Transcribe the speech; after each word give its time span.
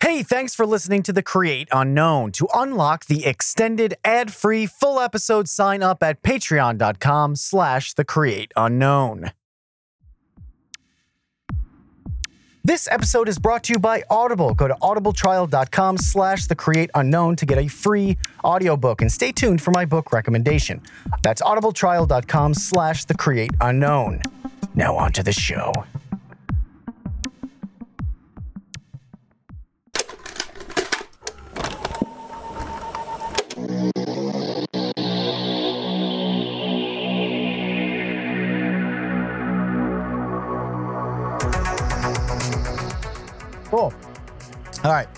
Hey, 0.00 0.22
thanks 0.22 0.54
for 0.54 0.64
listening 0.64 1.02
to 1.04 1.12
The 1.12 1.24
Create 1.24 1.66
Unknown. 1.72 2.30
To 2.32 2.46
unlock 2.54 3.06
the 3.06 3.26
extended 3.26 3.96
ad-free 4.04 4.66
full 4.66 5.00
episode, 5.00 5.48
sign 5.48 5.82
up 5.82 6.04
at 6.04 6.22
patreon.com 6.22 7.34
slash 7.34 7.94
the 7.94 8.04
create 8.04 8.52
unknown. 8.54 9.32
This 12.62 12.86
episode 12.92 13.28
is 13.28 13.40
brought 13.40 13.64
to 13.64 13.72
you 13.72 13.80
by 13.80 14.04
Audible. 14.08 14.54
Go 14.54 14.68
to 14.68 14.74
audibletrial.com 14.74 15.98
slash 15.98 16.46
the 16.46 16.54
create 16.54 16.90
unknown 16.94 17.34
to 17.34 17.46
get 17.46 17.58
a 17.58 17.66
free 17.66 18.18
audiobook 18.44 19.00
and 19.00 19.10
stay 19.10 19.32
tuned 19.32 19.60
for 19.60 19.72
my 19.72 19.84
book 19.84 20.12
recommendation. 20.12 20.80
That's 21.22 21.42
audibletrial.com 21.42 22.54
slash 22.54 23.04
the 23.06 23.14
create 23.14 23.50
unknown. 23.60 24.22
Now 24.76 24.96
on 24.96 25.12
to 25.14 25.24
the 25.24 25.32
show. 25.32 25.72
Cool. 43.68 43.92
All 44.82 44.92
right. 44.92 45.08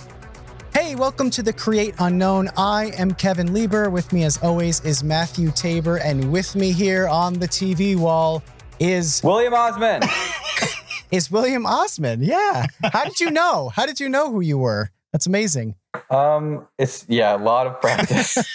Hey, 0.75 0.97
welcome 0.97 1.31
to 1.31 1.43
the 1.43 1.53
Create 1.53 1.95
Unknown. 2.01 2.49
I 2.57 2.87
am 2.99 3.15
Kevin 3.15 3.53
Lieber. 3.53 3.91
With 3.91 4.13
me, 4.13 4.25
as 4.25 4.39
always, 4.43 4.81
is 4.85 5.05
Matthew 5.05 5.53
Tabor. 5.53 5.99
And 5.99 6.33
with 6.33 6.57
me 6.57 6.73
here 6.73 7.07
on 7.07 7.35
the 7.35 7.47
TV 7.47 7.95
wall 7.95 8.43
is 8.81 9.21
William 9.23 9.55
Osman. 9.55 10.03
is 11.13 11.31
William 11.31 11.65
Osman. 11.65 12.25
Yeah. 12.25 12.67
How 12.93 13.05
did 13.05 13.21
you 13.21 13.31
know? 13.31 13.69
How 13.69 13.87
did 13.87 14.01
you 14.01 14.09
know 14.09 14.33
who 14.33 14.41
you 14.41 14.59
were? 14.59 14.91
That's 15.13 15.27
amazing. 15.27 15.77
Um, 16.09 16.67
it's 16.79 17.05
yeah, 17.09 17.35
a 17.35 17.39
lot 17.39 17.67
of 17.67 17.81
practice. 17.81 18.37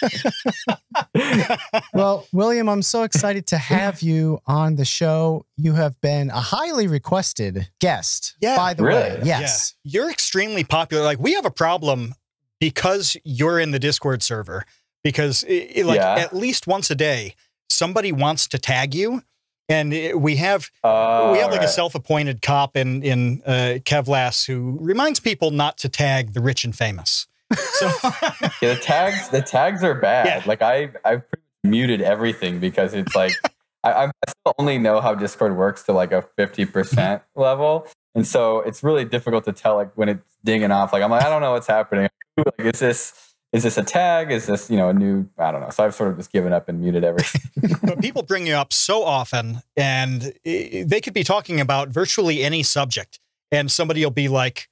Well, 1.92 2.26
William, 2.32 2.68
I'm 2.68 2.82
so 2.82 3.02
excited 3.02 3.46
to 3.48 3.58
have 3.58 4.00
you 4.02 4.40
on 4.46 4.76
the 4.76 4.84
show. 4.84 5.44
You 5.56 5.74
have 5.74 5.98
been 6.00 6.30
a 6.30 6.40
highly 6.40 6.86
requested 6.88 7.68
guest. 7.80 8.36
Yeah. 8.40 8.56
By 8.56 8.74
the 8.74 8.82
Really? 8.84 9.00
way, 9.00 9.20
yes. 9.24 9.74
Yeah. 9.84 9.92
You're 10.00 10.10
extremely 10.10 10.64
popular. 10.64 11.02
Like 11.04 11.18
we 11.18 11.34
have 11.34 11.44
a 11.46 11.50
problem 11.50 12.14
because 12.60 13.16
you're 13.24 13.58
in 13.58 13.70
the 13.70 13.78
Discord 13.78 14.22
server. 14.22 14.64
Because 15.04 15.44
i- 15.48 15.70
i- 15.78 15.82
like 15.82 15.96
Yeah. 16.00 16.14
at 16.16 16.34
least 16.34 16.66
once 16.66 16.90
a 16.90 16.94
day, 16.94 17.34
somebody 17.70 18.12
wants 18.12 18.46
to 18.48 18.58
tag 18.58 18.94
you, 18.94 19.22
and 19.68 19.92
i- 19.92 20.14
we 20.14 20.36
have 20.36 20.70
Uh, 20.84 21.30
we 21.32 21.38
have 21.38 21.50
like 21.50 21.62
a 21.62 21.68
self-appointed 21.68 22.42
cop 22.42 22.76
in 22.76 23.02
in 23.02 23.42
uh, 23.46 23.78
Kevlas 23.84 24.46
who 24.46 24.78
reminds 24.80 25.20
people 25.20 25.50
not 25.50 25.78
to 25.78 25.88
tag 25.88 26.32
the 26.34 26.40
rich 26.40 26.64
and 26.64 26.74
famous. 26.76 27.26
So 27.54 27.86
Yeah, 28.62 28.74
the 28.74 28.78
tags. 28.82 29.28
The 29.28 29.42
tags 29.42 29.82
are 29.84 29.94
bad. 29.94 30.26
Yeah. 30.26 30.42
Like 30.46 30.62
I, 30.62 30.90
I've 31.04 31.28
pretty 31.28 31.42
much 31.64 31.70
muted 31.70 32.00
everything 32.02 32.58
because 32.60 32.94
it's 32.94 33.14
like 33.14 33.32
I, 33.84 34.06
I 34.06 34.10
still 34.28 34.54
only 34.58 34.78
know 34.78 35.00
how 35.00 35.14
Discord 35.14 35.56
works 35.56 35.84
to 35.84 35.92
like 35.92 36.10
a 36.12 36.22
fifty 36.36 36.64
percent 36.64 37.22
level, 37.36 37.86
and 38.16 38.26
so 38.26 38.60
it's 38.60 38.82
really 38.82 39.04
difficult 39.04 39.44
to 39.44 39.52
tell 39.52 39.76
like 39.76 39.92
when 39.94 40.08
it's 40.08 40.36
dinging 40.44 40.72
off. 40.72 40.92
Like 40.92 41.02
I'm 41.04 41.10
like 41.10 41.22
I 41.24 41.28
don't 41.28 41.40
know 41.42 41.52
what's 41.52 41.68
happening. 41.68 42.08
Like 42.38 42.74
is 42.74 42.80
this 42.80 43.25
is 43.52 43.62
this 43.62 43.78
a 43.78 43.82
tag? 43.82 44.30
Is 44.30 44.46
this 44.46 44.70
you 44.70 44.76
know 44.76 44.88
a 44.88 44.92
new? 44.92 45.28
I 45.38 45.52
don't 45.52 45.60
know. 45.60 45.70
So 45.70 45.84
I've 45.84 45.94
sort 45.94 46.10
of 46.10 46.16
just 46.16 46.32
given 46.32 46.52
up 46.52 46.68
and 46.68 46.80
muted 46.80 47.04
everything. 47.04 47.78
but 47.82 48.00
people 48.00 48.22
bring 48.22 48.46
you 48.46 48.54
up 48.54 48.72
so 48.72 49.02
often 49.04 49.62
and 49.76 50.32
they 50.44 51.00
could 51.02 51.14
be 51.14 51.24
talking 51.24 51.60
about 51.60 51.88
virtually 51.88 52.42
any 52.42 52.62
subject 52.62 53.20
and 53.50 53.70
somebody 53.70 54.02
will 54.04 54.10
be 54.10 54.28
like 54.28 54.68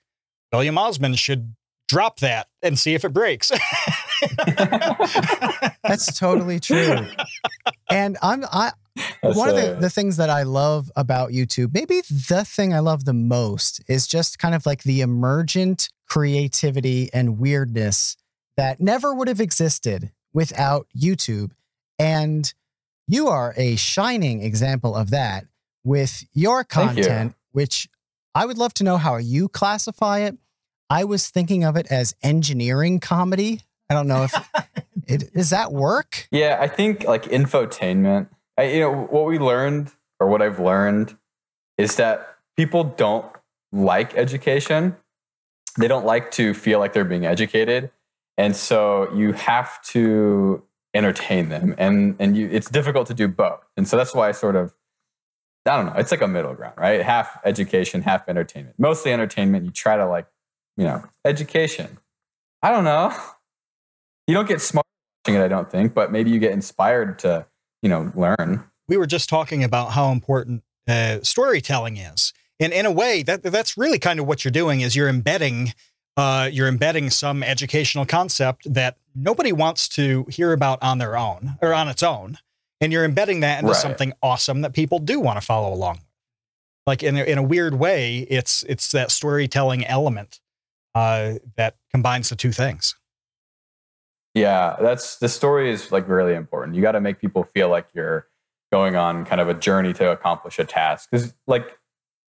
william 0.52 0.76
osman 0.76 1.14
should 1.14 1.54
drop 1.88 2.18
that 2.20 2.48
and 2.62 2.78
see 2.78 2.94
if 2.94 3.04
it 3.04 3.12
breaks 3.12 3.52
That's 5.82 6.18
totally 6.18 6.60
true. 6.60 7.06
And 7.90 8.16
I'm 8.22 8.44
I 8.44 8.72
That's 9.22 9.36
one 9.36 9.48
of 9.48 9.56
the, 9.56 9.76
the 9.80 9.90
things 9.90 10.16
that 10.16 10.30
I 10.30 10.42
love 10.44 10.90
about 10.96 11.30
YouTube, 11.30 11.74
maybe 11.74 12.00
the 12.00 12.44
thing 12.44 12.72
I 12.72 12.78
love 12.78 13.04
the 13.04 13.12
most 13.12 13.82
is 13.88 14.06
just 14.06 14.38
kind 14.38 14.54
of 14.54 14.66
like 14.66 14.82
the 14.82 15.00
emergent 15.00 15.90
creativity 16.08 17.10
and 17.12 17.38
weirdness 17.38 18.16
that 18.56 18.80
never 18.80 19.14
would 19.14 19.28
have 19.28 19.40
existed 19.40 20.10
without 20.32 20.86
YouTube. 20.96 21.52
And 21.98 22.52
you 23.06 23.28
are 23.28 23.54
a 23.56 23.76
shining 23.76 24.42
example 24.42 24.94
of 24.94 25.10
that 25.10 25.46
with 25.84 26.24
your 26.32 26.64
Thank 26.64 26.96
you. 26.96 27.04
content, 27.04 27.34
which 27.52 27.88
I 28.34 28.46
would 28.46 28.58
love 28.58 28.74
to 28.74 28.84
know 28.84 28.96
how 28.96 29.16
you 29.16 29.48
classify 29.48 30.20
it. 30.20 30.36
I 30.90 31.04
was 31.04 31.28
thinking 31.28 31.64
of 31.64 31.76
it 31.76 31.86
as 31.90 32.14
engineering 32.22 33.00
comedy. 33.00 33.60
I 33.90 33.94
don't 33.94 34.08
know 34.08 34.24
if 34.24 34.34
it 35.06 35.32
does 35.32 35.50
that 35.50 35.72
work? 35.72 36.28
Yeah, 36.30 36.58
I 36.60 36.68
think 36.68 37.04
like 37.04 37.24
infotainment. 37.24 38.28
I, 38.58 38.64
you 38.64 38.80
know 38.80 39.04
what 39.04 39.26
we 39.26 39.38
learned, 39.38 39.90
or 40.20 40.28
what 40.28 40.40
I've 40.42 40.60
learned, 40.60 41.16
is 41.76 41.96
that 41.96 42.36
people 42.56 42.84
don't 42.84 43.26
like 43.72 44.16
education. 44.16 44.96
They 45.78 45.88
don't 45.88 46.06
like 46.06 46.30
to 46.32 46.54
feel 46.54 46.78
like 46.78 46.92
they're 46.92 47.04
being 47.04 47.26
educated, 47.26 47.90
and 48.36 48.54
so 48.56 49.12
you 49.14 49.32
have 49.32 49.82
to 49.82 50.62
entertain 50.94 51.48
them, 51.48 51.74
and 51.78 52.16
and 52.18 52.36
you 52.36 52.48
it's 52.50 52.70
difficult 52.70 53.06
to 53.08 53.14
do 53.14 53.28
both, 53.28 53.60
and 53.76 53.86
so 53.86 53.96
that's 53.96 54.14
why 54.14 54.28
I 54.28 54.32
sort 54.32 54.56
of. 54.56 54.74
I 55.66 55.76
don't 55.78 55.86
know. 55.86 55.94
It's 55.96 56.10
like 56.10 56.20
a 56.20 56.28
middle 56.28 56.52
ground, 56.52 56.74
right? 56.76 57.00
Half 57.00 57.38
education, 57.46 58.02
half 58.02 58.28
entertainment. 58.28 58.78
Mostly 58.78 59.14
entertainment. 59.14 59.64
You 59.64 59.70
try 59.70 59.96
to 59.96 60.06
like, 60.06 60.26
you 60.76 60.84
know, 60.84 61.02
education. 61.24 61.96
I 62.62 62.70
don't 62.70 62.84
know. 62.84 63.16
You 64.26 64.34
don't 64.34 64.46
get 64.46 64.60
smart 64.60 64.86
watching 65.24 65.40
it, 65.40 65.44
I 65.44 65.48
don't 65.48 65.70
think, 65.70 65.94
but 65.94 66.12
maybe 66.12 66.30
you 66.30 66.38
get 66.38 66.52
inspired 66.52 67.18
to, 67.20 67.46
you 67.82 67.88
know, 67.88 68.12
learn. 68.14 68.64
we 68.88 68.96
were 68.96 69.06
just 69.06 69.28
talking 69.28 69.64
about 69.64 69.92
how 69.92 70.12
important 70.12 70.62
uh, 70.88 71.20
storytelling 71.22 71.96
is 71.96 72.32
and 72.60 72.72
in 72.72 72.86
a 72.86 72.90
way 72.90 73.22
that 73.22 73.42
that's 73.42 73.76
really 73.76 73.98
kind 73.98 74.20
of 74.20 74.26
what 74.26 74.44
you're 74.44 74.52
doing 74.52 74.80
is 74.80 74.94
you're 74.94 75.08
embedding 75.08 75.74
uh, 76.16 76.48
you're 76.52 76.68
embedding 76.68 77.10
some 77.10 77.42
educational 77.42 78.06
concept 78.06 78.72
that 78.72 78.96
nobody 79.14 79.52
wants 79.52 79.88
to 79.88 80.24
hear 80.28 80.52
about 80.52 80.82
on 80.82 80.98
their 80.98 81.16
own 81.16 81.56
or 81.60 81.74
on 81.74 81.88
its 81.88 82.02
own 82.02 82.38
and 82.80 82.92
you're 82.92 83.04
embedding 83.04 83.40
that 83.40 83.60
into 83.60 83.72
Right. 83.72 83.80
something 83.80 84.12
awesome 84.22 84.60
that 84.62 84.72
people 84.72 84.98
do 84.98 85.18
want 85.20 85.38
to 85.40 85.44
follow 85.44 85.72
along 85.72 85.94
with 85.96 86.04
like 86.86 87.02
in 87.02 87.16
a, 87.16 87.24
in 87.24 87.38
a 87.38 87.42
weird 87.42 87.74
way 87.74 88.18
it's 88.30 88.62
it's 88.68 88.90
that 88.92 89.10
storytelling 89.10 89.84
element 89.86 90.40
uh, 90.94 91.34
that 91.56 91.74
combines 91.90 92.28
the 92.28 92.36
two 92.36 92.52
things 92.52 92.94
Yeah, 94.34 94.76
that's 94.80 95.16
the 95.18 95.28
story 95.28 95.70
is 95.70 95.92
like 95.92 96.08
really 96.08 96.34
important. 96.34 96.74
You 96.76 96.82
got 96.82 96.92
to 96.92 97.00
make 97.00 97.20
people 97.20 97.44
feel 97.44 97.68
like 97.68 97.86
you're 97.94 98.26
going 98.72 98.96
on 98.96 99.24
kind 99.24 99.40
of 99.40 99.48
a 99.48 99.54
journey 99.54 99.92
to 99.94 100.10
accomplish 100.10 100.58
a 100.58 100.64
task 100.64 101.08
because 101.10 101.32
like 101.46 101.78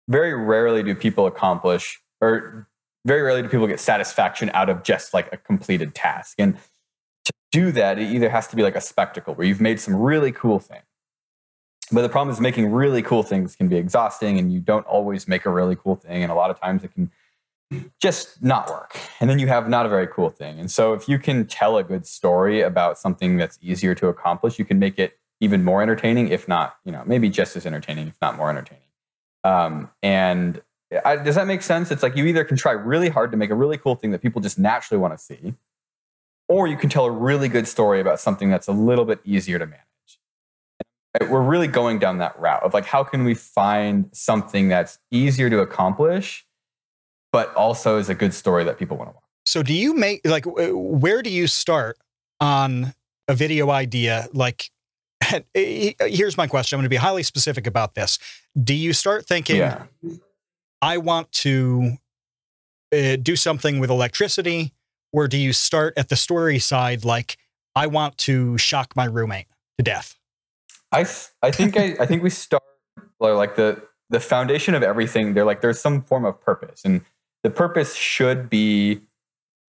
very 0.08 0.32
rarely 0.34 0.82
do 0.82 0.94
people 0.94 1.26
accomplish 1.26 2.00
or 2.22 2.66
very 3.04 3.22
rarely 3.22 3.42
do 3.42 3.48
people 3.48 3.66
get 3.66 3.80
satisfaction 3.80 4.50
out 4.54 4.68
of 4.68 4.82
just 4.82 5.14
like 5.14 5.32
a 5.32 5.36
completed 5.36 5.94
task. 5.94 6.36
And 6.38 6.56
to 7.24 7.32
do 7.52 7.72
that, 7.72 7.98
it 7.98 8.10
either 8.10 8.28
has 8.28 8.46
to 8.48 8.56
be 8.56 8.62
like 8.62 8.76
a 8.76 8.80
spectacle 8.80 9.34
where 9.34 9.46
you've 9.46 9.60
made 9.60 9.80
some 9.80 9.96
really 9.96 10.32
cool 10.32 10.58
thing. 10.58 10.82
But 11.92 12.02
the 12.02 12.08
problem 12.08 12.32
is 12.32 12.40
making 12.40 12.70
really 12.70 13.02
cool 13.02 13.22
things 13.22 13.56
can 13.56 13.68
be 13.68 13.76
exhausting 13.76 14.38
and 14.38 14.52
you 14.52 14.60
don't 14.60 14.86
always 14.86 15.26
make 15.26 15.44
a 15.44 15.50
really 15.50 15.76
cool 15.76 15.96
thing. 15.96 16.22
And 16.22 16.30
a 16.30 16.34
lot 16.34 16.50
of 16.50 16.60
times 16.60 16.84
it 16.84 16.94
can 16.94 17.10
just 18.00 18.42
not 18.42 18.68
work. 18.68 18.96
And 19.20 19.28
then 19.28 19.38
you 19.38 19.48
have 19.48 19.68
not 19.68 19.86
a 19.86 19.88
very 19.88 20.06
cool 20.06 20.30
thing. 20.30 20.58
And 20.58 20.70
so 20.70 20.92
if 20.92 21.08
you 21.08 21.18
can 21.18 21.46
tell 21.46 21.78
a 21.78 21.84
good 21.84 22.06
story 22.06 22.60
about 22.60 22.98
something 22.98 23.36
that's 23.36 23.58
easier 23.60 23.94
to 23.96 24.08
accomplish, 24.08 24.58
you 24.58 24.64
can 24.64 24.78
make 24.78 24.98
it 24.98 25.18
even 25.40 25.64
more 25.64 25.82
entertaining, 25.82 26.28
if 26.28 26.46
not, 26.46 26.76
you 26.84 26.92
know, 26.92 27.02
maybe 27.06 27.28
just 27.28 27.56
as 27.56 27.66
entertaining, 27.66 28.08
if 28.08 28.16
not 28.20 28.36
more 28.36 28.50
entertaining. 28.50 28.84
Um, 29.42 29.90
and 30.02 30.60
I, 31.04 31.16
does 31.16 31.36
that 31.36 31.46
make 31.46 31.62
sense? 31.62 31.90
It's 31.90 32.02
like 32.02 32.16
you 32.16 32.26
either 32.26 32.44
can 32.44 32.56
try 32.56 32.72
really 32.72 33.08
hard 33.08 33.30
to 33.30 33.36
make 33.36 33.50
a 33.50 33.54
really 33.54 33.78
cool 33.78 33.94
thing 33.94 34.10
that 34.10 34.22
people 34.22 34.40
just 34.40 34.58
naturally 34.58 35.00
want 35.00 35.16
to 35.16 35.18
see, 35.18 35.54
or 36.48 36.66
you 36.66 36.76
can 36.76 36.90
tell 36.90 37.04
a 37.04 37.10
really 37.10 37.48
good 37.48 37.68
story 37.68 38.00
about 38.00 38.18
something 38.20 38.50
that's 38.50 38.66
a 38.66 38.72
little 38.72 39.04
bit 39.04 39.20
easier 39.24 39.58
to 39.58 39.66
manage. 39.66 39.84
We're 41.28 41.42
really 41.42 41.66
going 41.66 41.98
down 41.98 42.18
that 42.18 42.38
route 42.38 42.62
of 42.62 42.72
like, 42.72 42.86
how 42.86 43.02
can 43.04 43.24
we 43.24 43.34
find 43.34 44.08
something 44.12 44.68
that's 44.68 44.98
easier 45.10 45.50
to 45.50 45.60
accomplish, 45.60 46.46
but 47.32 47.54
also 47.54 47.98
is 47.98 48.08
a 48.08 48.14
good 48.14 48.32
story 48.32 48.64
that 48.64 48.78
people 48.78 48.96
want 48.96 49.10
to 49.10 49.14
watch? 49.14 49.24
So 49.46 49.62
do 49.62 49.74
you 49.74 49.94
make 49.94 50.20
like 50.24 50.44
where 50.46 51.22
do 51.22 51.30
you 51.30 51.46
start 51.46 51.98
on 52.40 52.94
a 53.26 53.34
video 53.34 53.70
idea? 53.70 54.28
Like, 54.32 54.70
here's 55.54 56.36
my 56.36 56.46
question. 56.46 56.76
I'm 56.76 56.80
going 56.80 56.86
to 56.86 56.90
be 56.90 56.96
highly 56.96 57.22
specific 57.22 57.66
about 57.66 57.94
this. 57.94 58.18
Do 58.62 58.74
you 58.74 58.92
start 58.92 59.26
thinking, 59.26 59.56
Yeah. 59.56 59.84
I 60.82 60.98
want 60.98 61.30
to 61.32 61.98
uh, 62.92 63.16
do 63.16 63.36
something 63.36 63.78
with 63.78 63.90
electricity, 63.90 64.72
or 65.12 65.28
do 65.28 65.36
you 65.36 65.52
start 65.52 65.94
at 65.96 66.08
the 66.08 66.16
story 66.16 66.58
side, 66.58 67.04
like 67.04 67.36
I 67.74 67.86
want 67.86 68.18
to 68.18 68.58
shock 68.58 68.96
my 68.96 69.04
roommate 69.04 69.46
to 69.78 69.84
death? 69.84 70.18
I, 70.92 71.06
I 71.42 71.50
think 71.50 71.76
I, 71.76 71.96
I 72.00 72.06
think 72.06 72.22
we 72.22 72.30
start 72.30 72.62
like 73.20 73.56
the 73.56 73.82
the 74.08 74.20
foundation 74.20 74.74
of 74.74 74.82
everything. 74.82 75.34
They're 75.34 75.44
like 75.44 75.60
there's 75.60 75.80
some 75.80 76.02
form 76.02 76.24
of 76.24 76.40
purpose, 76.40 76.82
and 76.84 77.02
the 77.42 77.50
purpose 77.50 77.94
should 77.94 78.50
be 78.50 79.00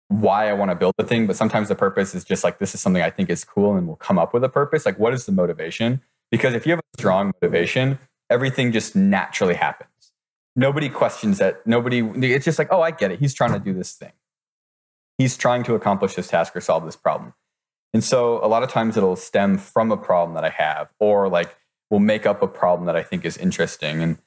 why 0.10 0.50
I 0.50 0.54
want 0.54 0.72
to 0.72 0.76
build 0.76 0.96
the 0.98 1.04
thing, 1.04 1.28
but 1.28 1.36
sometimes 1.36 1.68
the 1.68 1.76
purpose 1.76 2.16
is 2.16 2.24
just 2.24 2.44
like 2.44 2.58
this 2.58 2.74
is 2.74 2.82
something 2.82 3.02
I 3.02 3.12
think 3.12 3.30
is 3.30 3.46
cool 3.46 3.76
and 3.76 3.86
we'll 3.86 3.96
come 3.96 4.18
up 4.18 4.34
with 4.34 4.44
a 4.44 4.50
purpose. 4.50 4.86
Like, 4.86 4.98
what 4.98 5.14
is 5.14 5.26
the 5.26 5.32
motivation? 5.32 6.02
Because 6.32 6.56
if 6.56 6.66
you 6.66 6.72
have 6.72 6.80
a 6.80 7.00
strong 7.00 7.32
motivation, 7.42 8.00
everything 8.30 8.72
just 8.72 8.96
naturally 8.96 9.54
happens. 9.54 9.90
Nobody 10.56 10.90
questions 10.90 11.38
that. 11.38 11.66
Nobody, 11.66 12.00
it's 12.00 12.46
just 12.46 12.60
like, 12.60 12.70
oh, 12.72 12.82
I 12.82 12.92
get 12.92 13.12
it. 13.12 13.20
He's 13.20 13.34
trying 13.34 13.54
to 13.54 13.60
do 13.60 13.74
this 13.74 13.94
thing. 13.94 14.12
He's 15.18 15.38
trying 15.38 15.64
to 15.64 15.76
accomplish 15.76 16.16
this 16.16 16.28
task 16.28 16.56
or 16.56 16.62
solve 16.62 16.86
this 16.86 16.96
problem. 16.96 17.34
And 17.94 18.04
so 18.04 18.44
a 18.44 18.48
lot 18.48 18.64
of 18.64 18.70
times 18.70 18.98
it'll 18.98 19.16
stem 19.16 19.58
from 19.58 19.92
a 19.92 19.98
problem 19.98 20.36
that 20.36 20.46
I 20.46 20.50
have, 20.50 20.90
or 21.00 21.28
like 21.28 21.56
will 21.90 22.00
make 22.00 22.26
up 22.26 22.42
a 22.42 22.48
problem 22.48 22.86
that 22.86 22.96
I 22.96 23.04
think 23.04 23.26
is 23.26 23.36
interesting. 23.36 24.02
And 24.02 24.18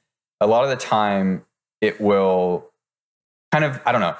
a 0.41 0.47
lot 0.47 0.63
of 0.63 0.69
the 0.69 0.75
time 0.75 1.45
it 1.81 2.01
will 2.01 2.71
kind 3.51 3.63
of, 3.63 3.79
I 3.85 3.91
don't 3.91 4.01
know, 4.01 4.15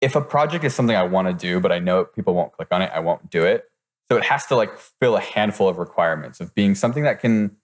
if 0.00 0.16
a 0.16 0.20
project 0.20 0.64
is 0.64 0.74
something 0.74 0.96
I 0.96 1.04
want 1.04 1.28
to 1.28 1.34
do, 1.34 1.60
but 1.60 1.70
I 1.70 1.78
know 1.78 2.04
people 2.04 2.34
won't 2.34 2.52
click 2.52 2.68
on 2.70 2.82
it, 2.82 2.90
I 2.92 3.00
won't 3.00 3.30
do 3.30 3.44
it. 3.44 3.70
So 4.10 4.16
it 4.16 4.24
has 4.24 4.46
to 4.46 4.56
like 4.56 4.76
fill 4.78 5.16
a 5.16 5.20
handful 5.20 5.68
of 5.68 5.78
requirements 5.78 6.40
of 6.40 6.54
being 6.54 6.74
something 6.74 7.04
that 7.04 7.20
can 7.20 7.56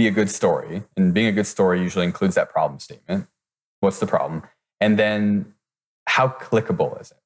be 0.00 0.08
a 0.08 0.10
good 0.10 0.30
story. 0.30 0.82
And 0.96 1.12
being 1.12 1.26
a 1.26 1.32
good 1.32 1.46
story 1.46 1.82
usually 1.82 2.06
includes 2.06 2.34
that 2.34 2.48
problem 2.48 2.80
statement. 2.80 3.26
What's 3.80 4.00
the 4.00 4.06
problem? 4.06 4.42
And 4.80 4.98
then 4.98 5.52
how 6.06 6.28
clickable 6.28 6.98
is 6.98 7.12
it? 7.12 7.18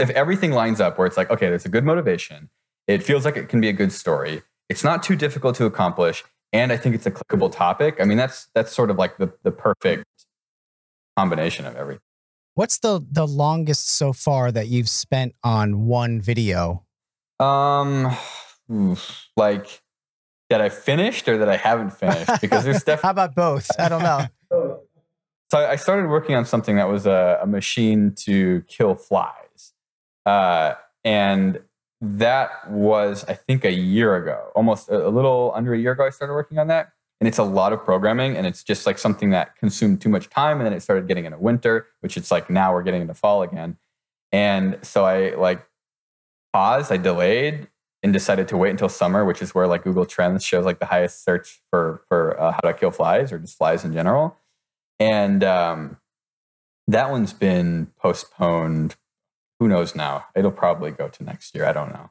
If 0.00 0.08
everything 0.10 0.52
lines 0.52 0.80
up 0.80 0.96
where 0.96 1.06
it's 1.06 1.18
like, 1.18 1.30
okay, 1.30 1.48
there's 1.50 1.66
a 1.66 1.68
good 1.68 1.84
motivation, 1.84 2.48
it 2.86 3.02
feels 3.02 3.26
like 3.26 3.36
it 3.36 3.50
can 3.50 3.60
be 3.60 3.68
a 3.68 3.72
good 3.74 3.92
story, 3.92 4.42
it's 4.70 4.82
not 4.82 5.02
too 5.02 5.14
difficult 5.14 5.56
to 5.56 5.66
accomplish, 5.66 6.24
and 6.52 6.72
I 6.72 6.78
think 6.78 6.94
it's 6.94 7.06
a 7.06 7.10
clickable 7.10 7.52
topic. 7.52 7.96
I 8.00 8.04
mean, 8.04 8.16
that's 8.16 8.48
that's 8.54 8.72
sort 8.72 8.90
of 8.90 8.96
like 8.96 9.18
the, 9.18 9.32
the 9.42 9.50
perfect 9.50 10.06
combination 11.16 11.66
of 11.66 11.76
everything. 11.76 12.00
What's 12.54 12.78
the 12.78 13.04
the 13.10 13.26
longest 13.26 13.90
so 13.90 14.12
far 14.12 14.50
that 14.52 14.68
you've 14.68 14.88
spent 14.88 15.34
on 15.42 15.86
one 15.86 16.20
video? 16.20 16.84
Um, 17.40 18.16
like 19.36 19.82
that 20.50 20.60
I 20.60 20.68
finished 20.68 21.28
or 21.28 21.38
that 21.38 21.48
I 21.48 21.56
haven't 21.56 21.90
finished 21.90 22.40
because 22.40 22.64
there's 22.64 22.84
definitely. 22.84 23.02
How 23.02 23.10
about 23.10 23.34
both? 23.34 23.68
I 23.78 23.88
don't 23.88 24.02
know. 24.02 24.80
so 25.50 25.58
I 25.58 25.76
started 25.76 26.08
working 26.08 26.34
on 26.34 26.44
something 26.44 26.76
that 26.76 26.88
was 26.88 27.06
a, 27.06 27.38
a 27.42 27.46
machine 27.46 28.12
to 28.26 28.62
kill 28.68 28.94
flies, 28.94 29.72
uh, 30.26 30.74
and 31.04 31.60
that 32.02 32.70
was 32.70 33.24
I 33.28 33.34
think 33.34 33.64
a 33.64 33.72
year 33.72 34.16
ago, 34.16 34.50
almost 34.54 34.88
a, 34.88 35.08
a 35.08 35.10
little 35.10 35.52
under 35.54 35.72
a 35.72 35.78
year 35.78 35.92
ago. 35.92 36.06
I 36.06 36.10
started 36.10 36.34
working 36.34 36.58
on 36.58 36.66
that 36.68 36.92
and 37.20 37.28
it's 37.28 37.38
a 37.38 37.44
lot 37.44 37.72
of 37.72 37.84
programming 37.84 38.36
and 38.36 38.46
it's 38.46 38.64
just 38.64 38.86
like 38.86 38.98
something 38.98 39.30
that 39.30 39.56
consumed 39.56 40.00
too 40.00 40.08
much 40.08 40.28
time 40.30 40.58
and 40.58 40.66
then 40.66 40.72
it 40.72 40.80
started 40.80 41.06
getting 41.06 41.26
into 41.26 41.38
winter 41.38 41.86
which 42.00 42.16
it's 42.16 42.30
like 42.30 42.50
now 42.50 42.72
we're 42.72 42.82
getting 42.82 43.02
into 43.02 43.14
fall 43.14 43.42
again 43.42 43.76
and 44.32 44.78
so 44.82 45.04
i 45.04 45.34
like 45.34 45.64
paused 46.52 46.90
i 46.90 46.96
delayed 46.96 47.68
and 48.02 48.12
decided 48.12 48.48
to 48.48 48.56
wait 48.56 48.70
until 48.70 48.88
summer 48.88 49.24
which 49.24 49.42
is 49.42 49.54
where 49.54 49.66
like 49.66 49.84
google 49.84 50.06
trends 50.06 50.44
shows 50.44 50.64
like 50.64 50.78
the 50.78 50.86
highest 50.86 51.24
search 51.24 51.60
for 51.70 52.02
for 52.08 52.40
uh, 52.40 52.52
how 52.52 52.60
to 52.60 52.72
kill 52.72 52.90
flies 52.90 53.32
or 53.32 53.38
just 53.38 53.56
flies 53.56 53.84
in 53.84 53.92
general 53.92 54.36
and 54.98 55.42
um, 55.42 55.96
that 56.86 57.10
one's 57.10 57.32
been 57.32 57.88
postponed 57.98 58.96
who 59.58 59.68
knows 59.68 59.94
now 59.94 60.26
it'll 60.34 60.50
probably 60.50 60.90
go 60.90 61.08
to 61.08 61.24
next 61.24 61.54
year 61.54 61.66
i 61.66 61.72
don't 61.72 61.92
know 61.92 62.10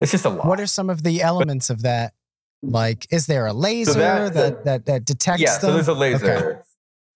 it's 0.00 0.12
just 0.12 0.24
a 0.24 0.28
lot 0.28 0.46
what 0.46 0.60
are 0.60 0.66
some 0.66 0.90
of 0.90 1.02
the 1.02 1.22
elements 1.22 1.68
but, 1.68 1.74
of 1.74 1.82
that 1.82 2.14
like, 2.62 3.06
is 3.10 3.26
there 3.26 3.46
a 3.46 3.52
laser 3.52 3.92
so 3.92 3.98
that, 3.98 4.34
that, 4.34 4.64
that, 4.64 4.86
that 4.86 5.04
detects? 5.04 5.42
Yeah, 5.42 5.58
them? 5.58 5.60
so 5.60 5.72
there's 5.72 5.88
a 5.88 5.94
laser. 5.94 6.32
Okay. 6.32 6.60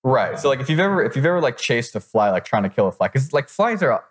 Right. 0.03 0.39
So 0.39 0.49
like 0.49 0.61
if 0.61 0.69
you've 0.69 0.81
ever 0.81 1.05
if 1.05 1.17
you've 1.17 1.27
ever 1.27 1.41
like 1.41 1.57
chased 1.57 1.97
a 1.97 2.01
fly, 2.01 2.31
like 2.31 2.45
trying 2.45 2.63
to 2.65 2.69
kill 2.69 2.87
a 2.87 2.93
fly, 2.93 3.09
because 3.09 3.33
like 3.33 3.49
flies 3.49 3.83
are, 3.83 4.05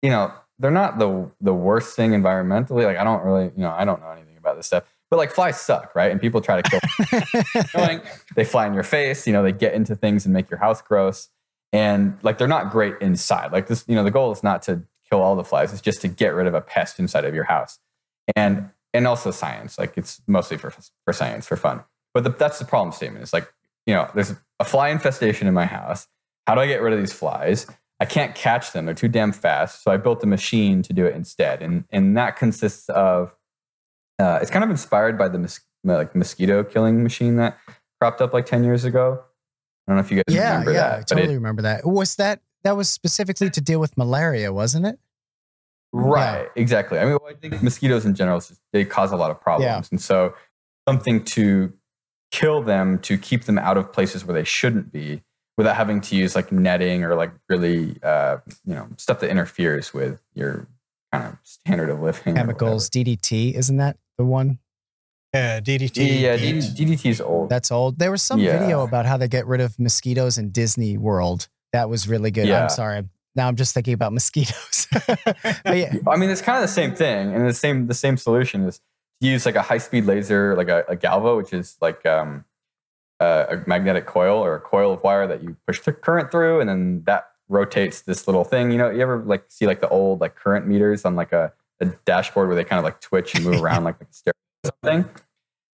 you 0.00 0.10
know, 0.10 0.32
they're 0.62 0.70
not 0.70 0.98
the 0.98 1.28
the 1.40 1.52
worst 1.52 1.96
thing 1.96 2.12
environmentally. 2.12 2.84
Like 2.84 2.96
I 2.96 3.04
don't 3.04 3.24
really, 3.24 3.46
you 3.56 3.62
know, 3.62 3.74
I 3.76 3.84
don't 3.84 4.00
know 4.00 4.10
anything 4.10 4.36
about 4.38 4.56
this 4.56 4.66
stuff. 4.66 4.84
But 5.10 5.16
like 5.18 5.32
flies 5.32 5.60
suck, 5.60 5.94
right? 5.94 6.10
And 6.10 6.20
people 6.20 6.40
try 6.40 6.62
to 6.62 6.70
kill 6.70 8.00
they 8.36 8.44
fly 8.44 8.66
in 8.66 8.72
your 8.72 8.84
face, 8.84 9.26
you 9.26 9.32
know, 9.32 9.42
they 9.42 9.52
get 9.52 9.74
into 9.74 9.94
things 9.94 10.24
and 10.24 10.32
make 10.32 10.48
your 10.48 10.58
house 10.58 10.80
gross. 10.80 11.28
And 11.72 12.16
like 12.22 12.38
they're 12.38 12.48
not 12.48 12.70
great 12.70 12.94
inside. 13.00 13.52
Like 13.52 13.66
this, 13.66 13.84
you 13.88 13.94
know, 13.94 14.04
the 14.04 14.10
goal 14.10 14.30
is 14.32 14.42
not 14.42 14.62
to 14.62 14.82
kill 15.10 15.20
all 15.20 15.36
the 15.36 15.44
flies, 15.44 15.72
it's 15.72 15.82
just 15.82 16.00
to 16.02 16.08
get 16.08 16.28
rid 16.28 16.46
of 16.46 16.54
a 16.54 16.60
pest 16.60 16.98
inside 16.98 17.24
of 17.24 17.34
your 17.34 17.44
house. 17.44 17.78
And 18.36 18.70
and 18.94 19.06
also 19.06 19.32
science. 19.32 19.78
Like 19.78 19.98
it's 19.98 20.22
mostly 20.28 20.56
for 20.56 20.70
for 20.70 21.12
science 21.12 21.46
for 21.46 21.56
fun. 21.56 21.82
But 22.14 22.24
the, 22.24 22.30
that's 22.30 22.58
the 22.58 22.64
problem 22.64 22.92
statement. 22.92 23.22
It's 23.22 23.32
like 23.32 23.52
you 23.84 23.94
know, 23.94 24.08
there's 24.14 24.32
a 24.60 24.64
fly 24.64 24.90
infestation 24.90 25.48
in 25.48 25.54
my 25.54 25.66
house. 25.66 26.06
How 26.46 26.54
do 26.54 26.60
I 26.60 26.68
get 26.68 26.82
rid 26.82 26.92
of 26.92 27.00
these 27.00 27.12
flies? 27.12 27.66
I 28.02 28.04
can't 28.04 28.34
catch 28.34 28.72
them; 28.72 28.84
they're 28.84 28.96
too 28.96 29.06
damn 29.06 29.30
fast. 29.30 29.84
So 29.84 29.92
I 29.92 29.96
built 29.96 30.24
a 30.24 30.26
machine 30.26 30.82
to 30.82 30.92
do 30.92 31.06
it 31.06 31.14
instead, 31.14 31.62
and 31.62 31.84
and 31.90 32.16
that 32.16 32.34
consists 32.34 32.88
of. 32.88 33.32
Uh, 34.18 34.40
it's 34.42 34.50
kind 34.50 34.64
of 34.64 34.70
inspired 34.70 35.16
by 35.16 35.28
the 35.28 35.38
mos- 35.38 35.60
like 35.84 36.12
mosquito 36.16 36.64
killing 36.64 37.04
machine 37.04 37.36
that 37.36 37.58
cropped 38.00 38.20
up 38.20 38.32
like 38.32 38.44
ten 38.44 38.64
years 38.64 38.84
ago. 38.84 39.22
I 39.86 39.92
don't 39.92 39.98
know 39.98 40.04
if 40.04 40.10
you 40.10 40.16
guys 40.16 40.34
yeah, 40.34 40.50
remember 40.50 40.72
yeah, 40.72 40.88
that. 40.88 40.98
I 40.98 41.02
totally 41.02 41.34
it, 41.34 41.36
remember 41.36 41.62
that. 41.62 41.86
Was 41.86 42.16
that 42.16 42.40
that 42.64 42.76
was 42.76 42.90
specifically 42.90 43.50
to 43.50 43.60
deal 43.60 43.78
with 43.78 43.96
malaria, 43.96 44.52
wasn't 44.52 44.86
it? 44.86 44.98
Right, 45.92 46.48
yeah. 46.56 46.60
exactly. 46.60 46.98
I 46.98 47.04
mean, 47.04 47.18
well, 47.22 47.30
I 47.30 47.34
think 47.34 47.62
mosquitoes 47.62 48.04
in 48.04 48.16
general, 48.16 48.42
they 48.72 48.84
cause 48.84 49.12
a 49.12 49.16
lot 49.16 49.30
of 49.30 49.40
problems. 49.40 49.64
Yeah. 49.64 49.82
And 49.92 50.00
so 50.00 50.34
something 50.88 51.22
to 51.24 51.72
kill 52.32 52.62
them 52.62 52.98
to 53.00 53.16
keep 53.16 53.44
them 53.44 53.58
out 53.58 53.76
of 53.76 53.92
places 53.92 54.24
where 54.24 54.34
they 54.34 54.42
shouldn't 54.42 54.90
be 54.90 55.22
without 55.56 55.76
having 55.76 56.00
to 56.00 56.16
use 56.16 56.34
like 56.34 56.50
netting 56.50 57.04
or 57.04 57.14
like 57.14 57.32
really, 57.48 57.96
uh, 58.02 58.38
you 58.64 58.74
know, 58.74 58.88
stuff 58.96 59.20
that 59.20 59.30
interferes 59.30 59.92
with 59.92 60.20
your 60.34 60.66
kind 61.12 61.26
of 61.26 61.38
standard 61.42 61.90
of 61.90 62.00
living. 62.00 62.34
Chemicals, 62.34 62.88
DDT, 62.88 63.54
isn't 63.54 63.76
that 63.76 63.96
the 64.18 64.24
one? 64.24 64.58
Yeah, 65.34 65.60
DDT. 65.60 66.20
Yeah, 66.20 66.36
DDT 66.36 67.10
is 67.10 67.20
old. 67.20 67.48
That's 67.48 67.70
old. 67.70 67.98
There 67.98 68.10
was 68.10 68.22
some 68.22 68.38
yeah. 68.38 68.58
video 68.58 68.82
about 68.82 69.06
how 69.06 69.16
they 69.16 69.28
get 69.28 69.46
rid 69.46 69.60
of 69.60 69.78
mosquitoes 69.78 70.36
in 70.36 70.50
Disney 70.50 70.98
World. 70.98 71.48
That 71.72 71.88
was 71.88 72.06
really 72.06 72.30
good. 72.30 72.46
Yeah. 72.46 72.64
I'm 72.64 72.68
sorry. 72.68 73.04
Now 73.34 73.48
I'm 73.48 73.56
just 73.56 73.72
thinking 73.72 73.94
about 73.94 74.12
mosquitoes. 74.12 74.88
yeah. 75.64 75.94
I 76.06 76.16
mean, 76.16 76.28
it's 76.28 76.42
kind 76.42 76.58
of 76.58 76.62
the 76.62 76.68
same 76.68 76.94
thing, 76.94 77.34
and 77.34 77.48
the 77.48 77.54
same 77.54 77.86
the 77.86 77.94
same 77.94 78.18
solution 78.18 78.64
is 78.64 78.78
to 79.22 79.28
use 79.28 79.46
like 79.46 79.54
a 79.54 79.62
high 79.62 79.78
speed 79.78 80.04
laser, 80.04 80.54
like 80.54 80.68
a, 80.68 80.84
a 80.86 80.96
galvo, 80.96 81.38
which 81.38 81.54
is 81.54 81.78
like 81.80 82.04
um, 82.04 82.44
a, 83.22 83.46
a, 83.50 83.68
magnetic 83.68 84.06
coil 84.06 84.38
or 84.38 84.54
a 84.54 84.60
coil 84.60 84.92
of 84.92 85.02
wire 85.02 85.26
that 85.26 85.42
you 85.42 85.56
push 85.66 85.80
the 85.80 85.92
current 85.92 86.30
through, 86.30 86.60
and 86.60 86.68
then 86.68 87.02
that 87.04 87.30
rotates 87.48 88.02
this 88.02 88.26
little 88.26 88.44
thing. 88.44 88.70
You 88.70 88.78
know, 88.78 88.90
you 88.90 89.00
ever 89.00 89.22
like 89.24 89.44
see 89.48 89.66
like 89.66 89.80
the 89.80 89.88
old 89.88 90.20
like 90.20 90.34
current 90.34 90.66
meters 90.66 91.04
on 91.04 91.14
like 91.14 91.32
a, 91.32 91.52
a 91.80 91.86
dashboard 92.04 92.48
where 92.48 92.56
they 92.56 92.64
kind 92.64 92.78
of 92.78 92.84
like 92.84 93.00
twitch 93.00 93.34
and 93.34 93.44
move 93.44 93.62
around 93.62 93.84
like, 93.84 93.96
a 94.00 94.30
or 94.64 94.72
something. 94.82 95.10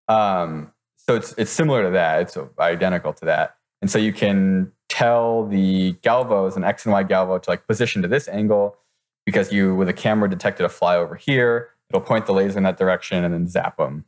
Um, 0.09 0.73
so 0.97 1.15
it's 1.15 1.35
it's 1.39 1.51
similar 1.51 1.85
to 1.85 1.91
that. 1.91 2.23
It's 2.23 2.37
identical 2.59 3.13
to 3.15 3.25
that, 3.27 3.57
and 3.81 3.91
so 3.91 3.99
you 3.99 4.13
can 4.13 4.73
tell 4.89 5.47
the 5.47 5.93
galvos 6.03 6.57
an 6.57 6.65
X 6.65 6.85
and 6.85 6.93
Y 6.93 7.05
galvo 7.05 7.41
to 7.41 7.51
like 7.51 7.67
position 7.67 8.03
to 8.03 8.09
this 8.09 8.29
angle 8.29 8.77
because 9.25 9.53
you, 9.53 9.75
with 9.75 9.89
a 9.89 9.93
camera, 9.93 10.29
detected 10.29 10.65
a 10.65 10.69
fly 10.69 10.97
over 10.97 11.15
here. 11.15 11.71
It'll 11.91 12.01
point 12.01 12.27
the 12.27 12.33
laser 12.33 12.59
in 12.59 12.65
that 12.65 12.77
direction 12.79 13.25
and 13.25 13.33
then 13.33 13.47
zap 13.47 13.77
them. 13.77 14.05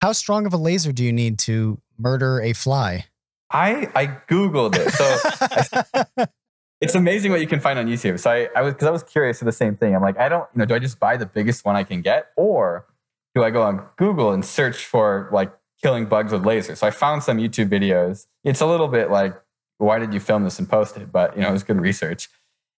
How 0.00 0.12
strong 0.12 0.46
of 0.46 0.54
a 0.54 0.56
laser 0.56 0.92
do 0.92 1.04
you 1.04 1.12
need 1.12 1.38
to 1.40 1.78
murder 2.00 2.40
a 2.40 2.52
fly? 2.52 3.06
I 3.50 3.90
I 3.94 4.06
googled 4.28 4.76
it, 4.76 4.90
so 4.92 5.88
I, 6.18 6.26
it's 6.80 6.94
amazing 6.94 7.30
what 7.30 7.40
you 7.40 7.46
can 7.46 7.60
find 7.60 7.78
on 7.78 7.86
YouTube. 7.86 8.20
So 8.20 8.30
I, 8.30 8.48
I 8.56 8.62
was 8.62 8.74
because 8.74 8.88
I 8.88 8.92
was 8.92 9.02
curious 9.02 9.40
of 9.42 9.46
the 9.46 9.52
same 9.52 9.76
thing. 9.76 9.94
I'm 9.94 10.02
like, 10.02 10.18
I 10.18 10.28
don't, 10.28 10.48
you 10.54 10.60
know, 10.60 10.66
do 10.66 10.74
I 10.74 10.78
just 10.78 11.00
buy 11.00 11.16
the 11.16 11.26
biggest 11.26 11.64
one 11.64 11.76
I 11.76 11.84
can 11.84 12.00
get, 12.00 12.28
or 12.36 12.86
do 13.34 13.42
I 13.42 13.50
go 13.50 13.62
on 13.62 13.86
Google 13.96 14.32
and 14.32 14.44
search 14.44 14.84
for 14.84 15.28
like 15.32 15.52
killing 15.82 16.06
bugs 16.06 16.32
with 16.32 16.42
lasers? 16.42 16.78
So 16.78 16.86
I 16.86 16.90
found 16.90 17.22
some 17.22 17.38
YouTube 17.38 17.68
videos. 17.68 18.26
It's 18.44 18.60
a 18.60 18.66
little 18.66 18.88
bit 18.88 19.10
like 19.10 19.34
why 19.80 19.98
did 19.98 20.12
you 20.12 20.20
film 20.20 20.44
this 20.44 20.58
and 20.58 20.68
post 20.68 20.96
it? 20.96 21.10
But 21.10 21.34
you 21.34 21.42
know, 21.42 21.48
it 21.48 21.52
was 21.52 21.62
good 21.62 21.80
research. 21.80 22.28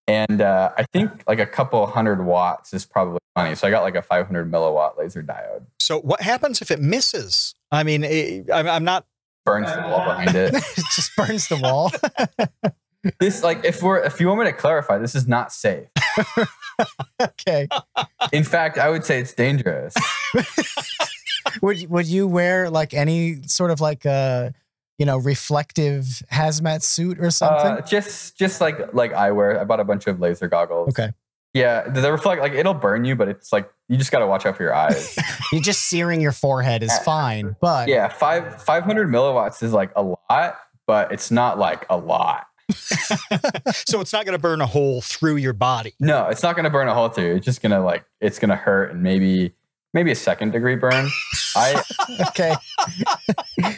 And 0.06 0.40
uh, 0.40 0.72
I 0.76 0.84
think 0.92 1.22
like 1.26 1.38
a 1.38 1.46
couple 1.46 1.84
hundred 1.86 2.24
watts 2.24 2.72
is 2.72 2.84
probably 2.84 3.18
funny. 3.34 3.54
So 3.54 3.66
I 3.66 3.70
got 3.70 3.82
like 3.82 3.94
a 3.94 4.02
500 4.02 4.50
milliwatt 4.50 4.98
laser 4.98 5.22
diode. 5.22 5.64
So 5.78 6.00
what 6.00 6.20
happens 6.20 6.60
if 6.60 6.70
it 6.70 6.80
misses? 6.80 7.54
I 7.70 7.82
mean, 7.82 8.04
it, 8.04 8.50
I'm 8.52 8.84
not 8.84 9.06
burns 9.44 9.72
the 9.74 9.82
wall 9.82 10.04
behind 10.04 10.34
it. 10.34 10.54
it 10.76 10.84
just 10.94 11.14
burns 11.16 11.48
the 11.48 11.56
wall. 11.56 11.90
this 13.20 13.42
like 13.42 13.64
if 13.64 13.82
we're 13.82 13.98
if 14.02 14.20
you 14.20 14.28
want 14.28 14.40
me 14.40 14.46
to 14.46 14.52
clarify, 14.52 14.98
this 14.98 15.14
is 15.14 15.26
not 15.26 15.52
safe. 15.52 15.88
okay. 17.22 17.68
In 18.32 18.44
fact, 18.44 18.78
I 18.78 18.90
would 18.90 19.04
say 19.04 19.20
it's 19.20 19.34
dangerous. 19.34 19.94
would 21.60 21.88
would 21.90 22.06
you 22.06 22.26
wear 22.26 22.70
like 22.70 22.94
any 22.94 23.42
sort 23.46 23.70
of 23.70 23.80
like 23.80 24.06
uh 24.06 24.50
you 24.98 25.06
know, 25.06 25.18
reflective 25.18 26.22
hazmat 26.30 26.82
suit 26.82 27.18
or 27.18 27.30
something? 27.30 27.72
Uh, 27.72 27.80
just 27.80 28.38
just 28.38 28.60
like 28.60 28.94
like 28.94 29.12
eyewear. 29.12 29.58
I 29.58 29.64
bought 29.64 29.80
a 29.80 29.84
bunch 29.84 30.06
of 30.06 30.20
laser 30.20 30.48
goggles. 30.48 30.90
Okay. 30.90 31.12
Yeah, 31.54 31.86
does 31.88 32.02
the 32.02 32.10
reflect 32.10 32.40
like 32.40 32.52
it'll 32.52 32.72
burn 32.74 33.04
you, 33.04 33.14
but 33.14 33.28
it's 33.28 33.52
like 33.52 33.70
you 33.88 33.96
just 33.98 34.10
got 34.10 34.20
to 34.20 34.26
watch 34.26 34.46
out 34.46 34.56
for 34.56 34.62
your 34.62 34.74
eyes. 34.74 35.16
You're 35.52 35.60
just 35.60 35.82
searing 35.84 36.20
your 36.22 36.32
forehead 36.32 36.82
is 36.82 36.96
fine, 37.00 37.56
but 37.60 37.88
yeah, 37.88 38.08
five 38.08 38.62
five 38.62 38.84
hundred 38.84 39.08
milliwatts 39.08 39.62
is 39.62 39.72
like 39.72 39.90
a 39.94 40.02
lot, 40.02 40.56
but 40.86 41.12
it's 41.12 41.30
not 41.30 41.58
like 41.58 41.84
a 41.90 41.96
lot. 41.98 42.46
so 42.72 44.00
it's 44.00 44.12
not 44.14 44.24
going 44.24 44.32
to 44.32 44.38
burn 44.40 44.62
a 44.62 44.66
hole 44.66 45.02
through 45.02 45.36
your 45.36 45.52
body. 45.52 45.92
No, 46.00 46.26
it's 46.28 46.42
not 46.42 46.54
going 46.56 46.64
to 46.64 46.70
burn 46.70 46.88
a 46.88 46.94
hole 46.94 47.10
through. 47.10 47.26
you. 47.26 47.34
It's 47.36 47.44
just 47.44 47.60
going 47.60 47.72
to 47.72 47.80
like 47.80 48.04
it's 48.20 48.38
going 48.38 48.48
to 48.48 48.56
hurt 48.56 48.92
and 48.92 49.02
maybe 49.02 49.52
maybe 49.92 50.10
a 50.10 50.14
second 50.16 50.52
degree 50.52 50.76
burn. 50.76 51.08
I 51.54 51.82
Okay. 52.28 52.54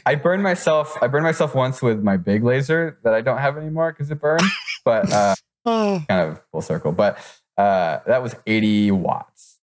I 0.06 0.14
burned 0.14 0.44
myself. 0.44 0.96
I 1.02 1.08
burned 1.08 1.24
myself 1.24 1.56
once 1.56 1.82
with 1.82 2.02
my 2.04 2.16
big 2.16 2.44
laser 2.44 2.98
that 3.02 3.14
I 3.14 3.20
don't 3.20 3.38
have 3.38 3.56
anymore 3.58 3.90
because 3.92 4.10
it 4.12 4.20
burned. 4.20 4.44
But 4.84 5.12
uh, 5.12 5.34
Oh. 5.66 6.04
kind 6.08 6.30
of 6.30 6.40
full 6.52 6.60
circle. 6.62 6.92
But 6.92 7.18
uh, 7.56 7.98
that 8.06 8.22
was 8.22 8.34
80 8.46 8.90
watts. 8.92 9.58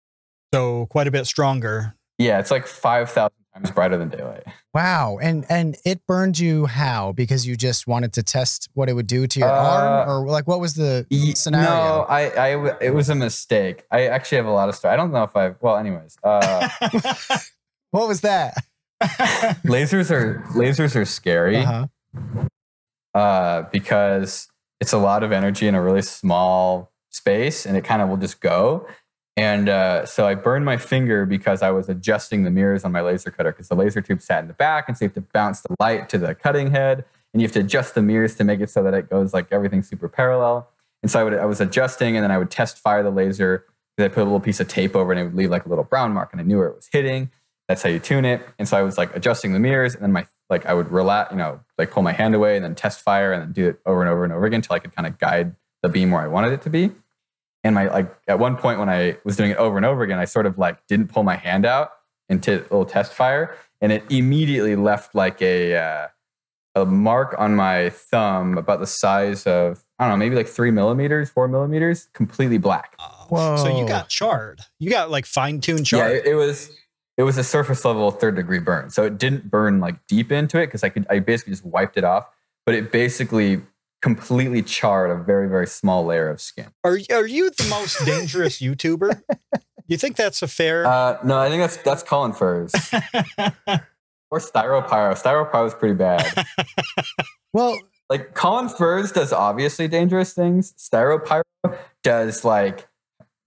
So 0.54 0.87
quite 0.87 1.07
a 1.07 1.11
bit 1.11 1.26
stronger. 1.26 1.95
Yeah, 2.18 2.38
it's 2.40 2.50
like 2.50 2.66
5,000 2.66 3.30
times 3.54 3.71
brighter 3.71 3.97
than 3.97 4.09
daylight. 4.09 4.45
Wow. 4.75 5.18
And 5.23 5.45
and 5.49 5.76
it 5.85 6.04
burned 6.07 6.38
you 6.38 6.66
how? 6.66 7.12
Because 7.12 7.47
you 7.47 7.57
just 7.57 7.87
wanted 7.87 8.12
to 8.14 8.23
test 8.23 8.68
what 8.75 8.88
it 8.88 8.95
would 8.95 9.07
do 9.07 9.26
to 9.26 9.38
your 9.40 9.49
Uh, 9.49 9.52
arm, 9.52 10.09
or 10.09 10.26
like 10.28 10.47
what 10.49 10.59
was 10.61 10.75
the 10.75 11.07
Ye- 11.11 11.35
scenario? 11.35 11.68
No, 11.68 12.07
I, 12.09 12.47
I, 12.49 12.52
w- 12.52 12.75
it 12.80 12.90
was 12.95 13.09
a 13.09 13.14
mistake. 13.14 13.85
I 13.90 14.07
actually 14.07 14.37
have 14.38 14.47
a 14.47 14.50
lot 14.52 14.68
of 14.68 14.75
stories. 14.75 14.95
I 14.95 14.97
don't 14.97 15.12
know 15.12 15.23
if 15.25 15.37
I've. 15.37 15.57
Well, 15.61 15.76
anyways, 15.76 16.16
uh, 16.25 16.68
What 17.90 18.07
was 18.09 18.21
that? 18.23 18.54
lasers 19.64 20.11
are 20.11 20.42
lasers 20.54 20.95
are 20.97 21.04
scary 21.04 21.59
Uh-huh. 21.59 21.87
uh, 23.14 23.62
because 23.73 24.49
it's 24.80 24.92
a 24.92 24.99
lot 24.99 25.23
of 25.23 25.33
energy 25.33 25.66
in 25.68 25.75
a 25.75 25.83
really 25.83 26.02
small 26.02 26.90
space, 27.10 27.66
and 27.66 27.76
it 27.76 27.84
kind 27.84 28.02
of 28.02 28.08
will 28.08 28.16
just 28.16 28.40
go. 28.40 28.86
And 29.36 29.68
uh, 29.68 30.04
so 30.04 30.26
I 30.26 30.34
burned 30.34 30.64
my 30.64 30.76
finger 30.76 31.24
because 31.24 31.62
I 31.62 31.70
was 31.70 31.88
adjusting 31.88 32.42
the 32.42 32.50
mirrors 32.50 32.84
on 32.84 32.90
my 32.90 33.02
laser 33.02 33.30
cutter 33.30 33.52
because 33.52 33.68
the 33.68 33.76
laser 33.76 34.00
tube 34.00 34.20
sat 34.20 34.42
in 34.42 34.48
the 34.48 34.54
back, 34.54 34.88
and 34.88 34.98
so 34.98 35.04
you 35.04 35.08
have 35.08 35.14
to 35.14 35.20
bounce 35.20 35.60
the 35.60 35.76
light 35.78 36.08
to 36.08 36.18
the 36.18 36.34
cutting 36.34 36.72
head, 36.72 37.04
and 37.32 37.40
you 37.40 37.46
have 37.46 37.52
to 37.52 37.60
adjust 37.60 37.94
the 37.94 38.02
mirrors 38.02 38.34
to 38.36 38.44
make 38.44 38.60
it 38.60 38.68
so 38.68 38.82
that 38.82 38.94
it 38.94 39.08
goes 39.08 39.32
like 39.32 39.46
everything's 39.52 39.88
super 39.88 40.08
parallel. 40.08 40.68
And 41.02 41.10
so 41.10 41.20
I 41.20 41.24
would 41.24 41.34
I 41.34 41.44
was 41.44 41.60
adjusting, 41.60 42.16
and 42.16 42.24
then 42.24 42.32
I 42.32 42.38
would 42.38 42.50
test 42.50 42.78
fire 42.78 43.02
the 43.02 43.10
laser. 43.10 43.64
Then 43.96 44.10
I 44.10 44.12
put 44.12 44.22
a 44.22 44.24
little 44.24 44.40
piece 44.40 44.58
of 44.58 44.66
tape 44.66 44.96
over, 44.96 45.12
and 45.12 45.20
it 45.20 45.24
would 45.24 45.36
leave 45.36 45.50
like 45.50 45.66
a 45.66 45.68
little 45.68 45.84
brown 45.84 46.12
mark, 46.12 46.30
and 46.32 46.40
I 46.40 46.44
knew 46.44 46.58
where 46.58 46.68
it 46.68 46.74
was 46.74 46.88
hitting. 46.90 47.30
That's 47.68 47.82
how 47.82 47.90
you 47.90 48.00
tune 48.00 48.24
it. 48.24 48.42
And 48.58 48.66
so 48.66 48.76
I 48.76 48.82
was 48.82 48.98
like 48.98 49.14
adjusting 49.14 49.52
the 49.52 49.60
mirrors, 49.60 49.94
and 49.94 50.02
then 50.02 50.10
my 50.10 50.26
like 50.50 50.66
I 50.66 50.74
would 50.74 50.90
relax, 50.90 51.30
you 51.30 51.38
know, 51.38 51.60
like 51.76 51.92
pull 51.92 52.02
my 52.02 52.12
hand 52.12 52.34
away, 52.34 52.56
and 52.56 52.64
then 52.64 52.74
test 52.74 53.02
fire, 53.02 53.32
and 53.32 53.40
then 53.40 53.52
do 53.52 53.68
it 53.68 53.80
over 53.86 54.00
and 54.00 54.10
over 54.10 54.24
and 54.24 54.32
over 54.32 54.46
again 54.46 54.56
until 54.56 54.74
I 54.74 54.80
could 54.80 54.96
kind 54.96 55.06
of 55.06 55.16
guide 55.18 55.54
the 55.82 55.88
beam 55.88 56.11
where 56.11 56.20
I 56.20 56.28
wanted 56.28 56.52
it 56.52 56.62
to 56.62 56.70
be. 56.70 56.90
And 57.64 57.75
my 57.75 57.88
like 57.88 58.14
at 58.28 58.38
one 58.38 58.56
point 58.56 58.78
when 58.78 58.88
I 58.88 59.18
was 59.25 59.37
doing 59.37 59.50
it 59.50 59.56
over 59.56 59.76
and 59.76 59.85
over 59.85 60.02
again, 60.02 60.18
I 60.18 60.25
sort 60.25 60.47
of 60.47 60.58
like 60.58 60.87
didn't 60.87 61.08
pull 61.08 61.23
my 61.25 61.37
hand 61.37 61.66
out 61.66 61.90
into 62.28 62.61
a 62.61 62.62
little 62.62 62.85
test 62.85 63.12
fire, 63.12 63.56
and 63.80 63.90
it 63.90 64.04
immediately 64.11 64.76
left 64.76 65.14
like 65.14 65.42
a 65.42 65.76
uh, 65.76 66.08
a 66.76 66.87
mark 66.87 67.35
on 67.38 67.56
my 67.56 67.90
thumb 67.90 68.56
about 68.58 68.80
the 68.80 68.87
size 68.87 69.47
of 69.47 69.85
I 69.99 70.04
don't 70.04 70.12
know, 70.12 70.25
maybe 70.25 70.37
like 70.37 70.47
three 70.47 70.70
millimeters, 70.70 71.30
four 71.30 71.49
millimeters, 71.49 72.08
completely 72.12 72.58
black. 72.58 72.94
Whoa. 73.28 73.56
So 73.56 73.68
you 73.68 73.87
got 73.87 74.08
charred. 74.08 74.61
You 74.78 74.90
got 74.90 75.11
like 75.11 75.26
fine 75.26 75.61
tuned 75.61 75.90
Yeah, 75.90 75.99
charred. 75.99 76.12
it, 76.18 76.26
it 76.26 76.35
was 76.35 76.70
it 77.16 77.25
was 77.25 77.37
a 77.37 77.44
surface 77.44 77.85
level 77.85 78.11
third 78.12 78.37
degree 78.37 78.61
burn, 78.61 78.90
so 78.90 79.04
it 79.04 79.18
didn't 79.18 79.50
burn 79.50 79.80
like 79.80 80.06
deep 80.06 80.30
into 80.30 80.61
it 80.61 80.66
because 80.66 80.85
I 80.85 80.90
could 80.90 81.06
I 81.11 81.18
basically 81.18 81.52
just 81.54 81.64
wiped 81.64 81.97
it 81.97 82.04
off, 82.04 82.26
but 82.64 82.76
it 82.76 82.92
basically 82.92 83.62
completely 84.00 84.62
charred 84.62 85.10
a 85.10 85.22
very 85.22 85.48
very 85.48 85.66
small 85.66 86.04
layer 86.04 86.28
of 86.28 86.40
skin. 86.40 86.66
Are 86.84 86.98
are 87.10 87.26
you 87.26 87.50
the 87.50 87.66
most 87.68 87.98
dangerous 88.06 88.60
YouTuber? 88.60 89.22
You 89.86 89.96
think 89.96 90.16
that's 90.16 90.42
a 90.42 90.48
fair? 90.48 90.86
Uh, 90.86 91.18
no, 91.24 91.38
I 91.38 91.48
think 91.48 91.62
that's 91.62 91.76
that's 91.78 92.02
Colin 92.02 92.32
Furze 92.32 92.72
or 94.30 94.38
Styropyro. 94.38 95.14
Styropyro 95.20 95.66
is 95.66 95.74
pretty 95.74 95.94
bad. 95.94 96.46
Well, 97.54 97.78
like 98.10 98.34
Colin 98.34 98.68
Furze 98.68 99.10
does 99.10 99.32
obviously 99.32 99.88
dangerous 99.88 100.34
things. 100.34 100.74
Styropyro 100.74 101.42
does 102.02 102.44
like 102.44 102.86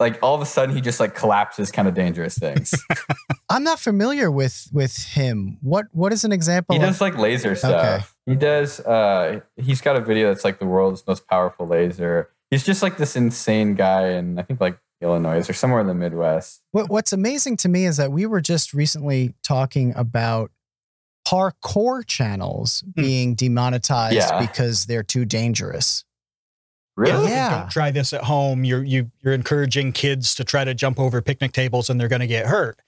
like 0.01 0.20
all 0.22 0.36
of 0.36 0.41
a 0.41 0.46
sudden 0.46 0.75
he 0.75 0.81
just 0.81 1.00
like 1.00 1.15
collapses 1.15 1.72
kind 1.72 1.88
of 1.88 1.93
dangerous 1.93 2.38
things. 2.38 2.74
I'm 3.50 3.63
not 3.63 3.79
familiar 3.79 4.29
with 4.29 4.67
with 4.74 4.98
him. 4.98 5.58
What 5.62 5.86
what 5.93 6.12
is 6.12 6.25
an 6.25 6.31
example? 6.34 6.75
he 6.75 6.81
of- 6.81 6.88
does 6.89 7.00
like 7.00 7.17
laser 7.17 7.55
stuff. 7.55 7.72
Okay. 7.86 8.05
He 8.25 8.36
does 8.36 8.79
uh 8.81 9.39
he's 9.55 9.79
got 9.79 9.96
a 9.96 10.01
video 10.01 10.27
that's 10.34 10.43
like 10.43 10.60
the 10.60 10.65
world's 10.65 11.05
most 11.08 11.27
powerful 11.27 11.67
laser. 11.67 12.29
He's 12.50 12.65
just 12.65 12.81
like 12.81 12.98
this 12.98 13.15
insane 13.15 13.75
guy 13.75 14.10
in 14.10 14.38
I 14.39 14.41
think 14.41 14.60
like 14.60 14.77
Illinois 15.01 15.48
or 15.50 15.53
somewhere 15.53 15.79
in 15.81 15.88
the 15.88 15.96
Midwest. 15.96 16.62
What, 16.72 16.89
what's 16.89 17.13
amazing 17.13 17.58
to 17.58 17.70
me 17.70 17.86
is 17.86 17.98
that 17.98 18.12
we 18.12 18.25
were 18.25 18.41
just 18.41 18.74
recently 18.74 19.34
talking 19.43 19.93
about 19.96 20.51
parkour 21.27 22.05
channels 22.05 22.84
being 22.96 23.36
demonetized 23.36 24.15
Yeah. 24.15 24.39
because 24.39 24.86
they're 24.88 25.03
too 25.03 25.25
dangerous. 25.25 26.03
Really? 26.98 27.30
Yeah. 27.30 27.62
Don't 27.62 27.72
try 27.72 27.92
this 27.92 28.14
at 28.14 28.24
home. 28.24 28.64
You're 28.64 28.84
you 28.84 29.12
you're 29.22 29.34
encouraging 29.34 29.94
kids 29.94 30.36
to 30.36 30.44
try 30.44 30.64
to 30.64 30.74
jump 30.74 31.00
over 31.00 31.22
picnic 31.22 31.52
tables 31.52 31.90
and 31.90 32.00
they're 32.00 32.08
going 32.08 32.22
to 32.22 32.28
get 32.28 32.48
hurt. 32.48 32.80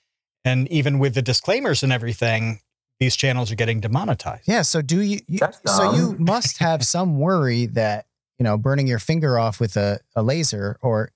And 0.46 0.68
even 0.70 1.00
with 1.00 1.16
the 1.16 1.22
disclaimers 1.22 1.84
and 1.84 1.94
everything, 1.94 2.60
these 3.00 3.16
channels 3.16 3.52
are 3.52 3.56
getting 3.56 3.80
demonetized. 3.80 4.44
Yeah. 4.48 4.62
So 4.62 4.82
do 4.82 5.02
you? 5.02 5.20
you 5.28 5.40
so 5.66 5.94
you 5.94 6.16
must 6.20 6.58
have 6.58 6.84
some 6.86 7.20
worry 7.20 7.66
that 7.68 8.06
you 8.38 8.44
know 8.44 8.58
burning 8.58 8.88
your 8.88 9.00
finger 9.00 9.40
off 9.40 9.60
with 9.60 9.78
a, 9.78 10.00
a 10.16 10.24
laser 10.24 10.78
or 10.82 11.12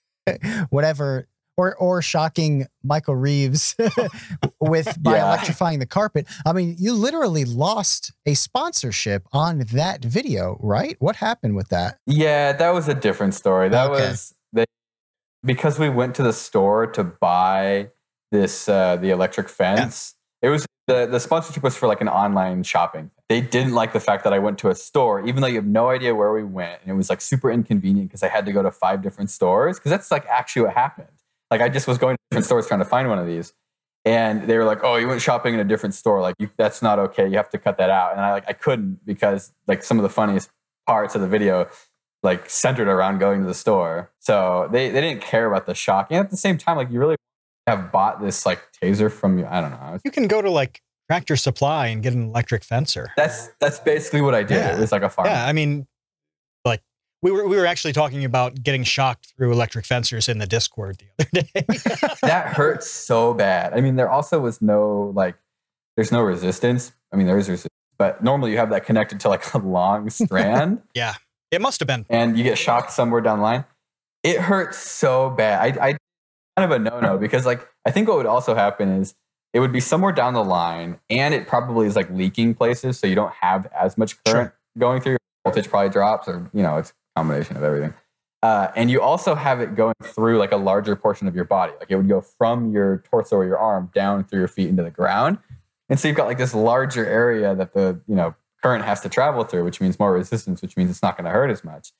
whatever. 0.70 1.26
Or, 1.58 1.76
or 1.76 2.00
shocking 2.00 2.66
Michael 2.82 3.14
Reeves 3.14 3.76
with 4.60 5.02
by 5.02 5.16
Yeah. 5.16 5.26
electrifying 5.26 5.80
the 5.80 5.86
carpet. 5.86 6.26
I 6.46 6.52
mean, 6.54 6.76
you 6.78 6.94
literally 6.94 7.44
lost 7.44 8.12
a 8.24 8.34
sponsorship 8.34 9.26
on 9.32 9.58
that 9.72 10.02
video, 10.04 10.56
right? 10.62 10.96
What 10.98 11.16
happened 11.16 11.54
with 11.54 11.68
that? 11.68 11.98
Yeah, 12.06 12.52
that 12.52 12.70
was 12.70 12.88
a 12.88 12.94
different 12.94 13.34
story. 13.34 13.68
That 13.68 13.90
Okay. 13.90 14.08
was 14.08 14.34
they 14.52 14.64
because 15.44 15.78
we 15.78 15.88
went 15.90 16.14
to 16.16 16.22
the 16.22 16.32
store 16.32 16.86
to 16.88 17.04
buy 17.04 17.90
this 18.30 18.68
uh 18.68 18.96
the 18.96 19.10
electric 19.10 19.48
fence. 19.48 20.14
It 20.40 20.48
was 20.48 20.64
the 20.86 21.06
the 21.06 21.20
sponsorship 21.20 21.62
was 21.62 21.76
for 21.76 21.86
like 21.86 22.00
an 22.00 22.08
online 22.08 22.62
shopping. 22.62 23.10
They 23.28 23.40
didn't 23.42 23.74
like 23.74 23.92
the 23.92 24.00
fact 24.00 24.24
that 24.24 24.32
I 24.32 24.38
went 24.38 24.58
to 24.58 24.70
a 24.70 24.74
store, 24.74 25.20
even 25.26 25.42
though 25.42 25.48
you 25.48 25.56
have 25.56 25.66
no 25.66 25.90
idea 25.90 26.14
where 26.14 26.32
we 26.32 26.44
went, 26.44 26.80
and 26.82 26.90
it 26.90 26.94
was 26.94 27.10
like 27.10 27.20
super 27.20 27.50
inconvenient 27.50 28.08
because 28.08 28.22
I 28.22 28.28
had 28.28 28.46
to 28.46 28.52
go 28.52 28.62
to 28.62 28.70
five 28.70 29.02
different 29.02 29.30
stores 29.30 29.78
because 29.78 29.90
that's 29.90 30.10
like 30.10 30.26
actually 30.26 30.62
what 30.62 30.74
happened. 30.74 31.08
Like 31.52 31.60
I 31.60 31.68
just 31.68 31.86
was 31.86 31.98
going 31.98 32.16
to 32.16 32.18
different 32.30 32.46
stores 32.46 32.66
trying 32.66 32.80
to 32.80 32.86
find 32.86 33.10
one 33.10 33.18
of 33.18 33.26
these, 33.26 33.52
and 34.06 34.44
they 34.44 34.56
were 34.56 34.64
like, 34.64 34.82
"Oh, 34.82 34.96
you 34.96 35.06
went 35.06 35.20
shopping 35.20 35.52
in 35.52 35.60
a 35.60 35.64
different 35.64 35.94
store. 35.94 36.22
Like 36.22 36.34
you, 36.38 36.48
that's 36.56 36.80
not 36.80 36.98
okay. 36.98 37.28
You 37.28 37.36
have 37.36 37.50
to 37.50 37.58
cut 37.58 37.76
that 37.76 37.90
out." 37.90 38.12
And 38.12 38.22
I 38.22 38.32
like 38.32 38.44
I 38.48 38.54
couldn't 38.54 39.04
because 39.04 39.52
like 39.66 39.84
some 39.84 39.98
of 39.98 40.02
the 40.02 40.08
funniest 40.08 40.48
parts 40.86 41.14
of 41.14 41.20
the 41.20 41.28
video 41.28 41.68
like 42.22 42.48
centered 42.48 42.88
around 42.88 43.18
going 43.18 43.42
to 43.42 43.46
the 43.46 43.52
store. 43.54 44.10
So 44.20 44.66
they, 44.72 44.88
they 44.88 45.02
didn't 45.02 45.20
care 45.20 45.46
about 45.46 45.66
the 45.66 45.74
shock. 45.74 46.06
And 46.10 46.20
at 46.20 46.30
the 46.30 46.36
same 46.38 46.56
time, 46.56 46.78
like 46.78 46.90
you 46.90 46.98
really 46.98 47.16
have 47.66 47.92
bought 47.92 48.22
this 48.22 48.46
like 48.46 48.60
taser 48.80 49.12
from 49.12 49.38
you. 49.38 49.46
I 49.46 49.60
don't 49.60 49.72
know. 49.72 49.98
You 50.04 50.10
can 50.10 50.28
go 50.28 50.40
to 50.40 50.50
like 50.50 50.80
Tractor 51.10 51.36
Supply 51.36 51.88
and 51.88 52.02
get 52.02 52.14
an 52.14 52.22
electric 52.22 52.64
fencer. 52.64 53.10
That's 53.16 53.50
that's 53.60 53.78
basically 53.80 54.22
what 54.22 54.34
I 54.34 54.42
did. 54.42 54.56
Yeah. 54.56 54.76
It 54.76 54.80
was 54.80 54.92
like 54.92 55.02
a 55.02 55.10
farm. 55.10 55.28
Yeah, 55.28 55.46
I 55.46 55.52
mean, 55.52 55.86
like 56.64 56.80
we 57.22 57.30
were 57.30 57.46
we 57.46 57.56
were 57.56 57.66
actually 57.66 57.92
talking 57.92 58.24
about 58.24 58.62
getting 58.62 58.82
shocked 58.82 59.32
through 59.36 59.52
electric 59.52 59.86
fencers 59.86 60.28
in 60.28 60.38
the 60.38 60.46
Discord 60.46 60.98
the 60.98 61.06
other 61.20 61.48
day. 61.54 62.14
that 62.22 62.48
hurts 62.48 62.90
so 62.90 63.32
bad. 63.32 63.72
I 63.72 63.80
mean, 63.80 63.96
there 63.96 64.10
also 64.10 64.40
was 64.40 64.60
no 64.60 65.12
like 65.14 65.36
there's 65.96 66.10
no 66.10 66.20
resistance. 66.20 66.92
I 67.12 67.16
mean, 67.16 67.26
there 67.26 67.38
is 67.38 67.48
resistance, 67.48 67.72
but 67.96 68.24
normally 68.24 68.50
you 68.50 68.58
have 68.58 68.70
that 68.70 68.84
connected 68.84 69.20
to 69.20 69.28
like 69.28 69.54
a 69.54 69.58
long 69.58 70.10
strand 70.10 70.82
yeah, 70.94 71.14
it 71.50 71.60
must 71.60 71.80
have 71.80 71.86
been. 71.86 72.04
and 72.10 72.36
you 72.36 72.42
get 72.44 72.58
shocked 72.58 72.90
somewhere 72.90 73.20
down 73.20 73.38
the 73.38 73.44
line. 73.44 73.64
It 74.24 74.38
hurts 74.38 74.78
so 74.78 75.30
bad. 75.30 75.78
I, 75.78 75.88
I 75.88 75.96
kind 76.56 76.70
of 76.70 76.70
a 76.72 76.78
no 76.78 77.00
no 77.00 77.18
because 77.18 77.46
like 77.46 77.66
I 77.86 77.92
think 77.92 78.08
what 78.08 78.16
would 78.16 78.26
also 78.26 78.54
happen 78.54 78.88
is 78.88 79.14
it 79.52 79.60
would 79.60 79.72
be 79.72 79.80
somewhere 79.80 80.12
down 80.12 80.34
the 80.34 80.44
line 80.44 80.98
and 81.08 81.34
it 81.34 81.46
probably 81.46 81.86
is 81.86 81.94
like 81.94 82.10
leaking 82.10 82.54
places 82.54 82.98
so 82.98 83.06
you 83.06 83.14
don't 83.14 83.32
have 83.34 83.66
as 83.78 83.96
much 83.96 84.22
current 84.24 84.52
going 84.76 85.00
through. 85.00 85.18
Voltage 85.44 85.68
probably 85.68 85.90
drops 85.90 86.28
or 86.28 86.48
you 86.54 86.62
know 86.62 86.78
it's 86.78 86.92
combination 87.16 87.56
of 87.56 87.62
everything. 87.62 87.94
Uh, 88.42 88.72
and 88.74 88.90
you 88.90 89.00
also 89.00 89.34
have 89.36 89.60
it 89.60 89.76
going 89.76 89.94
through 90.02 90.38
like 90.38 90.50
a 90.52 90.56
larger 90.56 90.96
portion 90.96 91.28
of 91.28 91.34
your 91.36 91.44
body. 91.44 91.72
Like 91.78 91.90
it 91.90 91.96
would 91.96 92.08
go 92.08 92.20
from 92.20 92.72
your 92.72 92.98
torso 93.08 93.36
or 93.36 93.44
your 93.44 93.58
arm 93.58 93.90
down 93.94 94.24
through 94.24 94.40
your 94.40 94.48
feet 94.48 94.68
into 94.68 94.82
the 94.82 94.90
ground. 94.90 95.38
And 95.88 96.00
so 96.00 96.08
you've 96.08 96.16
got 96.16 96.26
like 96.26 96.38
this 96.38 96.54
larger 96.54 97.06
area 97.06 97.54
that 97.54 97.72
the 97.74 98.00
you 98.08 98.16
know 98.16 98.34
current 98.62 98.84
has 98.84 99.00
to 99.02 99.08
travel 99.08 99.44
through, 99.44 99.64
which 99.64 99.80
means 99.80 99.98
more 99.98 100.12
resistance, 100.12 100.60
which 100.62 100.76
means 100.76 100.90
it's 100.90 101.02
not 101.02 101.16
going 101.16 101.24
to 101.24 101.30
hurt 101.30 101.50
as 101.50 101.62
much. 101.62 101.92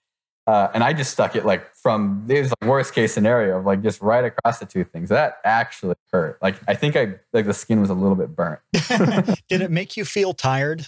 Uh, 0.49 0.69
and 0.75 0.83
I 0.83 0.93
just 0.93 1.13
stuck 1.13 1.37
it 1.37 1.45
like 1.47 1.73
from 1.77 2.25
there's 2.27 2.51
like 2.51 2.69
worst 2.69 2.93
case 2.95 3.13
scenario 3.15 3.59
of 3.59 3.65
like 3.65 3.81
just 3.81 4.01
right 4.01 4.25
across 4.25 4.59
the 4.59 4.67
two 4.67 4.83
things. 4.83 5.11
That 5.11 5.37
actually 5.45 5.95
hurt. 6.13 6.39
Like 6.43 6.57
I 6.67 6.75
think 6.75 6.97
I 6.97 7.15
like 7.33 7.47
the 7.47 7.55
skin 7.55 7.81
was 7.81 7.91
a 7.91 7.95
little 7.95 8.17
bit 8.17 8.35
burnt. 8.35 8.59
Did 9.49 9.61
it 9.61 9.71
make 9.71 9.97
you 9.97 10.05
feel 10.05 10.35
tired 10.35 10.87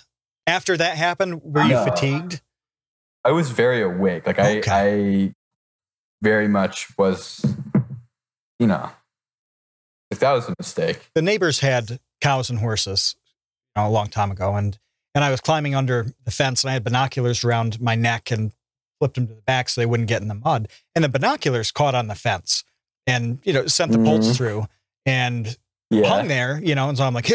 after 0.48 0.76
that 0.76 0.96
happened? 0.96 1.42
Were 1.44 1.62
you 1.62 1.68
No. 1.74 1.84
fatigued? 1.84 2.40
I 3.24 3.32
was 3.32 3.50
very 3.50 3.82
awake. 3.82 4.26
Like 4.26 4.38
I, 4.38 4.58
Okay. 4.58 4.70
I 4.70 5.34
very 6.22 6.48
much 6.48 6.86
was, 6.98 7.44
you 8.58 8.66
know, 8.66 8.90
if 10.10 10.18
that 10.20 10.32
was 10.32 10.48
a 10.48 10.54
mistake. 10.58 11.10
The 11.14 11.22
neighbors 11.22 11.60
had 11.60 11.98
cows 12.20 12.50
and 12.50 12.58
horses 12.58 13.16
you 13.76 13.82
know, 13.82 13.88
a 13.88 13.90
long 13.90 14.08
time 14.08 14.30
ago, 14.30 14.54
and 14.54 14.78
and 15.14 15.22
I 15.22 15.30
was 15.30 15.40
climbing 15.40 15.74
under 15.74 16.06
the 16.24 16.30
fence, 16.30 16.64
and 16.64 16.70
I 16.70 16.74
had 16.74 16.84
binoculars 16.84 17.44
around 17.44 17.80
my 17.80 17.94
neck 17.94 18.30
and 18.30 18.52
flipped 18.98 19.14
them 19.14 19.26
to 19.28 19.34
the 19.34 19.42
back 19.42 19.68
so 19.68 19.80
they 19.80 19.86
wouldn't 19.86 20.08
get 20.08 20.22
in 20.22 20.28
the 20.28 20.34
mud. 20.34 20.68
And 20.94 21.04
the 21.04 21.08
binoculars 21.08 21.70
caught 21.70 21.94
on 21.94 22.08
the 22.08 22.14
fence, 22.14 22.64
and 23.06 23.40
you 23.44 23.52
know 23.52 23.66
sent 23.66 23.92
the 23.92 23.98
bolts 23.98 24.28
mm. 24.28 24.36
through 24.36 24.66
and 25.06 25.56
Yeah. 25.90 26.08
hung 26.08 26.28
there. 26.28 26.60
You 26.62 26.74
know, 26.74 26.88
and 26.88 26.98
so 26.98 27.04
I'm 27.04 27.14
like, 27.14 27.30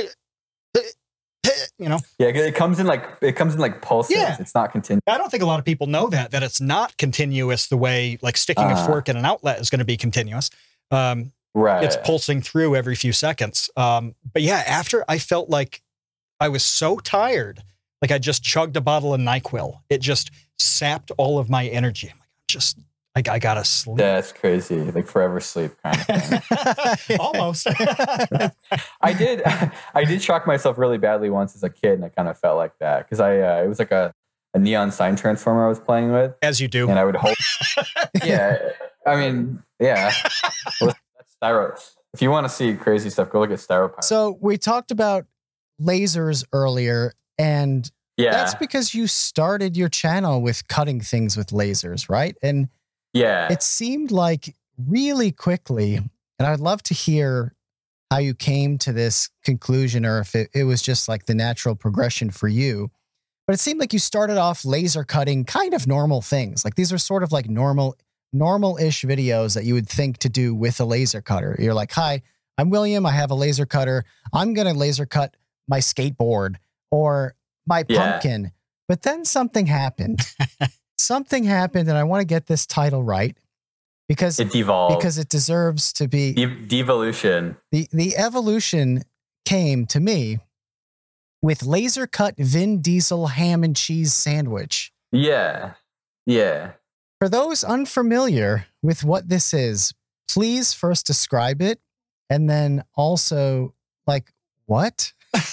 you 1.77 1.89
know, 1.89 1.99
Yeah, 2.17 2.27
it 2.27 2.55
comes 2.55 2.79
in 2.79 2.87
like 2.87 3.03
it 3.21 3.33
comes 3.33 3.53
in 3.55 3.59
like 3.59 3.81
pulses. 3.81 4.15
Yeah. 4.15 4.37
It's 4.39 4.53
not 4.55 4.71
continuous. 4.71 5.03
I 5.07 5.17
don't 5.17 5.29
think 5.29 5.43
a 5.43 5.45
lot 5.45 5.59
of 5.59 5.65
people 5.65 5.87
know 5.87 6.07
that 6.09 6.31
that 6.31 6.43
it's 6.43 6.59
not 6.61 6.95
continuous 6.97 7.67
the 7.67 7.77
way 7.77 8.17
like 8.21 8.37
sticking 8.37 8.65
a 8.65 8.67
Uh-huh. 8.69 8.85
fork 8.87 9.09
in 9.09 9.17
an 9.17 9.25
outlet 9.25 9.59
is 9.59 9.69
going 9.69 9.79
to 9.79 9.85
be 9.85 9.97
continuous. 9.97 10.49
Um, 10.91 11.31
Right. 11.55 11.83
it's 11.83 11.97
pulsing 12.03 12.41
through 12.41 12.75
every 12.75 12.95
few 12.95 13.11
seconds. 13.11 13.69
Um, 13.75 14.13
but 14.33 14.41
yeah, 14.43 14.63
after 14.67 15.03
I 15.07 15.17
felt 15.17 15.49
like 15.49 15.81
I 16.39 16.47
was 16.47 16.63
so 16.63 16.97
tired, 16.99 17.63
like 18.01 18.11
I 18.11 18.19
just 18.19 18.43
chugged 18.43 18.77
a 18.77 18.81
bottle 18.81 19.13
of 19.13 19.19
Nyquil. 19.19 19.79
It 19.89 19.99
just 19.99 20.29
sapped 20.59 21.11
all 21.17 21.39
of 21.39 21.49
my 21.49 21.67
energy. 21.67 22.07
I'm 22.11 22.19
like, 22.19 22.27
I'm 22.29 22.43
just, 22.47 22.77
I, 23.27 23.33
I 23.33 23.39
gotta 23.39 23.63
sleep. 23.63 23.97
That's 23.97 24.31
crazy. 24.31 24.79
Like 24.79 25.07
forever 25.07 25.39
sleep 25.39 25.71
kind 25.83 25.97
of 25.97 26.43
thing. 26.43 27.17
Almost. 27.19 27.67
I 29.01 29.13
did 29.13 29.41
I 29.95 30.03
did 30.05 30.21
shock 30.21 30.47
myself 30.47 30.77
really 30.77 30.97
badly 30.97 31.29
once 31.29 31.55
as 31.55 31.63
a 31.63 31.69
kid 31.69 31.93
and 31.93 32.05
I 32.05 32.09
kind 32.09 32.27
of 32.27 32.37
felt 32.37 32.57
like 32.57 32.77
that 32.79 33.05
because 33.05 33.19
I 33.19 33.39
uh, 33.39 33.63
it 33.63 33.67
was 33.67 33.79
like 33.79 33.91
a, 33.91 34.13
a 34.53 34.59
neon 34.59 34.91
sign 34.91 35.15
transformer 35.15 35.65
I 35.65 35.69
was 35.69 35.79
playing 35.79 36.11
with 36.11 36.35
As 36.41 36.59
you 36.61 36.67
do. 36.67 36.89
and 36.89 36.99
I 36.99 37.05
would 37.05 37.15
hold 37.15 37.35
Yeah. 38.23 38.57
I 39.05 39.15
mean, 39.15 39.63
yeah. 39.79 40.11
Well, 40.81 40.93
that's 41.15 41.35
styro. 41.41 41.79
If 42.13 42.21
you 42.21 42.31
want 42.31 42.45
to 42.45 42.49
see 42.49 42.73
crazy 42.75 43.09
stuff, 43.09 43.29
go 43.29 43.39
look 43.39 43.51
at 43.51 43.59
styropyro. 43.59 44.03
so 44.03 44.37
we 44.41 44.57
talked 44.57 44.91
about 44.91 45.25
lasers 45.81 46.43
earlier, 46.53 47.13
and 47.37 47.89
yeah. 48.17 48.31
that's 48.31 48.55
because 48.55 48.93
you 48.93 49.07
started 49.07 49.77
your 49.77 49.89
channel 49.89 50.41
with 50.41 50.67
cutting 50.67 51.01
things 51.01 51.37
with 51.37 51.47
lasers, 51.47 52.09
right? 52.09 52.35
And 52.41 52.69
yeah. 53.13 53.51
it 53.51 53.61
seemed 53.63 54.11
like 54.11 54.55
really 54.77 55.31
quickly, 55.31 55.95
and 55.95 56.47
I'd 56.47 56.59
love 56.59 56.81
to 56.83 56.93
hear 56.93 57.53
how 58.11 58.17
you 58.17 58.33
came 58.33 58.77
to 58.79 58.91
this 58.91 59.29
conclusion 59.43 60.05
or 60.05 60.19
if 60.19 60.33
it, 60.35 60.49
it 60.53 60.63
was 60.63 60.81
just 60.81 61.07
like 61.07 61.25
the 61.27 61.35
natural 61.35 61.75
progression 61.75 62.31
for 62.31 62.47
you. 62.47 62.89
But 63.45 63.53
it 63.53 63.59
seemed 63.59 63.79
like 63.79 63.93
you 63.93 63.99
started 63.99 64.37
off 64.37 64.65
laser 64.65 65.03
cutting 65.03 65.43
kind 65.45 65.73
of 65.75 65.85
normal 65.87 66.21
things. 66.21 66.65
Like 66.65 66.75
these 66.75 66.91
are 66.91 66.97
sort 66.97 67.21
of 67.23 67.31
like 67.31 67.47
normal, 67.49 67.95
normal-ish 68.33 69.03
videos 69.03 69.53
that 69.55 69.63
you 69.65 69.73
would 69.75 69.87
think 69.87 70.17
to 70.19 70.29
do 70.29 70.55
with 70.55 70.79
a 70.79 70.85
laser 70.85 71.21
cutter. 71.21 71.55
You're 71.59 71.73
like, 71.75 71.91
hi, 71.91 72.21
I'm 72.57 72.69
William. 72.71 73.05
I 73.05 73.11
have 73.11 73.31
a 73.31 73.35
laser 73.35 73.65
cutter. 73.65 74.05
I'm 74.33 74.53
gonna 74.53 74.73
laser 74.73 75.05
cut 75.05 75.35
my 75.67 75.79
skateboard 75.79 76.55
or 76.91 77.35
my 77.67 77.85
Yeah. 77.87 78.11
pumpkin. 78.13 78.51
But 78.87 79.03
then 79.03 79.23
something 79.23 79.67
happened. 79.67 80.19
something 80.99 81.43
happened, 81.43 81.89
and 81.89 81.97
I 81.97 82.03
want 82.03 82.21
to 82.21 82.25
get 82.25 82.47
this 82.47 82.65
title 82.65 83.03
right 83.03 83.37
because 84.07 84.39
it 84.39 84.51
devolved. 84.51 84.97
because 84.97 85.17
it 85.17 85.29
deserves 85.29 85.93
to 85.93 86.07
be 86.07 86.33
De- 86.33 86.45
devolution. 86.67 87.57
the 87.71 87.87
the 87.91 88.15
evolution 88.17 89.03
came 89.45 89.85
to 89.87 89.99
me 89.99 90.39
with 91.41 91.63
laser 91.63 92.05
cut 92.05 92.35
Vin 92.37 92.81
Diesel 92.81 93.27
ham 93.27 93.63
and 93.63 93.75
cheese 93.75 94.13
sandwich. 94.13 94.91
Yeah. 95.11 95.73
Yeah. 96.25 96.71
For 97.19 97.29
those 97.29 97.63
unfamiliar 97.63 98.67
with 98.83 99.03
what 99.03 99.29
this 99.29 99.53
is, 99.53 99.93
please 100.29 100.73
first 100.73 101.07
describe 101.07 101.61
it 101.61 101.79
and 102.29 102.49
then 102.49 102.83
also 102.95 103.73
like 104.05 104.31
what? 104.65 105.13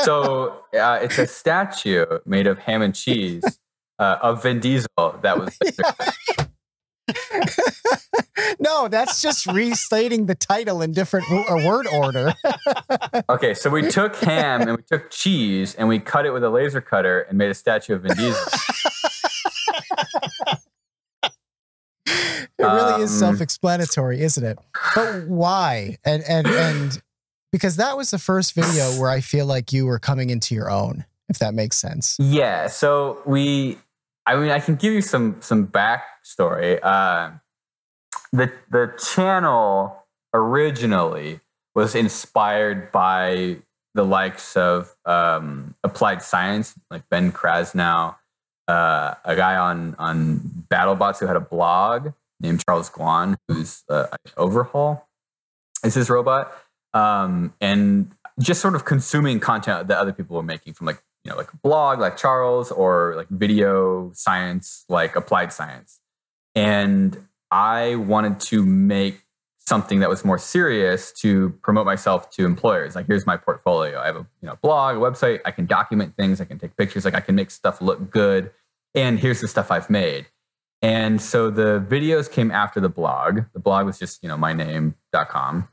So 0.00 0.62
uh, 0.78 1.00
it's 1.02 1.18
a 1.18 1.26
statue 1.26 2.06
made 2.24 2.46
of 2.46 2.58
ham 2.58 2.80
and 2.82 2.94
cheese 2.94 3.42
uh, 4.00 4.18
of 4.22 4.42
Vin 4.42 4.58
Diesel 4.58 4.88
that 5.22 5.38
was 5.38 5.56
no, 8.60 8.88
that's 8.88 9.20
just 9.20 9.46
restating 9.46 10.26
the 10.26 10.34
title 10.34 10.80
in 10.82 10.92
different 10.92 11.26
w- 11.28 11.66
word 11.66 11.86
order. 11.92 12.32
Okay, 13.28 13.54
so 13.54 13.70
we 13.70 13.88
took 13.88 14.16
ham 14.16 14.62
and 14.62 14.76
we 14.76 14.82
took 14.82 15.10
cheese 15.10 15.74
and 15.74 15.88
we 15.88 15.98
cut 15.98 16.26
it 16.26 16.30
with 16.32 16.42
a 16.44 16.50
laser 16.50 16.80
cutter 16.80 17.20
and 17.22 17.38
made 17.38 17.50
a 17.50 17.54
statue 17.54 17.94
of 17.94 18.02
Vin 18.02 18.16
Diesel. 18.16 18.40
it 22.06 22.18
really 22.58 23.02
is 23.02 23.10
Um, 23.12 23.18
self-explanatory, 23.18 24.20
isn't 24.20 24.44
it? 24.44 24.58
But 24.94 25.26
why? 25.26 25.98
And 26.04 26.22
and 26.28 26.46
and 26.46 27.02
because 27.52 27.76
that 27.76 27.96
was 27.96 28.10
the 28.10 28.18
first 28.18 28.54
video 28.54 28.90
where 29.00 29.10
I 29.10 29.20
feel 29.20 29.46
like 29.46 29.72
you 29.72 29.86
were 29.86 29.98
coming 29.98 30.30
into 30.30 30.54
your 30.54 30.70
own, 30.70 31.04
if 31.28 31.38
that 31.38 31.54
makes 31.54 31.76
sense. 31.76 32.16
Yeah, 32.18 32.68
so 32.68 33.22
we, 33.26 33.78
I 34.26 34.36
mean, 34.36 34.50
I 34.50 34.60
can 34.60 34.76
give 34.76 34.92
you 34.92 35.02
some 35.02 35.36
some 35.40 35.66
backstory. 35.66 36.78
Uh, 36.82 37.32
the 38.32 38.52
the 38.70 38.92
channel 39.14 40.04
originally 40.32 41.40
was 41.74 41.94
inspired 41.94 42.92
by 42.92 43.56
the 43.94 44.04
likes 44.04 44.56
of 44.56 44.94
um, 45.04 45.74
applied 45.82 46.22
science, 46.22 46.74
like 46.90 47.08
Ben 47.10 47.32
Krasnow, 47.32 48.16
uh, 48.68 49.14
a 49.24 49.36
guy 49.36 49.56
on 49.56 49.96
on 49.98 50.64
BattleBots 50.70 51.18
who 51.18 51.26
had 51.26 51.36
a 51.36 51.40
blog 51.40 52.12
named 52.40 52.62
Charles 52.64 52.90
Guan, 52.90 53.36
who's 53.48 53.84
uh, 53.88 54.06
Overhaul 54.36 55.08
is 55.84 55.94
his 55.94 56.10
robot, 56.10 56.52
um, 56.94 57.54
and 57.60 58.12
just 58.38 58.60
sort 58.60 58.74
of 58.74 58.84
consuming 58.84 59.40
content 59.40 59.88
that 59.88 59.98
other 59.98 60.12
people 60.12 60.36
were 60.36 60.42
making 60.42 60.74
from 60.74 60.86
like 60.86 61.02
you 61.24 61.30
know 61.30 61.36
like 61.36 61.52
a 61.52 61.56
blog 61.58 62.00
like 62.00 62.16
Charles 62.16 62.70
or 62.70 63.14
like 63.16 63.28
video 63.28 64.10
science 64.14 64.84
like 64.88 65.16
applied 65.16 65.52
science, 65.52 66.00
and 66.54 67.26
I 67.50 67.96
wanted 67.96 68.40
to 68.40 68.64
make 68.64 69.22
something 69.70 70.00
that 70.00 70.08
was 70.08 70.24
more 70.24 70.38
serious 70.38 71.12
to 71.12 71.50
promote 71.62 71.86
myself 71.86 72.28
to 72.30 72.44
employers. 72.44 72.96
Like, 72.96 73.06
here's 73.06 73.24
my 73.24 73.36
portfolio. 73.36 74.00
I 74.00 74.06
have 74.06 74.16
a 74.16 74.26
you 74.42 74.48
know 74.48 74.58
blog, 74.62 74.96
a 74.96 74.98
website. 74.98 75.40
I 75.44 75.52
can 75.52 75.66
document 75.66 76.16
things. 76.16 76.40
I 76.40 76.44
can 76.44 76.58
take 76.58 76.76
pictures. 76.76 77.04
Like, 77.04 77.14
I 77.14 77.20
can 77.20 77.34
make 77.34 77.50
stuff 77.50 77.80
look 77.80 78.10
good. 78.10 78.50
And 78.94 79.20
here's 79.20 79.40
the 79.40 79.48
stuff 79.48 79.70
I've 79.70 79.88
made. 79.88 80.26
And 80.82 81.20
so 81.20 81.50
the 81.50 81.84
videos 81.88 82.30
came 82.30 82.50
after 82.50 82.80
the 82.80 82.88
blog. 82.88 83.42
The 83.52 83.60
blog 83.60 83.86
was 83.86 83.98
just 83.98 84.22
you 84.22 84.28
know 84.28 84.36
my 84.36 84.52
name.com. 84.52 85.68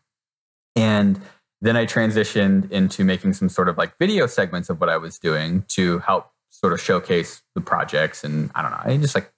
And 0.76 1.20
then 1.62 1.76
I 1.76 1.86
transitioned 1.86 2.72
into 2.72 3.04
making 3.04 3.34
some 3.34 3.50
sort 3.50 3.70
of 3.70 3.78
like 3.78 3.98
video 3.98 4.28
segments 4.28 4.70
of 4.70 4.80
what 4.80 4.90
I 4.90 4.98
was 4.98 5.18
doing 5.18 5.64
to 5.70 6.00
help 6.00 6.32
sort 6.50 6.74
of 6.74 6.82
showcase 6.82 7.42
the 7.56 7.62
projects 7.62 8.24
and 8.24 8.52
I 8.56 8.62
don't 8.62 8.72
know, 8.72 8.82
I 8.84 8.98
just 8.98 9.16
like 9.16 9.32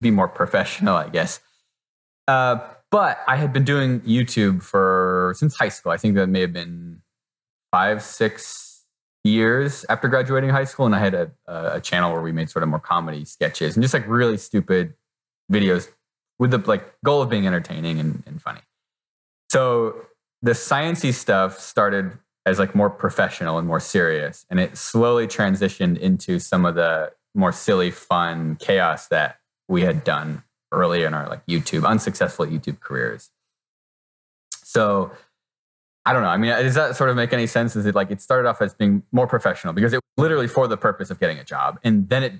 be 0.00 0.10
more 0.10 0.28
professional, 0.28 0.96
I 0.96 1.08
guess. 1.08 1.40
Uh, 2.28 2.58
but 2.90 3.20
I 3.26 3.36
had 3.36 3.52
been 3.52 3.64
doing 3.64 4.00
YouTube 4.00 4.62
for 4.62 5.34
since 5.36 5.56
high 5.56 5.70
school. 5.70 5.92
I 5.92 5.96
think 5.96 6.14
that 6.16 6.26
may 6.26 6.40
have 6.40 6.52
been 6.52 7.00
five, 7.70 8.02
six 8.02 8.84
years 9.24 9.86
after 9.88 10.08
graduating 10.08 10.50
high 10.50 10.64
school, 10.64 10.84
and 10.84 10.94
I 10.94 10.98
had 10.98 11.14
a, 11.14 11.30
a 11.46 11.80
channel 11.80 12.12
where 12.12 12.20
we 12.20 12.32
made 12.32 12.50
sort 12.50 12.62
of 12.62 12.68
more 12.68 12.80
comedy 12.80 13.24
sketches 13.24 13.76
and 13.76 13.82
just 13.82 13.94
like 13.94 14.06
really 14.06 14.36
stupid 14.36 14.94
videos 15.50 15.88
with 16.38 16.50
the 16.50 16.58
like 16.58 16.94
goal 17.04 17.22
of 17.22 17.30
being 17.30 17.46
entertaining 17.46 17.98
and, 17.98 18.22
and 18.26 18.42
funny. 18.42 18.60
So 19.50 20.06
the 20.42 20.52
sciencey 20.52 21.14
stuff 21.14 21.58
started 21.58 22.18
as 22.44 22.58
like 22.58 22.74
more 22.74 22.90
professional 22.90 23.58
and 23.58 23.66
more 23.66 23.80
serious, 23.80 24.44
and 24.50 24.58
it 24.58 24.76
slowly 24.76 25.26
transitioned 25.26 25.98
into 25.98 26.38
some 26.38 26.66
of 26.66 26.74
the 26.74 27.12
more 27.34 27.52
silly, 27.52 27.90
fun 27.90 28.56
chaos 28.56 29.08
that 29.08 29.38
we 29.68 29.82
had 29.82 30.04
done 30.04 30.42
early 30.72 31.04
in 31.04 31.14
our 31.14 31.28
like 31.28 31.44
YouTube 31.46 31.86
unsuccessful 31.86 32.46
YouTube 32.46 32.80
careers. 32.80 33.30
So 34.64 35.12
I 36.04 36.12
don't 36.12 36.22
know. 36.22 36.28
I 36.28 36.36
mean, 36.36 36.50
uh, 36.50 36.62
does 36.62 36.74
that 36.74 36.96
sort 36.96 37.10
of 37.10 37.16
make 37.16 37.32
any 37.32 37.46
sense? 37.46 37.76
Is 37.76 37.86
it 37.86 37.94
like 37.94 38.10
it 38.10 38.20
started 38.20 38.48
off 38.48 38.60
as 38.60 38.74
being 38.74 39.04
more 39.12 39.28
professional 39.28 39.72
because 39.72 39.92
it 39.92 39.96
was 39.98 40.22
literally 40.22 40.48
for 40.48 40.66
the 40.66 40.76
purpose 40.76 41.10
of 41.10 41.20
getting 41.20 41.38
a 41.38 41.44
job, 41.44 41.78
and 41.84 42.08
then 42.08 42.24
it, 42.24 42.32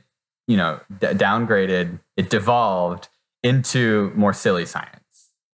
you 0.49 0.57
know, 0.57 0.81
d- 0.99 1.07
downgraded, 1.09 2.01
it 2.17 2.29
devolved 2.29 3.09
into 3.45 4.13
more 4.17 4.33
silly 4.33 4.67
science 4.67 5.02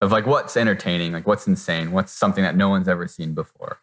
of 0.00 0.12
like 0.12 0.26
what's 0.26 0.56
entertaining, 0.56 1.12
like 1.12 1.26
what's 1.26 1.46
insane, 1.46 1.92
what's 1.92 2.12
something 2.12 2.44
that 2.44 2.56
no 2.56 2.68
one's 2.68 2.88
ever 2.88 3.08
seen 3.08 3.34
before. 3.34 3.80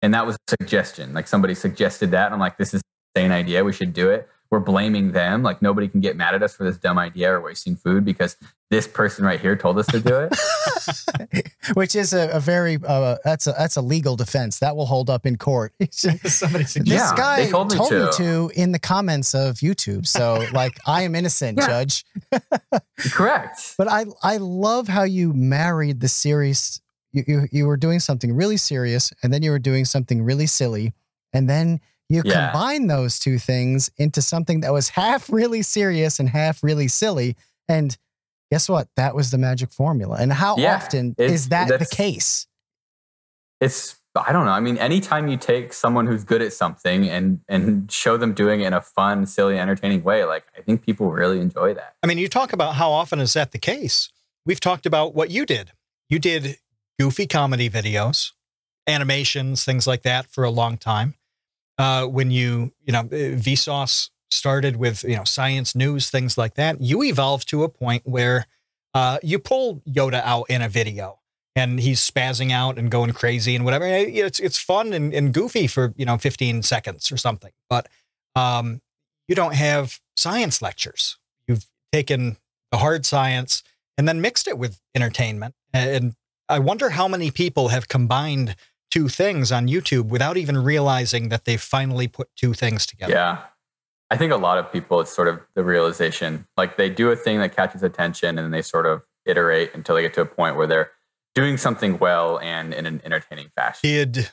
And 0.00 0.12
that 0.14 0.26
was 0.26 0.36
a 0.36 0.56
suggestion. 0.58 1.14
Like 1.14 1.28
somebody 1.28 1.54
suggested 1.54 2.10
that. 2.10 2.32
I'm 2.32 2.40
like, 2.40 2.56
this 2.56 2.74
is 2.74 2.80
an 3.14 3.22
insane 3.22 3.32
idea. 3.32 3.64
We 3.64 3.72
should 3.72 3.92
do 3.92 4.10
it. 4.10 4.28
We're 4.52 4.60
blaming 4.60 5.12
them. 5.12 5.42
Like 5.42 5.62
nobody 5.62 5.88
can 5.88 6.02
get 6.02 6.14
mad 6.14 6.34
at 6.34 6.42
us 6.42 6.54
for 6.54 6.64
this 6.64 6.76
dumb 6.76 6.98
idea 6.98 7.32
or 7.32 7.40
wasting 7.40 7.74
food 7.74 8.04
because 8.04 8.36
this 8.68 8.86
person 8.86 9.24
right 9.24 9.40
here 9.40 9.56
told 9.56 9.78
us 9.78 9.86
to 9.86 9.98
do 9.98 10.14
it. 10.14 11.48
Which 11.74 11.94
is 11.94 12.12
a, 12.12 12.28
a 12.28 12.38
very 12.38 12.76
uh, 12.86 13.16
that's 13.24 13.46
a 13.46 13.54
that's 13.56 13.76
a 13.76 13.80
legal 13.80 14.14
defense 14.14 14.58
that 14.58 14.76
will 14.76 14.84
hold 14.84 15.08
up 15.08 15.24
in 15.24 15.38
court. 15.38 15.72
Somebody 15.90 16.64
this. 16.64 16.76
Yeah, 16.84 17.14
guy 17.16 17.44
they 17.44 17.50
told 17.50 17.72
me 17.72 17.78
me 17.78 17.88
to. 17.88 18.10
to 18.12 18.50
in 18.54 18.72
the 18.72 18.78
comments 18.78 19.34
of 19.34 19.56
YouTube. 19.56 20.06
So 20.06 20.44
like 20.52 20.78
I 20.86 21.00
am 21.04 21.14
innocent, 21.14 21.56
Yeah. 21.56 21.66
judge. 21.66 22.04
Correct. 23.12 23.74
But 23.78 23.88
I 23.88 24.04
I 24.22 24.36
love 24.36 24.86
how 24.86 25.04
you 25.04 25.32
married 25.32 26.00
the 26.00 26.08
series. 26.08 26.78
You, 27.12 27.24
you 27.26 27.48
you 27.50 27.66
were 27.66 27.78
doing 27.78 28.00
something 28.00 28.34
really 28.34 28.58
serious, 28.58 29.14
and 29.22 29.32
then 29.32 29.42
you 29.42 29.50
were 29.50 29.58
doing 29.58 29.86
something 29.86 30.22
really 30.22 30.46
silly, 30.46 30.92
and 31.32 31.48
then 31.48 31.80
you 32.08 32.22
Yeah. 32.24 32.50
combine 32.50 32.86
those 32.88 33.18
two 33.18 33.38
things 33.38 33.90
into 33.96 34.20
something 34.22 34.60
that 34.60 34.72
was 34.72 34.90
half 34.90 35.30
really 35.30 35.62
serious 35.62 36.18
and 36.20 36.28
half 36.28 36.62
really 36.62 36.88
silly. 36.88 37.36
And 37.68 37.96
guess 38.50 38.68
what? 38.68 38.88
That 38.96 39.14
was 39.14 39.30
the 39.30 39.38
magic 39.38 39.72
formula. 39.72 40.16
And 40.20 40.32
how 40.32 40.56
Yeah, 40.56 40.76
often 40.76 41.14
is 41.18 41.48
that 41.48 41.78
the 41.78 41.86
case? 41.86 42.46
it's 43.60 43.96
I 44.14 44.30
don't 44.32 44.44
know. 44.44 44.52
I 44.52 44.60
mean, 44.60 44.76
anytime 44.76 45.26
you 45.28 45.38
take 45.38 45.72
someone 45.72 46.06
who's 46.06 46.22
good 46.22 46.42
at 46.42 46.52
something 46.52 47.08
and 47.08 47.40
and 47.48 47.90
show 47.90 48.18
them 48.18 48.34
doing 48.34 48.60
it 48.60 48.66
in 48.66 48.74
a 48.74 48.82
fun, 48.82 49.24
silly, 49.24 49.58
entertaining 49.58 50.02
way, 50.02 50.24
like 50.24 50.44
I 50.56 50.60
think 50.60 50.84
people 50.84 51.10
really 51.10 51.40
enjoy 51.40 51.72
that. 51.74 51.94
I 52.02 52.06
mean, 52.06 52.18
you 52.18 52.28
talk 52.28 52.52
about 52.52 52.74
how 52.74 52.90
often 52.90 53.20
is 53.20 53.32
that 53.32 53.52
the 53.52 53.58
case? 53.58 54.10
We've 54.44 54.60
talked 54.60 54.84
about 54.84 55.14
what 55.14 55.30
you 55.30 55.46
did. 55.46 55.72
You 56.10 56.18
did 56.18 56.58
goofy 56.98 57.26
comedy 57.26 57.70
videos, 57.70 58.32
animations, 58.86 59.64
things 59.64 59.86
like 59.86 60.02
that 60.02 60.26
for 60.26 60.44
a 60.44 60.50
long 60.50 60.76
time. 60.76 61.14
Uh, 61.78 62.06
when 62.06 62.30
you, 62.30 62.72
you 62.84 62.92
know, 62.92 63.04
Vsauce 63.04 64.10
started 64.30 64.76
with, 64.76 65.04
you 65.04 65.16
know, 65.16 65.24
science 65.24 65.74
news, 65.74 66.10
things 66.10 66.36
like 66.36 66.54
that, 66.54 66.80
you 66.80 67.02
evolved 67.02 67.48
to 67.48 67.64
a 67.64 67.68
point 67.68 68.02
where 68.04 68.46
uh, 68.94 69.18
you 69.22 69.38
pull 69.38 69.82
Yoda 69.88 70.22
out 70.22 70.44
in 70.48 70.62
a 70.62 70.68
video 70.68 71.18
and 71.54 71.80
he's 71.80 72.00
spazzing 72.06 72.50
out 72.50 72.78
and 72.78 72.90
going 72.90 73.12
crazy 73.12 73.54
and 73.54 73.64
whatever. 73.64 73.86
It's, 73.86 74.38
it's 74.38 74.58
fun 74.58 74.92
and, 74.92 75.12
and 75.12 75.32
goofy 75.32 75.66
for, 75.66 75.92
you 75.96 76.04
know, 76.04 76.18
15 76.18 76.62
seconds 76.62 77.12
or 77.12 77.16
something. 77.16 77.52
But 77.68 77.88
um, 78.34 78.80
you 79.28 79.34
don't 79.34 79.54
have 79.54 80.00
science 80.16 80.62
lectures. 80.62 81.16
You've 81.46 81.66
taken 81.92 82.36
the 82.70 82.78
hard 82.78 83.04
science 83.04 83.62
and 83.96 84.08
then 84.08 84.20
mixed 84.20 84.48
it 84.48 84.58
with 84.58 84.80
entertainment. 84.94 85.54
And 85.72 86.14
I 86.48 86.58
wonder 86.58 86.90
how 86.90 87.08
many 87.08 87.30
people 87.30 87.68
have 87.68 87.88
combined 87.88 88.56
two 88.92 89.08
things 89.08 89.50
on 89.50 89.68
YouTube 89.68 90.08
without 90.08 90.36
even 90.36 90.58
realizing 90.58 91.30
that 91.30 91.46
they've 91.46 91.62
finally 91.62 92.06
put 92.06 92.28
two 92.36 92.52
things 92.52 92.84
together. 92.84 93.14
Yeah. 93.14 93.38
I 94.10 94.18
think 94.18 94.34
a 94.34 94.36
lot 94.36 94.58
of 94.58 94.70
people, 94.70 95.00
it's 95.00 95.10
sort 95.10 95.28
of 95.28 95.40
the 95.54 95.64
realization 95.64 96.46
like 96.58 96.76
they 96.76 96.90
do 96.90 97.10
a 97.10 97.16
thing 97.16 97.38
that 97.38 97.56
catches 97.56 97.82
attention 97.82 98.28
and 98.28 98.40
then 98.40 98.50
they 98.50 98.60
sort 98.60 98.84
of 98.84 99.00
iterate 99.24 99.70
until 99.74 99.94
they 99.94 100.02
get 100.02 100.12
to 100.14 100.20
a 100.20 100.26
point 100.26 100.56
where 100.56 100.66
they're 100.66 100.90
doing 101.34 101.56
something 101.56 101.98
well 101.98 102.38
and 102.40 102.74
in 102.74 102.84
an 102.84 103.00
entertaining 103.02 103.48
fashion. 103.54 103.80
Did 103.82 104.30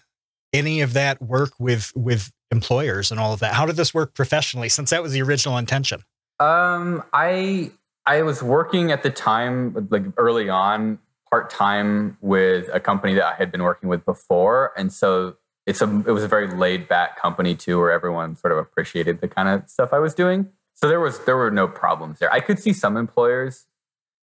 any 0.52 0.82
of 0.82 0.92
that 0.92 1.22
work 1.22 1.52
with 1.58 1.94
with 1.96 2.30
employers 2.52 3.12
and 3.12 3.20
all 3.20 3.32
of 3.32 3.40
that? 3.40 3.54
How 3.54 3.66
did 3.66 3.78
this 3.78 3.94
work 3.94 4.14
professionally 4.14 4.68
since 4.68 4.90
that 4.90 5.02
was 5.02 5.14
the 5.14 5.22
original 5.22 5.58
intention? 5.58 6.04
Um, 6.42 7.02
I 7.14 7.72
I 8.06 8.24
was 8.24 8.44
working 8.44 8.92
at 8.92 9.04
the 9.04 9.10
time, 9.10 9.88
like 9.90 10.04
early 10.18 10.50
on, 10.50 11.00
part 11.30 11.50
time 11.50 12.18
with 12.22 12.70
a 12.74 12.80
company 12.80 13.14
that 13.16 13.26
I 13.26 13.34
had 13.36 13.52
been 13.52 13.64
working 13.64 13.90
with 13.90 14.06
before, 14.06 14.72
and 14.78 14.92
so 14.92 15.36
it's 15.66 15.82
a 15.82 16.04
it 16.08 16.12
was 16.12 16.24
a 16.24 16.28
very 16.28 16.48
laid 16.48 16.88
back 16.88 17.20
company 17.20 17.56
too, 17.56 17.78
where 17.78 17.92
everyone 17.92 18.36
sort 18.36 18.52
of 18.52 18.58
appreciated 18.58 19.22
the 19.22 19.28
kind 19.28 19.48
of 19.48 19.70
stuff 19.70 19.94
I 19.94 20.00
was 20.00 20.14
doing. 20.14 20.50
So 20.74 20.88
there 20.88 21.00
was 21.00 21.20
there 21.26 21.38
were 21.38 21.52
no 21.52 21.68
problems 21.68 22.20
there. 22.20 22.32
I 22.32 22.40
could 22.40 22.60
see 22.60 22.74
some 22.74 22.98
employers 22.98 23.66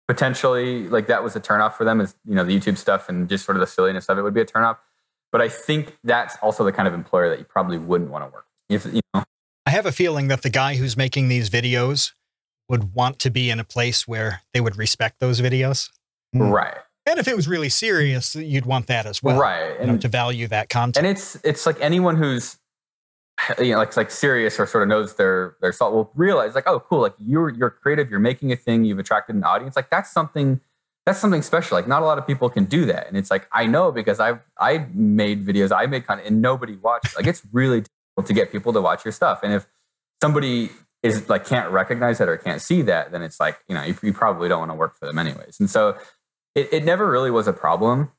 potentially 0.07 0.87
like 0.87 1.07
that 1.07 1.23
was 1.23 1.35
a 1.35 1.41
turnoff 1.41 1.73
for 1.73 1.83
them, 1.83 1.99
is 1.99 2.15
you 2.25 2.35
know 2.35 2.43
the 2.43 2.57
YouTube 2.57 2.77
stuff 2.77 3.09
and 3.09 3.27
just 3.27 3.45
sort 3.45 3.57
of 3.57 3.61
the 3.61 3.67
silliness 3.67 4.07
of 4.09 4.17
it 4.17 4.21
would 4.21 4.33
be 4.33 4.41
a 4.41 4.45
turnoff. 4.45 4.77
But 5.31 5.41
I 5.41 5.49
think 5.49 5.97
that's 6.03 6.37
also 6.41 6.63
the 6.63 6.71
kind 6.71 6.87
of 6.87 6.93
employer 6.93 7.29
that 7.29 7.39
you 7.39 7.45
probably 7.45 7.77
wouldn't 7.77 8.11
want 8.11 8.23
to 8.23 8.33
work. 8.33 8.45
With. 8.69 8.85
If 8.85 8.93
you 8.93 9.01
know, 9.13 9.23
I 9.65 9.71
have 9.71 9.85
a 9.85 9.91
feeling 9.91 10.27
that 10.29 10.43
the 10.43 10.49
guy 10.49 10.75
who's 10.75 10.95
making 10.95 11.27
these 11.27 11.49
videos 11.49 12.11
would 12.69 12.93
want 12.93 13.19
to 13.19 13.29
be 13.29 13.49
in 13.49 13.59
a 13.59 13.63
place 13.63 14.07
where 14.07 14.41
they 14.53 14.61
would 14.61 14.77
respect 14.77 15.19
those 15.19 15.41
videos. 15.41 15.89
Mm. 16.35 16.51
right, 16.51 16.77
And 17.07 17.19
if 17.19 17.27
it 17.27 17.35
was 17.35 17.47
really 17.47 17.69
serious, 17.69 18.35
you'd 18.35 18.65
want 18.65 18.87
that 18.87 19.05
as 19.05 19.21
well. 19.21 19.37
right, 19.37 19.79
You 19.79 19.87
know, 19.87 19.97
to 19.97 20.07
value 20.07 20.47
that 20.47 20.69
content. 20.69 21.05
and 21.05 21.07
it's 21.07 21.35
it's 21.43 21.65
like 21.65 21.79
anyone 21.79 22.15
who's 22.17 22.57
you 23.59 23.71
know 23.71 23.77
like 23.77 23.95
like 23.97 24.09
serious 24.09 24.59
or 24.59 24.65
sort 24.65 24.81
of 24.83 24.89
knows 24.89 25.15
their 25.15 25.55
their 25.61 25.73
salt 25.73 25.93
will 25.93 26.09
realize 26.15 26.55
like 26.55 26.65
oh 26.67 26.79
cool 26.79 27.01
like 27.01 27.13
you're 27.19 27.49
you're 27.49 27.69
creative 27.69 28.09
you're 28.09 28.17
making 28.19 28.51
a 28.51 28.55
thing 28.55 28.85
you've 28.85 28.99
attracted 28.99 29.35
an 29.35 29.43
audience. 29.43 29.75
Like 29.75 29.89
that's 29.89 30.11
something 30.11 30.61
that's 31.05 31.19
something 31.19 31.41
special. 31.43 31.75
Like 31.77 31.87
not 31.87 32.01
a 32.01 32.05
lot 32.05 32.17
of 32.17 32.25
people 32.25 32.49
can 32.49 32.65
do 32.65 32.85
that. 32.85 33.07
And 33.07 33.17
it's 33.17 33.29
like 33.29 33.47
i 33.51 33.65
know 33.67 33.91
because 33.91 34.19
i've 34.19 34.39
i 34.59 34.87
made 34.93 35.45
videos 35.45 35.71
i 35.75 35.85
made 35.85 36.07
content 36.07 36.27
and 36.27 36.41
nobody 36.41 36.75
watched. 36.77 37.15
Like 37.15 37.27
it's 37.27 37.43
really 37.51 37.81
difficult 37.81 38.27
to 38.27 38.33
get 38.33 38.51
people 38.51 38.73
to 38.73 38.81
watch 38.81 39.03
your 39.05 39.11
stuff. 39.11 39.41
And 39.43 39.53
if 39.53 39.67
somebody 40.21 40.71
is 41.03 41.29
like 41.29 41.45
can't 41.45 41.69
recognize 41.71 42.17
that 42.17 42.29
or 42.29 42.37
can't 42.37 42.61
see 42.61 42.81
that 42.83 43.11
then 43.11 43.21
it's 43.21 43.39
like 43.39 43.59
you 43.67 43.75
know 43.75 43.83
you, 43.83 43.95
you 44.01 44.13
probably 44.13 44.47
don't 44.49 44.59
want 44.59 44.71
to 44.71 44.75
work 44.75 44.95
for 44.97 45.05
them 45.05 45.19
anyways. 45.19 45.59
And 45.59 45.69
so 45.69 45.97
it, 46.55 46.69
it 46.71 46.83
never 46.83 47.09
really 47.09 47.31
was 47.31 47.47
a 47.47 47.53
problem 47.53 48.11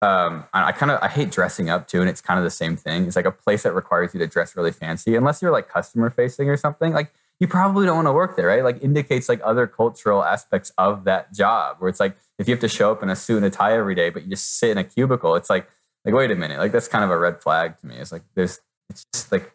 um, 0.00 0.44
I, 0.52 0.68
I 0.68 0.72
kind 0.72 0.92
of 0.92 1.00
I 1.02 1.08
hate 1.08 1.30
dressing 1.30 1.70
up 1.70 1.88
too, 1.88 2.00
and 2.00 2.08
it's 2.08 2.20
kind 2.20 2.38
of 2.38 2.44
the 2.44 2.50
same 2.50 2.76
thing. 2.76 3.06
It's 3.06 3.16
like 3.16 3.24
a 3.24 3.32
place 3.32 3.64
that 3.64 3.74
requires 3.74 4.14
you 4.14 4.20
to 4.20 4.26
dress 4.26 4.56
really 4.56 4.72
fancy, 4.72 5.16
unless 5.16 5.42
you're 5.42 5.50
like 5.50 5.68
customer 5.68 6.10
facing 6.10 6.48
or 6.48 6.56
something. 6.56 6.92
Like 6.92 7.12
you 7.40 7.48
probably 7.48 7.86
don't 7.86 7.96
want 7.96 8.06
to 8.06 8.12
work 8.12 8.36
there, 8.36 8.46
right? 8.46 8.62
Like 8.62 8.82
indicates 8.82 9.28
like 9.28 9.40
other 9.42 9.66
cultural 9.66 10.24
aspects 10.24 10.72
of 10.78 11.04
that 11.04 11.34
job, 11.34 11.76
where 11.80 11.88
it's 11.88 12.00
like 12.00 12.16
if 12.38 12.46
you 12.46 12.54
have 12.54 12.60
to 12.60 12.68
show 12.68 12.92
up 12.92 13.02
in 13.02 13.10
a 13.10 13.16
suit 13.16 13.38
and 13.38 13.46
a 13.46 13.50
tie 13.50 13.76
every 13.76 13.94
day, 13.96 14.10
but 14.10 14.22
you 14.22 14.30
just 14.30 14.58
sit 14.58 14.70
in 14.70 14.78
a 14.78 14.84
cubicle, 14.84 15.34
it's 15.34 15.50
like 15.50 15.68
like 16.04 16.14
wait 16.14 16.30
a 16.30 16.36
minute, 16.36 16.58
like 16.58 16.70
that's 16.70 16.88
kind 16.88 17.02
of 17.02 17.10
a 17.10 17.18
red 17.18 17.42
flag 17.42 17.78
to 17.78 17.86
me. 17.86 17.96
It's 17.96 18.12
like 18.12 18.22
there's 18.34 18.60
it's 18.88 19.04
just 19.12 19.32
like 19.32 19.52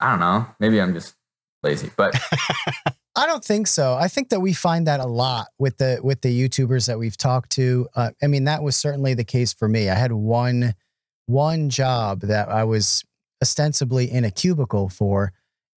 I 0.00 0.10
don't 0.10 0.20
know, 0.20 0.46
maybe 0.60 0.80
I'm 0.82 0.92
just 0.92 1.14
lazy, 1.62 1.90
but 1.96 2.14
I 3.16 3.26
don't 3.26 3.44
think 3.44 3.66
so. 3.66 3.94
I 3.94 4.08
think 4.08 4.30
that 4.30 4.40
we 4.40 4.52
find 4.54 4.86
that 4.86 5.00
a 5.00 5.06
lot 5.06 5.48
with 5.58 5.76
the 5.78 6.00
with 6.02 6.22
the 6.22 6.48
YouTubers 6.48 6.86
that 6.86 6.98
we've 6.98 7.16
talked 7.16 7.50
to. 7.52 7.88
Uh, 7.94 8.10
I 8.22 8.26
mean, 8.26 8.44
that 8.44 8.62
was 8.62 8.76
certainly 8.76 9.14
the 9.14 9.24
case 9.24 9.52
for 9.52 9.68
me. 9.68 9.90
I 9.90 9.94
had 9.94 10.12
one 10.12 10.74
one 11.26 11.68
job 11.70 12.20
that 12.22 12.48
I 12.48 12.64
was 12.64 13.04
ostensibly 13.42 14.10
in 14.10 14.24
a 14.24 14.30
cubicle 14.30 14.88
for, 14.88 15.32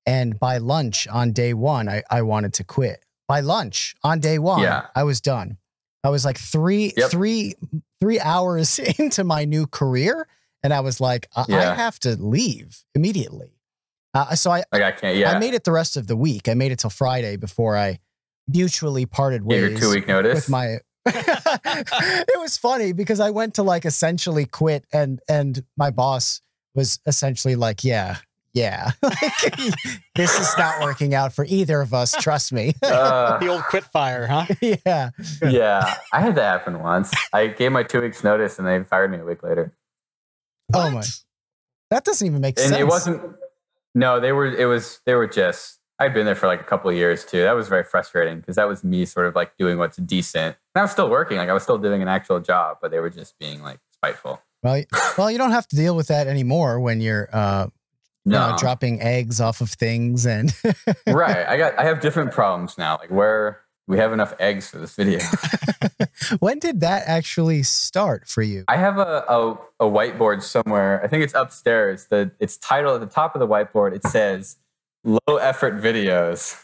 and 0.06 0.40
by 0.40 0.58
lunch 0.60 1.08
on 1.08 1.34
day 1.34 1.54
one, 1.54 1.90
I, 1.90 2.04
I 2.10 2.22
wanted 2.22 2.54
to 2.54 2.64
quit. 2.64 3.04
By 3.28 3.40
lunch 3.42 3.96
on 4.04 4.20
day 4.20 4.40
one, 4.40 4.62
Yeah. 4.62 4.86
I 4.96 5.04
was 5.04 5.20
done. 5.20 5.58
I 6.04 6.10
was 6.10 6.24
like 6.26 6.38
three 6.38 6.94
Yep. 6.96 7.10
three 7.12 7.56
three 8.00 8.20
hours 8.20 8.80
into 9.00 9.24
my 9.24 9.46
new 9.46 9.68
career, 9.68 10.28
and 10.64 10.74
I 10.74 10.80
was 10.80 11.02
like, 11.02 11.28
I, 11.36 11.46
I 11.50 11.74
have 11.76 12.00
to 12.02 12.16
leave 12.16 12.84
immediately. 12.94 13.52
Uh, 14.16 14.34
so 14.34 14.50
I, 14.50 14.64
like 14.72 14.82
I 14.82 14.92
can't. 14.94 15.18
Yeah, 15.18 15.32
I 15.32 15.40
made 15.40 15.54
it 15.54 15.66
the 15.66 15.74
rest 15.74 15.98
of 15.98 16.08
the 16.08 16.16
week. 16.16 16.48
I 16.48 16.54
made 16.54 16.72
it 16.72 16.80
till 16.80 16.90
Friday 16.90 17.36
before 17.36 17.76
I 17.78 18.00
mutually 18.48 19.06
parted 19.06 19.42
Give 19.42 19.48
ways 19.48 19.72
your 19.72 19.80
two 19.80 19.90
week 19.90 20.08
notice. 20.08 20.36
with 20.36 20.50
my. 20.50 20.78
it 21.08 22.40
was 22.40 22.58
funny 22.58 22.94
because 22.94 23.20
I 23.20 23.30
went 23.32 23.56
to 23.56 23.64
like 23.64 23.84
essentially 23.86 24.46
quit, 24.46 24.86
and 24.94 25.20
and 25.28 25.64
my 25.78 25.92
boss 25.92 26.42
was 26.74 27.00
essentially 27.06 27.56
like, 27.56 27.84
"Yeah, 27.84 28.16
yeah, 28.54 28.92
like, 29.04 29.56
this 30.16 30.40
is 30.40 30.58
not 30.58 30.82
working 30.82 31.14
out 31.14 31.34
for 31.34 31.46
either 31.50 31.82
of 31.82 31.94
us. 31.94 32.14
Trust 32.14 32.54
me." 32.54 32.74
Uh, 32.82 33.38
the 33.40 33.48
old 33.48 33.64
quit 33.66 33.84
fire, 33.84 34.28
huh? 34.28 34.46
yeah, 34.62 35.10
yeah, 35.44 35.96
I 36.14 36.22
had 36.22 36.36
that 36.36 36.44
happen 36.60 36.82
once. 36.82 37.12
I 37.34 37.48
gave 37.48 37.74
my 37.74 37.84
two 37.84 38.02
weeks 38.02 38.24
notice, 38.24 38.58
and 38.58 38.68
they 38.68 38.82
fired 38.86 39.12
me 39.12 39.18
a 39.20 39.26
week 39.26 39.44
later. 39.44 39.76
Oh 40.74 40.90
my- 40.90 41.04
that 41.92 42.04
doesn't 42.04 42.26
even 42.26 42.42
make 42.42 42.58
and 42.58 42.70
sense. 42.70 42.82
it 42.82 42.88
wasn't 42.88 43.22
no 43.96 44.20
they 44.20 44.32
were 44.32 44.46
it 44.46 44.66
was 44.66 45.00
they 45.06 45.16
were 45.16 45.28
just 45.28 45.80
i'd 46.00 46.14
been 46.14 46.26
there 46.26 46.36
for 46.36 46.46
like 46.46 46.62
a 46.62 46.66
couple 46.66 46.90
of 46.90 46.96
years 46.96 47.26
too. 47.26 47.42
That 47.42 47.54
was 47.54 47.68
very 47.68 47.84
frustrating 47.84 48.40
because 48.40 48.58
that 48.58 48.68
was 48.68 48.84
me 48.84 49.06
sort 49.06 49.26
of 49.26 49.36
like 49.36 49.58
doing 49.58 49.80
what's 49.80 49.98
decent. 49.98 50.58
And 50.76 50.80
i 50.80 50.84
was 50.84 50.92
still 50.92 51.10
working 51.10 51.38
like 51.38 51.50
i 51.50 51.54
was 51.54 51.64
still 51.64 51.80
doing 51.80 52.02
an 52.02 52.08
actual 52.08 52.40
job 52.40 52.78
but 52.82 52.92
they 52.92 53.00
were 53.00 53.10
just 53.10 53.40
being 53.40 53.64
like 53.64 53.80
spiteful. 54.06 54.42
Well, 54.64 54.84
well, 55.18 55.32
you 55.32 55.38
don't 55.38 55.52
have 55.52 55.68
to 55.70 55.76
deal 55.76 55.96
with 55.96 56.08
that 56.08 56.28
anymore 56.28 56.80
when 56.80 57.02
you're 57.02 57.30
uh, 57.32 57.68
you 58.26 58.32
no. 58.32 58.52
know, 58.52 58.58
dropping 58.58 59.02
eggs 59.02 59.40
off 59.40 59.62
of 59.62 59.70
things 59.70 60.26
and 60.26 60.54
right. 61.08 61.48
I 61.48 61.58
got 61.58 61.78
i 61.80 61.84
have 61.84 62.02
different 62.02 62.32
problems 62.32 62.78
now. 62.78 62.98
Like 63.00 63.12
where 63.12 63.62
we 63.88 63.98
have 63.98 64.12
enough 64.14 64.34
eggs 64.40 64.70
for 64.70 64.78
this 64.78 64.96
video 64.96 65.20
when 66.40 66.60
did 66.60 66.80
that 66.82 67.04
actually 67.06 67.64
start 67.64 68.28
for 68.28 68.42
you? 68.42 68.64
i 68.68 68.78
have 68.78 68.98
a, 68.98 69.24
a 69.28 69.52
a 69.80 69.86
whiteboard 69.86 70.42
somewhere 70.42 71.04
i 71.04 71.08
think 71.08 71.24
it's 71.24 71.34
upstairs 71.34 72.08
the 72.08 72.32
it's 72.40 72.58
titled 72.58 73.02
at 73.02 73.08
the 73.08 73.14
top 73.14 73.36
of 73.36 73.40
the 73.40 73.48
whiteboard 73.48 73.94
it 73.96 74.04
says 74.08 74.58
low 75.04 75.38
effort 75.38 75.76
videos 75.82 76.56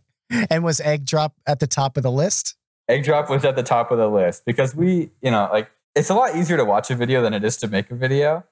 And 0.50 0.64
was 0.64 0.80
egg 0.80 1.04
drop 1.04 1.34
at 1.46 1.60
the 1.60 1.66
top 1.66 1.96
of 1.96 2.02
the 2.02 2.10
list? 2.10 2.56
egg 2.88 3.04
drop 3.04 3.30
was 3.30 3.44
at 3.44 3.56
the 3.56 3.62
top 3.62 3.90
of 3.90 3.98
the 3.98 4.08
list 4.08 4.44
because 4.44 4.74
we 4.74 5.10
you 5.22 5.30
know 5.30 5.48
like 5.52 5.70
it's 5.94 6.10
a 6.10 6.14
lot 6.14 6.34
easier 6.36 6.56
to 6.56 6.64
watch 6.64 6.90
a 6.90 6.94
video 6.96 7.22
than 7.22 7.32
it 7.32 7.44
is 7.44 7.56
to 7.58 7.68
make 7.68 7.90
a 7.90 7.94
video 7.94 8.44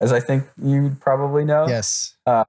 as 0.00 0.12
i 0.12 0.20
think 0.20 0.44
you 0.62 0.96
probably 1.00 1.44
know 1.44 1.66
Yes. 1.66 2.16
Uh, 2.26 2.44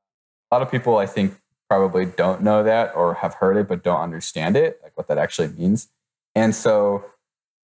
a 0.52 0.56
lot 0.56 0.62
of 0.62 0.70
people 0.70 0.98
i 0.98 1.06
think 1.08 1.34
probably 1.70 2.06
don't 2.06 2.42
know 2.42 2.64
that 2.64 2.96
or 2.96 3.16
have 3.16 3.36
heard 3.36 3.58
it 3.58 3.68
but 3.68 3.84
don't 3.84 4.02
understand 4.02 4.56
it 4.56 4.80
like 4.84 4.96
what 4.96 5.08
that 5.08 5.18
actually 5.18 5.50
means. 5.50 5.90
And 6.36 6.56
so 6.56 7.06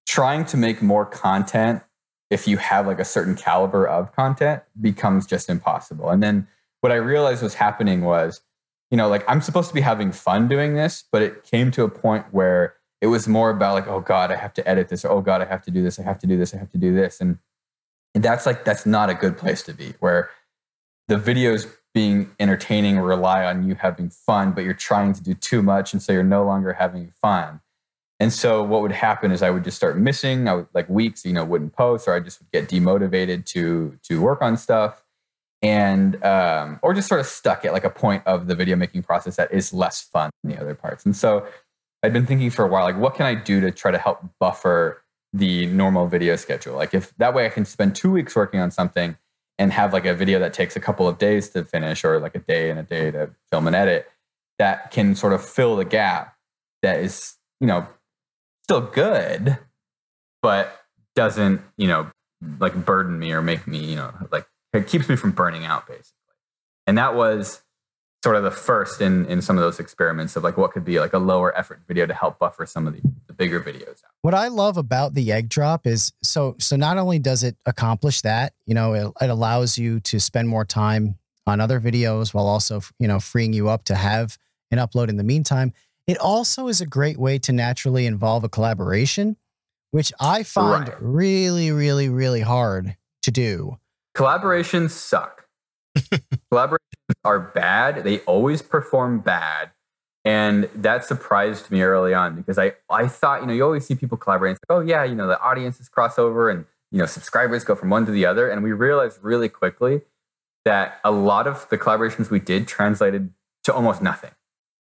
trying 0.08 0.46
to 0.46 0.58
make 0.58 0.82
more 0.82 1.06
content 1.06 1.84
if 2.30 2.48
you 2.48 2.58
have 2.58 2.88
like 2.88 3.00
a 3.00 3.06
certain 3.06 3.36
caliber 3.36 3.88
of 3.88 4.14
content 4.16 4.64
becomes 4.82 5.26
just 5.26 5.50
impossible. 5.50 6.10
And 6.10 6.22
then 6.22 6.48
what 6.82 6.92
i 6.92 6.96
realized 6.96 7.42
was 7.42 7.54
happening 7.54 8.02
was 8.02 8.42
you 8.92 8.98
know 8.98 9.08
like 9.08 9.24
i'm 9.30 9.40
supposed 9.40 9.70
to 9.70 9.74
be 9.74 9.80
having 9.80 10.12
fun 10.12 10.50
doing 10.50 10.74
this 10.74 11.06
but 11.14 11.22
it 11.22 11.46
came 11.46 11.72
to 11.72 11.84
a 11.84 11.90
point 11.90 12.26
where 12.32 12.76
it 13.00 13.08
was 13.08 13.26
more 13.26 13.50
about 13.50 13.74
like 13.74 13.88
oh 13.88 14.02
god 14.02 14.34
i 14.34 14.36
have 14.36 14.54
to 14.54 14.68
edit 14.68 14.90
this 14.90 15.06
or 15.06 15.12
oh 15.12 15.22
god 15.22 15.42
i 15.42 15.46
have 15.46 15.62
to 15.62 15.72
do 15.72 15.82
this 15.82 15.98
i 15.98 16.04
have 16.04 16.20
to 16.20 16.28
do 16.28 16.38
this 16.38 16.54
i 16.54 16.58
have 16.58 16.70
to 16.70 16.78
do 16.78 16.94
this. 16.94 17.22
And 17.22 17.38
and 18.16 18.24
that's 18.24 18.46
like 18.46 18.66
that's 18.66 18.86
not 18.86 19.10
a 19.10 19.14
good 19.14 19.38
place 19.38 19.64
to 19.64 19.74
be 19.74 19.94
where 20.00 20.30
the 21.08 21.16
videos 21.16 21.72
being 21.94 22.32
entertaining 22.40 23.00
rely 23.00 23.46
on 23.46 23.68
you 23.68 23.76
having 23.76 24.10
fun, 24.10 24.52
but 24.52 24.64
you're 24.64 24.74
trying 24.74 25.14
to 25.14 25.22
do 25.22 25.34
too 25.34 25.62
much. 25.62 25.94
And 25.94 26.02
so 26.02 26.12
you're 26.12 26.24
no 26.24 26.44
longer 26.44 26.74
having 26.74 27.14
fun. 27.22 27.62
And 28.20 28.32
so 28.32 28.64
what 28.64 28.82
would 28.82 28.92
happen 28.92 29.32
is 29.32 29.42
I 29.42 29.50
would 29.50 29.64
just 29.64 29.78
start 29.78 29.98
missing. 29.98 30.48
I 30.48 30.54
would 30.54 30.68
like 30.74 30.88
weeks, 30.88 31.26
you 31.26 31.34
know, 31.34 31.44
wouldn't 31.44 31.74
post, 31.74 32.08
or 32.08 32.14
I 32.14 32.20
just 32.20 32.40
would 32.40 32.52
get 32.52 32.70
demotivated 32.70 33.46
to 33.48 33.98
to 34.04 34.22
work 34.22 34.42
on 34.42 34.56
stuff, 34.56 35.04
and 35.62 36.24
um, 36.24 36.80
or 36.82 36.94
just 36.94 37.10
sort 37.10 37.20
of 37.20 37.26
stuck 37.26 37.66
at 37.66 37.74
like 37.74 37.84
a 37.84 37.90
point 37.90 38.24
of 38.26 38.48
the 38.48 38.56
video 38.56 38.76
making 38.76 39.04
process 39.04 39.36
that 39.36 39.52
is 39.52 39.74
less 39.74 40.02
fun 40.02 40.30
than 40.42 40.54
the 40.54 40.62
other 40.62 40.74
parts. 40.74 41.06
And 41.06 41.16
so 41.16 41.46
I'd 42.02 42.14
been 42.14 42.26
thinking 42.26 42.50
for 42.50 42.64
a 42.66 42.68
while, 42.68 42.84
like, 42.84 42.98
what 42.98 43.16
can 43.16 43.26
I 43.26 43.36
do 43.36 43.60
to 43.62 43.72
try 43.72 43.92
to 43.92 43.98
help 43.98 44.22
buffer 44.40 45.04
the 45.34 45.66
normal 45.66 46.08
video 46.08 46.36
schedule? 46.36 46.76
Like, 46.76 46.94
if 46.94 47.16
that 47.18 47.34
way 47.34 47.46
I 47.46 47.50
can 47.50 47.66
spend 47.66 47.96
two 47.96 48.12
weeks 48.12 48.36
working 48.36 48.60
on 48.60 48.72
something 48.72 49.18
and 49.58 49.72
have 49.72 49.94
like 49.94 50.06
a 50.06 50.14
video 50.14 50.40
that 50.40 50.54
takes 50.54 50.76
a 50.76 50.80
couple 50.80 51.08
of 51.08 51.18
days 51.18 51.50
to 51.50 51.64
finish 51.64 52.04
or 52.04 52.20
like 52.20 52.36
a 52.36 52.40
day 52.40 52.70
and 52.70 52.80
a 52.80 52.84
day 52.84 53.12
to 53.12 53.30
film 53.52 53.68
and 53.68 53.76
edit 53.76 54.08
that 54.60 54.92
can 54.92 55.16
sort 55.16 55.34
of 55.34 55.44
fill 55.44 55.76
the 55.76 55.86
gap 55.86 56.36
that 56.82 57.00
is 57.00 57.36
you 57.60 57.68
know 57.68 57.88
still 58.64 58.82
good 58.82 59.58
but 60.42 60.82
doesn't 61.16 61.62
you 61.78 61.88
know 61.88 62.10
like 62.60 62.86
burden 62.86 63.20
me 63.20 63.32
or 63.32 63.42
make 63.42 63.68
me 63.68 63.80
you 63.80 63.96
know 63.96 64.14
like 64.32 64.48
it 64.74 64.88
keeps 64.88 65.08
me 65.08 65.16
from 65.16 65.32
burning 65.32 65.66
out 65.66 65.88
basically 65.88 66.18
and 66.88 66.98
that 66.98 67.16
was 67.16 67.64
sort 68.24 68.38
of 68.38 68.44
the 68.44 68.52
first 68.52 69.02
in 69.02 69.26
in 69.26 69.42
some 69.42 69.58
of 69.58 69.64
those 69.64 69.80
experiments 69.80 70.36
of 70.36 70.44
like 70.44 70.58
what 70.58 70.72
could 70.72 70.86
be 70.86 71.00
like 71.00 71.14
a 71.14 71.20
lower 71.20 71.56
effort 71.58 71.82
video 71.88 72.06
to 72.06 72.14
help 72.14 72.40
buffer 72.40 72.66
some 72.66 72.88
of 72.88 72.94
the, 72.94 73.02
the 73.28 73.34
bigger 73.34 73.60
videos 73.60 74.04
out. 74.06 74.13
What 74.24 74.34
I 74.34 74.48
love 74.48 74.78
about 74.78 75.16
the 75.16 75.34
egg 75.34 75.50
drop 75.50 75.86
is 75.86 76.14
so 76.24 76.56
so 76.58 76.78
not 76.78 76.98
only 76.98 77.20
does 77.20 77.44
it 77.44 77.58
accomplish 77.66 78.22
that, 78.22 78.54
you 78.66 78.74
know, 78.74 78.94
it, 78.94 79.12
it 79.20 79.30
allows 79.30 79.78
you 79.78 80.00
to 80.00 80.18
spend 80.18 80.48
more 80.48 80.64
time 80.64 81.18
on 81.46 81.60
other 81.60 81.82
videos 81.82 82.34
while 82.34 82.48
also, 82.48 82.82
you 83.00 83.08
know, 83.08 83.20
freeing 83.20 83.52
you 83.52 83.68
up 83.68 83.84
to 83.84 83.96
have 83.96 84.38
an 84.72 84.78
upload 84.78 85.10
in 85.10 85.18
the 85.18 85.26
meantime. 85.26 85.74
It 86.08 86.18
also 86.20 86.70
is 86.70 86.80
a 86.80 86.86
great 86.86 87.18
way 87.18 87.38
to 87.40 87.52
naturally 87.52 88.06
involve 88.06 88.46
a 88.46 88.50
collaboration, 88.50 89.36
which 89.92 90.14
I 90.22 90.44
find 90.44 90.88
right. 90.88 90.98
really, 91.02 91.72
really, 91.74 92.08
really 92.08 92.42
hard 92.42 92.96
to 93.24 93.32
do. 93.32 93.78
Collaborations 94.16 94.92
suck. 94.92 95.48
Collaborations 96.50 96.78
are 97.26 97.42
bad. 97.42 98.06
They 98.06 98.20
always 98.20 98.62
perform 98.62 99.20
bad. 99.20 99.72
And 100.26 100.70
that 100.76 101.04
surprised 101.04 101.70
me 101.70 101.82
early 101.82 102.14
on 102.14 102.36
because 102.36 102.58
I, 102.58 102.74
I 102.90 103.08
thought, 103.08 103.42
you 103.42 103.48
know, 103.48 103.54
you 103.54 103.64
always 103.64 103.86
see 103.86 103.96
people 103.96 104.18
collaborating. 104.18 104.58
Like, 104.70 104.78
oh, 104.78 104.80
yeah, 104.80 105.04
you 105.04 105.16
know, 105.16 105.28
the 105.28 105.42
audiences 105.42 105.90
cross 105.90 106.18
over 106.18 106.50
and, 106.50 106.66
you 106.92 107.00
know, 107.00 107.06
subscribers 107.06 107.64
go 107.64 107.76
from 107.76 107.90
one 107.90 108.06
to 108.06 108.12
the 108.12 108.26
other. 108.26 108.50
And 108.50 108.64
we 108.64 108.72
realized 108.72 109.20
really 109.22 109.50
quickly 109.50 110.02
that 110.64 111.00
a 111.04 111.12
lot 111.12 111.46
of 111.46 111.68
the 111.70 111.78
collaborations 111.78 112.30
we 112.30 112.40
did 112.40 112.68
translated 112.68 113.32
to 113.66 113.74
almost 113.74 114.02
nothing, 114.02 114.32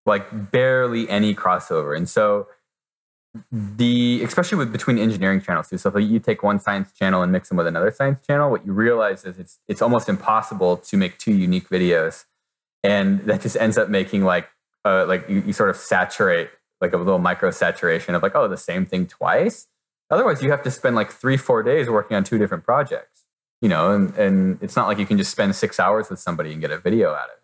like 0.05 0.51
barely 0.51 1.09
any 1.09 1.35
crossover. 1.35 1.95
And 1.95 2.07
so 2.07 2.47
the 3.51 4.21
especially 4.23 4.59
with 4.59 4.71
between 4.71 4.97
engineering 4.97 5.41
channels 5.41 5.69
too. 5.69 5.77
So 5.77 5.89
if 5.89 6.09
you 6.09 6.19
take 6.19 6.43
one 6.43 6.59
science 6.59 6.93
channel 6.93 7.21
and 7.21 7.31
mix 7.31 7.49
them 7.49 7.57
with 7.57 7.67
another 7.67 7.91
science 7.91 8.25
channel, 8.25 8.51
what 8.51 8.65
you 8.65 8.73
realize 8.73 9.25
is 9.25 9.39
it's 9.39 9.59
it's 9.67 9.81
almost 9.81 10.07
impossible 10.07 10.77
to 10.77 10.97
make 10.97 11.17
two 11.17 11.33
unique 11.33 11.67
videos, 11.69 12.25
and 12.83 13.21
that 13.21 13.41
just 13.41 13.57
ends 13.57 13.77
up 13.77 13.89
making 13.89 14.23
like 14.23 14.49
uh, 14.85 15.05
like 15.07 15.27
you, 15.29 15.41
you 15.45 15.53
sort 15.53 15.69
of 15.69 15.77
saturate 15.77 16.49
like 16.81 16.93
a 16.93 16.97
little 16.97 17.19
micro 17.19 17.51
saturation 17.51 18.15
of 18.15 18.23
like 18.23 18.35
oh 18.35 18.47
the 18.47 18.57
same 18.57 18.85
thing 18.85 19.07
twice. 19.07 19.67
Otherwise, 20.09 20.43
you 20.43 20.51
have 20.51 20.61
to 20.63 20.71
spend 20.71 20.95
like 20.95 21.11
three 21.11 21.37
four 21.37 21.63
days 21.63 21.89
working 21.89 22.15
on 22.15 22.23
two 22.23 22.37
different 22.37 22.63
projects. 22.63 23.25
You 23.61 23.69
know, 23.69 23.91
and 23.91 24.13
and 24.15 24.59
it's 24.61 24.75
not 24.75 24.87
like 24.87 24.97
you 24.97 25.05
can 25.05 25.17
just 25.17 25.31
spend 25.31 25.55
six 25.55 25.79
hours 25.79 26.09
with 26.09 26.19
somebody 26.19 26.51
and 26.51 26.61
get 26.61 26.71
a 26.71 26.77
video 26.77 27.11
out 27.11 27.29
of 27.29 27.37
it 27.37 27.43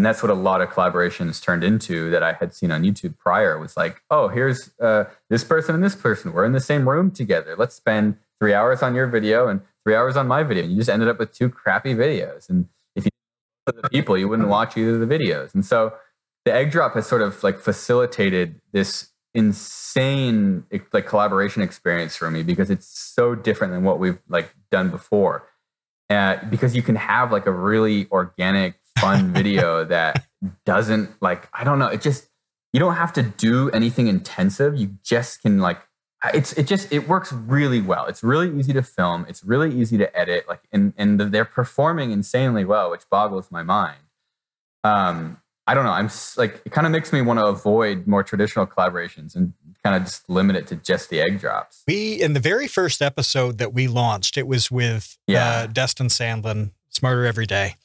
and 0.00 0.06
that's 0.06 0.22
what 0.22 0.30
a 0.30 0.34
lot 0.34 0.62
of 0.62 0.70
collaborations 0.70 1.42
turned 1.42 1.62
into 1.62 2.08
that 2.08 2.22
I 2.22 2.32
had 2.32 2.54
seen 2.54 2.70
on 2.70 2.84
YouTube 2.84 3.18
prior 3.18 3.58
was 3.58 3.76
like, 3.76 4.00
oh, 4.10 4.28
here's 4.28 4.70
uh, 4.80 5.04
this 5.28 5.44
person 5.44 5.74
and 5.74 5.84
this 5.84 5.94
person. 5.94 6.32
We're 6.32 6.46
in 6.46 6.52
the 6.52 6.58
same 6.60 6.88
room 6.88 7.10
together. 7.10 7.54
Let's 7.54 7.74
spend 7.74 8.16
three 8.38 8.54
hours 8.54 8.82
on 8.82 8.94
your 8.94 9.08
video 9.08 9.48
and 9.48 9.60
three 9.84 9.94
hours 9.94 10.16
on 10.16 10.26
my 10.26 10.42
video. 10.42 10.62
And 10.62 10.72
you 10.72 10.78
just 10.78 10.88
ended 10.88 11.08
up 11.08 11.18
with 11.18 11.32
two 11.32 11.50
crappy 11.50 11.94
videos. 11.94 12.48
And 12.48 12.66
if 12.96 13.04
you 13.04 13.10
the 13.66 13.90
people, 13.90 14.16
you 14.16 14.26
wouldn't 14.26 14.48
watch 14.48 14.74
either 14.78 14.94
of 14.94 15.06
the 15.06 15.18
videos. 15.18 15.52
And 15.52 15.66
so 15.66 15.92
the 16.50 16.56
egg 16.56 16.72
drop 16.72 16.94
has 16.94 17.06
sort 17.06 17.22
of 17.22 17.42
like 17.44 17.58
facilitated 17.58 18.60
this 18.72 19.10
insane 19.34 20.64
like 20.92 21.06
collaboration 21.06 21.62
experience 21.62 22.16
for 22.16 22.28
me 22.28 22.42
because 22.42 22.70
it's 22.70 22.88
so 22.88 23.36
different 23.36 23.72
than 23.72 23.84
what 23.84 24.00
we've 24.00 24.18
like 24.28 24.52
done 24.70 24.90
before. 24.90 25.46
Uh, 26.08 26.44
because 26.50 26.74
you 26.74 26.82
can 26.82 26.96
have 26.96 27.30
like 27.30 27.46
a 27.46 27.52
really 27.52 28.08
organic 28.10 28.74
fun 28.98 29.32
video 29.40 29.84
that 29.84 30.24
doesn't 30.64 31.10
like 31.22 31.48
I 31.52 31.62
don't 31.62 31.78
know. 31.78 31.86
It 31.86 32.00
just 32.00 32.28
you 32.72 32.80
don't 32.80 32.96
have 32.96 33.12
to 33.12 33.22
do 33.22 33.70
anything 33.70 34.08
intensive. 34.08 34.74
You 34.74 34.96
just 35.04 35.42
can 35.42 35.60
like 35.60 35.80
it's 36.34 36.52
it 36.54 36.66
just 36.66 36.92
it 36.92 37.06
works 37.06 37.32
really 37.32 37.80
well. 37.80 38.06
It's 38.06 38.24
really 38.24 38.58
easy 38.58 38.72
to 38.72 38.82
film. 38.82 39.24
It's 39.28 39.44
really 39.44 39.72
easy 39.72 39.98
to 39.98 40.18
edit. 40.18 40.48
Like 40.48 40.62
and 40.72 40.94
and 40.96 41.20
they're 41.20 41.44
performing 41.44 42.10
insanely 42.10 42.64
well, 42.64 42.90
which 42.90 43.08
boggles 43.08 43.52
my 43.52 43.62
mind. 43.62 44.00
Um, 44.82 45.39
I 45.70 45.74
don't 45.74 45.84
know. 45.84 45.92
I'm 45.92 46.10
like 46.36 46.60
it 46.64 46.72
kind 46.72 46.86
of 46.86 46.92
makes 46.92 47.12
me 47.12 47.22
want 47.22 47.38
to 47.38 47.46
avoid 47.46 48.06
more 48.06 48.22
traditional 48.22 48.66
collaborations 48.66 49.36
and 49.36 49.52
kind 49.84 49.96
of 49.96 50.02
just 50.02 50.28
limit 50.28 50.56
it 50.56 50.66
to 50.68 50.76
just 50.76 51.10
the 51.10 51.20
egg 51.20 51.40
drops. 51.40 51.82
We 51.86 52.20
in 52.20 52.32
the 52.32 52.40
very 52.40 52.68
first 52.68 53.00
episode 53.00 53.58
that 53.58 53.72
we 53.72 53.86
launched, 53.86 54.36
it 54.36 54.46
was 54.46 54.70
with 54.70 55.16
yeah. 55.26 55.48
uh, 55.48 55.66
Destin 55.66 56.08
Sandlin, 56.08 56.72
Smarter 56.90 57.24
Every 57.24 57.46
Day 57.46 57.76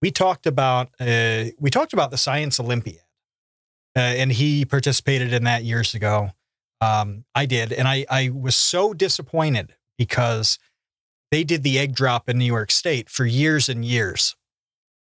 we 0.00 0.10
talked 0.10 0.46
about 0.46 0.88
uh, 1.00 1.44
we 1.58 1.70
talked 1.70 1.92
about 1.92 2.10
the 2.10 2.18
Science 2.18 2.60
Olympiad, 2.60 3.02
uh, 3.96 4.00
and 4.00 4.32
he 4.32 4.64
participated 4.64 5.32
in 5.32 5.44
that 5.44 5.64
years 5.64 5.94
ago. 5.94 6.30
Um, 6.80 7.24
I 7.34 7.46
did, 7.46 7.72
and 7.72 7.88
I 7.88 8.06
I 8.08 8.30
was 8.30 8.56
so 8.56 8.94
disappointed 8.94 9.74
because 9.96 10.58
they 11.30 11.44
did 11.44 11.62
the 11.62 11.78
egg 11.78 11.94
drop 11.94 12.28
in 12.28 12.38
New 12.38 12.44
York 12.44 12.70
State 12.70 13.08
for 13.08 13.26
years 13.26 13.68
and 13.68 13.84
years. 13.84 14.36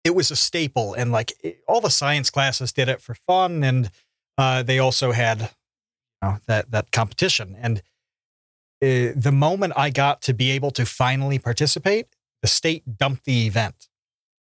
It 0.07 0.15
was 0.15 0.31
a 0.31 0.35
staple, 0.35 0.93
and 0.93 1.11
like 1.11 1.33
it, 1.43 1.59
all 1.67 1.81
the 1.81 1.89
science 1.89 2.29
classes 2.29 2.71
did 2.71 2.89
it 2.89 3.01
for 3.01 3.15
fun, 3.15 3.63
and 3.63 3.91
uh, 4.37 4.63
they 4.63 4.79
also 4.79 5.11
had 5.11 5.41
you 5.41 5.47
know, 6.21 6.37
that 6.47 6.71
that 6.71 6.91
competition. 6.91 7.55
And 7.59 7.79
uh, 8.81 9.13
the 9.15 9.33
moment 9.33 9.73
I 9.75 9.89
got 9.89 10.21
to 10.23 10.33
be 10.33 10.51
able 10.51 10.71
to 10.71 10.85
finally 10.85 11.39
participate, 11.39 12.07
the 12.41 12.47
state 12.47 12.97
dumped 12.97 13.25
the 13.25 13.47
event 13.47 13.87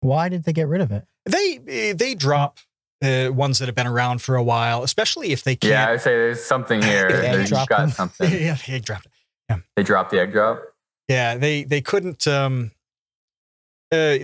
why 0.05 0.29
did 0.29 0.43
they 0.43 0.53
get 0.53 0.67
rid 0.67 0.81
of 0.81 0.91
it? 0.91 1.05
They 1.25 1.59
eh, 1.67 1.93
they 1.93 2.15
drop 2.15 2.59
uh, 3.03 3.29
ones 3.33 3.59
that 3.59 3.67
have 3.67 3.75
been 3.75 3.87
around 3.87 4.21
for 4.21 4.35
a 4.35 4.43
while, 4.43 4.83
especially 4.83 5.31
if 5.31 5.43
they 5.43 5.55
can't. 5.55 5.71
Yeah, 5.71 5.89
I 5.89 5.97
say 5.97 6.11
there's 6.11 6.43
something 6.43 6.81
here. 6.81 7.09
They've 7.09 7.49
got 7.49 7.67
them. 7.67 7.89
something. 7.89 8.31
yeah, 8.31 8.55
the 8.65 8.73
egg 8.73 8.85
dropped. 8.85 9.07
Yeah, 9.49 9.57
they 9.75 9.83
dropped 9.83 10.11
the 10.11 10.21
egg 10.21 10.31
drop. 10.31 10.63
Yeah, 11.07 11.37
they 11.37 11.63
they 11.63 11.81
couldn't. 11.81 12.27
Um, 12.27 12.71
uh, 13.91 14.17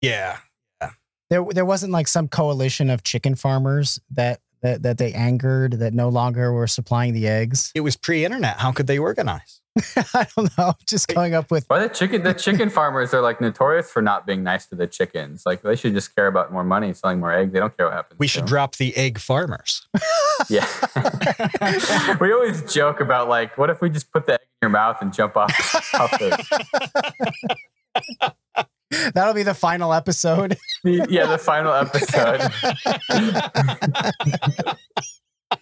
yeah, 0.00 0.38
yeah. 0.80 0.90
There 1.30 1.44
there 1.50 1.64
wasn't 1.64 1.92
like 1.92 2.08
some 2.08 2.28
coalition 2.28 2.90
of 2.90 3.02
chicken 3.02 3.34
farmers 3.34 4.00
that 4.10 4.40
that 4.62 4.82
that 4.82 4.98
they 4.98 5.12
angered 5.12 5.74
that 5.74 5.94
no 5.94 6.08
longer 6.08 6.52
were 6.52 6.66
supplying 6.66 7.14
the 7.14 7.28
eggs. 7.28 7.72
It 7.74 7.80
was 7.80 7.96
pre-internet. 7.96 8.58
How 8.58 8.72
could 8.72 8.86
they 8.86 8.98
organize? 8.98 9.60
I 10.14 10.26
don't 10.36 10.56
know. 10.56 10.74
Just 10.86 11.08
coming 11.08 11.34
up 11.34 11.50
with. 11.50 11.64
Why 11.68 11.80
the 11.80 11.88
chicken? 11.88 12.22
The 12.22 12.32
chicken 12.32 12.70
farmers 12.76 13.12
are 13.12 13.20
like 13.20 13.40
notorious 13.40 13.90
for 13.90 14.00
not 14.00 14.26
being 14.26 14.42
nice 14.42 14.66
to 14.66 14.74
the 14.74 14.86
chickens. 14.86 15.42
Like 15.44 15.62
they 15.62 15.76
should 15.76 15.94
just 15.94 16.14
care 16.14 16.26
about 16.26 16.52
more 16.52 16.64
money, 16.64 16.92
selling 16.94 17.20
more 17.20 17.32
eggs. 17.32 17.52
They 17.52 17.58
don't 17.58 17.76
care 17.76 17.86
what 17.86 17.94
happens. 17.94 18.18
We 18.18 18.26
should 18.26 18.42
them. 18.42 18.48
drop 18.48 18.76
the 18.76 18.96
egg 18.96 19.18
farmers. 19.18 19.86
yeah. 20.48 20.66
we 22.20 22.32
always 22.32 22.72
joke 22.72 23.00
about 23.00 23.28
like, 23.28 23.58
what 23.58 23.70
if 23.70 23.80
we 23.80 23.90
just 23.90 24.12
put 24.12 24.26
the 24.26 24.34
egg 24.34 24.40
in 24.42 24.66
your 24.66 24.70
mouth 24.70 24.98
and 25.00 25.12
jump 25.12 25.36
off? 25.36 25.50
off 25.94 26.10
the... 26.18 28.66
That'll 29.14 29.34
be 29.34 29.42
the 29.42 29.54
final 29.54 29.92
episode. 29.92 30.56
yeah, 30.84 31.26
the 31.26 31.38
final 31.38 31.72
episode. 31.72 32.40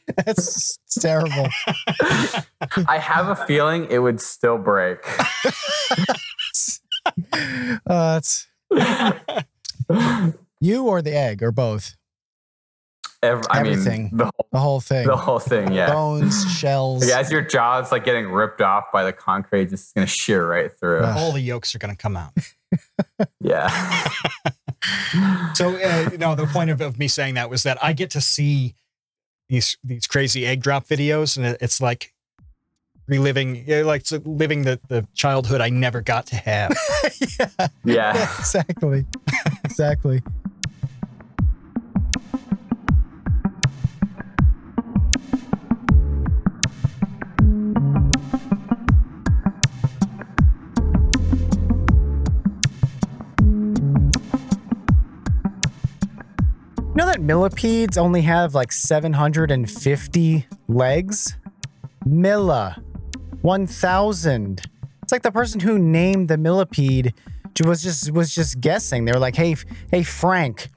That's 0.16 0.78
terrible. 1.00 1.48
I 2.86 2.98
have 2.98 3.28
a 3.28 3.36
feeling 3.46 3.86
it 3.90 3.98
would 3.98 4.20
still 4.20 4.58
break. 4.58 4.98
uh, 7.86 8.20
you 10.60 10.86
or 10.86 11.02
the 11.02 11.16
egg 11.16 11.42
or 11.42 11.52
both. 11.52 11.96
Every, 13.24 13.44
I 13.50 13.60
Everything. 13.60 14.02
Mean, 14.04 14.16
the 14.18 14.24
whole, 14.24 14.48
the 14.52 14.58
whole 14.58 14.80
thing. 14.80 15.06
The 15.06 15.16
whole 15.16 15.38
thing, 15.38 15.72
yeah. 15.72 15.90
Bones, 15.90 16.44
shells. 16.58 17.04
Like 17.04 17.18
as 17.18 17.30
your 17.30 17.40
jaw's 17.40 17.90
like 17.90 18.04
getting 18.04 18.26
ripped 18.26 18.60
off 18.60 18.84
by 18.92 19.02
the 19.04 19.12
concrete, 19.12 19.70
just 19.70 19.94
gonna 19.94 20.06
shear 20.06 20.46
right 20.46 20.70
through. 20.70 21.04
All 21.04 21.32
the 21.32 21.40
yolks 21.40 21.74
are 21.74 21.78
gonna 21.78 21.96
come 21.96 22.16
out. 22.16 22.32
yeah. 23.40 23.68
so, 25.54 25.74
uh, 25.74 26.08
you 26.12 26.18
know, 26.18 26.34
the 26.34 26.46
point 26.46 26.68
of, 26.68 26.80
of 26.80 26.98
me 26.98 27.08
saying 27.08 27.34
that 27.34 27.48
was 27.48 27.62
that 27.62 27.82
I 27.82 27.92
get 27.94 28.10
to 28.10 28.20
see 28.20 28.74
these 29.48 29.78
these 29.82 30.06
crazy 30.06 30.46
egg 30.46 30.62
drop 30.62 30.86
videos, 30.86 31.36
and 31.36 31.56
it's 31.60 31.80
like 31.80 32.12
reliving, 33.08 33.64
like 33.84 34.04
living 34.24 34.62
the 34.62 34.80
the 34.88 35.06
childhood 35.14 35.62
I 35.62 35.70
never 35.70 36.02
got 36.02 36.26
to 36.26 36.36
have. 36.36 36.76
yeah. 37.38 37.68
yeah. 37.84 38.22
exactly. 38.38 39.06
exactly. 39.64 40.22
You 56.94 56.98
know 56.98 57.06
that 57.06 57.20
millipedes 57.20 57.98
only 57.98 58.22
have 58.22 58.54
like 58.54 58.70
750 58.70 60.46
legs? 60.68 61.36
Milla, 62.06 62.80
1000. 63.42 64.62
It's 65.02 65.10
like 65.10 65.22
the 65.22 65.32
person 65.32 65.58
who 65.58 65.76
named 65.76 66.28
the 66.28 66.38
millipede 66.38 67.12
was 67.64 67.82
just 67.82 68.12
was 68.12 68.32
just 68.32 68.60
guessing. 68.60 69.06
They 69.06 69.10
were 69.10 69.18
like, 69.18 69.34
"Hey, 69.34 69.56
hey 69.90 70.04
Frank, 70.04 70.68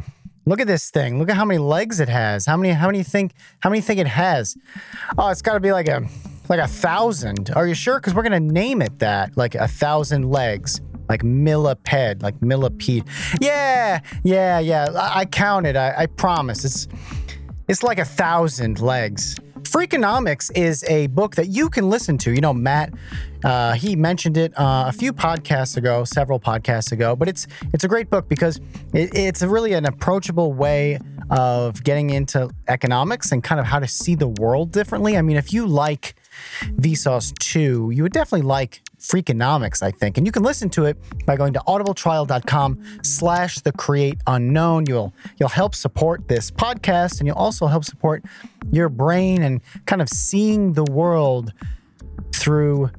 look 0.47 0.59
at 0.59 0.65
this 0.65 0.89
thing. 0.89 1.19
Look 1.19 1.29
at 1.29 1.35
how 1.35 1.45
many 1.45 1.59
legs 1.59 1.99
it 1.99 2.09
has. 2.09 2.47
How 2.47 2.57
many 2.57 2.73
how 2.73 2.87
many 2.87 3.03
think 3.03 3.33
how 3.59 3.69
many 3.69 3.81
think 3.83 3.99
it 3.99 4.07
has? 4.07 4.57
Oh, 5.19 5.29
it's 5.29 5.43
got 5.43 5.53
to 5.53 5.59
be 5.59 5.71
like 5.71 5.87
a 5.87 6.01
like 6.49 6.59
a 6.59 6.67
thousand. 6.67 7.51
Are 7.55 7.67
you 7.67 7.75
sure? 7.75 7.99
Because 7.99 8.15
we're 8.15 8.23
gonna 8.23 8.39
name 8.39 8.81
it 8.81 8.97
that, 8.99 9.37
like 9.37 9.53
a 9.53 9.67
thousand 9.67 10.31
legs, 10.31 10.81
like 11.09 11.23
millipede, 11.23 12.21
like 12.21 12.41
millipede. 12.41 13.03
Yeah, 13.41 13.99
yeah, 14.23 14.59
yeah. 14.59 14.87
I, 14.95 15.19
I 15.19 15.25
counted. 15.25 15.75
I, 15.75 15.93
I 15.97 16.05
promise. 16.05 16.65
It's 16.65 16.87
it's 17.67 17.83
like 17.83 17.99
a 17.99 18.05
thousand 18.05 18.79
legs. 18.79 19.37
Freakonomics 19.63 20.49
is 20.55 20.83
a 20.85 21.07
book 21.07 21.35
that 21.35 21.47
you 21.47 21.69
can 21.69 21.89
listen 21.89 22.17
to. 22.19 22.31
You 22.31 22.39
know, 22.39 22.53
Matt, 22.53 22.93
uh, 23.43 23.73
he 23.73 23.95
mentioned 23.97 24.37
it 24.37 24.57
uh, 24.57 24.85
a 24.87 24.93
few 24.93 25.11
podcasts 25.11 25.75
ago, 25.75 26.05
several 26.05 26.39
podcasts 26.39 26.91
ago. 26.91 27.15
But 27.15 27.27
it's 27.27 27.47
it's 27.73 27.83
a 27.83 27.87
great 27.87 28.09
book 28.09 28.29
because 28.29 28.61
it, 28.93 29.13
it's 29.13 29.41
really 29.43 29.73
an 29.73 29.85
approachable 29.85 30.53
way 30.53 30.99
of 31.29 31.83
getting 31.83 32.09
into 32.11 32.49
economics 32.69 33.31
and 33.31 33.43
kind 33.43 33.59
of 33.59 33.65
how 33.65 33.79
to 33.79 33.87
see 33.87 34.15
the 34.15 34.27
world 34.27 34.71
differently. 34.71 35.17
I 35.17 35.21
mean, 35.21 35.35
if 35.35 35.51
you 35.51 35.67
like 35.67 36.15
Vsauce 36.75 37.37
2, 37.39 37.91
you 37.93 38.03
would 38.03 38.13
definitely 38.13 38.47
like 38.47 38.81
Freakonomics, 38.99 39.83
I 39.83 39.91
think. 39.91 40.17
And 40.17 40.25
you 40.25 40.31
can 40.31 40.43
listen 40.43 40.69
to 40.71 40.85
it 40.85 40.97
by 41.25 41.37
going 41.37 41.53
to 41.53 41.59
audibletrial.com 41.59 42.99
slash 43.03 43.59
the 43.59 43.71
create 43.71 44.17
unknown. 44.25 44.85
You'll 44.87 45.13
you'll 45.39 45.49
help 45.49 45.75
support 45.75 46.27
this 46.27 46.49
podcast 46.49 47.19
and 47.19 47.27
you'll 47.27 47.37
also 47.37 47.67
help 47.67 47.85
support 47.85 48.23
your 48.71 48.89
brain 48.89 49.43
and 49.43 49.61
kind 49.85 50.01
of 50.01 50.09
seeing 50.09 50.73
the 50.73 50.83
world 50.85 51.53
through 52.33 52.89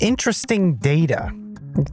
interesting 0.00 0.74
data. 0.74 1.32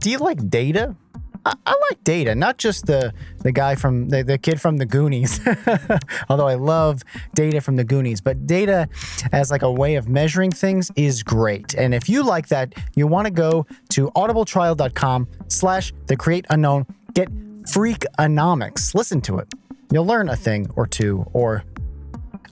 Do 0.00 0.10
you 0.10 0.18
like 0.18 0.50
data? 0.50 0.96
I, 1.44 1.54
I 1.66 1.74
like 1.90 2.04
data, 2.04 2.34
not 2.34 2.58
just 2.58 2.86
the 2.86 3.12
the 3.38 3.52
guy 3.52 3.74
from 3.74 4.08
the, 4.08 4.22
the 4.22 4.38
kid 4.38 4.60
from 4.60 4.76
the 4.76 4.86
Goonies. 4.86 5.40
Although 6.28 6.46
I 6.46 6.54
love 6.54 7.02
data 7.34 7.60
from 7.60 7.76
the 7.76 7.84
Goonies, 7.84 8.20
but 8.20 8.46
data 8.46 8.88
as 9.32 9.50
like 9.50 9.62
a 9.62 9.70
way 9.70 9.96
of 9.96 10.08
measuring 10.08 10.50
things 10.50 10.90
is 10.96 11.22
great. 11.22 11.74
And 11.74 11.94
if 11.94 12.08
you 12.08 12.22
like 12.22 12.48
that, 12.48 12.74
you 12.94 13.06
want 13.06 13.26
to 13.26 13.32
go 13.32 13.66
to 13.90 14.10
audibletrial.com 14.10 15.28
slash 15.48 15.92
the 16.06 16.16
create 16.16 16.46
unknown, 16.50 16.86
get 17.14 17.28
freakonomics. 17.64 18.94
Listen 18.94 19.20
to 19.22 19.38
it. 19.38 19.52
You'll 19.90 20.06
learn 20.06 20.28
a 20.28 20.36
thing 20.36 20.70
or 20.76 20.86
two 20.86 21.26
or 21.32 21.64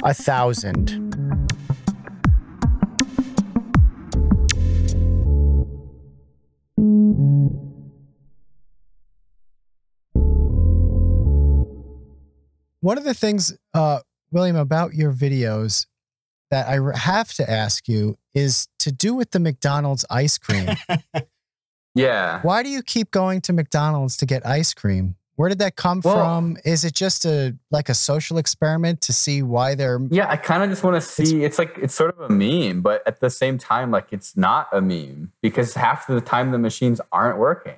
a 0.02 0.14
thousand. 0.14 1.48
One 12.80 12.98
of 12.98 13.04
the 13.04 13.14
things, 13.14 13.56
uh, 13.74 14.00
William, 14.32 14.56
about 14.56 14.94
your 14.94 15.12
videos 15.12 15.86
that 16.50 16.66
I 16.68 16.78
have 16.98 17.32
to 17.34 17.48
ask 17.48 17.88
you 17.88 18.18
is 18.34 18.68
to 18.80 18.90
do 18.90 19.14
with 19.14 19.30
the 19.30 19.40
McDonald's 19.40 20.04
ice 20.10 20.38
cream. 20.38 20.68
Yeah. 21.94 22.40
Why 22.42 22.62
do 22.62 22.68
you 22.68 22.82
keep 22.82 23.10
going 23.10 23.40
to 23.42 23.52
McDonald's 23.52 24.16
to 24.18 24.26
get 24.26 24.46
ice 24.46 24.72
cream? 24.74 25.16
Where 25.34 25.48
did 25.48 25.58
that 25.58 25.74
come 25.74 26.00
Well- 26.04 26.14
from? 26.14 26.56
Is 26.64 26.84
it 26.84 26.94
just 26.94 27.24
a 27.24 27.56
like 27.70 27.88
a 27.88 27.94
social 27.94 28.38
experiment 28.38 29.00
to 29.02 29.12
see 29.12 29.42
why 29.42 29.74
they're 29.74 29.98
Yeah, 30.10 30.30
I 30.30 30.36
kind 30.36 30.62
of 30.62 30.70
just 30.70 30.84
want 30.84 30.94
to 30.96 31.00
see. 31.00 31.42
It's 31.42 31.58
like 31.58 31.76
it's 31.78 31.94
sort 31.94 32.16
of 32.16 32.30
a 32.30 32.32
meme, 32.32 32.82
but 32.82 33.02
at 33.08 33.20
the 33.20 33.28
same 33.30 33.58
time, 33.58 33.90
like 33.90 34.08
it's 34.12 34.36
not 34.36 34.68
a 34.72 34.80
meme 34.80 35.32
because 35.42 35.74
half 35.74 36.08
of 36.08 36.14
the 36.14 36.20
time 36.20 36.52
the 36.52 36.58
machines 36.58 37.00
aren't 37.10 37.38
working. 37.38 37.76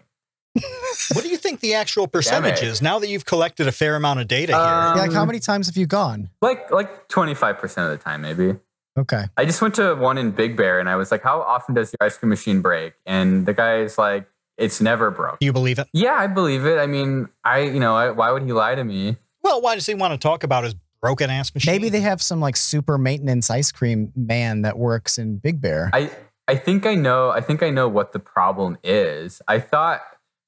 What 1.14 1.22
do 1.22 1.28
you 1.28 1.36
think 1.36 1.60
the 1.60 1.74
actual 1.74 2.06
percentage 2.16 2.62
is 2.62 2.82
now 2.82 2.98
that 2.98 3.08
you've 3.08 3.24
collected 3.24 3.66
a 3.66 3.72
fair 3.72 3.96
amount 3.96 4.20
of 4.20 4.28
data 4.28 4.52
here? 4.52 4.60
Um, 4.60 4.96
Yeah, 4.96 5.02
like 5.02 5.12
how 5.12 5.24
many 5.24 5.40
times 5.40 5.66
have 5.66 5.76
you 5.76 5.86
gone? 5.86 6.30
Like 6.40 6.70
like 6.70 7.08
twenty 7.08 7.34
five 7.34 7.58
percent 7.58 7.90
of 7.90 7.98
the 7.98 8.02
time, 8.02 8.22
maybe. 8.22 8.56
Okay. 8.98 9.24
I 9.38 9.46
just 9.46 9.62
went 9.62 9.74
to 9.76 9.94
one 9.94 10.18
in 10.18 10.32
Big 10.32 10.56
Bear 10.56 10.78
and 10.78 10.88
I 10.88 10.96
was 10.96 11.10
like, 11.10 11.22
"How 11.22 11.40
often 11.40 11.74
does 11.74 11.92
your 11.92 12.06
ice 12.06 12.18
cream 12.18 12.28
machine 12.28 12.60
break?" 12.60 12.92
And 13.06 13.46
the 13.46 13.54
guy's 13.54 13.96
like, 13.96 14.26
"It's 14.58 14.80
never 14.82 15.10
broke." 15.10 15.38
You 15.40 15.52
believe 15.52 15.78
it? 15.78 15.88
Yeah, 15.94 16.12
I 16.14 16.26
believe 16.26 16.66
it. 16.66 16.78
I 16.78 16.86
mean, 16.86 17.28
I 17.44 17.60
you 17.60 17.80
know, 17.80 17.94
I, 17.96 18.10
why 18.10 18.30
would 18.32 18.42
he 18.42 18.52
lie 18.52 18.74
to 18.74 18.84
me? 18.84 19.16
Well, 19.42 19.62
why 19.62 19.74
does 19.74 19.86
he 19.86 19.94
want 19.94 20.12
to 20.12 20.18
talk 20.18 20.44
about 20.44 20.64
his 20.64 20.74
broken 21.00 21.30
ass 21.30 21.54
machine? 21.54 21.72
Maybe 21.72 21.88
they 21.88 22.02
have 22.02 22.20
some 22.20 22.40
like 22.40 22.56
super 22.56 22.98
maintenance 22.98 23.48
ice 23.48 23.72
cream 23.72 24.12
man 24.14 24.62
that 24.62 24.78
works 24.78 25.16
in 25.16 25.38
Big 25.38 25.62
Bear. 25.62 25.88
I 25.94 26.10
I 26.46 26.56
think 26.56 26.84
I 26.84 26.94
know. 26.94 27.30
I 27.30 27.40
think 27.40 27.62
I 27.62 27.70
know 27.70 27.88
what 27.88 28.12
the 28.12 28.18
problem 28.18 28.76
is. 28.84 29.40
I 29.48 29.58
thought 29.58 30.02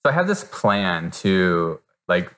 so. 0.05 0.11
I 0.11 0.13
have 0.13 0.27
this 0.27 0.45
plan 0.45 1.11
to 1.23 1.81
like. 2.09 2.35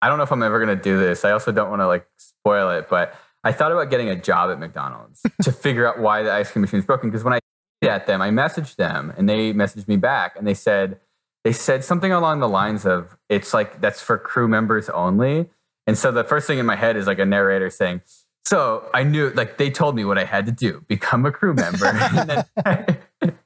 I 0.00 0.08
don't 0.08 0.18
know 0.18 0.24
if 0.24 0.30
I'm 0.30 0.42
ever 0.42 0.60
gonna 0.60 0.76
do 0.76 0.98
this. 0.98 1.24
I 1.24 1.32
also 1.32 1.50
don't 1.50 1.70
want 1.70 1.80
to 1.80 1.86
like 1.86 2.06
spoil 2.16 2.70
it, 2.70 2.88
but 2.88 3.14
I 3.42 3.52
thought 3.52 3.72
about 3.72 3.90
getting 3.90 4.08
a 4.08 4.16
job 4.16 4.50
at 4.50 4.58
McDonald's 4.58 5.22
to 5.42 5.52
figure 5.52 5.86
out 5.86 5.98
why 5.98 6.22
the 6.22 6.32
ice 6.32 6.50
cream 6.50 6.62
machine 6.62 6.80
is 6.80 6.86
broken. 6.86 7.10
Because 7.10 7.24
when 7.24 7.34
I 7.34 7.40
at 7.82 8.06
them, 8.06 8.20
I 8.20 8.30
messaged 8.30 8.76
them 8.76 9.12
and 9.16 9.28
they 9.28 9.52
messaged 9.52 9.86
me 9.86 9.96
back 9.96 10.34
and 10.36 10.46
they 10.46 10.54
said 10.54 10.98
they 11.44 11.52
said 11.52 11.84
something 11.84 12.12
along 12.12 12.40
the 12.40 12.48
lines 12.48 12.84
of 12.84 13.16
it's 13.28 13.54
like 13.54 13.80
that's 13.80 14.00
for 14.02 14.18
crew 14.18 14.48
members 14.48 14.88
only. 14.88 15.48
And 15.86 15.96
so 15.96 16.12
the 16.12 16.24
first 16.24 16.46
thing 16.46 16.58
in 16.58 16.66
my 16.66 16.76
head 16.76 16.96
is 16.96 17.06
like 17.06 17.18
a 17.18 17.24
narrator 17.24 17.70
saying, 17.70 18.02
so 18.48 18.88
I 18.94 19.04
knew, 19.04 19.28
like, 19.30 19.58
they 19.58 19.70
told 19.70 19.94
me 19.94 20.06
what 20.06 20.16
I 20.16 20.24
had 20.24 20.46
to 20.46 20.52
do 20.52 20.82
become 20.88 21.26
a 21.26 21.32
crew 21.32 21.52
member. 21.52 21.84
and 22.14 22.30
then, 22.30 22.44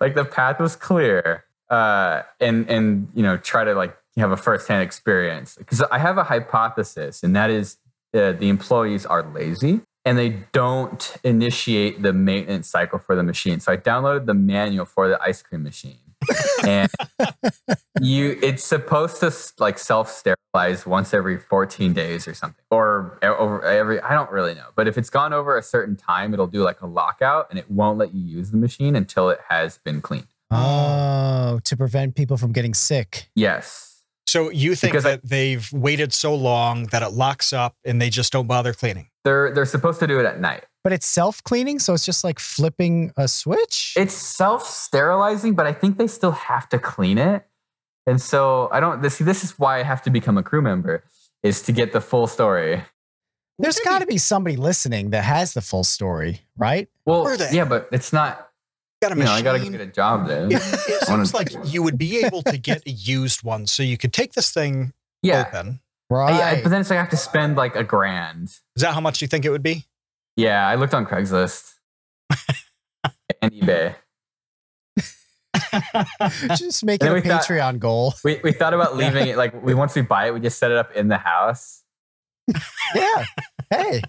like, 0.00 0.16
the 0.16 0.24
path 0.28 0.58
was 0.58 0.74
clear. 0.74 1.44
Uh, 1.72 2.22
and, 2.38 2.68
and, 2.68 3.08
you 3.14 3.22
know, 3.22 3.36
try 3.38 3.64
to 3.64 3.74
like 3.74 3.96
have 4.16 4.30
a 4.30 4.36
firsthand 4.36 4.82
experience. 4.82 5.56
Because 5.56 5.80
I 5.82 5.98
have 5.98 6.18
a 6.18 6.24
hypothesis, 6.24 7.22
and 7.22 7.34
that 7.34 7.50
is 7.50 7.78
uh, 8.14 8.32
the 8.32 8.48
employees 8.48 9.06
are 9.06 9.22
lazy 9.22 9.80
and 10.04 10.18
they 10.18 10.44
don't 10.52 11.16
initiate 11.24 12.02
the 12.02 12.12
maintenance 12.12 12.68
cycle 12.68 12.98
for 12.98 13.14
the 13.14 13.22
machine. 13.22 13.60
So 13.60 13.72
I 13.72 13.76
downloaded 13.76 14.26
the 14.26 14.34
manual 14.34 14.84
for 14.84 15.08
the 15.08 15.20
ice 15.22 15.42
cream 15.42 15.62
machine. 15.62 15.98
and 16.64 16.88
you 18.00 18.38
it's 18.42 18.62
supposed 18.62 19.18
to 19.18 19.32
like 19.58 19.76
self 19.76 20.08
sterilize 20.08 20.86
once 20.86 21.12
every 21.12 21.36
14 21.36 21.92
days 21.92 22.28
or 22.28 22.34
something 22.34 22.64
or 22.70 23.18
over 23.24 23.64
every 23.64 24.00
i 24.02 24.14
don't 24.14 24.30
really 24.30 24.54
know 24.54 24.66
but 24.76 24.86
if 24.86 24.96
it's 24.96 25.10
gone 25.10 25.32
over 25.32 25.58
a 25.58 25.62
certain 25.64 25.96
time 25.96 26.32
it'll 26.32 26.46
do 26.46 26.62
like 26.62 26.80
a 26.80 26.86
lockout 26.86 27.48
and 27.50 27.58
it 27.58 27.68
won't 27.68 27.98
let 27.98 28.14
you 28.14 28.20
use 28.20 28.52
the 28.52 28.56
machine 28.56 28.94
until 28.94 29.30
it 29.30 29.40
has 29.48 29.78
been 29.78 30.00
cleaned 30.00 30.28
Oh. 30.52 31.54
oh, 31.54 31.60
to 31.64 31.76
prevent 31.76 32.14
people 32.14 32.36
from 32.36 32.52
getting 32.52 32.74
sick. 32.74 33.28
yes 33.34 33.88
so 34.28 34.48
you 34.50 34.74
think 34.74 34.92
Because 34.92 35.04
I- 35.04 35.10
that 35.12 35.28
they've 35.28 35.68
waited 35.72 36.12
so 36.12 36.34
long 36.34 36.86
that 36.86 37.02
it 37.02 37.12
locks 37.12 37.52
up 37.52 37.74
and 37.84 38.00
they 38.00 38.08
just 38.08 38.32
don't 38.32 38.46
bother 38.46 38.72
cleaning? 38.72 39.08
they're 39.24 39.52
they're 39.54 39.66
supposed 39.66 40.00
to 40.00 40.06
do 40.06 40.18
it 40.20 40.26
at 40.26 40.40
night 40.40 40.64
But 40.84 40.92
it's 40.92 41.06
self 41.06 41.42
cleaning, 41.44 41.78
so 41.78 41.92
it's 41.94 42.04
just 42.04 42.24
like 42.24 42.38
flipping 42.40 43.12
a 43.16 43.28
switch. 43.28 43.94
it's 43.96 44.14
self 44.14 44.66
sterilizing 44.66 45.54
but 45.54 45.66
i 45.66 45.72
think 45.72 45.98
they 45.98 46.06
still 46.06 46.32
have 46.32 46.68
to 46.70 46.78
clean 46.78 47.18
it 47.18 47.44
and 48.06 48.20
so 48.20 48.68
i 48.72 48.80
don't 48.80 49.02
this 49.02 49.18
this 49.18 49.44
is 49.44 49.58
why 49.58 49.78
i 49.80 49.82
have 49.82 50.02
to 50.02 50.10
become 50.10 50.36
a 50.38 50.42
crew 50.42 50.62
member 50.62 51.04
is 51.42 51.62
to 51.62 51.72
get 51.72 51.92
the 51.92 52.00
full 52.00 52.26
story 52.26 52.82
There's 53.58 53.78
got 53.80 53.98
to 54.00 54.06
be 54.06 54.18
somebody 54.18 54.56
listening 54.56 55.10
that 55.10 55.24
has 55.24 55.52
the 55.54 55.60
full 55.60 55.84
story, 55.84 56.40
right? 56.56 56.88
well 57.06 57.22
yeah 57.52 57.64
but 57.64 57.88
it's 57.92 58.12
not 58.12 58.48
Got 59.02 59.12
a 59.12 59.16
you 59.16 59.24
know 59.24 59.32
i 59.32 59.42
gotta 59.42 59.58
get 59.58 59.80
a 59.80 59.86
job 59.86 60.28
there 60.28 60.46
it, 60.46 60.52
it 60.54 61.04
Wanna- 61.08 61.26
seems 61.26 61.34
like 61.34 61.50
you 61.64 61.82
would 61.82 61.98
be 61.98 62.24
able 62.24 62.40
to 62.44 62.56
get 62.56 62.86
a 62.86 62.90
used 62.90 63.42
one, 63.42 63.66
so 63.66 63.82
you 63.82 63.98
could 63.98 64.12
take 64.12 64.32
this 64.34 64.52
thing 64.52 64.92
yeah 65.22 65.44
open. 65.48 65.80
Right. 66.08 66.32
I- 66.32 66.50
I- 66.58 66.62
but 66.62 66.68
then 66.70 66.80
it's 66.82 66.88
like 66.90 66.98
I 66.98 67.02
have 67.02 67.10
to 67.10 67.16
spend 67.16 67.56
like 67.56 67.74
a 67.74 67.82
grand. 67.82 68.48
Is 68.76 68.82
that 68.82 68.94
how 68.94 69.00
much 69.00 69.20
you 69.20 69.26
think 69.26 69.44
it 69.44 69.50
would 69.50 69.62
be? 69.62 69.86
Yeah, 70.36 70.64
I 70.66 70.76
looked 70.76 70.94
on 70.94 71.04
Craigslist 71.04 71.72
and 73.42 73.50
eBay. 73.52 73.96
just 76.56 76.84
make 76.84 77.02
it 77.02 77.08
a 77.08 77.12
then 77.14 77.22
thought- 77.22 77.42
Patreon 77.44 77.78
goal. 77.80 78.14
We 78.24 78.40
we 78.44 78.52
thought 78.52 78.72
about 78.74 78.96
leaving 78.96 79.26
it 79.26 79.36
like 79.36 79.60
we 79.64 79.74
once 79.74 79.94
we 79.96 80.02
buy 80.02 80.28
it, 80.28 80.34
we 80.34 80.38
just 80.40 80.58
set 80.58 80.70
it 80.70 80.76
up 80.76 80.92
in 80.94 81.08
the 81.08 81.18
house. 81.18 81.82
Yeah. 82.94 83.24
Hey, 83.72 84.02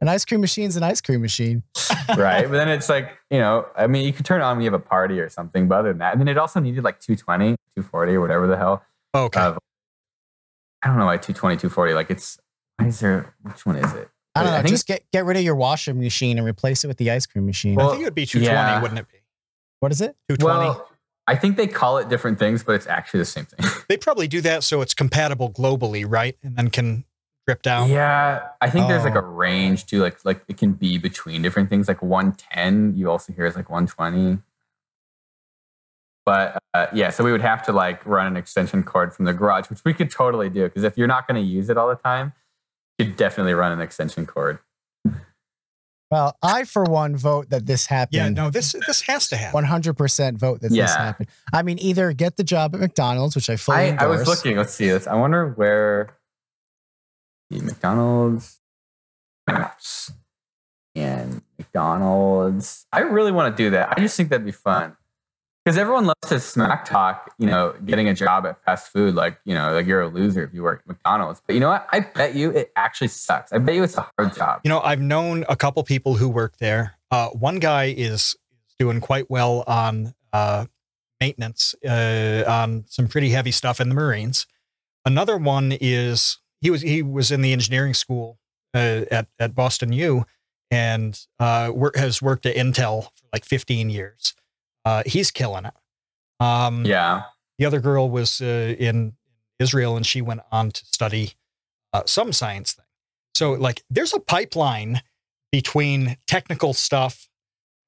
an 0.00 0.08
ice 0.08 0.24
cream 0.24 0.40
machine's 0.40 0.76
an 0.76 0.82
ice 0.82 1.00
cream 1.00 1.20
machine. 1.22 1.62
right? 2.16 2.42
But 2.44 2.52
then 2.52 2.68
it's 2.68 2.88
like, 2.88 3.16
you 3.30 3.38
know, 3.38 3.66
I 3.76 3.86
mean, 3.86 4.04
you 4.04 4.12
could 4.12 4.26
turn 4.26 4.40
it 4.40 4.44
on 4.44 4.56
when 4.56 4.64
you 4.64 4.70
have 4.70 4.80
a 4.80 4.84
party 4.84 5.20
or 5.20 5.28
something, 5.28 5.68
but 5.68 5.78
other 5.78 5.90
than 5.90 5.98
that, 5.98 6.12
and 6.12 6.20
then 6.20 6.28
it 6.28 6.38
also 6.38 6.60
needed 6.60 6.82
like 6.84 7.00
220, 7.00 7.50
240 7.76 8.12
or 8.14 8.20
whatever 8.20 8.46
the 8.46 8.56
hell. 8.56 8.82
Okay. 9.14 9.40
Uh, 9.40 9.54
I 10.82 10.88
don't 10.88 10.98
know 10.98 11.06
why 11.06 11.16
220, 11.16 11.56
240. 11.56 11.94
Like 11.94 12.10
it's 12.10 12.38
why 12.76 12.86
is 12.86 13.00
there 13.00 13.34
which 13.42 13.64
one 13.64 13.76
is 13.76 13.92
it? 13.94 14.08
I 14.34 14.42
don't 14.42 14.52
know. 14.52 14.58
think 14.58 14.68
just 14.68 14.86
get 14.86 15.02
get 15.12 15.24
rid 15.24 15.36
of 15.38 15.42
your 15.42 15.54
washing 15.54 15.98
machine 15.98 16.36
and 16.38 16.46
replace 16.46 16.84
it 16.84 16.88
with 16.88 16.98
the 16.98 17.10
ice 17.10 17.26
cream 17.26 17.46
machine. 17.46 17.74
I 17.78 17.82
Well, 17.82 17.90
think 17.92 18.02
it 18.02 18.04
would 18.04 18.14
be 18.14 18.26
220, 18.26 18.54
yeah. 18.54 18.82
wouldn't 18.82 19.00
it 19.00 19.06
be? 19.10 19.18
what 19.80 19.92
is 19.92 20.00
it? 20.00 20.16
220. 20.28 20.44
well, 20.68 20.88
I 21.26 21.34
think 21.36 21.56
they 21.56 21.66
call 21.66 21.98
it 21.98 22.08
different 22.08 22.38
things, 22.38 22.62
but 22.62 22.74
it's 22.76 22.86
actually 22.86 23.18
the 23.20 23.24
same 23.24 23.46
thing. 23.46 23.66
they 23.88 23.96
probably 23.96 24.28
do 24.28 24.40
that 24.42 24.62
so 24.62 24.80
it's 24.82 24.94
compatible 24.94 25.50
globally, 25.50 26.04
right? 26.06 26.36
And 26.42 26.54
then 26.56 26.70
can 26.70 27.04
drip 27.46 27.62
down. 27.62 27.88
Yeah, 27.88 28.48
I 28.60 28.68
think 28.70 28.88
there's 28.88 29.04
like 29.04 29.14
Oh. 29.16 29.20
a 29.20 29.22
range 29.22 29.86
too. 29.86 30.00
Like 30.02 30.24
like 30.24 30.42
it 30.48 30.56
can 30.56 30.72
be 30.72 30.98
between 30.98 31.42
different 31.42 31.70
things. 31.70 31.88
Like 31.88 32.02
110, 32.02 32.94
you 32.96 33.10
also 33.10 33.32
hear 33.32 33.46
is 33.46 33.56
like 33.56 33.70
120. 33.70 34.38
But 36.24 36.58
uh, 36.74 36.86
yeah, 36.92 37.10
so 37.10 37.22
we 37.22 37.30
would 37.30 37.40
have 37.40 37.62
to 37.66 37.72
like 37.72 38.04
run 38.04 38.26
an 38.26 38.36
extension 38.36 38.82
cord 38.82 39.14
from 39.14 39.26
the 39.26 39.32
garage, 39.32 39.70
which 39.70 39.84
we 39.84 39.94
could 39.94 40.10
totally 40.10 40.48
do 40.50 40.64
because 40.64 40.82
if 40.82 40.98
you're 40.98 41.06
not 41.06 41.28
going 41.28 41.40
to 41.40 41.46
use 41.48 41.70
it 41.70 41.78
all 41.78 41.88
the 41.88 41.94
time, 41.94 42.32
you 42.98 43.04
could 43.06 43.16
definitely 43.16 43.54
run 43.54 43.70
an 43.70 43.80
extension 43.80 44.26
cord. 44.26 44.58
Well, 46.10 46.36
I 46.42 46.64
for 46.64 46.84
one 46.84 47.16
vote 47.16 47.50
that 47.50 47.66
this 47.66 47.86
happened. 47.86 48.14
Yeah, 48.16 48.28
no, 48.28 48.50
this 48.50 48.72
this 48.86 49.02
has 49.02 49.28
to 49.28 49.36
happen. 49.36 49.64
100% 49.64 50.36
vote 50.38 50.60
that 50.62 50.68
this 50.68 50.76
Yeah. 50.78 50.86
happened. 50.96 51.28
I 51.52 51.62
mean, 51.62 51.78
either 51.80 52.12
get 52.12 52.36
the 52.36 52.44
job 52.44 52.74
at 52.74 52.80
McDonald's, 52.80 53.34
which 53.36 53.50
I 53.50 53.56
fully 53.56 53.78
I, 53.78 53.84
endorse. 53.88 54.02
I 54.02 54.06
was 54.06 54.26
looking. 54.28 54.56
Let's 54.56 54.74
see 54.74 54.88
this. 54.88 55.06
I 55.08 55.14
wonder 55.14 55.50
where 55.50 56.06
the 56.06 56.12
McDonald's 57.50 58.60
and 60.94 61.42
McDonald's. 61.58 62.86
I 62.92 63.00
really 63.00 63.32
want 63.32 63.56
to 63.56 63.62
do 63.62 63.70
that. 63.70 63.92
I 63.96 64.00
just 64.00 64.16
think 64.16 64.30
that'd 64.30 64.44
be 64.44 64.52
fun 64.52 64.96
because 65.64 65.78
everyone 65.78 66.06
loves 66.06 66.28
to 66.28 66.40
smack 66.40 66.84
talk. 66.84 67.32
You 67.38 67.46
know, 67.46 67.74
getting 67.84 68.08
a 68.08 68.14
job 68.14 68.46
at 68.46 68.62
fast 68.64 68.92
food, 68.92 69.14
like 69.14 69.38
you 69.44 69.54
know, 69.54 69.74
like 69.74 69.86
you're 69.86 70.02
a 70.02 70.08
loser 70.08 70.42
if 70.42 70.54
you 70.54 70.62
work 70.62 70.80
at 70.80 70.88
McDonald's. 70.88 71.42
But 71.46 71.54
you 71.54 71.60
know 71.60 71.68
what? 71.68 71.86
I 71.92 72.00
bet 72.00 72.34
you 72.34 72.50
it 72.50 72.72
actually 72.76 73.08
sucks. 73.08 73.52
I 73.52 73.58
bet 73.58 73.74
you 73.74 73.82
it's 73.84 73.96
a 73.96 74.08
hard 74.18 74.34
job. 74.34 74.60
You 74.64 74.70
know, 74.70 74.80
I've 74.80 75.00
known 75.00 75.44
a 75.48 75.56
couple 75.56 75.82
people 75.84 76.14
who 76.14 76.28
work 76.28 76.56
there. 76.58 76.94
Uh, 77.10 77.28
one 77.28 77.58
guy 77.58 77.94
is 77.96 78.36
doing 78.78 79.00
quite 79.00 79.30
well 79.30 79.64
on 79.66 80.14
uh, 80.32 80.66
maintenance 81.20 81.74
uh, 81.86 82.44
on 82.46 82.84
some 82.88 83.08
pretty 83.08 83.30
heavy 83.30 83.52
stuff 83.52 83.80
in 83.80 83.88
the 83.88 83.94
Marines. 83.94 84.46
Another 85.04 85.36
one 85.36 85.76
is 85.80 86.38
he 86.60 86.70
was 86.70 86.82
he 86.82 87.02
was 87.02 87.30
in 87.30 87.42
the 87.42 87.52
engineering 87.52 87.94
school 87.94 88.38
uh, 88.74 89.02
at 89.10 89.28
at 89.38 89.54
Boston 89.54 89.92
U 89.92 90.24
and 90.70 91.20
uh, 91.38 91.70
work, 91.74 91.96
has 91.96 92.20
worked 92.20 92.44
at 92.46 92.56
Intel 92.56 93.04
for 93.04 93.26
like 93.32 93.44
15 93.44 93.88
years. 93.88 94.34
Uh, 94.84 95.02
he's 95.06 95.30
killing 95.30 95.64
it. 95.64 95.74
Um, 96.40 96.84
Yeah. 96.84 97.22
the 97.58 97.64
other 97.66 97.78
girl 97.80 98.10
was 98.10 98.40
uh, 98.40 98.74
in 98.78 99.14
Israel 99.60 99.96
and 99.96 100.04
she 100.04 100.20
went 100.20 100.40
on 100.50 100.70
to 100.72 100.84
study 100.84 101.34
uh, 101.92 102.02
some 102.06 102.32
science 102.32 102.72
thing. 102.74 102.84
So, 103.36 103.52
like, 103.52 103.82
there's 103.90 104.12
a 104.12 104.18
pipeline 104.20 105.02
between 105.52 106.16
technical 106.26 106.72
stuff, 106.74 107.28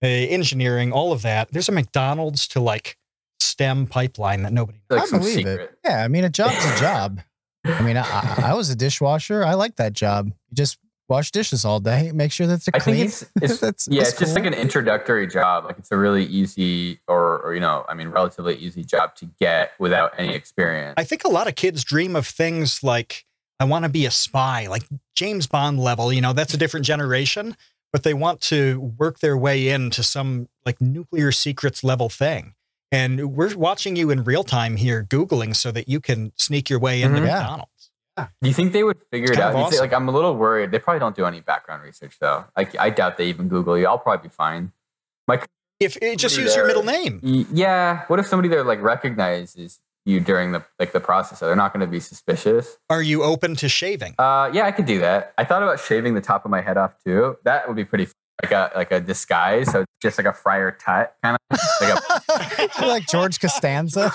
uh, 0.02 0.06
engineering, 0.06 0.92
all 0.92 1.12
of 1.12 1.22
that. 1.22 1.50
There's 1.50 1.68
a 1.68 1.72
McDonald's 1.72 2.46
to 2.48 2.60
like 2.60 2.96
STEM 3.40 3.86
pipeline 3.88 4.42
that 4.42 4.52
nobody 4.52 4.78
knows. 4.88 5.00
Like 5.00 5.14
I 5.14 5.18
believe 5.18 5.34
secret. 5.34 5.60
it. 5.60 5.78
Yeah, 5.84 6.04
I 6.04 6.08
mean, 6.08 6.24
a 6.24 6.30
job's 6.30 6.64
a 6.64 6.78
job. 6.78 7.20
I 7.64 7.82
mean, 7.82 7.96
I, 7.96 8.02
I- 8.02 8.50
I 8.50 8.54
was 8.54 8.70
a 8.70 8.76
dishwasher. 8.76 9.44
I 9.44 9.54
like 9.54 9.76
that 9.76 9.92
job. 9.92 10.26
You 10.26 10.54
just 10.54 10.78
wash 11.08 11.30
dishes 11.30 11.64
all 11.64 11.80
day, 11.80 12.12
make 12.12 12.30
sure 12.30 12.46
that 12.46 12.62
they're 12.62 12.72
I 12.74 12.78
think 12.80 12.96
clean. 12.96 13.06
it's, 13.06 13.22
it's 13.40 13.60
That's- 13.60 13.88
yeah, 13.90 14.00
that's 14.00 14.10
it's 14.12 14.18
just 14.20 14.34
like 14.34 14.44
an 14.44 14.52
introductory 14.54 15.26
job. 15.26 15.64
Like 15.64 15.78
it's 15.78 15.90
a 15.90 15.96
really 15.96 16.24
easy 16.24 17.00
or, 17.08 17.40
or 17.40 17.54
you 17.54 17.60
know, 17.60 17.84
I 17.88 17.94
mean, 17.94 18.08
relatively 18.08 18.56
easy 18.56 18.84
job 18.84 19.14
to 19.16 19.26
get 19.40 19.72
without 19.78 20.12
any 20.18 20.34
experience. 20.34 20.94
I 20.98 21.04
think 21.04 21.24
a 21.24 21.28
lot 21.28 21.48
of 21.48 21.54
kids 21.54 21.82
dream 21.84 22.14
of 22.14 22.26
things 22.26 22.82
like, 22.82 23.24
I 23.60 23.64
want 23.64 23.84
to 23.84 23.88
be 23.88 24.06
a 24.06 24.10
spy, 24.10 24.66
like 24.68 24.84
James 25.16 25.46
Bond 25.46 25.80
level. 25.80 26.12
You 26.12 26.20
know, 26.20 26.32
that's 26.32 26.54
a 26.54 26.58
different 26.58 26.86
generation, 26.86 27.56
but 27.92 28.02
they 28.02 28.14
want 28.14 28.40
to 28.42 28.92
work 28.98 29.18
their 29.20 29.36
way 29.36 29.68
into 29.68 30.02
some 30.02 30.48
like 30.66 30.80
nuclear 30.80 31.32
secrets 31.32 31.82
level 31.82 32.08
thing. 32.10 32.54
And 32.90 33.34
we're 33.36 33.54
watching 33.56 33.96
you 33.96 34.10
in 34.10 34.24
real 34.24 34.44
time 34.44 34.76
here, 34.76 35.04
Googling 35.04 35.54
so 35.54 35.70
that 35.72 35.88
you 35.88 36.00
can 36.00 36.32
sneak 36.36 36.70
your 36.70 36.78
way 36.78 37.02
into 37.02 37.20
Mhm. 37.20 37.26
Yeah. 37.26 37.38
McDonald's. 37.40 37.90
Do 38.42 38.48
you 38.48 38.52
think 38.54 38.72
they 38.72 38.82
would 38.82 38.98
figure 39.12 39.28
It's 39.30 39.38
it 39.38 39.40
out? 39.42 39.54
of 39.54 39.60
You 39.60 39.70
think- 39.70 39.80
like 39.82 39.92
I'm 39.92 40.08
a 40.08 40.10
little 40.10 40.34
worried. 40.34 40.72
They 40.72 40.78
probably 40.80 40.98
don't 40.98 41.14
do 41.14 41.24
any 41.24 41.40
background 41.40 41.82
research 41.84 42.16
though. 42.20 42.46
Like 42.56 42.76
I 42.78 42.90
doubt 42.90 43.16
they 43.16 43.26
even 43.26 43.48
Google 43.48 43.78
you. 43.78 43.86
I'll 43.86 43.98
probably 43.98 44.28
be 44.28 44.32
fine. 44.34 44.72
If 45.80 45.96
it, 46.02 46.16
just 46.18 46.34
Somebody 46.34 46.48
use 46.48 46.56
your 46.56 46.66
middle 46.66 46.82
name. 46.82 47.20
Yeah. 47.22 48.02
What 48.08 48.18
if 48.18 48.26
somebody 48.26 48.48
there 48.48 48.64
like 48.64 48.82
recognizes 48.82 49.78
you 50.04 50.18
during 50.18 50.50
the 50.50 50.64
like 50.80 50.90
the 50.90 50.98
process? 50.98 51.38
So 51.38 51.46
they're 51.46 51.54
not 51.54 51.72
going 51.72 51.86
to 51.86 51.90
be 51.90 52.00
suspicious. 52.00 52.78
Are 52.90 53.00
you 53.00 53.22
open 53.22 53.54
to 53.54 53.68
shaving? 53.68 54.16
Uh, 54.18 54.50
yeah, 54.52 54.66
I 54.66 54.72
could 54.72 54.86
do 54.86 54.98
that. 54.98 55.34
I 55.38 55.44
thought 55.44 55.62
about 55.62 55.78
shaving 55.78 56.14
the 56.14 56.20
top 56.20 56.44
of 56.44 56.50
my 56.50 56.62
head 56.62 56.76
off 56.78 56.94
too. 57.04 57.36
That 57.44 57.68
would 57.68 57.76
be 57.76 57.84
pretty. 57.84 58.08
Fun. 58.42 58.50
Like 58.50 58.72
a 58.74 58.76
like 58.78 58.92
a 58.92 59.00
disguise, 59.00 59.70
so 59.72 59.80
it's 59.80 59.92
just 60.00 60.16
like 60.18 60.26
a 60.26 60.32
friar 60.32 60.70
Tuck 60.72 61.12
kind 61.22 61.36
of. 61.50 61.58
Like 61.80 61.98
a 62.80 62.86
like 62.86 63.06
George 63.08 63.40
Costanza. 63.40 64.12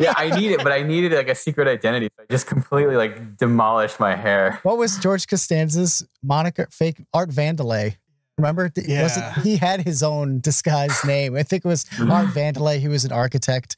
yeah, 0.00 0.14
I 0.16 0.30
need 0.34 0.52
it, 0.52 0.62
but 0.62 0.72
I 0.72 0.82
needed 0.82 1.12
like 1.12 1.28
a 1.28 1.34
secret 1.34 1.68
identity. 1.68 2.08
So 2.16 2.22
I 2.22 2.32
just 2.32 2.46
completely 2.46 2.96
like 2.96 3.36
demolished 3.36 4.00
my 4.00 4.14
hair. 4.16 4.60
What 4.62 4.78
was 4.78 4.96
George 4.98 5.26
Costanza's 5.26 6.06
moniker? 6.22 6.68
Fake 6.70 7.02
Art 7.12 7.28
Vandelay. 7.30 7.96
Remember? 8.38 8.68
Th- 8.70 8.86
Was 9.02 9.16
it, 9.16 9.20
Yeah. 9.20 9.34
he 9.42 9.56
had 9.58 9.82
his 9.82 10.02
own 10.02 10.40
disguised 10.40 11.04
name. 11.06 11.36
I 11.36 11.42
think 11.42 11.64
it 11.64 11.68
was 11.68 11.84
Art 12.00 12.28
Vandelay. 12.28 12.78
He 12.80 12.88
was 12.88 13.04
an 13.04 13.12
architect. 13.12 13.76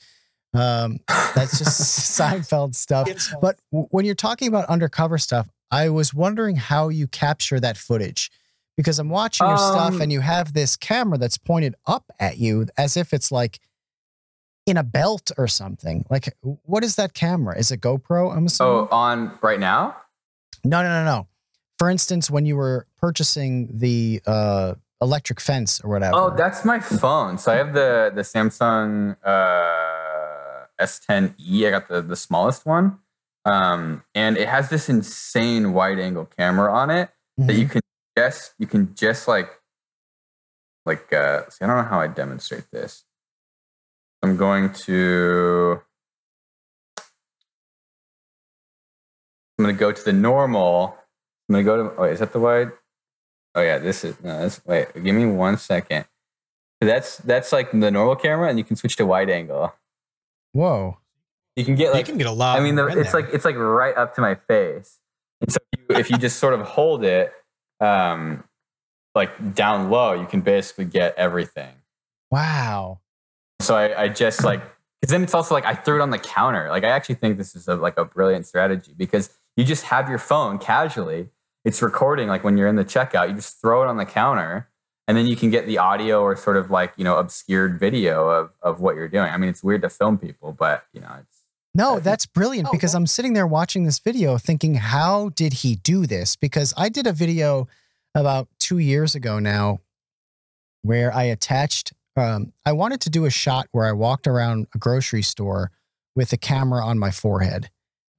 Um, 0.54 1.00
that's 1.34 1.58
just 1.58 1.80
Seinfeld 2.18 2.74
stuff. 2.74 3.08
It's- 3.08 3.34
But 3.42 3.58
w- 3.72 3.88
when 3.90 4.04
you're 4.06 4.14
talking 4.14 4.48
about 4.48 4.64
undercover 4.70 5.18
stuff, 5.18 5.48
I 5.70 5.88
was 5.90 6.14
wondering 6.14 6.56
how 6.56 6.88
you 6.88 7.06
capture 7.08 7.58
that 7.60 7.76
footage 7.76 8.30
because 8.76 8.98
I'm 8.98 9.08
watching 9.10 9.46
your 9.46 9.56
stuff 9.56 9.94
Um, 9.94 10.02
and 10.02 10.12
you 10.12 10.20
have 10.20 10.52
this 10.52 10.76
camera 10.76 11.18
that's 11.18 11.38
pointed 11.38 11.74
up 11.86 12.10
at 12.20 12.38
you 12.38 12.66
as 12.76 12.96
if 12.96 13.12
it's 13.12 13.32
like 13.32 13.60
in 14.66 14.76
a 14.76 14.82
belt 14.82 15.30
or 15.38 15.46
something. 15.46 16.04
Like, 16.10 16.34
what 16.42 16.82
is 16.84 16.96
that 16.96 17.14
camera? 17.14 17.56
Is 17.58 17.70
it 17.70 17.80
GoPro? 17.80 18.36
I'm 18.36 18.46
assuming. 18.46 18.88
Oh, 18.90 18.96
on 18.96 19.38
right 19.40 19.60
now? 19.60 19.96
No, 20.64 20.82
no, 20.82 20.88
no, 20.88 21.04
no. 21.04 21.28
For 21.78 21.88
instance, 21.90 22.30
when 22.30 22.46
you 22.46 22.56
were 22.56 22.86
purchasing 22.98 23.68
the 23.78 24.20
uh, 24.26 24.74
electric 25.00 25.40
fence 25.40 25.80
or 25.84 25.90
whatever. 25.90 26.16
Oh, 26.16 26.34
that's 26.36 26.64
my 26.64 26.80
phone. 26.80 27.38
So 27.38 27.52
I 27.52 27.56
have 27.56 27.74
the 27.74 28.10
the 28.14 28.22
Samsung 28.22 29.16
uh, 29.24 30.66
S10e. 30.80 31.66
I 31.66 31.70
got 31.70 31.88
the 31.88 32.02
the 32.02 32.16
smallest 32.16 32.66
one, 32.66 32.98
um, 33.44 34.02
and 34.14 34.36
it 34.36 34.48
has 34.48 34.68
this 34.70 34.88
insane 34.88 35.72
wide 35.72 35.98
angle 35.98 36.24
camera 36.24 36.72
on 36.72 36.90
it 36.90 37.10
that 37.38 37.54
Mhm. 37.54 37.58
you 37.58 37.68
can 37.68 37.82
just 38.16 38.54
you 38.58 38.66
can 38.66 38.94
just 38.94 39.28
like 39.28 39.50
like 40.84 41.12
uh, 41.12 41.48
see. 41.50 41.64
I 41.64 41.68
don't 41.68 41.76
know 41.76 41.90
how 41.90 42.00
I 42.00 42.06
demonstrate 42.06 42.70
this. 42.70 43.04
I'm 44.22 44.36
going 44.36 44.72
to. 44.72 45.80
I'm 49.58 49.64
going 49.64 49.74
to 49.74 49.80
go 49.80 49.90
to 49.90 50.04
the 50.04 50.12
normal. 50.12 50.96
I'm 51.48 51.54
going 51.54 51.64
to 51.64 51.70
go 51.70 51.90
to. 51.90 51.96
Oh, 52.00 52.04
is 52.04 52.20
that 52.20 52.32
the 52.32 52.40
wide? 52.40 52.72
Oh 53.54 53.62
yeah, 53.62 53.78
this 53.78 54.04
is 54.04 54.22
no. 54.22 54.40
This, 54.40 54.60
wait, 54.64 54.92
give 54.94 55.14
me 55.14 55.26
one 55.26 55.58
second. 55.58 56.06
That's 56.80 57.18
that's 57.18 57.52
like 57.52 57.72
the 57.72 57.90
normal 57.90 58.16
camera, 58.16 58.48
and 58.48 58.58
you 58.58 58.64
can 58.64 58.76
switch 58.76 58.96
to 58.96 59.06
wide 59.06 59.30
angle. 59.30 59.74
Whoa. 60.52 60.98
You 61.56 61.64
can 61.64 61.74
get 61.74 61.92
like 61.92 62.06
you 62.06 62.12
can 62.12 62.18
get 62.18 62.26
a 62.26 62.32
lot. 62.32 62.58
I 62.58 62.62
mean, 62.62 62.74
the, 62.74 62.86
it's 62.86 63.12
there. 63.12 63.22
like 63.22 63.32
it's 63.32 63.44
like 63.44 63.56
right 63.56 63.96
up 63.96 64.14
to 64.16 64.20
my 64.20 64.34
face. 64.34 64.98
And 65.40 65.50
so 65.50 65.58
you, 65.76 65.96
if 65.96 66.10
you 66.10 66.18
just 66.18 66.38
sort 66.38 66.52
of 66.52 66.60
hold 66.60 67.02
it, 67.02 67.32
um, 67.80 68.44
like 69.14 69.54
down 69.54 69.90
low, 69.90 70.12
you 70.12 70.26
can 70.26 70.40
basically 70.40 70.84
get 70.84 71.14
everything. 71.16 71.74
Wow. 72.30 73.00
So 73.60 73.74
I, 73.76 74.04
I 74.04 74.08
just 74.08 74.44
like 74.44 74.62
because 75.00 75.12
then 75.12 75.22
it's 75.22 75.34
also 75.34 75.54
like 75.54 75.64
I 75.64 75.74
threw 75.74 75.96
it 75.96 76.02
on 76.02 76.10
the 76.10 76.18
counter. 76.18 76.68
Like 76.68 76.84
I 76.84 76.88
actually 76.88 77.16
think 77.16 77.38
this 77.38 77.54
is 77.54 77.68
a, 77.68 77.76
like 77.76 77.96
a 77.96 78.04
brilliant 78.04 78.46
strategy 78.46 78.92
because 78.96 79.30
you 79.56 79.64
just 79.64 79.84
have 79.84 80.08
your 80.08 80.18
phone 80.18 80.58
casually. 80.58 81.28
It's 81.64 81.82
recording 81.82 82.28
like 82.28 82.44
when 82.44 82.56
you're 82.56 82.68
in 82.68 82.76
the 82.76 82.84
checkout. 82.84 83.28
You 83.28 83.34
just 83.34 83.60
throw 83.60 83.82
it 83.82 83.88
on 83.88 83.96
the 83.96 84.04
counter, 84.04 84.68
and 85.08 85.16
then 85.16 85.26
you 85.26 85.36
can 85.36 85.50
get 85.50 85.66
the 85.66 85.78
audio 85.78 86.20
or 86.20 86.36
sort 86.36 86.56
of 86.56 86.70
like 86.70 86.92
you 86.96 87.04
know 87.04 87.16
obscured 87.16 87.78
video 87.78 88.28
of 88.28 88.50
of 88.62 88.80
what 88.80 88.96
you're 88.96 89.08
doing. 89.08 89.30
I 89.30 89.36
mean, 89.36 89.50
it's 89.50 89.62
weird 89.62 89.82
to 89.82 89.88
film 89.88 90.18
people, 90.18 90.52
but 90.52 90.84
you 90.92 91.00
know 91.00 91.16
it's 91.20 91.35
No, 91.76 92.00
that's 92.00 92.26
brilliant 92.26 92.68
Oh, 92.68 92.72
because 92.72 92.94
I'm 92.94 93.06
sitting 93.06 93.34
there 93.34 93.46
watching 93.46 93.84
this 93.84 93.98
video 93.98 94.38
thinking, 94.38 94.74
how 94.76 95.28
did 95.30 95.52
he 95.52 95.76
do 95.76 96.06
this? 96.06 96.34
Because 96.36 96.72
I 96.76 96.88
did 96.88 97.06
a 97.06 97.12
video 97.12 97.68
about 98.14 98.48
two 98.58 98.78
years 98.78 99.14
ago 99.14 99.38
now 99.38 99.80
where 100.82 101.12
I 101.14 101.24
attached, 101.24 101.92
um, 102.16 102.52
I 102.64 102.72
wanted 102.72 103.00
to 103.02 103.10
do 103.10 103.26
a 103.26 103.30
shot 103.30 103.68
where 103.72 103.84
I 103.84 103.92
walked 103.92 104.26
around 104.26 104.68
a 104.74 104.78
grocery 104.78 105.22
store 105.22 105.70
with 106.14 106.32
a 106.32 106.36
camera 106.38 106.84
on 106.84 106.98
my 106.98 107.10
forehead. 107.10 107.68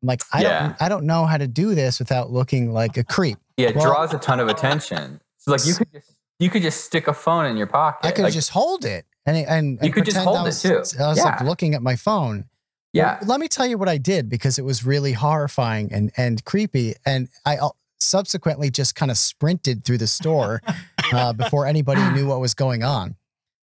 I'm 0.04 0.08
like, 0.08 0.22
I 0.32 0.42
Yeah. 0.44 0.60
don't, 0.68 0.82
I 0.82 0.90
don't 0.90 1.06
know 1.06 1.26
how 1.26 1.38
to 1.38 1.48
do 1.48 1.74
this 1.74 1.98
without 1.98 2.30
looking 2.32 2.72
like 2.72 2.96
a 2.98 3.04
creep. 3.04 3.40
Yeah, 3.58 3.70
it 3.70 3.76
Well- 3.76 3.86
draws 3.86 4.14
a 4.14 4.20
ton 4.20 4.40
of 4.40 4.48
attention. 4.50 5.20
So 5.40 5.52
like 5.52 5.66
you 5.66 5.74
could 5.74 5.92
just 5.92 6.14
you 6.40 6.50
could 6.52 6.62
just 6.62 6.86
stick 6.86 7.08
a 7.08 7.14
phone 7.14 7.46
in 7.46 7.58
your 7.58 7.66
pocket. 7.66 8.06
I 8.06 8.12
could 8.12 8.24
Like, 8.26 8.34
just 8.34 8.52
hold 8.52 8.86
it 8.86 9.06
and 9.26 9.36
and, 9.36 9.48
and 9.80 9.80
You 9.82 9.92
could 9.92 10.06
just 10.06 10.18
hold 10.18 10.38
it 10.42 10.44
was, 10.44 10.62
too. 10.62 10.84
I 11.02 11.08
was 11.08 11.20
like 11.24 11.42
looking 11.42 11.74
at 11.74 11.82
my 11.82 11.96
phone. 11.96 12.46
Yeah. 12.98 13.18
Well, 13.22 13.30
let 13.30 13.40
me 13.40 13.48
tell 13.48 13.66
you 13.66 13.78
what 13.78 13.90
I 13.90 13.98
did 13.98 14.30
because 14.30 14.60
it 14.60 14.66
was 14.66 14.86
really 14.86 15.14
horrifying 15.14 15.92
and 15.94 16.12
and 16.18 16.44
creepy, 16.44 16.96
and 17.06 17.30
I 17.46 17.58
subsequently 18.00 18.70
just 18.70 18.96
kind 18.96 19.12
of 19.12 19.18
sprinted 19.18 19.84
through 19.84 19.98
the 19.98 20.08
store 20.08 20.62
uh, 21.14 21.34
before 21.34 21.66
anybody 21.66 22.02
knew 22.12 22.28
what 22.28 22.40
was 22.40 22.54
going 22.54 22.84
on. 22.84 23.16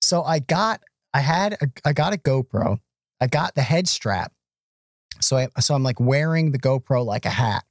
So 0.03 0.22
I 0.22 0.39
got, 0.39 0.82
I 1.12 1.20
had, 1.20 1.55
a, 1.55 1.68
I 1.85 1.93
got 1.93 2.12
a 2.12 2.16
GoPro. 2.16 2.78
I 3.20 3.26
got 3.26 3.55
the 3.55 3.62
head 3.62 3.89
strap. 3.89 4.32
So 5.20 5.37
I, 5.37 5.49
so 5.61 5.74
I'm 5.74 5.82
like 5.82 6.01
wearing 6.01 6.53
the 6.53 6.59
GoPro 6.59 7.05
like 7.05 7.24
a 7.24 7.30
hat. 7.30 7.64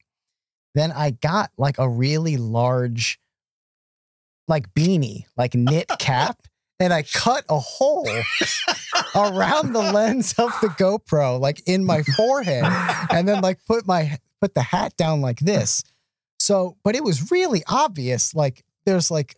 Then 0.75 0.91
I 0.91 1.11
got 1.11 1.51
like 1.57 1.77
a 1.77 1.87
really 1.87 2.37
large, 2.37 3.19
like 4.47 4.73
beanie, 4.73 5.25
like 5.37 5.53
knit 5.53 5.91
cap, 5.99 6.41
and 6.79 6.93
I 6.93 7.03
cut 7.03 7.45
a 7.49 7.59
hole 7.59 8.07
around 9.15 9.73
the 9.73 9.91
lens 9.93 10.33
of 10.37 10.51
the 10.61 10.67
GoPro, 10.69 11.39
like 11.39 11.61
in 11.67 11.85
my 11.85 12.03
forehead, 12.03 12.65
and 13.09 13.27
then 13.27 13.41
like 13.41 13.59
put 13.65 13.87
my 13.87 14.17
put 14.41 14.53
the 14.53 14.61
hat 14.61 14.95
down 14.97 15.21
like 15.21 15.39
this. 15.39 15.83
So, 16.39 16.77
but 16.83 16.95
it 16.95 17.03
was 17.03 17.31
really 17.31 17.63
obvious. 17.67 18.35
Like 18.35 18.63
there's 18.85 19.09
like 19.09 19.35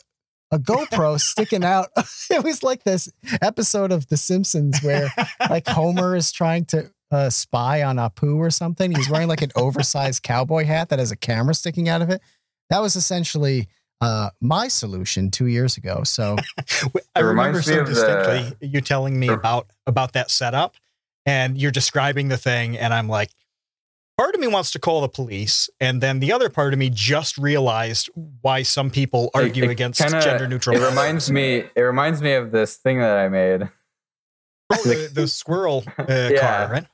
a 0.50 0.58
GoPro 0.58 1.20
sticking 1.20 1.64
out. 1.64 1.88
it 2.30 2.42
was 2.42 2.62
like 2.62 2.84
this 2.84 3.10
episode 3.42 3.92
of 3.92 4.08
The 4.08 4.16
Simpsons 4.16 4.80
where 4.82 5.12
like 5.48 5.68
Homer 5.68 6.16
is 6.16 6.32
trying 6.32 6.64
to 6.66 6.90
uh, 7.10 7.30
spy 7.30 7.82
on 7.82 7.96
Apu 7.96 8.36
or 8.36 8.50
something. 8.50 8.94
He's 8.94 9.08
wearing 9.08 9.28
like 9.28 9.42
an 9.42 9.52
oversized 9.54 10.22
cowboy 10.22 10.64
hat 10.64 10.88
that 10.88 10.98
has 10.98 11.12
a 11.12 11.16
camera 11.16 11.54
sticking 11.54 11.88
out 11.88 12.02
of 12.02 12.10
it. 12.10 12.20
That 12.70 12.82
was 12.82 12.96
essentially 12.96 13.68
uh, 14.00 14.30
my 14.40 14.68
solution 14.68 15.30
two 15.30 15.46
years 15.46 15.76
ago. 15.76 16.02
So 16.04 16.36
I 17.14 17.20
remember 17.20 17.62
so 17.62 17.80
of 17.80 17.86
the- 17.86 17.94
distinctly 17.94 18.68
you 18.68 18.80
telling 18.80 19.18
me 19.18 19.26
Sure. 19.28 19.36
about 19.36 19.68
about 19.86 20.12
that 20.14 20.30
setup, 20.30 20.74
and 21.24 21.56
you're 21.58 21.70
describing 21.72 22.28
the 22.28 22.36
thing, 22.36 22.76
and 22.76 22.92
I'm 22.94 23.08
like, 23.08 23.30
part 24.18 24.34
of 24.34 24.40
me 24.40 24.46
wants 24.48 24.70
to 24.72 24.78
call 24.78 25.00
the 25.00 25.08
police, 25.08 25.68
and 25.80 26.00
then 26.02 26.20
the 26.20 26.32
other 26.32 26.48
part 26.50 26.72
of 26.72 26.78
me 26.78 26.90
just 26.90 27.38
realized 27.38 28.10
why 28.42 28.62
some 28.62 28.90
people 28.90 29.24
It- 29.34 29.38
argue 29.38 29.64
it 29.64 29.70
against 29.70 30.00
kinda- 30.00 30.20
gender 30.22 30.46
neutral. 30.48 30.76
It 30.76 30.86
reminds 30.86 31.30
me. 31.30 31.64
It 31.74 31.80
reminds 31.80 32.20
me 32.22 32.32
of 32.34 32.50
this 32.52 32.76
thing 32.76 32.98
that 33.00 33.16
I 33.16 33.28
made. 33.28 33.68
the, 34.70 35.10
the 35.12 35.28
squirrel 35.28 35.84
uh, 35.98 36.04
Yeah. 36.08 36.40
car, 36.40 36.72
right? 36.72 36.86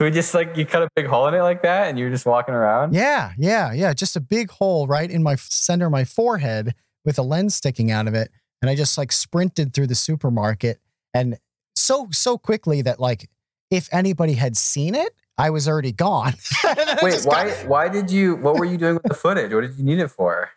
We 0.00 0.10
just 0.10 0.34
like 0.34 0.56
you 0.56 0.66
cut 0.66 0.82
a 0.82 0.88
big 0.96 1.06
hole 1.06 1.26
in 1.28 1.34
it 1.34 1.42
like 1.42 1.62
that, 1.62 1.88
and 1.88 1.98
you're 1.98 2.10
just 2.10 2.26
walking 2.26 2.54
around. 2.54 2.94
yeah, 2.94 3.32
yeah, 3.38 3.72
yeah, 3.72 3.92
just 3.94 4.16
a 4.16 4.20
big 4.20 4.50
hole 4.50 4.86
right 4.86 5.10
in 5.10 5.22
my 5.22 5.36
center 5.36 5.86
of 5.86 5.92
my 5.92 6.04
forehead 6.04 6.74
with 7.04 7.18
a 7.18 7.22
lens 7.22 7.54
sticking 7.54 7.90
out 7.90 8.08
of 8.08 8.14
it, 8.14 8.30
and 8.60 8.68
I 8.70 8.74
just 8.74 8.98
like 8.98 9.12
sprinted 9.12 9.72
through 9.72 9.86
the 9.86 9.94
supermarket 9.94 10.80
and 11.14 11.38
so 11.76 12.08
so 12.10 12.36
quickly 12.38 12.82
that 12.82 12.98
like 12.98 13.28
if 13.70 13.88
anybody 13.92 14.32
had 14.34 14.56
seen 14.56 14.94
it, 14.94 15.12
I 15.38 15.50
was 15.50 15.66
already 15.68 15.92
gone. 15.92 16.34
And 16.66 16.76
then 16.78 16.88
I 16.88 16.98
Wait, 17.02 17.12
just 17.12 17.24
got- 17.28 17.46
why? 17.46 17.52
Why 17.66 17.88
did 17.88 18.10
you? 18.10 18.36
What 18.36 18.56
were 18.58 18.64
you 18.64 18.76
doing 18.78 18.94
with 18.94 19.04
the 19.04 19.14
footage? 19.14 19.52
What 19.52 19.60
did 19.62 19.76
you 19.76 19.84
need 19.84 19.98
it 20.00 20.08
for? 20.08 20.50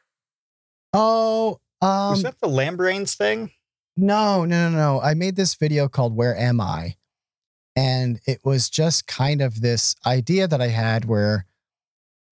oh, 0.93 1.59
um, 1.81 2.09
Was 2.11 2.23
that 2.23 2.39
the 2.39 2.47
Lambrains 2.47 3.15
thing? 3.15 3.51
No, 3.95 4.45
no, 4.45 4.69
no, 4.69 4.75
no. 4.77 5.01
I 5.01 5.13
made 5.13 5.35
this 5.35 5.55
video 5.55 5.87
called 5.87 6.15
Where 6.15 6.35
Am 6.35 6.59
I? 6.61 6.95
And 7.77 8.19
it 8.25 8.39
was 8.43 8.71
just 8.71 9.05
kind 9.05 9.39
of 9.39 9.61
this 9.61 9.95
idea 10.03 10.47
that 10.47 10.61
I 10.61 10.67
had 10.67 11.05
where 11.05 11.45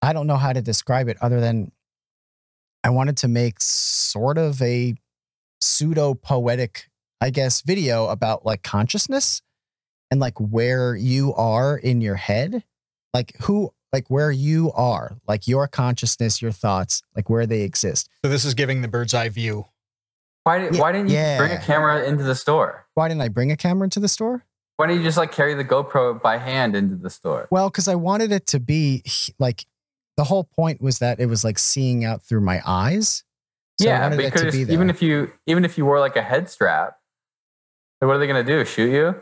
I 0.00 0.12
don't 0.12 0.28
know 0.28 0.36
how 0.36 0.52
to 0.52 0.62
describe 0.62 1.08
it 1.08 1.16
other 1.20 1.40
than 1.40 1.72
I 2.84 2.90
wanted 2.90 3.16
to 3.18 3.28
make 3.28 3.60
sort 3.60 4.38
of 4.38 4.62
a 4.62 4.94
pseudo 5.60 6.14
poetic, 6.14 6.88
I 7.20 7.30
guess, 7.30 7.60
video 7.62 8.06
about 8.06 8.46
like 8.46 8.62
consciousness 8.62 9.42
and 10.12 10.20
like 10.20 10.38
where 10.38 10.94
you 10.94 11.34
are 11.34 11.76
in 11.76 12.00
your 12.00 12.16
head, 12.16 12.62
like 13.12 13.36
who, 13.42 13.74
like 13.92 14.08
where 14.08 14.30
you 14.30 14.70
are, 14.72 15.16
like 15.26 15.48
your 15.48 15.66
consciousness, 15.66 16.40
your 16.40 16.52
thoughts, 16.52 17.02
like 17.16 17.28
where 17.28 17.46
they 17.46 17.62
exist. 17.62 18.08
So 18.24 18.30
this 18.30 18.44
is 18.44 18.54
giving 18.54 18.82
the 18.82 18.88
bird's 18.88 19.12
eye 19.12 19.28
view. 19.28 19.66
Why 20.44 20.58
did? 20.58 20.74
Yeah, 20.74 20.80
Why 20.80 20.92
didn't 20.92 21.10
you 21.10 21.36
bring 21.36 21.52
a 21.52 21.60
camera 21.60 22.04
into 22.04 22.22
the 22.22 22.36
store? 22.36 22.86
Why 22.94 23.08
didn't 23.08 23.22
I 23.22 23.28
bring 23.28 23.50
a 23.50 23.56
camera 23.56 23.84
into 23.84 23.98
the 23.98 24.08
store? 24.08 24.44
Why 24.76 24.86
didn't 24.86 25.00
you 25.02 25.06
just 25.08 25.18
like 25.18 25.32
carry 25.32 25.54
the 25.54 25.64
GoPro 25.64 26.20
by 26.20 26.38
hand 26.38 26.74
into 26.74 26.96
the 26.96 27.10
store? 27.10 27.48
Well, 27.50 27.68
because 27.70 27.88
I 27.88 27.94
wanted 27.94 28.32
it 28.32 28.46
to 28.48 28.60
be 28.60 29.02
like 29.38 29.66
the 30.16 30.24
whole 30.24 30.44
point 30.44 30.80
was 30.80 30.98
that 30.98 31.20
it 31.20 31.26
was 31.26 31.44
like 31.44 31.58
seeing 31.58 32.04
out 32.04 32.22
through 32.22 32.40
my 32.40 32.60
eyes. 32.66 33.24
So 33.78 33.86
yeah, 33.86 34.02
wanted 34.02 34.20
it 34.20 34.34
to 34.36 34.44
because 34.44 34.54
be 34.54 34.72
even 34.72 34.90
if 34.90 35.02
you 35.02 35.32
even 35.46 35.64
if 35.64 35.78
you 35.78 35.84
wore 35.86 36.00
like 36.00 36.16
a 36.16 36.22
head 36.22 36.48
strap, 36.48 36.96
what 38.00 38.10
are 38.10 38.18
they 38.18 38.26
gonna 38.26 38.44
do? 38.44 38.64
Shoot 38.64 38.90
you? 38.92 39.14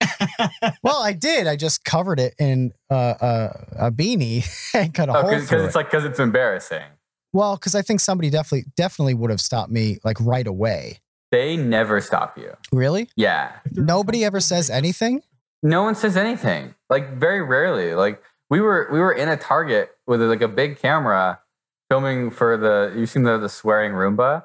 well, 0.82 1.02
I 1.02 1.12
did. 1.12 1.46
I 1.46 1.56
just 1.56 1.84
covered 1.84 2.20
it 2.20 2.34
in 2.38 2.72
uh, 2.90 2.94
uh, 2.94 3.52
a 3.78 3.90
beanie 3.90 4.46
and 4.74 4.92
cut 4.92 5.08
a 5.08 5.16
Oh, 5.16 5.22
hole 5.22 5.30
because 5.30 5.64
it's 5.64 5.74
it. 5.74 5.78
like 5.78 5.86
because 5.86 6.04
it's 6.04 6.18
embarrassing. 6.18 6.82
well, 7.32 7.56
because 7.56 7.74
I 7.74 7.82
think 7.82 8.00
somebody 8.00 8.30
definitely 8.30 8.66
definitely 8.76 9.14
would 9.14 9.30
have 9.30 9.40
stopped 9.40 9.70
me 9.70 9.98
like 10.04 10.18
right 10.20 10.46
away. 10.46 11.00
They 11.30 11.56
never 11.56 12.00
stop 12.00 12.38
you. 12.38 12.56
Really? 12.72 13.08
Yeah, 13.16 13.52
Nobody 13.72 14.24
ever 14.24 14.40
says 14.40 14.70
anything. 14.70 15.22
no 15.62 15.82
one 15.82 15.94
says 15.94 16.16
anything. 16.16 16.74
Like 16.88 17.14
very 17.18 17.42
rarely. 17.42 17.94
Like 17.94 18.22
we 18.50 18.60
were 18.60 18.88
we 18.92 19.00
were 19.00 19.12
in 19.12 19.28
a 19.28 19.36
Target 19.36 19.90
with 20.06 20.22
like 20.22 20.40
a 20.42 20.48
big 20.48 20.78
camera 20.78 21.40
filming 21.90 22.30
for 22.30 22.56
the 22.56 22.92
you've 22.96 23.10
seen 23.10 23.24
the 23.24 23.38
the 23.38 23.48
swearing 23.48 23.92
Roomba. 23.92 24.44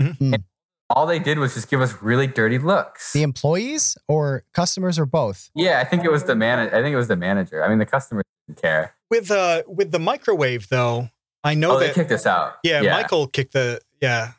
Mhm. 0.00 0.34
And 0.34 0.44
all 0.90 1.06
they 1.06 1.18
did 1.18 1.38
was 1.38 1.54
just 1.54 1.70
give 1.70 1.80
us 1.80 1.94
really 2.02 2.26
dirty 2.26 2.58
looks. 2.58 3.12
The 3.14 3.22
employees 3.22 3.96
or 4.06 4.44
customers 4.52 4.98
or 4.98 5.06
both. 5.06 5.50
yeah, 5.54 5.80
I 5.80 5.84
think 5.84 6.04
it 6.04 6.10
was 6.12 6.24
the 6.24 6.34
man. 6.34 6.58
I 6.58 6.82
think 6.82 6.92
it 6.92 6.96
was 6.96 7.08
the 7.08 7.16
manager. 7.16 7.64
I 7.64 7.68
mean, 7.68 7.78
the 7.78 7.86
customers 7.86 8.24
didn't 8.46 8.60
care. 8.60 8.94
With 9.10 9.30
uh 9.30 9.62
with 9.66 9.90
the 9.92 9.98
microwave 9.98 10.68
though, 10.68 11.08
I 11.42 11.54
know 11.54 11.76
oh, 11.76 11.78
they 11.78 11.92
kicked 11.92 12.12
us 12.12 12.26
out. 12.26 12.54
yeah, 12.62 12.82
Michael 12.82 13.26
kicked 13.28 13.54
the 13.54 13.80
yeah. 14.02 14.32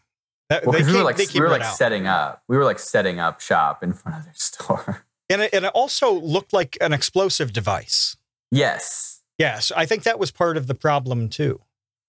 That, 0.50 0.64
Well, 0.66 0.74
they 0.74 0.80
'cause 0.80 0.88
we 0.92 0.98
were 0.98 1.04
like 1.04 1.18
they 1.18 1.26
we 1.34 1.40
were 1.40 1.50
like 1.50 1.64
setting 1.66 2.06
up. 2.08 2.44
We 2.48 2.56
were 2.58 2.66
like 2.66 2.78
setting 2.80 3.20
up 3.20 3.42
shop 3.42 3.84
in 3.84 3.94
front 3.94 4.20
of 4.20 4.26
their 4.26 4.34
store. 4.38 5.06
And 5.30 5.42
it, 5.42 5.54
and 5.54 5.66
it 5.66 5.72
also 5.74 6.12
looked 6.14 6.54
like 6.54 6.78
an 6.82 6.94
explosive 6.94 7.52
device. 7.54 8.16
yes, 8.52 9.12
Yes, 9.38 9.70
I 9.76 9.86
think 9.86 10.04
that 10.04 10.18
was 10.18 10.32
part 10.32 10.56
of 10.56 10.68
the 10.68 10.76
problem 10.76 11.28
too. 11.30 11.60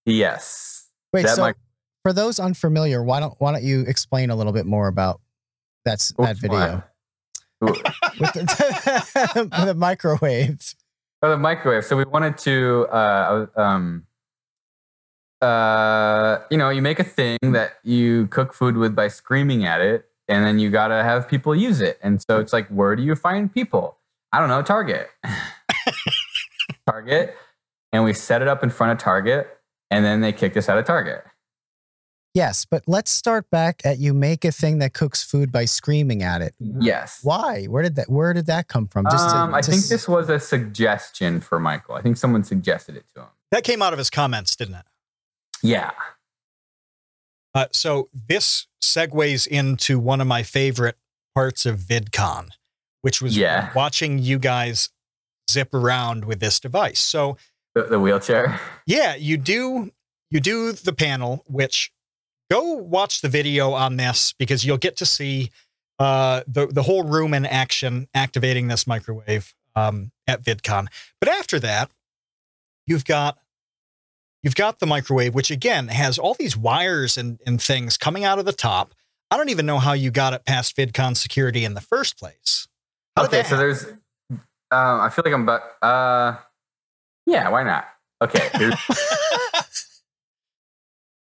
yes. 0.05 0.87
Wait, 1.11 1.23
That 1.25 1.35
so 1.35 1.47
mic- 1.47 1.55
for 2.03 2.13
those 2.13 2.39
unfamiliar, 2.39 3.03
why 3.03 3.19
don't 3.19 3.33
why 3.39 3.51
don't 3.51 3.63
you 3.63 3.81
explain 3.81 4.29
a 4.29 4.35
little 4.35 4.53
bit 4.53 4.65
more 4.65 4.87
about 4.87 5.19
that's 5.83 6.13
that 6.19 6.37
video 6.37 6.83
with 7.61 7.73
the, 8.33 9.49
the 9.65 9.73
microwave? 9.73 10.73
Oh, 11.21 11.29
the 11.31 11.37
microwave. 11.37 11.83
So 11.85 11.97
we 11.97 12.05
wanted 12.05 12.37
to, 12.39 12.87
uh, 12.91 13.47
um, 13.55 14.05
uh, 15.41 16.39
you 16.49 16.57
know, 16.57 16.69
you 16.69 16.81
make 16.81 16.99
a 16.99 17.03
thing 17.03 17.37
that 17.43 17.73
you 17.83 18.27
cook 18.27 18.53
food 18.53 18.77
with 18.77 18.95
by 18.95 19.07
screaming 19.07 19.65
at 19.65 19.81
it, 19.81 20.05
and 20.27 20.45
then 20.45 20.59
you 20.59 20.69
gotta 20.69 21.03
have 21.03 21.27
people 21.27 21.55
use 21.55 21.79
it. 21.81 21.99
And 22.01 22.21
so 22.21 22.39
it's 22.39 22.53
like, 22.53 22.67
where 22.69 22.95
do 22.95 23.03
you 23.03 23.15
find 23.15 23.53
people? 23.53 23.97
I 24.33 24.39
don't 24.39 24.49
know, 24.49 24.61
Target. 24.61 25.09
Target, 26.85 27.35
and 27.91 28.03
we 28.03 28.13
set 28.13 28.41
it 28.41 28.47
up 28.47 28.63
in 28.63 28.69
front 28.69 28.91
of 28.93 28.97
Target, 28.97 29.47
and 29.91 30.03
then 30.05 30.21
they 30.21 30.31
kicked 30.33 30.57
us 30.57 30.69
out 30.69 30.77
of 30.77 30.85
Target. 30.85 31.23
Yes, 32.33 32.65
but 32.65 32.83
let's 32.87 33.09
start 33.09 33.49
back 33.49 33.81
at 33.83 33.97
you 33.97 34.13
make 34.13 34.45
a 34.45 34.51
thing 34.51 34.77
that 34.79 34.93
cooks 34.93 35.23
food 35.23 35.51
by 35.51 35.65
screaming 35.65 36.21
at 36.21 36.41
it. 36.41 36.53
Yes. 36.59 37.19
Why? 37.23 37.65
Where 37.65 37.81
did 37.81 37.95
that 37.95 38.09
where 38.09 38.31
did 38.33 38.45
that 38.45 38.67
come 38.67 38.87
from? 38.87 39.05
to- 39.05 39.15
Um, 39.15 39.55
I 39.55 39.61
to 39.61 39.71
think 39.71 39.81
s- 39.83 39.89
this 39.89 40.07
was 40.07 40.29
a 40.29 40.39
suggestion 40.39 41.41
for 41.41 41.59
Michael. 41.59 41.95
I 41.95 42.01
think 42.01 42.15
someone 42.17 42.43
suggested 42.43 42.95
it 42.95 43.05
to 43.15 43.21
him. 43.21 43.27
That 43.51 43.63
came 43.63 43.81
out 43.81 43.91
of 43.93 43.97
his 43.97 44.09
comments, 44.11 44.55
didn't 44.55 44.75
it? 44.75 44.85
Yeah. 45.63 45.91
Uh, 47.53 47.65
so 47.71 48.09
this 48.13 48.67
segues 48.83 49.47
into 49.47 49.99
one 49.99 50.21
of 50.21 50.27
my 50.27 50.43
favorite 50.43 50.97
parts 51.33 51.65
of 51.65 51.79
VidCon, 51.79 52.49
which 53.01 53.21
was 53.21 53.35
Yeah. 53.37 53.71
watching 53.73 54.19
you 54.19 54.37
guys 54.39 54.89
zip 55.49 55.73
around 55.73 56.25
with 56.25 56.39
this 56.39 56.59
device. 56.59 56.99
So 56.99 57.37
The, 57.73 57.83
the 57.83 57.99
wheelchair. 57.99 58.59
yeah, 58.85 59.15
you 59.15 59.37
do 59.37 59.91
you 60.29 60.39
do 60.41 60.73
the 60.73 60.91
panel, 60.93 61.43
which 61.47 61.91
go 62.51 62.73
watch 62.73 63.21
the 63.21 63.29
video 63.29 63.71
on 63.71 63.95
this 63.97 64.33
because 64.37 64.65
you'll 64.65 64.77
get 64.77 64.97
to 64.97 65.05
see 65.05 65.51
uh, 65.99 66.41
the 66.47 66.67
the 66.67 66.83
whole 66.83 67.03
room 67.03 67.33
in 67.33 67.45
action 67.45 68.07
activating 68.13 68.67
this 68.67 68.85
microwave 68.85 69.53
um, 69.75 70.11
at 70.27 70.43
VidCon. 70.43 70.87
But 71.19 71.29
after 71.29 71.59
that, 71.61 71.89
you've 72.85 73.05
got 73.05 73.37
you've 74.47 74.55
got 74.55 74.79
the 74.79 74.85
microwave, 74.85 75.35
which 75.35 75.51
again 75.51 75.89
has 75.89 76.17
all 76.17 76.33
these 76.33 76.55
wires 76.55 77.17
and, 77.17 77.37
and 77.45 77.61
things 77.61 77.97
coming 77.97 78.23
out 78.23 78.39
of 78.39 78.45
the 78.45 78.53
top. 78.53 78.93
I 79.29 79.35
don't 79.35 79.49
even 79.49 79.65
know 79.65 79.77
how 79.77 79.91
you 79.91 80.09
got 80.09 80.31
it 80.31 80.45
past 80.45 80.73
VidCon 80.77 81.17
security 81.17 81.65
in 81.65 81.73
the 81.73 81.81
first 81.81 82.17
place. 82.17 82.69
How 83.17 83.25
okay, 83.25 83.43
so 83.43 83.57
there's. 83.57 83.83
Um, 84.31 84.39
I 84.71 85.09
feel 85.09 85.23
like 85.25 85.33
I'm 85.33 85.45
but. 85.45 85.63
Uh, 85.81 86.37
yeah, 87.25 87.49
why 87.49 87.63
not? 87.63 87.89
Okay, 88.21 88.49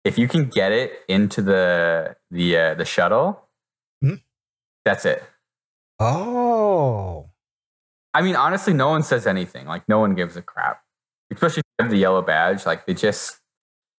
if 0.04 0.18
you 0.18 0.28
can 0.28 0.50
get 0.50 0.74
it 0.74 0.92
into 1.08 1.42
the 1.42 2.18
the 2.30 2.58
uh, 2.58 2.74
the 2.74 2.84
shuttle, 2.84 3.48
Mhm. 4.04 4.20
that's 4.84 5.06
it. 5.06 5.24
Oh. 5.98 7.30
I 8.14 8.22
mean, 8.22 8.36
honestly, 8.36 8.74
no 8.74 8.90
one 8.90 9.02
says 9.04 9.26
anything. 9.26 9.66
Like, 9.66 9.88
no 9.88 10.00
one 10.00 10.14
gives 10.14 10.36
a 10.36 10.42
crap, 10.42 10.82
especially 11.34 11.63
have 11.80 11.90
the 11.90 11.98
yellow 11.98 12.22
badge. 12.22 12.66
Like, 12.66 12.86
they 12.86 12.94
just, 12.94 13.38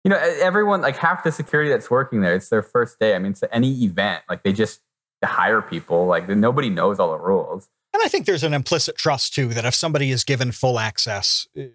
you 0.05 0.11
know, 0.11 0.17
everyone, 0.17 0.81
like 0.81 0.97
half 0.97 1.25
the 1.25 1.33
security 1.33 1.71
that's 1.71 1.91
working 1.91 2.21
there, 2.21 2.35
it's 2.35 2.49
their 2.49 2.63
first 2.63 2.99
day. 2.99 3.15
I 3.15 3.19
mean, 3.19 3.33
it's 3.33 3.43
any 3.53 3.85
event. 3.85 4.23
Like, 4.29 4.43
they 4.43 4.53
just 4.53 4.81
hire 5.25 5.63
people. 5.63 6.07
Like, 6.07 6.29
nobody 6.29 6.71
knows 6.71 6.99
all 6.99 7.11
the 7.13 7.19
rules. 7.19 7.69
And 7.93 8.03
I 8.03 8.09
think 8.09 8.27
there's 8.27 8.45
an 8.45 8.55
implicit 8.55 8.97
trust 8.97 9.35
too 9.35 9.49
that 9.49 9.65
if 9.65 9.75
somebody 9.75 10.11
is 10.11 10.25
given 10.25 10.53
full 10.53 10.79
access, 10.79 11.47
eh, 11.57 11.69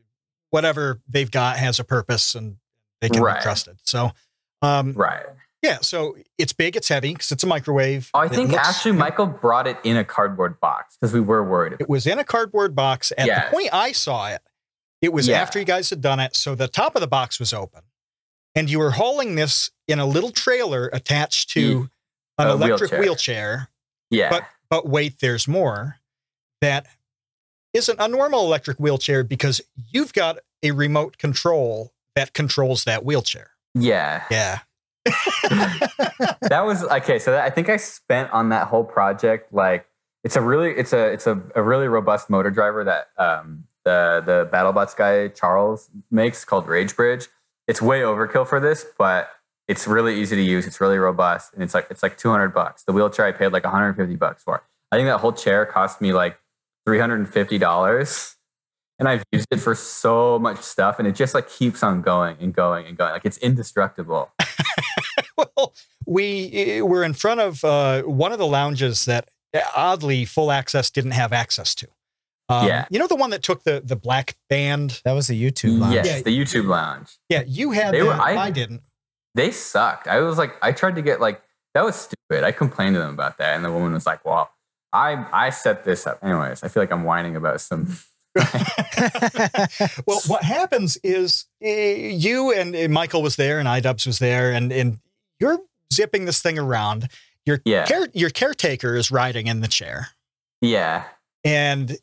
whatever 0.49 0.99
they've 1.07 1.31
got 1.31 1.57
has 1.57 1.79
a 1.79 1.83
purpose 1.83 2.35
and 2.35 2.57
they 3.01 3.09
can 3.09 3.23
Right. 3.23 3.37
be 3.37 3.41
trusted. 3.43 3.77
So, 3.83 4.11
um, 4.61 4.91
Right. 4.93 5.25
yeah, 5.61 5.77
so 5.81 6.17
it's 6.37 6.51
big, 6.51 6.75
it's 6.75 6.89
heavy 6.89 7.13
because 7.13 7.31
it's 7.31 7.43
a 7.43 7.47
microwave. 7.47 8.09
Oh, 8.13 8.19
I 8.19 8.27
think 8.27 8.51
looks- 8.51 8.67
actually 8.67 8.91
Michael 8.93 9.27
brought 9.27 9.65
it 9.67 9.77
in 9.85 9.95
a 9.95 10.03
cardboard 10.03 10.59
box 10.59 10.97
because 10.99 11.13
we 11.13 11.21
were 11.21 11.43
worried. 11.43 11.73
About 11.73 11.81
It 11.81 11.89
was 11.89 12.05
in 12.05 12.19
a 12.19 12.23
cardboard 12.25 12.75
box. 12.75 13.13
At 13.17 13.25
Yes. 13.27 13.45
the 13.49 13.55
point 13.55 13.69
I 13.73 13.93
saw 13.93 14.27
it, 14.29 14.41
it 15.01 15.13
was 15.13 15.27
Yeah. 15.27 15.41
after 15.41 15.59
you 15.59 15.65
guys 15.65 15.89
had 15.89 16.01
done 16.01 16.19
it. 16.19 16.35
So 16.35 16.55
the 16.55 16.67
top 16.67 16.95
of 16.95 17.01
the 17.01 17.07
box 17.07 17.39
was 17.39 17.53
open. 17.53 17.81
And 18.55 18.69
you 18.69 18.79
were 18.79 18.91
hauling 18.91 19.35
this 19.35 19.69
in 19.87 19.99
a 19.99 20.05
little 20.05 20.31
trailer 20.31 20.89
attached 20.91 21.51
to 21.51 21.89
an 22.37 22.47
A 22.47 22.51
electric 22.51 22.91
wheelchair. 22.91 22.99
wheelchair. 22.99 23.69
Yeah. 24.09 24.29
But 24.29 24.43
but 24.69 24.87
wait, 24.87 25.19
there's 25.19 25.47
more. 25.47 25.97
That 26.61 26.87
isn't 27.73 27.99
a 27.99 28.07
normal 28.07 28.45
electric 28.45 28.77
wheelchair 28.79 29.23
because 29.23 29.61
you've 29.91 30.13
got 30.13 30.39
a 30.63 30.71
remote 30.71 31.17
control 31.17 31.93
that 32.15 32.33
controls 32.33 32.83
that 32.85 33.05
wheelchair. 33.05 33.51
yeah. 33.75 34.23
Yeah. 34.31 34.59
that 36.41 36.63
was 36.65 36.83
okay. 36.83 37.19
So 37.19 37.31
that, 37.31 37.43
I 37.45 37.49
think 37.49 37.69
I 37.69 37.77
spent 37.77 38.31
on 38.31 38.49
that 38.49 38.67
whole 38.67 38.83
project 38.83 39.53
like 39.53 39.85
it's 40.23 40.35
a 40.35 40.41
really 40.41 40.71
it's 40.71 40.91
a 40.93 41.11
it's 41.11 41.27
a, 41.27 41.41
a 41.55 41.61
really 41.63 41.87
robust 41.87 42.29
motor 42.29 42.49
driver 42.51 42.83
that 42.83 43.09
um, 43.17 43.63
the 43.89 44.23
the 44.25 44.49
BattleBots 44.55 44.95
guy 44.95 45.29
Charles 45.29 45.89
makes 46.11 46.45
called 46.45 46.67
Rage 46.67 46.95
Bridge. 46.95 47.27
It's 47.67 47.81
way 47.81 48.01
overkill 48.01 48.47
for 48.47 48.59
this, 48.59 48.85
but 48.97 49.29
it's 49.67 49.87
really 49.87 50.19
easy 50.19 50.35
to 50.35 50.41
use. 50.41 50.65
It's 50.67 50.79
really 50.79 50.97
robust, 50.97 51.53
and 51.53 51.63
it's 51.63 51.73
like 51.73 51.87
it's 51.89 52.03
like 52.03 52.17
two 52.17 52.29
hundred 52.29 52.53
bucks. 52.53 52.83
The 52.83 52.93
wheelchair 52.93 53.25
I 53.25 53.31
paid 53.31 53.51
like 53.51 53.63
one 53.63 53.73
hundred 53.73 53.95
fifty 53.95 54.15
bucks 54.15 54.43
for. 54.43 54.63
I 54.91 54.97
think 54.97 55.07
that 55.07 55.19
whole 55.19 55.33
chair 55.33 55.65
cost 55.65 56.01
me 56.01 56.13
like 56.13 56.39
three 56.85 56.99
hundred 56.99 57.19
and 57.19 57.29
fifty 57.29 57.57
dollars. 57.57 58.35
And 58.99 59.07
I've 59.07 59.23
used 59.31 59.47
it 59.49 59.61
for 59.61 59.75
so 59.75 60.37
much 60.39 60.59
stuff, 60.59 60.99
and 60.99 61.07
it 61.07 61.15
just 61.15 61.33
like 61.33 61.49
keeps 61.49 61.83
on 61.83 62.01
going 62.01 62.35
and 62.41 62.53
going 62.53 62.85
and 62.85 62.97
going. 62.97 63.13
Like 63.13 63.25
it's 63.25 63.37
indestructible. 63.37 64.29
well, 65.37 65.73
we 66.05 66.51
eh, 66.53 66.81
were 66.81 67.03
in 67.03 67.13
front 67.13 67.39
of 67.39 67.63
uh, 67.63 68.01
one 68.03 68.33
of 68.33 68.39
the 68.39 68.47
lounges 68.47 69.05
that 69.05 69.29
eh, 69.53 69.61
oddly 69.73 70.25
full 70.25 70.51
access 70.51 70.89
didn't 70.89 71.11
have 71.11 71.31
access 71.31 71.73
to. 71.75 71.87
Um, 72.49 72.65
Yeah. 72.67 72.85
You 72.89 72.99
know 72.99 73.07
the 73.07 73.15
one 73.15 73.29
that 73.29 73.43
took 73.43 73.63
the 73.63 73.81
the 73.85 73.95
black 73.95 74.35
band? 74.49 75.01
That 75.05 75.13
was 75.13 75.29
a 75.29 75.33
YouTube 75.33 75.79
lounge. 75.79 75.93
Yes, 75.95 76.05
Yeah. 76.07 76.21
the 76.23 76.37
YouTube 76.37 76.67
lounge. 76.67 77.17
Yeah, 77.29 77.43
you 77.47 77.71
had 77.71 77.93
They 77.93 77.99
that. 77.99 78.05
were- 78.05 78.13
I, 78.13 78.35
I- 78.37 78.51
didn't. 78.51 78.81
They 79.35 79.51
sucked. 79.51 80.07
I 80.07 80.19
was 80.21 80.37
like, 80.39 80.55
I 80.61 80.71
tried 80.71 80.95
to 80.95 81.01
get 81.03 81.21
like 81.21 81.41
that 81.75 81.83
was 81.85 81.95
stupid. 81.95 82.43
I 82.43 82.51
complained 82.51 82.95
to 82.95 82.99
them 82.99 83.13
about 83.13 83.37
that, 83.37 83.55
and 83.55 83.63
the 83.63 83.71
woman 83.71 83.93
was 83.93 84.05
like, 84.07 84.25
"Well, 84.25 84.49
I 84.91 85.23
I 85.31 85.51
set 85.51 85.83
this 85.85 86.07
up." 86.07 86.17
Anyways, 86.23 86.63
I 86.63 86.67
feel 86.67 86.81
like 86.81 86.91
I'm 86.91 87.03
whining 87.03 87.35
about 87.35 87.61
some. 87.61 87.95
Well, 90.05 90.21
what 90.27 90.43
happens 90.43 90.97
is 91.03 91.45
eh, 91.61 91.93
you 92.13 92.51
and 92.51 92.75
eh, 92.75 92.87
Michael 92.87 93.21
was 93.21 93.35
there, 93.35 93.59
and 93.59 93.67
iDubbbz 93.67 94.05
was 94.07 94.19
there, 94.19 94.51
and 94.51 94.71
and 94.71 94.97
you're 95.39 95.59
zipping 95.93 96.25
this 96.25 96.41
thing 96.41 96.57
around. 96.57 97.07
Your 97.45 97.61
Yeah. 97.65 97.85
care, 97.85 98.07
your 98.13 98.29
caretaker 98.29 98.95
is 98.95 99.09
riding 99.11 99.47
in 99.47 99.61
the 99.61 99.67
chair, 99.67 100.09
Yeah, 100.61 101.03
and 101.43 101.97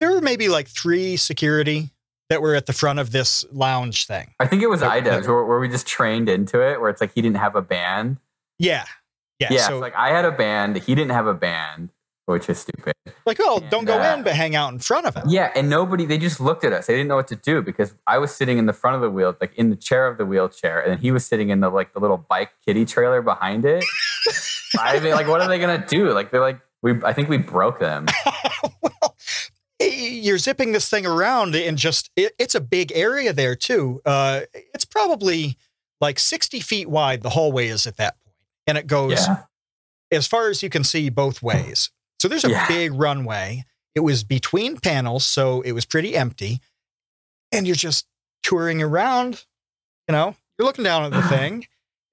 there 0.00 0.12
were 0.12 0.20
maybe 0.20 0.48
like 0.48 0.68
three 0.68 1.16
security 1.16 1.90
that 2.30 2.40
were 2.40 2.54
at 2.54 2.66
the 2.66 2.72
front 2.72 2.98
of 2.98 3.10
this 3.12 3.44
lounge 3.52 4.06
thing. 4.06 4.32
I 4.40 4.46
think 4.46 4.62
it 4.62 4.68
was 4.68 4.82
Uh, 4.82 4.90
iDubbbz 4.90 5.26
where, 5.26 5.44
where 5.44 5.60
we 5.60 5.68
just 5.68 5.86
trained 5.86 6.28
into 6.28 6.60
it, 6.60 6.80
where 6.80 6.90
it's 6.90 7.00
like 7.00 7.12
he 7.14 7.22
didn't 7.22 7.36
have 7.36 7.54
a 7.54 7.62
band. 7.62 8.18
Yeah, 8.58 8.84
yeah. 9.38 9.48
Yeah, 9.52 9.66
so 9.66 9.74
it's 9.74 9.82
like 9.82 9.94
I 9.96 10.10
had 10.10 10.24
a 10.24 10.32
band, 10.32 10.76
he 10.76 10.94
didn't 10.94 11.12
have 11.12 11.26
a 11.26 11.34
band, 11.34 11.90
which 12.26 12.48
is 12.48 12.58
stupid. 12.58 12.94
like, 13.26 13.38
oh, 13.40 13.58
and, 13.58 13.70
don't 13.70 13.84
go 13.84 14.00
uh, 14.00 14.14
in, 14.14 14.22
but 14.22 14.34
hang 14.34 14.54
out 14.54 14.72
in 14.72 14.78
front 14.78 15.06
of 15.06 15.16
it. 15.16 15.24
Yeah, 15.26 15.52
and 15.54 15.68
nobody 15.68 16.06
they 16.06 16.18
just 16.18 16.40
looked 16.40 16.64
at 16.64 16.72
us. 16.72 16.86
They 16.86 16.94
didn't 16.94 17.08
know 17.08 17.16
what 17.16 17.28
to 17.28 17.36
do 17.36 17.62
because 17.62 17.94
I 18.06 18.18
was 18.18 18.34
sitting 18.34 18.58
in 18.58 18.66
the 18.66 18.72
front 18.72 18.96
of 18.96 19.02
the 19.02 19.10
wheel, 19.10 19.36
like 19.40 19.54
in 19.56 19.70
the 19.70 19.76
chair 19.76 20.06
of 20.06 20.18
the 20.18 20.24
wheelchair, 20.24 20.80
and 20.80 20.92
then 20.92 20.98
he 20.98 21.10
was 21.10 21.26
sitting 21.26 21.50
in 21.50 21.60
the 21.60 21.68
like 21.68 21.92
the 21.92 22.00
little 22.00 22.18
bike 22.18 22.50
kitty 22.64 22.84
trailer 22.84 23.20
behind 23.22 23.64
it. 23.64 23.84
I 24.78 24.98
mean, 25.00 25.12
like, 25.12 25.28
what 25.28 25.40
are 25.40 25.48
they 25.48 25.58
gonna 25.58 25.84
do? 25.86 26.10
Like, 26.12 26.30
they're 26.30 26.40
like, 26.40 26.60
we. 26.82 26.94
I 27.04 27.12
think 27.12 27.28
we 27.28 27.38
broke 27.38 27.78
them. 27.78 28.06
well, 28.82 29.14
you're 29.88 30.38
zipping 30.38 30.72
this 30.72 30.88
thing 30.88 31.06
around 31.06 31.54
and 31.54 31.76
just 31.78 32.10
it, 32.16 32.34
it's 32.38 32.54
a 32.54 32.60
big 32.60 32.92
area 32.94 33.32
there 33.32 33.54
too. 33.54 34.00
Uh, 34.04 34.42
it's 34.52 34.84
probably 34.84 35.56
like 36.00 36.18
60 36.18 36.60
feet 36.60 36.88
wide. 36.88 37.22
The 37.22 37.30
hallway 37.30 37.68
is 37.68 37.86
at 37.86 37.96
that 37.96 38.16
point, 38.24 38.36
and 38.66 38.78
it 38.78 38.86
goes 38.86 39.12
Yeah, 39.12 39.44
as 40.12 40.26
far 40.26 40.48
as 40.50 40.62
you 40.62 40.68
can 40.70 40.84
see 40.84 41.08
both 41.08 41.42
ways. 41.42 41.90
So 42.20 42.28
there's 42.28 42.44
a 42.44 42.50
Yeah. 42.50 42.66
big 42.68 42.92
runway. 42.94 43.64
It 43.94 44.00
was 44.00 44.24
between 44.24 44.78
panels, 44.78 45.24
so 45.24 45.60
it 45.62 45.72
was 45.72 45.84
pretty 45.84 46.16
empty, 46.16 46.60
and 47.52 47.66
you're 47.66 47.76
just 47.76 48.06
touring 48.42 48.82
around. 48.82 49.44
You 50.08 50.12
know, 50.12 50.34
you're 50.58 50.66
looking 50.66 50.84
down 50.84 51.04
at 51.04 51.12
the 51.12 51.22
thing, 51.28 51.66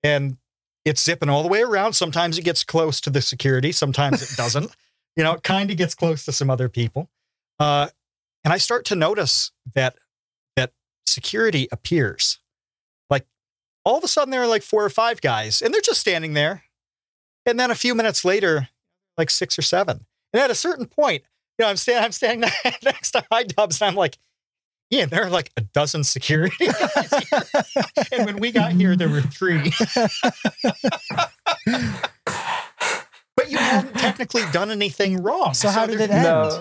and 0.03 0.37
it's 0.85 1.03
zipping 1.03 1.29
all 1.29 1.43
the 1.43 1.49
way 1.49 1.61
around. 1.61 1.93
Sometimes 1.93 2.37
it 2.37 2.43
gets 2.43 2.63
close 2.63 3.01
to 3.01 3.09
the 3.09 3.21
security, 3.21 3.71
sometimes 3.71 4.21
it 4.21 4.35
doesn't. 4.37 4.75
you 5.15 5.23
know, 5.23 5.33
it 5.33 5.43
kind 5.43 5.69
of 5.71 5.77
gets 5.77 5.93
close 5.95 6.23
to 6.25 6.31
some 6.31 6.49
other 6.49 6.69
people. 6.69 7.09
Uh, 7.61 7.89
and 8.43 8.51
I 8.51 8.57
start 8.57 8.85
to 8.85 8.95
notice 8.95 9.51
that 9.75 9.95
that 10.55 10.71
security 11.05 11.67
appears. 11.71 12.39
Like 13.07 13.27
all 13.85 13.99
of 13.99 14.03
a 14.03 14.07
sudden 14.07 14.31
there 14.31 14.41
are 14.41 14.47
like 14.47 14.63
four 14.63 14.83
or 14.83 14.89
five 14.89 15.21
guys, 15.21 15.61
and 15.61 15.71
they're 15.71 15.79
just 15.79 16.01
standing 16.01 16.33
there. 16.33 16.63
And 17.45 17.59
then 17.59 17.69
a 17.69 17.75
few 17.75 17.93
minutes 17.93 18.25
later, 18.25 18.69
like 19.15 19.29
six 19.29 19.59
or 19.59 19.61
seven. 19.61 20.07
And 20.33 20.41
at 20.41 20.49
a 20.49 20.55
certain 20.55 20.87
point, 20.87 21.21
you 21.59 21.65
know, 21.65 21.69
I'm 21.69 21.77
standing, 21.77 22.03
I'm 22.03 22.11
standing 22.11 22.49
next 22.83 23.11
to 23.11 23.23
iDubbbz, 23.31 23.79
and 23.79 23.89
I'm 23.89 23.95
like, 23.95 24.17
yeah, 24.89 25.05
there 25.05 25.23
are 25.23 25.29
like 25.29 25.51
a 25.55 25.61
dozen 25.61 26.03
security 26.03 26.65
guys 26.65 27.13
here. 27.29 27.43
and 28.11 28.25
when 28.25 28.37
we 28.37 28.51
got 28.51 28.71
here, 28.71 28.95
there 28.95 29.07
were 29.07 29.21
three. 29.21 29.71
but 33.35 33.51
you 33.51 33.57
hadn't 33.57 33.93
technically 33.93 34.43
done 34.51 34.71
anything 34.71 35.21
wrong. 35.21 35.53
So 35.53 35.69
how 35.69 35.85
did 35.85 36.01
it 36.01 36.09
end? 36.09 36.23
no, 36.23 36.59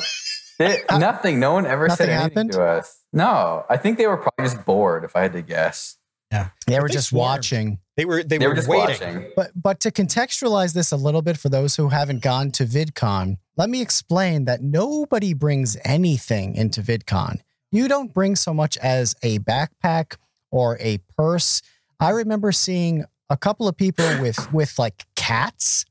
They- 0.60 0.82
nothing. 0.98 1.40
No 1.40 1.52
one 1.54 1.66
ever 1.66 1.88
Nothing 1.88 2.06
said 2.06 2.12
anything 2.12 2.30
happened? 2.36 2.52
to 2.52 2.62
us. 2.62 3.00
No, 3.12 3.64
I 3.68 3.76
think 3.76 3.98
they 3.98 4.06
were 4.06 4.16
probably 4.18 4.44
just 4.44 4.64
bored. 4.64 5.04
If 5.04 5.16
I 5.16 5.22
had 5.22 5.32
to 5.32 5.42
guess, 5.42 5.96
yeah, 6.30 6.50
They 6.68 6.78
were 6.78 6.88
just 6.88 7.12
watching. 7.12 7.78
They 7.96 8.04
were 8.04 8.22
they, 8.22 8.38
they 8.38 8.46
were, 8.46 8.50
were 8.52 8.56
just 8.56 8.68
waiting. 8.68 9.14
watching. 9.14 9.32
But 9.34 9.50
but 9.56 9.80
to 9.80 9.90
contextualize 9.90 10.72
this 10.74 10.92
a 10.92 10.96
little 10.96 11.22
bit 11.22 11.36
for 11.36 11.48
those 11.48 11.74
who 11.76 11.88
haven't 11.88 12.22
gone 12.22 12.52
to 12.52 12.64
VidCon, 12.64 13.38
let 13.56 13.68
me 13.68 13.80
explain 13.82 14.44
that 14.44 14.62
nobody 14.62 15.34
brings 15.34 15.76
anything 15.84 16.54
into 16.54 16.82
VidCon. 16.82 17.40
You 17.72 17.88
don't 17.88 18.12
bring 18.14 18.36
so 18.36 18.54
much 18.54 18.76
as 18.78 19.14
a 19.22 19.38
backpack 19.40 20.16
or 20.52 20.76
a 20.80 20.98
purse. 21.16 21.62
I 21.98 22.10
remember 22.10 22.52
seeing 22.52 23.04
a 23.28 23.36
couple 23.36 23.66
of 23.66 23.76
people 23.76 24.06
with 24.20 24.52
with 24.52 24.78
like 24.78 25.04
cats 25.16 25.84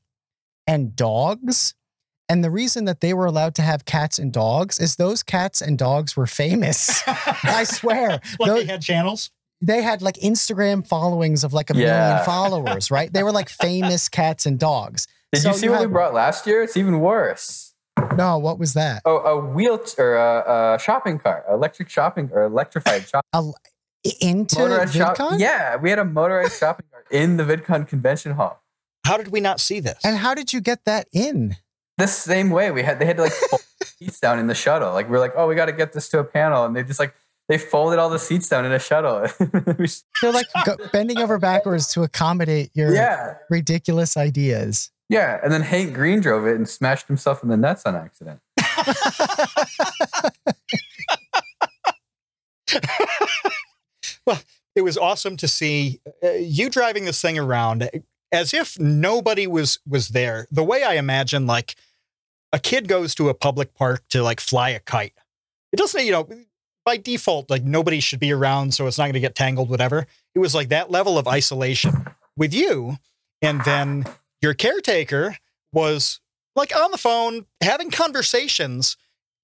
and 0.66 0.94
dogs. 0.96 1.74
And 2.30 2.44
the 2.44 2.50
reason 2.50 2.84
that 2.84 3.00
they 3.00 3.12
were 3.12 3.26
allowed 3.26 3.54
to 3.56 3.62
have 3.62 3.84
cats 3.84 4.18
and 4.18 4.32
dogs 4.32 4.78
is 4.78 4.96
those 4.96 5.22
cats 5.22 5.60
and 5.60 5.76
dogs 5.76 6.16
were 6.16 6.26
famous. 6.28 7.02
I 7.06 7.64
swear. 7.64 8.20
like 8.38 8.46
Those- 8.46 8.60
they 8.66 8.72
had 8.72 8.82
channels. 8.82 9.30
they 9.60 9.82
had 9.82 10.00
like 10.00 10.14
Instagram 10.16 10.86
followings 10.86 11.42
of 11.44 11.52
like 11.52 11.70
a 11.70 11.74
Yeah. 11.76 11.84
million 12.08 12.24
followers, 12.24 12.90
right? 12.90 13.12
They 13.12 13.22
were 13.24 13.32
like 13.32 13.48
famous 13.48 14.08
cats 14.08 14.46
and 14.46 14.58
dogs. 14.58 15.06
Did 15.32 15.42
So 15.42 15.48
you 15.50 15.54
see 15.56 15.66
you 15.66 15.72
what 15.72 15.80
had- 15.80 15.88
we 15.88 15.92
brought 15.92 16.14
last 16.14 16.46
year? 16.46 16.62
It's 16.62 16.76
even 16.76 17.00
worse. 17.00 17.74
No, 18.16 18.38
what 18.38 18.58
was 18.58 18.74
that? 18.74 19.02
Oh, 19.04 19.18
a 19.18 19.38
wheel 19.38 19.78
or 19.98 20.14
a, 20.16 20.74
a 20.76 20.78
shopping 20.78 21.18
cart, 21.18 21.44
electric 21.50 21.88
shopping 21.90 22.30
or 22.32 22.44
electrified 22.44 23.06
shopping. 23.08 23.52
I- 24.04 24.10
Into 24.20 24.58
motorized 24.60 24.94
shop. 24.94 25.16
VidCon? 25.18 25.38
Yeah, 25.40 25.76
we 25.76 25.90
had 25.90 25.98
a 25.98 26.04
motorized 26.04 26.58
shopping 26.58 26.86
cart 26.90 27.06
in 27.10 27.36
the 27.36 27.44
VidCon 27.44 27.86
convention 27.86 28.32
hall. 28.32 28.62
How 29.04 29.16
did 29.16 29.28
we 29.28 29.40
not 29.40 29.60
see 29.60 29.80
this? 29.80 29.98
And 30.04 30.16
how 30.18 30.34
did 30.34 30.52
you 30.52 30.60
get 30.60 30.84
that 30.86 31.08
in? 31.12 31.56
The 32.00 32.06
same 32.06 32.50
way 32.50 32.70
we 32.70 32.82
had, 32.82 32.98
they 32.98 33.06
had 33.06 33.16
to 33.16 33.24
like 33.24 33.32
fold 33.32 33.62
seats 33.82 34.20
down 34.20 34.38
in 34.38 34.46
the 34.46 34.54
shuttle. 34.54 34.92
Like 34.92 35.08
we 35.08 35.16
are 35.16 35.20
like, 35.20 35.32
oh, 35.36 35.46
we 35.46 35.54
got 35.54 35.66
to 35.66 35.72
get 35.72 35.92
this 35.92 36.08
to 36.10 36.18
a 36.18 36.24
panel, 36.24 36.64
and 36.64 36.74
they 36.74 36.82
just 36.82 36.98
like 36.98 37.14
they 37.48 37.58
folded 37.58 37.98
all 37.98 38.10
the 38.10 38.18
seats 38.18 38.48
down 38.48 38.64
in 38.64 38.72
a 38.72 38.78
shuttle. 38.78 39.26
They're 40.22 40.32
like 40.32 40.46
go, 40.64 40.76
bending 40.92 41.18
over 41.18 41.38
backwards 41.38 41.92
to 41.94 42.02
accommodate 42.02 42.70
your 42.74 42.94
yeah, 42.94 43.34
ridiculous 43.50 44.16
ideas. 44.16 44.90
yeah. 45.08 45.40
And 45.42 45.52
then 45.52 45.62
Hank 45.62 45.94
Green 45.94 46.20
drove 46.20 46.46
it 46.46 46.56
and 46.56 46.68
smashed 46.68 47.08
himself 47.08 47.42
in 47.42 47.48
the 47.48 47.56
nuts 47.56 47.84
on 47.84 47.96
accident. 47.96 48.40
Well, 54.26 54.40
it 54.76 54.82
was 54.82 54.96
awesome 54.96 55.36
to 55.38 55.48
see 55.48 56.00
uh, 56.22 56.32
you 56.32 56.70
driving 56.70 57.04
this 57.04 57.20
thing 57.20 57.38
around 57.38 57.88
as 58.32 58.54
if 58.54 58.78
nobody 58.78 59.46
was 59.46 59.78
was 59.88 60.08
there. 60.08 60.46
The 60.50 60.62
way 60.62 60.84
I 60.84 60.94
imagine 60.94 61.46
like 61.46 61.74
a 62.52 62.58
kid 62.58 62.88
goes 62.88 63.14
to 63.16 63.28
a 63.28 63.34
public 63.34 63.74
park 63.74 64.02
to 64.10 64.22
like 64.22 64.40
fly 64.40 64.70
a 64.70 64.80
kite. 64.80 65.14
It 65.72 65.76
doesn't, 65.76 66.04
you 66.04 66.12
know, 66.12 66.28
by 66.84 66.96
default, 66.96 67.50
like 67.50 67.62
nobody 67.62 68.00
should 68.00 68.20
be 68.20 68.32
around, 68.32 68.74
so 68.74 68.86
it's 68.86 68.98
not 68.98 69.04
going 69.04 69.12
to 69.14 69.20
get 69.20 69.34
tangled, 69.34 69.70
whatever. 69.70 70.06
It 70.34 70.38
was 70.38 70.54
like 70.54 70.68
that 70.70 70.90
level 70.90 71.18
of 71.18 71.28
isolation 71.28 72.06
with 72.36 72.52
you. 72.52 72.96
And 73.42 73.62
then 73.64 74.06
your 74.42 74.54
caretaker 74.54 75.36
was 75.72 76.20
like 76.56 76.74
on 76.74 76.90
the 76.90 76.98
phone 76.98 77.46
having 77.60 77.90
conversations, 77.90 78.96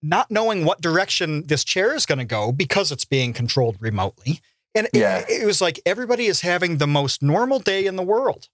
not 0.02 0.30
knowing 0.30 0.64
what 0.64 0.80
direction 0.80 1.46
this 1.46 1.62
chair 1.62 1.94
is 1.94 2.06
going 2.06 2.18
to 2.18 2.24
go 2.24 2.50
because 2.52 2.90
it's 2.90 3.04
being 3.04 3.32
controlled 3.32 3.76
remotely. 3.80 4.40
And 4.74 4.88
Yeah. 4.92 5.18
it, 5.18 5.42
it 5.42 5.46
was 5.46 5.60
like 5.60 5.80
everybody 5.86 6.26
is 6.26 6.40
having 6.40 6.78
the 6.78 6.86
most 6.86 7.22
normal 7.22 7.60
day 7.60 7.86
in 7.86 7.96
the 7.96 8.02
world. 8.02 8.48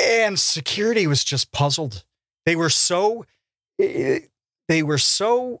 And 0.00 0.38
security 0.38 1.06
was 1.06 1.24
just 1.24 1.52
puzzled. 1.52 2.04
They 2.46 2.56
were 2.56 2.70
so 2.70 3.24
they 3.78 4.82
were 4.82 4.98
so 4.98 5.60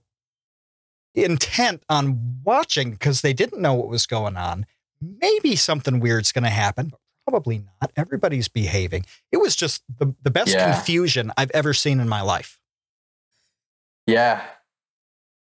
intent 1.14 1.82
on 1.88 2.40
watching 2.44 2.92
because 2.92 3.20
they 3.20 3.32
didn't 3.32 3.60
know 3.60 3.74
what 3.74 3.88
was 3.88 4.06
going 4.06 4.36
on. 4.36 4.66
Maybe 5.00 5.56
something 5.56 6.00
weird's 6.00 6.32
going 6.32 6.44
to 6.44 6.50
happen, 6.50 6.88
but 6.88 6.98
probably 7.26 7.58
not. 7.80 7.92
Everybody's 7.96 8.48
behaving. 8.48 9.04
It 9.32 9.38
was 9.38 9.54
just 9.56 9.82
the, 9.98 10.14
the 10.22 10.30
best 10.30 10.52
Yeah. 10.54 10.72
confusion 10.72 11.32
I've 11.36 11.50
ever 11.52 11.72
seen 11.74 12.00
in 12.00 12.08
my 12.08 12.20
life. 12.20 12.58
Yeah. 14.06 14.42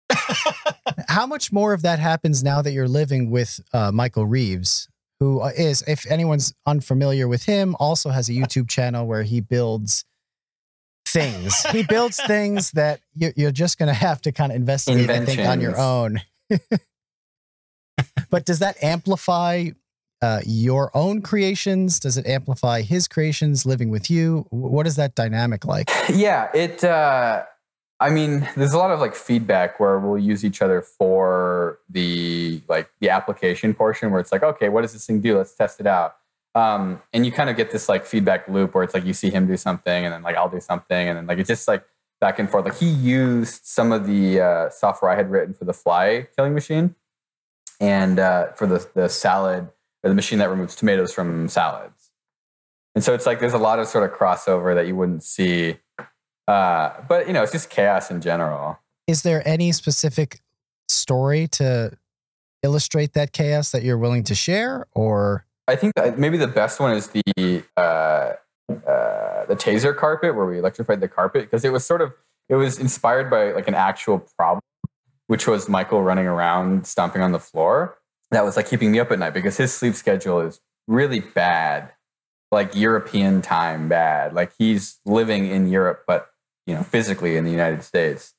How 1.07 1.25
much 1.25 1.51
more 1.51 1.73
of 1.73 1.81
that 1.83 1.99
happens 1.99 2.43
now 2.43 2.61
that 2.61 2.71
you're 2.71 2.87
living 2.87 3.29
with 3.31 3.59
uh, 3.73 3.91
Michael 3.91 4.25
Reeves, 4.25 4.87
who 5.19 5.43
is, 5.45 5.83
if 5.87 6.09
anyone's 6.09 6.53
unfamiliar 6.65 7.27
with 7.27 7.43
him, 7.43 7.75
also 7.79 8.09
has 8.09 8.29
a 8.29 8.33
YouTube 8.33 8.69
channel 8.69 9.05
where 9.07 9.23
he 9.23 9.39
builds 9.41 10.05
things. 11.05 11.63
he 11.71 11.83
builds 11.83 12.19
things 12.27 12.71
that 12.71 13.01
you're, 13.13 13.33
you're 13.35 13.51
just 13.51 13.77
going 13.77 13.87
to 13.87 13.93
have 13.93 14.21
to 14.21 14.31
kind 14.31 14.51
of 14.51 14.55
investigate, 14.55 15.09
I 15.09 15.25
think, 15.25 15.41
on 15.41 15.61
your 15.61 15.77
own. 15.79 16.21
but 18.29 18.45
does 18.45 18.59
that 18.59 18.81
amplify 18.83 19.69
uh, 20.21 20.41
your 20.45 20.95
own 20.95 21.21
creations? 21.21 21.99
Does 21.99 22.17
it 22.17 22.25
amplify 22.27 22.81
his 22.81 23.07
creations 23.07 23.65
living 23.65 23.89
with 23.89 24.09
you? 24.09 24.45
What 24.49 24.85
is 24.87 24.95
that 24.97 25.15
dynamic 25.15 25.65
like? 25.65 25.89
Yeah, 26.09 26.49
it 26.53 26.83
uh 26.83 27.43
I 28.01 28.09
mean, 28.09 28.49
there's 28.57 28.73
a 28.73 28.79
lot 28.79 28.89
of 28.89 28.99
like 28.99 29.13
feedback 29.13 29.79
where 29.79 29.99
we'll 29.99 30.17
use 30.17 30.43
each 30.43 30.63
other 30.63 30.81
for 30.81 31.77
the 31.87 32.59
like 32.67 32.89
the 32.99 33.11
application 33.11 33.75
portion 33.75 34.09
where 34.09 34.19
it's 34.19 34.31
like, 34.31 34.41
okay, 34.41 34.69
what 34.69 34.81
does 34.81 34.93
this 34.93 35.05
thing 35.05 35.21
do? 35.21 35.37
Let's 35.37 35.53
test 35.53 35.79
it 35.79 35.85
out. 35.85 36.15
Um, 36.53 37.01
and 37.13 37.25
you 37.25 37.31
kind 37.31 37.49
of 37.49 37.55
get 37.55 37.71
this 37.71 37.87
like 37.87 38.05
feedback 38.05 38.47
loop 38.47 38.75
where 38.75 38.83
it's 38.83 38.93
like 38.93 39.05
you 39.05 39.13
see 39.13 39.29
him 39.29 39.47
do 39.47 39.55
something 39.55 40.05
and 40.05 40.13
then 40.13 40.21
like 40.21 40.35
I'll 40.35 40.49
do 40.49 40.59
something 40.59 41.07
and 41.07 41.17
then 41.17 41.25
like 41.25 41.39
it's 41.39 41.47
just 41.47 41.67
like 41.67 41.83
back 42.19 42.39
and 42.39 42.49
forth. 42.49 42.65
Like 42.65 42.77
he 42.77 42.89
used 42.89 43.65
some 43.65 43.91
of 43.91 44.05
the 44.05 44.41
uh, 44.41 44.69
software 44.69 45.11
I 45.11 45.15
had 45.15 45.31
written 45.31 45.53
for 45.53 45.65
the 45.65 45.73
fly 45.73 46.27
killing 46.35 46.53
machine 46.53 46.95
and 47.79 48.19
uh, 48.19 48.51
for 48.53 48.67
the 48.67 48.87
the 48.93 49.07
salad 49.07 49.69
or 50.03 50.09
the 50.09 50.15
machine 50.15 50.39
that 50.39 50.49
removes 50.49 50.75
tomatoes 50.75 51.13
from 51.13 51.47
salads. 51.47 52.11
And 52.95 53.03
so 53.03 53.13
it's 53.13 53.25
like 53.25 53.39
there's 53.39 53.53
a 53.53 53.57
lot 53.57 53.79
of 53.79 53.87
sort 53.87 54.09
of 54.09 54.17
crossover 54.17 54.75
that 54.75 54.85
you 54.87 54.95
wouldn't 54.95 55.23
see 55.23 55.77
uh, 56.51 57.01
but 57.07 57.27
you 57.27 57.33
know, 57.33 57.43
it's 57.43 57.51
just 57.51 57.69
chaos 57.69 58.11
in 58.11 58.19
general. 58.19 58.77
Is 59.07 59.23
there 59.23 59.41
any 59.47 59.71
specific 59.71 60.41
story 60.89 61.47
to 61.49 61.97
illustrate 62.61 63.13
that 63.13 63.31
chaos 63.31 63.71
that 63.71 63.83
you're 63.83 63.97
willing 63.97 64.23
to 64.25 64.35
share? 64.35 64.85
Or 64.93 65.45
I 65.71 65.75
think 65.77 65.93
maybe 66.17 66.37
the 66.37 66.47
best 66.47 66.79
one 66.79 66.93
is 66.95 67.07
the 67.07 67.63
uh, 67.77 67.81
uh, 67.81 69.45
the 69.45 69.55
taser 69.55 69.95
carpet, 69.95 70.35
where 70.35 70.45
we 70.45 70.59
electrified 70.59 70.99
the 70.99 71.07
carpet 71.07 71.43
because 71.43 71.63
it 71.63 71.71
was 71.71 71.85
sort 71.85 72.01
of 72.01 72.13
it 72.49 72.55
was 72.55 72.77
inspired 72.77 73.29
by 73.29 73.51
like 73.53 73.67
an 73.69 73.75
actual 73.75 74.19
problem, 74.37 74.61
which 75.27 75.47
was 75.47 75.69
Michael 75.69 76.03
running 76.03 76.27
around 76.27 76.85
stomping 76.85 77.21
on 77.21 77.31
the 77.31 77.39
floor. 77.39 77.97
That 78.31 78.43
was 78.43 78.57
like 78.57 78.69
keeping 78.69 78.91
me 78.91 78.99
up 78.99 79.11
at 79.11 79.19
night 79.19 79.33
because 79.33 79.55
his 79.57 79.73
sleep 79.73 79.95
schedule 79.95 80.41
is 80.41 80.59
really 80.87 81.21
bad, 81.21 81.91
like 82.51 82.75
European 82.75 83.41
time 83.41 83.87
bad. 83.87 84.33
Like 84.33 84.51
he's 84.57 84.99
living 85.05 85.47
in 85.47 85.67
Europe, 85.69 86.03
but 86.05 86.29
you 86.67 86.73
know, 86.75 86.83
physically 86.83 87.37
in 87.37 87.45
the 87.45 87.51
United 87.51 87.83
States. 87.83 88.33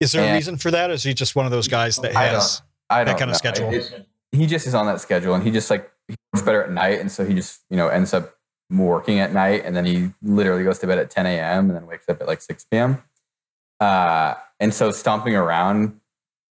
Is 0.00 0.12
there 0.12 0.30
a 0.30 0.34
reason 0.34 0.56
for 0.58 0.70
that? 0.70 0.90
Or 0.90 0.92
is 0.94 1.02
he 1.02 1.12
just 1.12 1.34
one 1.34 1.44
of 1.44 1.50
those 1.50 1.66
guys 1.66 1.96
that 1.96 2.14
I 2.16 2.26
don't- 2.26 2.34
has 2.34 2.62
I 2.88 2.98
don't 3.04 3.06
that 3.14 3.18
kind 3.18 3.30
of 3.30 3.34
know. 3.34 3.38
schedule? 3.38 3.72
It- 3.74 4.06
he 4.30 4.46
just 4.46 4.66
is 4.66 4.74
on 4.74 4.86
that 4.86 5.00
schedule, 5.00 5.34
and 5.34 5.42
he 5.42 5.50
just 5.50 5.70
like 5.70 5.90
he 6.08 6.16
works 6.32 6.44
better 6.44 6.62
at 6.62 6.70
night, 6.70 7.00
and 7.00 7.10
so 7.10 7.24
he 7.24 7.34
just 7.34 7.60
you 7.70 7.76
know 7.76 7.88
ends 7.88 8.12
up 8.12 8.34
working 8.70 9.20
at 9.20 9.32
night, 9.32 9.62
and 9.64 9.76
then 9.76 9.84
he 9.84 10.10
literally 10.22 10.64
goes 10.64 10.78
to 10.80 10.86
bed 10.86 10.98
at 10.98 11.10
10 11.10 11.26
a.m. 11.26 11.70
and 11.70 11.76
then 11.76 11.86
wakes 11.86 12.08
up 12.08 12.20
at 12.20 12.26
like 12.26 12.42
6 12.42 12.66
p.m. 12.70 13.02
Uh, 13.80 14.34
and 14.60 14.74
so 14.74 14.90
stomping 14.90 15.34
around 15.34 16.00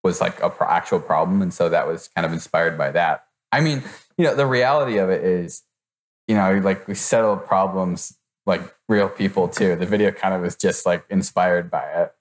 was 0.04 0.20
like 0.20 0.40
a 0.42 0.50
pro- 0.50 0.68
actual 0.68 1.00
problem, 1.00 1.42
and 1.42 1.54
so 1.54 1.68
that 1.68 1.86
was 1.86 2.08
kind 2.08 2.26
of 2.26 2.32
inspired 2.32 2.76
by 2.76 2.90
that. 2.90 3.24
I 3.50 3.60
mean, 3.60 3.82
you 4.18 4.24
know, 4.24 4.34
the 4.34 4.46
reality 4.46 4.98
of 4.98 5.10
it 5.10 5.24
is, 5.24 5.62
you 6.26 6.34
know, 6.34 6.58
like 6.58 6.88
we 6.88 6.94
settle 6.94 7.36
problems 7.36 8.16
like 8.46 8.62
real 8.88 9.08
people 9.08 9.48
too. 9.48 9.76
The 9.76 9.86
video 9.86 10.10
kind 10.10 10.34
of 10.34 10.40
was 10.40 10.56
just 10.56 10.84
like 10.84 11.04
inspired 11.10 11.70
by 11.70 11.84
it 11.84 12.12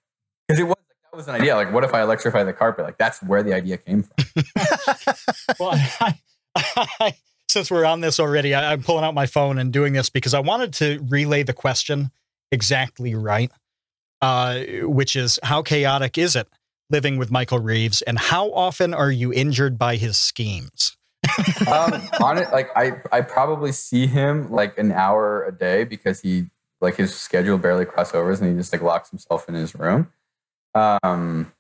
because 0.48 0.60
it 0.60 0.64
was 0.64 0.76
that 1.12 1.18
was 1.18 1.28
an 1.28 1.36
idea. 1.36 1.56
Like, 1.56 1.74
what 1.74 1.84
if 1.84 1.94
I 1.94 2.02
electrify 2.02 2.44
the 2.44 2.54
carpet? 2.54 2.86
Like, 2.86 2.98
that's 2.98 3.22
where 3.22 3.44
the 3.44 3.54
idea 3.54 3.78
came 3.78 4.04
from. 4.04 4.44
well, 5.60 5.72
I, 5.72 5.92
I, 6.00 6.20
since 7.48 7.70
we're 7.70 7.86
on 7.86 8.02
this 8.02 8.20
already, 8.20 8.54
I, 8.54 8.74
I'm 8.74 8.84
pulling 8.84 9.04
out 9.04 9.14
my 9.14 9.26
phone 9.26 9.58
and 9.58 9.72
doing 9.72 9.94
this 9.94 10.10
because 10.10 10.34
I 10.34 10.40
wanted 10.40 10.74
to 10.76 11.06
relay 11.10 11.44
the 11.44 11.54
question 11.54 12.12
exactly 12.52 13.16
right, 13.16 13.52
uh, 14.22 14.60
which 14.84 15.16
is 15.16 15.40
how 15.44 15.62
chaotic 15.62 16.18
is 16.18 16.36
it 16.36 16.48
living 16.90 17.18
with 17.18 17.32
Michael 17.32 17.60
Reeves, 17.60 18.02
and 18.02 18.20
how 18.20 18.52
often 18.52 18.94
are 18.94 19.12
you 19.12 19.32
injured 19.32 19.80
by 19.80 19.96
his 19.96 20.18
schemes? 20.18 20.98
um, 21.68 21.94
on 22.20 22.38
it, 22.38 22.52
like 22.52 22.70
I, 22.76 22.94
I 23.12 23.22
probably 23.22 23.72
see 23.72 24.08
him 24.08 24.52
like 24.52 24.78
an 24.78 24.92
hour 24.92 25.46
a 25.46 25.52
day 25.52 25.86
because 25.86 26.20
he 26.20 26.48
like 26.82 26.96
his 26.96 27.16
schedule 27.16 27.58
barely 27.58 27.86
crossovers 27.86 28.42
and 28.42 28.50
he 28.50 28.56
just 28.56 28.74
like 28.74 28.82
locks 28.82 29.10
himself 29.10 29.48
in 29.48 29.56
his 29.56 29.74
room. 29.76 30.12
Um, 30.74 31.54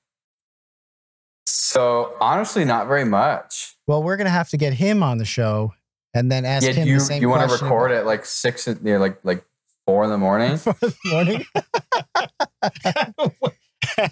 so 1.45 2.15
honestly, 2.21 2.65
not 2.65 2.87
very 2.87 3.05
much. 3.05 3.75
well, 3.87 4.03
we're 4.03 4.17
gonna 4.17 4.29
have 4.29 4.49
to 4.49 4.57
get 4.57 4.73
him 4.73 5.03
on 5.03 5.17
the 5.17 5.25
show 5.25 5.73
and 6.13 6.31
then 6.31 6.45
ask 6.45 6.65
Yeah, 6.65 6.73
him 6.73 6.87
you 6.87 6.95
the 6.95 6.99
same 7.05 7.21
you 7.21 7.29
want 7.29 7.49
to 7.49 7.53
record 7.55 7.91
at 7.91 8.05
like 8.05 8.25
six, 8.25 8.67
you 8.67 8.75
know, 8.83 8.97
like 8.99 9.19
like 9.23 9.43
four 9.85 10.03
in 10.03 10.09
the 10.09 10.17
morning? 10.17 10.57
for 10.57 10.73
the 10.73 10.95
morning. 11.05 11.45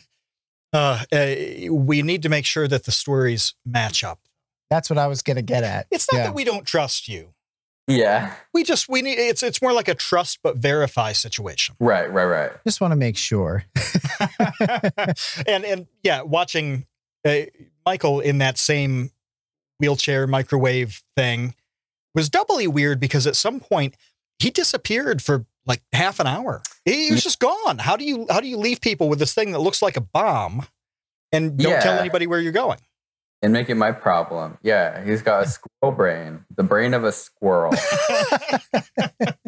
Uh, 0.71 1.03
uh, 1.11 1.73
we 1.73 2.03
need 2.03 2.21
to 2.21 2.29
make 2.29 2.45
sure 2.45 2.67
that 2.67 2.83
the 2.85 2.91
stories 2.91 3.55
match 3.65 4.03
up. 4.03 4.19
That's 4.69 4.87
what 4.87 4.99
I 4.99 5.07
was 5.07 5.23
gonna 5.23 5.41
get 5.41 5.63
at. 5.63 5.87
It's 5.89 6.07
not 6.11 6.19
Yeah. 6.19 6.23
that 6.25 6.35
we 6.35 6.43
don't 6.43 6.63
trust 6.63 7.07
you. 7.07 7.33
yeah, 7.87 8.35
We 8.53 8.63
just 8.63 8.87
we 8.87 9.01
need 9.01 9.17
it's 9.17 9.41
it's 9.41 9.63
more 9.63 9.73
like 9.73 9.87
a 9.87 9.95
trust 9.95 10.37
but 10.43 10.57
verify 10.57 11.11
situation. 11.13 11.73
right, 11.79 12.05
right, 12.13 12.25
right. 12.25 12.51
Just 12.67 12.81
want 12.81 12.91
to 12.91 12.95
make 12.95 13.17
sure. 13.17 13.63
and 15.47 15.65
and 15.65 15.87
yeah, 16.03 16.21
watching 16.21 16.85
uh, 17.25 17.41
Michael 17.85 18.19
in 18.19 18.37
that 18.39 18.57
same 18.57 19.11
wheelchair 19.79 20.27
microwave 20.27 21.01
thing 21.15 21.55
was 22.13 22.29
doubly 22.29 22.67
weird 22.67 22.99
because 22.99 23.25
at 23.25 23.35
some 23.35 23.59
point 23.59 23.95
he 24.39 24.49
disappeared 24.49 25.21
for 25.21 25.45
like 25.65 25.81
half 25.93 26.19
an 26.19 26.27
hour. 26.27 26.61
He 26.85 27.11
was 27.11 27.23
just 27.23 27.39
gone. 27.39 27.77
How 27.77 27.95
do 27.95 28.03
you 28.03 28.25
how 28.29 28.39
do 28.39 28.47
you 28.47 28.57
leave 28.57 28.81
people 28.81 29.09
with 29.09 29.19
this 29.19 29.33
thing 29.33 29.51
that 29.51 29.59
looks 29.59 29.81
like 29.81 29.97
a 29.97 30.01
bomb 30.01 30.65
and 31.31 31.57
don't 31.57 31.81
tell 31.81 31.99
anybody 31.99 32.27
where 32.27 32.39
you're 32.39 32.51
going? 32.51 32.79
And 33.41 33.53
make 33.53 33.69
it 33.69 33.75
my 33.75 33.93
problem. 33.93 34.57
Yeah, 34.63 35.03
he's 35.05 35.21
got 35.21 35.43
a 35.43 35.47
squirrel 35.47 35.95
brain, 35.95 36.43
the 36.57 36.63
brain 36.63 36.93
of 36.93 37.05
a 37.05 37.11
squirrel. 37.13 37.71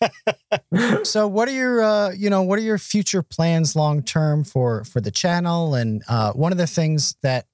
So, 1.02 1.26
what 1.26 1.48
are 1.48 1.52
your, 1.52 1.82
uh, 1.82 2.12
you 2.12 2.30
know, 2.30 2.42
what 2.42 2.58
are 2.58 2.62
your 2.62 2.78
future 2.78 3.22
plans 3.22 3.74
long 3.74 4.02
term 4.02 4.44
for 4.44 4.84
for 4.84 5.00
the 5.00 5.10
channel? 5.10 5.74
And 5.74 6.02
uh, 6.08 6.32
one 6.32 6.52
of 6.52 6.58
the 6.58 6.66
things 6.66 7.16
that 7.22 7.46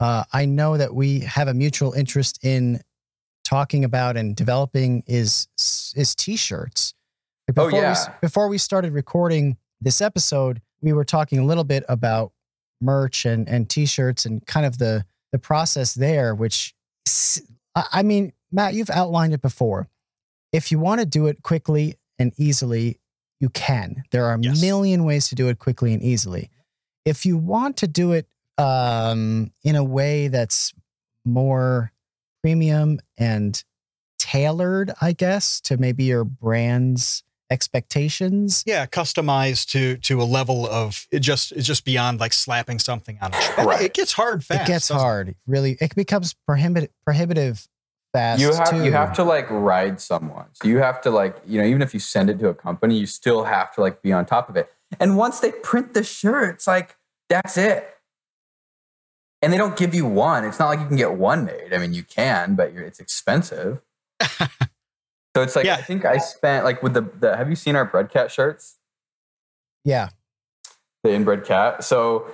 uh, 0.00 0.24
I 0.32 0.46
know 0.46 0.76
that 0.76 0.94
we 0.94 1.20
have 1.20 1.48
a 1.48 1.54
mutual 1.54 1.92
interest 1.92 2.44
in 2.44 2.80
talking 3.44 3.84
about 3.84 4.16
and 4.16 4.34
developing 4.34 5.02
is 5.06 5.48
is 5.96 6.14
t-shirts. 6.14 6.94
Oh, 6.94 7.52
Before 7.52 7.66
we, 7.72 7.78
yeah. 7.78 8.14
before 8.20 8.48
we 8.48 8.58
started 8.58 8.92
recording 8.92 9.56
this 9.80 10.00
episode, 10.00 10.60
we 10.80 10.92
were 10.92 11.04
talking 11.04 11.38
a 11.38 11.44
little 11.44 11.64
bit 11.64 11.84
about 11.88 12.32
merch 12.80 13.24
and 13.24 13.48
and 13.48 13.68
t-shirts 13.68 14.24
and 14.24 14.44
kind 14.46 14.66
of 14.66 14.78
the 14.78 15.04
the 15.32 15.38
process 15.38 15.94
there. 15.94 16.34
Which, 16.34 16.74
i 17.76 18.02
mean, 18.02 18.32
Matt, 18.50 18.74
you've 18.74 18.90
outlined 18.90 19.34
it 19.34 19.42
before. 19.42 19.88
If 20.52 20.70
you 20.70 20.78
want 20.78 21.00
to 21.00 21.06
do 21.06 21.26
it 21.26 21.42
quickly 21.42 21.96
and 22.18 22.32
easily, 22.36 23.00
you 23.40 23.48
can. 23.48 24.04
There 24.10 24.26
are 24.26 24.34
a 24.34 24.40
Yes. 24.40 24.60
million 24.60 25.04
ways 25.04 25.28
to 25.28 25.34
do 25.34 25.48
it 25.48 25.58
quickly 25.58 25.92
and 25.94 26.02
easily. 26.02 26.50
If 27.04 27.26
you 27.26 27.36
want 27.36 27.76
to 27.78 27.88
do 27.88 28.12
it 28.12 28.26
um, 28.58 29.50
in 29.64 29.76
a 29.76 29.82
way 29.84 30.28
that's 30.28 30.72
more 31.24 31.92
premium 32.42 33.00
and 33.18 33.62
tailored, 34.18 34.92
I 35.00 35.12
guess, 35.12 35.60
to 35.62 35.76
maybe 35.76 36.04
your 36.04 36.24
brand's 36.24 37.24
expectations. 37.50 38.62
Yeah, 38.66 38.86
customized 38.86 39.68
to 39.70 39.96
to 39.98 40.22
a 40.22 40.24
level 40.24 40.66
of 40.66 41.06
it 41.10 41.20
just 41.20 41.52
it's 41.52 41.66
just 41.66 41.84
beyond 41.84 42.20
like 42.20 42.32
slapping 42.32 42.78
something 42.78 43.18
on 43.20 43.32
a 43.34 43.40
shirt. 43.40 43.58
Right. 43.66 43.82
It 43.82 43.94
gets 43.94 44.12
hard 44.12 44.44
fast. 44.44 44.62
it 44.62 44.66
gets 44.72 44.88
doesn't 44.88 45.00
hard. 45.02 45.34
Really, 45.46 45.76
it 45.80 45.94
becomes 45.94 46.34
prohibitive 46.46 46.90
prohibitive 47.04 47.66
fast. 48.12 48.40
you 48.40 48.52
have 48.52 48.70
too. 48.70 48.84
you 48.84 48.92
have 48.92 49.12
to 49.14 49.24
like 49.24 49.48
ride 49.50 50.00
someone 50.00 50.46
so 50.52 50.68
you 50.68 50.78
have 50.78 51.00
to 51.00 51.10
like 51.10 51.36
you 51.46 51.60
know 51.60 51.66
even 51.66 51.82
if 51.82 51.94
you 51.94 52.00
send 52.00 52.28
it 52.30 52.38
to 52.38 52.48
a 52.48 52.54
company 52.54 52.96
you 52.98 53.06
still 53.06 53.44
have 53.44 53.72
to 53.74 53.80
like 53.80 54.02
be 54.02 54.12
on 54.12 54.24
top 54.26 54.48
of 54.48 54.56
it 54.56 54.70
and 55.00 55.16
once 55.16 55.40
they 55.40 55.50
print 55.52 55.94
the 55.94 56.02
shirt 56.04 56.54
it's 56.56 56.66
like 56.66 56.96
that's 57.28 57.56
it 57.56 57.88
and 59.40 59.52
they 59.52 59.56
don't 59.56 59.76
give 59.76 59.94
you 59.94 60.06
one 60.06 60.44
it's 60.44 60.58
not 60.58 60.68
like 60.68 60.80
you 60.80 60.86
can 60.86 60.96
get 60.96 61.14
one 61.14 61.44
made 61.44 61.72
i 61.72 61.78
mean 61.78 61.92
you 61.94 62.02
can 62.02 62.54
but 62.54 62.72
you're, 62.72 62.84
it's 62.84 63.00
expensive 63.00 63.80
so 64.20 64.46
it's 65.36 65.56
like 65.56 65.64
Yeah. 65.64 65.74
i 65.76 65.82
think 65.82 66.04
i 66.04 66.18
spent 66.18 66.64
like 66.64 66.82
with 66.82 66.94
the, 66.94 67.02
the 67.18 67.36
have 67.36 67.48
you 67.48 67.56
seen 67.56 67.74
our 67.76 67.84
bread 67.84 68.10
cat 68.10 68.30
shirts 68.30 68.76
Yeah, 69.84 70.10
the 71.02 71.12
inbred 71.12 71.44
cat. 71.44 71.82
So 71.82 72.30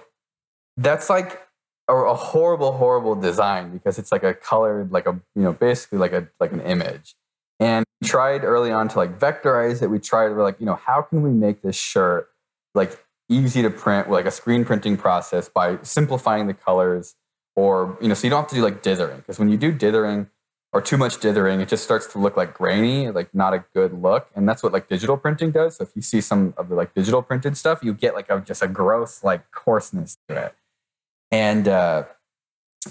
that's 0.76 1.08
like 1.08 1.47
a, 1.88 1.94
a 1.94 2.14
horrible, 2.14 2.72
horrible 2.72 3.14
design 3.14 3.72
because 3.72 3.98
it's 3.98 4.12
like 4.12 4.22
a 4.22 4.34
colored, 4.34 4.92
like 4.92 5.06
a 5.06 5.20
you 5.34 5.42
know, 5.42 5.52
basically 5.52 5.98
like 5.98 6.12
a 6.12 6.28
like 6.38 6.52
an 6.52 6.60
image. 6.60 7.14
And 7.60 7.84
we 8.00 8.08
tried 8.08 8.44
early 8.44 8.70
on 8.70 8.88
to 8.88 8.98
like 8.98 9.18
vectorize 9.18 9.82
it. 9.82 9.88
We 9.88 9.98
tried, 9.98 10.28
we're 10.30 10.44
like, 10.44 10.60
you 10.60 10.66
know, 10.66 10.76
how 10.76 11.02
can 11.02 11.22
we 11.22 11.30
make 11.30 11.62
this 11.62 11.76
shirt 11.76 12.28
like 12.74 13.04
easy 13.28 13.62
to 13.62 13.70
print, 13.70 14.10
like 14.10 14.26
a 14.26 14.30
screen 14.30 14.64
printing 14.64 14.96
process 14.96 15.48
by 15.48 15.78
simplifying 15.82 16.46
the 16.46 16.54
colors, 16.54 17.16
or 17.56 17.98
you 18.00 18.08
know, 18.08 18.14
so 18.14 18.26
you 18.26 18.30
don't 18.30 18.42
have 18.42 18.50
to 18.50 18.54
do 18.54 18.62
like 18.62 18.82
dithering 18.82 19.18
because 19.18 19.38
when 19.38 19.48
you 19.48 19.56
do 19.56 19.72
dithering 19.72 20.28
or 20.72 20.82
too 20.82 20.98
much 20.98 21.18
dithering, 21.18 21.60
it 21.60 21.68
just 21.68 21.82
starts 21.82 22.06
to 22.08 22.18
look 22.18 22.36
like 22.36 22.54
grainy, 22.54 23.10
like 23.10 23.34
not 23.34 23.54
a 23.54 23.64
good 23.74 23.92
look. 23.92 24.28
And 24.36 24.48
that's 24.48 24.62
what 24.62 24.72
like 24.72 24.88
digital 24.88 25.16
printing 25.16 25.50
does. 25.50 25.76
So 25.76 25.84
if 25.84 25.96
you 25.96 26.02
see 26.02 26.20
some 26.20 26.54
of 26.56 26.68
the 26.68 26.74
like 26.74 26.94
digital 26.94 27.22
printed 27.22 27.56
stuff, 27.56 27.80
you 27.82 27.94
get 27.94 28.14
like 28.14 28.30
a, 28.30 28.40
just 28.40 28.62
a 28.62 28.68
gross 28.68 29.24
like 29.24 29.50
coarseness 29.50 30.18
to 30.28 30.36
it. 30.36 30.54
And 31.30 31.68
uh, 31.68 32.04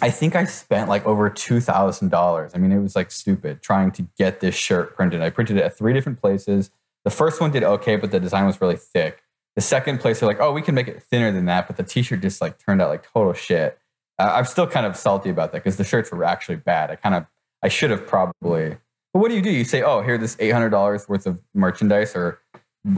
I 0.01 0.09
think 0.09 0.35
I 0.35 0.43
spent 0.45 0.89
like 0.89 1.05
over 1.05 1.29
two 1.29 1.59
thousand 1.59 2.09
dollars. 2.09 2.51
I 2.53 2.57
mean, 2.59 2.71
it 2.71 2.79
was 2.79 2.95
like 2.95 3.11
stupid 3.11 3.61
trying 3.61 3.91
to 3.91 4.07
get 4.17 4.39
this 4.39 4.55
shirt 4.55 4.95
printed. 4.95 5.21
I 5.21 5.29
printed 5.29 5.57
it 5.57 5.63
at 5.63 5.77
three 5.77 5.93
different 5.93 6.19
places. 6.21 6.71
The 7.03 7.09
first 7.09 7.39
one 7.39 7.51
did 7.51 7.63
okay, 7.63 7.95
but 7.95 8.11
the 8.11 8.19
design 8.19 8.45
was 8.45 8.59
really 8.59 8.75
thick. 8.75 9.23
The 9.55 9.61
second 9.61 9.99
place, 9.99 10.19
they're 10.19 10.27
like, 10.27 10.39
"Oh, 10.39 10.51
we 10.51 10.61
can 10.61 10.75
make 10.75 10.87
it 10.87 11.01
thinner 11.01 11.31
than 11.31 11.45
that," 11.45 11.67
but 11.67 11.77
the 11.77 11.83
T-shirt 11.83 12.21
just 12.21 12.41
like 12.41 12.59
turned 12.59 12.81
out 12.81 12.89
like 12.89 13.11
total 13.11 13.33
shit. 13.33 13.79
Uh, 14.19 14.33
I'm 14.35 14.45
still 14.45 14.67
kind 14.67 14.85
of 14.85 14.95
salty 14.95 15.29
about 15.29 15.51
that 15.51 15.63
because 15.63 15.77
the 15.77 15.83
shirts 15.83 16.11
were 16.11 16.23
actually 16.23 16.57
bad. 16.57 16.91
I 16.91 16.95
kind 16.95 17.15
of, 17.15 17.25
I 17.63 17.69
should 17.69 17.91
have 17.91 18.05
probably. 18.05 18.77
But 19.13 19.19
what 19.19 19.29
do 19.29 19.35
you 19.35 19.41
do? 19.41 19.49
You 19.49 19.63
say, 19.63 19.81
"Oh, 19.81 20.01
here, 20.01 20.17
this 20.17 20.35
eight 20.39 20.51
hundred 20.51 20.69
dollars 20.69 21.07
worth 21.09 21.25
of 21.25 21.39
merchandise 21.53 22.15
or 22.15 22.39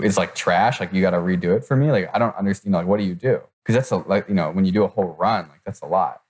is 0.03 0.17
like 0.17 0.35
trash. 0.35 0.79
Like 0.79 0.91
you 0.91 1.01
got 1.01 1.11
to 1.11 1.17
redo 1.17 1.55
it 1.55 1.63
for 1.63 1.77
me." 1.77 1.91
Like 1.91 2.09
I 2.13 2.19
don't 2.19 2.35
understand. 2.35 2.73
Like 2.73 2.87
what 2.87 2.97
do 2.97 3.05
you 3.05 3.15
do? 3.15 3.41
Because 3.69 3.87
that's 3.87 3.91
a 3.91 3.97
like 4.09 4.27
you 4.27 4.33
know 4.33 4.49
when 4.49 4.65
you 4.65 4.71
do 4.71 4.83
a 4.83 4.87
whole 4.87 5.15
run, 5.19 5.47
like 5.47 5.61
that's 5.63 5.81
a 5.81 5.85
lot. 5.85 6.23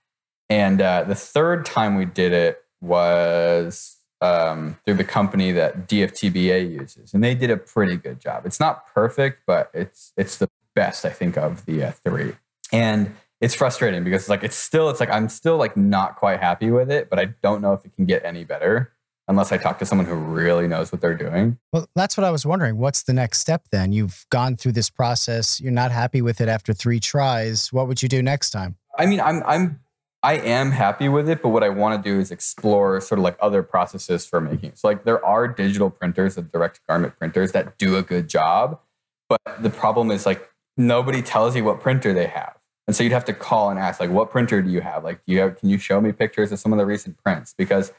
And 0.50 0.78
uh, 0.82 1.04
the 1.04 1.14
third 1.14 1.64
time 1.64 1.96
we 1.96 2.04
did 2.04 2.34
it 2.34 2.62
was 2.82 3.96
um, 4.20 4.76
through 4.84 4.96
the 4.96 5.04
company 5.04 5.50
that 5.52 5.88
DFTBA 5.88 6.70
uses, 6.70 7.14
and 7.14 7.24
they 7.24 7.34
did 7.34 7.50
a 7.50 7.56
pretty 7.56 7.96
good 7.96 8.20
job. 8.20 8.44
It's 8.44 8.60
not 8.60 8.92
perfect, 8.92 9.44
but 9.46 9.70
it's 9.72 10.12
it's 10.18 10.36
the 10.36 10.50
best 10.74 11.06
I 11.06 11.08
think 11.08 11.38
of 11.38 11.64
the 11.64 11.82
uh, 11.84 11.92
three. 11.92 12.34
And 12.72 13.16
it's 13.40 13.54
frustrating 13.54 14.04
because 14.04 14.28
like 14.28 14.44
it's 14.44 14.54
still 14.54 14.90
it's 14.90 15.00
like 15.00 15.10
I'm 15.10 15.30
still 15.30 15.56
like 15.56 15.78
not 15.78 16.16
quite 16.16 16.40
happy 16.40 16.70
with 16.70 16.90
it, 16.90 17.08
but 17.08 17.18
I 17.18 17.32
don't 17.42 17.62
know 17.62 17.72
if 17.72 17.86
it 17.86 17.96
can 17.96 18.04
get 18.04 18.22
any 18.22 18.44
better 18.44 18.92
unless 19.30 19.52
I 19.52 19.58
talk 19.58 19.78
to 19.78 19.86
someone 19.86 20.06
who 20.06 20.14
really 20.14 20.66
knows 20.66 20.90
what 20.90 21.00
they're 21.00 21.14
doing. 21.14 21.56
Well, 21.72 21.88
that's 21.94 22.16
what 22.16 22.24
I 22.24 22.30
was 22.30 22.44
wondering. 22.44 22.78
What's 22.78 23.04
the 23.04 23.12
next 23.12 23.38
step 23.38 23.68
then? 23.70 23.92
You've 23.92 24.26
gone 24.28 24.56
through 24.56 24.72
this 24.72 24.90
process. 24.90 25.60
You're 25.60 25.72
not 25.72 25.92
happy 25.92 26.20
with 26.20 26.40
it 26.40 26.48
after 26.48 26.72
three 26.72 26.98
tries. 26.98 27.72
What 27.72 27.86
would 27.86 28.02
you 28.02 28.08
do 28.08 28.22
next 28.22 28.50
time? 28.50 28.76
I 28.98 29.06
mean, 29.06 29.20
I'm 29.20 29.42
I'm 29.44 29.80
I 30.22 30.34
am 30.34 30.72
happy 30.72 31.08
with 31.08 31.28
it, 31.30 31.42
but 31.42 31.50
what 31.50 31.62
I 31.62 31.68
want 31.68 32.02
to 32.02 32.10
do 32.10 32.18
is 32.18 32.32
explore 32.32 33.00
sort 33.00 33.20
of 33.20 33.22
like 33.22 33.38
other 33.40 33.62
processes 33.62 34.26
for 34.26 34.40
making. 34.40 34.72
So 34.74 34.88
like 34.88 35.04
there 35.04 35.24
are 35.24 35.46
digital 35.46 35.90
printers, 35.90 36.34
the 36.34 36.42
direct 36.42 36.80
garment 36.88 37.16
printers 37.16 37.52
that 37.52 37.78
do 37.78 37.96
a 37.96 38.02
good 38.02 38.28
job, 38.28 38.80
but 39.28 39.40
the 39.60 39.70
problem 39.70 40.10
is 40.10 40.26
like 40.26 40.50
nobody 40.76 41.22
tells 41.22 41.54
you 41.54 41.62
what 41.62 41.80
printer 41.80 42.12
they 42.12 42.26
have. 42.26 42.56
And 42.88 42.96
so 42.96 43.04
you'd 43.04 43.12
have 43.12 43.24
to 43.26 43.32
call 43.32 43.70
and 43.70 43.78
ask 43.78 44.00
like 44.00 44.10
what 44.10 44.30
printer 44.30 44.60
do 44.60 44.70
you 44.70 44.80
have? 44.80 45.04
Like 45.04 45.24
do 45.24 45.32
you 45.32 45.38
have 45.38 45.56
can 45.56 45.68
you 45.68 45.78
show 45.78 46.00
me 46.00 46.10
pictures 46.10 46.50
of 46.50 46.58
some 46.58 46.72
of 46.72 46.78
the 46.78 46.84
recent 46.84 47.16
prints? 47.22 47.54
Because 47.56 47.92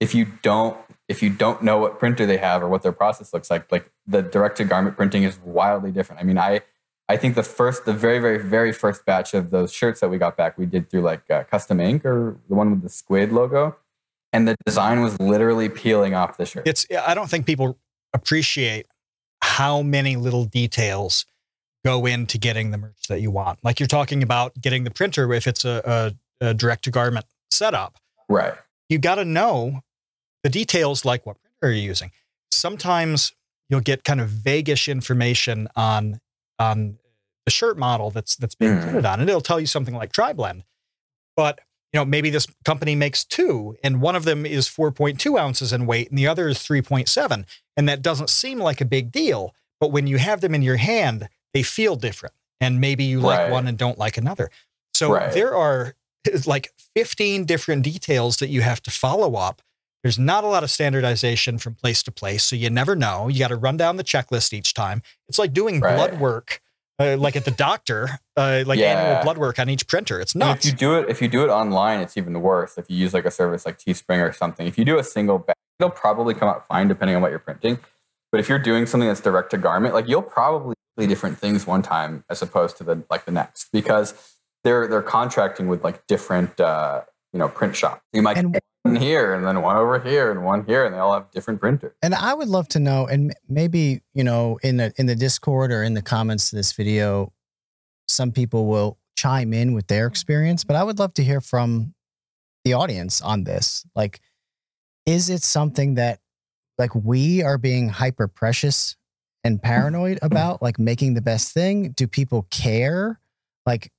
if 0.00 0.14
you 0.14 0.26
don't 0.42 0.76
if 1.08 1.22
you 1.22 1.30
don't 1.30 1.62
know 1.62 1.78
what 1.78 1.98
printer 1.98 2.24
they 2.24 2.36
have 2.36 2.62
or 2.62 2.68
what 2.68 2.82
their 2.82 2.92
process 2.92 3.32
looks 3.32 3.50
like, 3.50 3.70
like 3.72 3.90
the 4.06 4.22
direct 4.22 4.56
to 4.58 4.64
garment 4.64 4.96
printing 4.96 5.24
is 5.24 5.40
wildly 5.40 5.90
different. 5.90 6.20
I 6.20 6.24
mean, 6.24 6.38
I 6.38 6.62
I 7.08 7.16
think 7.16 7.34
the 7.34 7.42
first, 7.42 7.86
the 7.86 7.92
very, 7.92 8.20
very, 8.20 8.38
very 8.38 8.72
first 8.72 9.04
batch 9.04 9.34
of 9.34 9.50
those 9.50 9.72
shirts 9.72 9.98
that 9.98 10.08
we 10.10 10.18
got 10.18 10.36
back, 10.36 10.56
we 10.56 10.64
did 10.64 10.88
through 10.88 11.00
like 11.00 11.28
uh, 11.28 11.42
Custom 11.42 11.80
Ink 11.80 12.04
or 12.04 12.38
the 12.48 12.54
one 12.54 12.70
with 12.70 12.82
the 12.82 12.88
squid 12.88 13.32
logo, 13.32 13.76
and 14.32 14.46
the 14.46 14.54
design 14.64 15.00
was 15.00 15.18
literally 15.18 15.68
peeling 15.68 16.14
off 16.14 16.36
the 16.36 16.46
shirt. 16.46 16.68
It's 16.68 16.86
I 17.04 17.14
don't 17.14 17.28
think 17.28 17.46
people 17.46 17.76
appreciate 18.14 18.86
how 19.42 19.82
many 19.82 20.14
little 20.14 20.44
details 20.44 21.26
go 21.84 22.06
into 22.06 22.38
getting 22.38 22.70
the 22.70 22.78
merch 22.78 23.08
that 23.08 23.20
you 23.20 23.32
want. 23.32 23.58
Like 23.64 23.80
you're 23.80 23.88
talking 23.88 24.22
about 24.22 24.60
getting 24.60 24.84
the 24.84 24.90
printer 24.92 25.32
if 25.32 25.48
it's 25.48 25.64
a, 25.64 26.14
a, 26.40 26.46
a 26.50 26.54
direct 26.54 26.84
to 26.84 26.92
garment 26.92 27.26
setup. 27.50 27.96
right. 28.28 28.54
You 28.88 28.98
got 28.98 29.16
to 29.16 29.24
know 29.24 29.82
the 30.42 30.48
details 30.50 31.04
like 31.04 31.26
what 31.26 31.36
printer 31.42 31.56
are 31.62 31.70
you're 31.70 31.84
using. 31.88 32.10
Sometimes 32.50 33.32
you'll 33.68 33.80
get 33.80 34.04
kind 34.04 34.20
of 34.20 34.28
vaguish 34.28 34.88
information 34.88 35.68
on 35.76 36.20
on 36.58 36.98
the 37.46 37.50
shirt 37.50 37.78
model 37.78 38.10
that's 38.10 38.36
that's 38.36 38.54
being 38.54 38.72
Mhm. 38.78 38.82
printed 38.82 39.06
on, 39.06 39.20
and 39.20 39.28
it'll 39.28 39.40
tell 39.40 39.58
you 39.60 39.66
something 39.66 39.94
like 39.94 40.12
tri-blend. 40.12 40.64
But 41.36 41.60
you 41.92 41.98
know, 41.98 42.04
maybe 42.04 42.30
this 42.30 42.46
company 42.64 42.94
makes 42.94 43.24
two, 43.24 43.76
and 43.82 44.00
one 44.00 44.14
of 44.14 44.24
them 44.24 44.46
is 44.46 44.68
4.2 44.68 45.36
ounces 45.38 45.72
in 45.72 45.86
weight, 45.86 46.08
and 46.10 46.18
the 46.18 46.26
other 46.28 46.48
is 46.48 46.58
3.7, 46.58 47.46
and 47.76 47.88
that 47.88 48.00
doesn't 48.02 48.30
seem 48.30 48.60
like 48.60 48.80
a 48.80 48.84
big 48.84 49.10
deal. 49.10 49.54
But 49.80 49.90
when 49.90 50.06
you 50.06 50.18
have 50.18 50.40
them 50.40 50.54
in 50.54 50.62
your 50.62 50.76
hand, 50.76 51.28
they 51.52 51.62
feel 51.64 51.96
different, 51.96 52.34
and 52.60 52.80
maybe 52.80 53.02
you 53.04 53.20
like 53.20 53.48
one 53.48 53.66
and 53.66 53.76
don't 53.78 53.98
like 53.98 54.16
another. 54.18 54.50
So 54.94 55.14
Right. 55.14 55.32
there 55.32 55.54
are 55.56 55.94
like 56.46 56.72
15 56.94 57.44
different 57.46 57.82
details 57.82 58.36
that 58.36 58.50
you 58.50 58.60
have 58.60 58.82
to 58.82 58.90
follow 58.90 59.34
up. 59.36 59.62
There's 60.02 60.18
not 60.18 60.44
a 60.44 60.46
lot 60.46 60.62
of 60.64 60.70
standardization 60.70 61.58
from 61.58 61.74
place 61.74 62.02
to 62.04 62.10
place, 62.12 62.42
so 62.44 62.56
you 62.56 62.70
never 62.70 62.96
know. 62.96 63.28
You 63.28 63.38
got 63.38 63.48
to 63.48 63.56
run 63.56 63.76
down 63.76 63.96
the 63.96 64.04
checklist 64.04 64.52
each 64.52 64.72
time. 64.72 65.02
It's 65.28 65.38
like 65.38 65.52
doing 65.52 65.80
Right. 65.80 65.94
blood 65.96 66.18
work, 66.20 66.60
uh, 66.98 67.16
like 67.18 67.36
at 67.36 67.44
the 67.44 67.50
doctor, 67.50 68.18
uh, 68.36 68.64
like 68.66 68.78
Yeah. 68.78 68.92
annual 68.92 69.22
blood 69.22 69.36
work 69.38 69.58
on 69.58 69.68
each 69.68 69.86
printer. 69.86 70.18
It's 70.20 70.34
And 70.34 70.40
nuts. 70.40 70.64
if 70.64 70.72
you 70.72 70.76
do 70.78 70.98
it, 70.98 71.10
if 71.10 71.20
you 71.20 71.28
do 71.28 71.44
it 71.44 71.48
online, 71.50 72.00
it's 72.00 72.16
even 72.16 72.40
worse. 72.40 72.78
If 72.78 72.88
you 72.88 72.96
use 72.96 73.12
like 73.12 73.26
a 73.26 73.30
service 73.30 73.66
like 73.66 73.78
Teespring 73.78 74.26
or 74.26 74.32
something, 74.32 74.66
if 74.66 74.78
you 74.78 74.84
do 74.86 74.98
a 74.98 75.04
single 75.04 75.38
batch, 75.38 75.56
it'll 75.78 75.90
probably 75.90 76.32
come 76.34 76.48
out 76.48 76.66
fine 76.66 76.88
depending 76.88 77.16
on 77.16 77.22
what 77.22 77.30
you're 77.30 77.38
printing. 77.38 77.78
But 78.32 78.40
if 78.40 78.48
you're 78.48 78.58
doing 78.58 78.86
something 78.86 79.08
that's 79.08 79.20
direct 79.20 79.50
to 79.50 79.58
garment, 79.58 79.92
like 79.92 80.08
you'll 80.08 80.22
probably 80.22 80.74
different 80.98 81.38
things 81.38 81.66
one 81.66 81.80
time 81.80 82.24
as 82.28 82.42
opposed 82.42 82.76
to 82.76 82.84
the 82.84 83.02
like 83.10 83.24
the 83.24 83.30
next 83.32 83.68
because 83.72 84.36
they're 84.64 84.86
they're 84.86 85.00
contracting 85.00 85.66
with 85.66 85.82
like 85.82 86.06
different 86.06 86.60
uh, 86.60 87.00
you 87.32 87.38
know 87.38 87.48
print 87.48 87.76
shop. 87.76 88.02
You 88.12 88.22
might 88.22 88.36
And- 88.38 88.52
get 88.52 88.62
one 88.82 88.96
here 88.96 89.34
and 89.34 89.46
then 89.46 89.60
one 89.62 89.76
over 89.76 90.00
here 90.00 90.30
and 90.30 90.44
one 90.44 90.64
here, 90.64 90.84
and 90.84 90.94
they 90.94 90.98
all 90.98 91.12
have 91.12 91.30
different 91.32 91.60
printers. 91.60 91.92
And 92.02 92.14
I 92.14 92.32
would 92.34 92.48
love 92.48 92.66
to 92.68 92.78
know, 92.80 93.06
and 93.06 93.34
maybe 93.48 94.02
you 94.14 94.24
know, 94.24 94.58
in 94.62 94.78
the 94.78 94.92
in 94.96 95.06
the 95.06 95.14
Discord 95.16 95.70
or 95.72 95.82
in 95.82 95.94
the 95.94 96.02
comments 96.02 96.50
to 96.50 96.56
this 96.56 96.72
video, 96.72 97.32
some 98.08 98.32
people 98.32 98.66
will 98.66 98.98
chime 99.16 99.52
in 99.52 99.74
with 99.74 99.86
their 99.88 100.06
experience. 100.06 100.64
But 100.64 100.76
I 100.76 100.82
would 100.84 100.98
love 100.98 101.12
to 101.14 101.24
hear 101.24 101.40
from 101.40 101.94
the 102.64 102.72
audience 102.74 103.20
on 103.20 103.44
this. 103.44 103.84
Like, 103.94 104.20
is 105.06 105.28
it 105.30 105.42
something 105.42 105.94
that 105.94 106.20
like 106.78 106.94
we 106.94 107.42
are 107.42 107.58
being 107.58 107.90
hyper 107.90 108.28
precious 108.28 108.96
and 109.44 109.62
paranoid 109.62 110.18
about, 110.22 110.62
like 110.62 110.78
making 110.78 111.14
the 111.14 111.20
best 111.20 111.52
thing? 111.52 111.90
Do 111.92 112.06
people 112.06 112.46
care? 112.50 113.20
Like, 113.66 113.92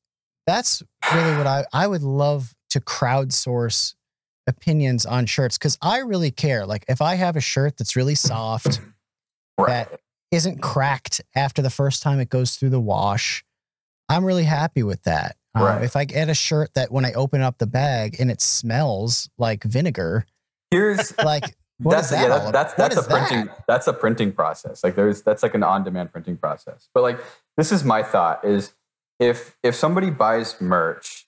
that's 0.48 0.82
really 1.14 1.38
what 1.38 1.46
I 1.46 1.66
I 1.72 1.86
would 1.86 2.02
love 2.02 2.56
to 2.72 2.80
crowdsource 2.82 3.94
opinions 4.48 5.06
on 5.06 5.26
shirts 5.26 5.58
because 5.58 5.78
I 5.82 6.00
really 6.00 6.32
care. 6.32 6.66
Like 6.66 6.86
if 6.88 7.02
I 7.02 7.16
have 7.16 7.36
a 7.36 7.42
shirt 7.42 7.78
that's 7.78 7.96
really 7.96 8.16
soft, 8.16 8.82
that 9.58 10.00
isn't 10.32 10.62
cracked 10.62 11.22
after 11.36 11.62
the 11.62 11.70
first 11.70 12.02
time 12.02 12.20
it 12.20 12.30
goes 12.30 12.56
through 12.56 12.70
the 12.72 12.80
wash, 12.80 13.44
I'm 14.10 14.26
really 14.26 14.44
happy 14.46 14.84
with 14.84 15.04
that. 15.04 15.36
Um, 15.54 15.64
Right. 15.64 15.84
if 15.84 15.96
I 15.98 16.06
get 16.06 16.30
a 16.30 16.34
shirt 16.34 16.74
that 16.76 16.92
when 16.92 17.04
I 17.06 17.12
open 17.14 17.42
up 17.42 17.58
the 17.58 17.68
bag 17.68 18.16
and 18.20 18.32
it 18.32 18.42
smells 18.42 19.30
like 19.38 19.64
vinegar, 19.64 20.26
Here's 20.72 21.16
like 21.24 21.44
what 21.80 21.96
that's 21.96 22.06
is 22.08 22.12
that? 22.12 22.22
yeah, 22.30 22.38
that, 22.40 22.54
that's 22.54 22.74
that's 22.76 22.96
a 22.96 23.00
is 23.00 23.08
that? 23.08 23.28
printing 23.30 23.50
that's 23.68 23.88
a 23.88 23.94
printing 23.94 24.32
process. 24.32 24.84
Like 24.84 24.96
there's 24.96 25.22
that's 25.24 25.44
like 25.44 25.54
an 25.56 25.64
on-demand 25.64 26.12
printing 26.14 26.38
process. 26.38 26.88
But 26.94 27.04
like 27.04 27.20
this 27.58 27.72
is 27.74 27.84
my 27.84 28.02
thought 28.02 28.46
is 28.46 28.74
if 29.20 29.58
if 29.62 29.76
somebody 29.76 30.10
buys 30.10 30.60
merch, 30.62 31.28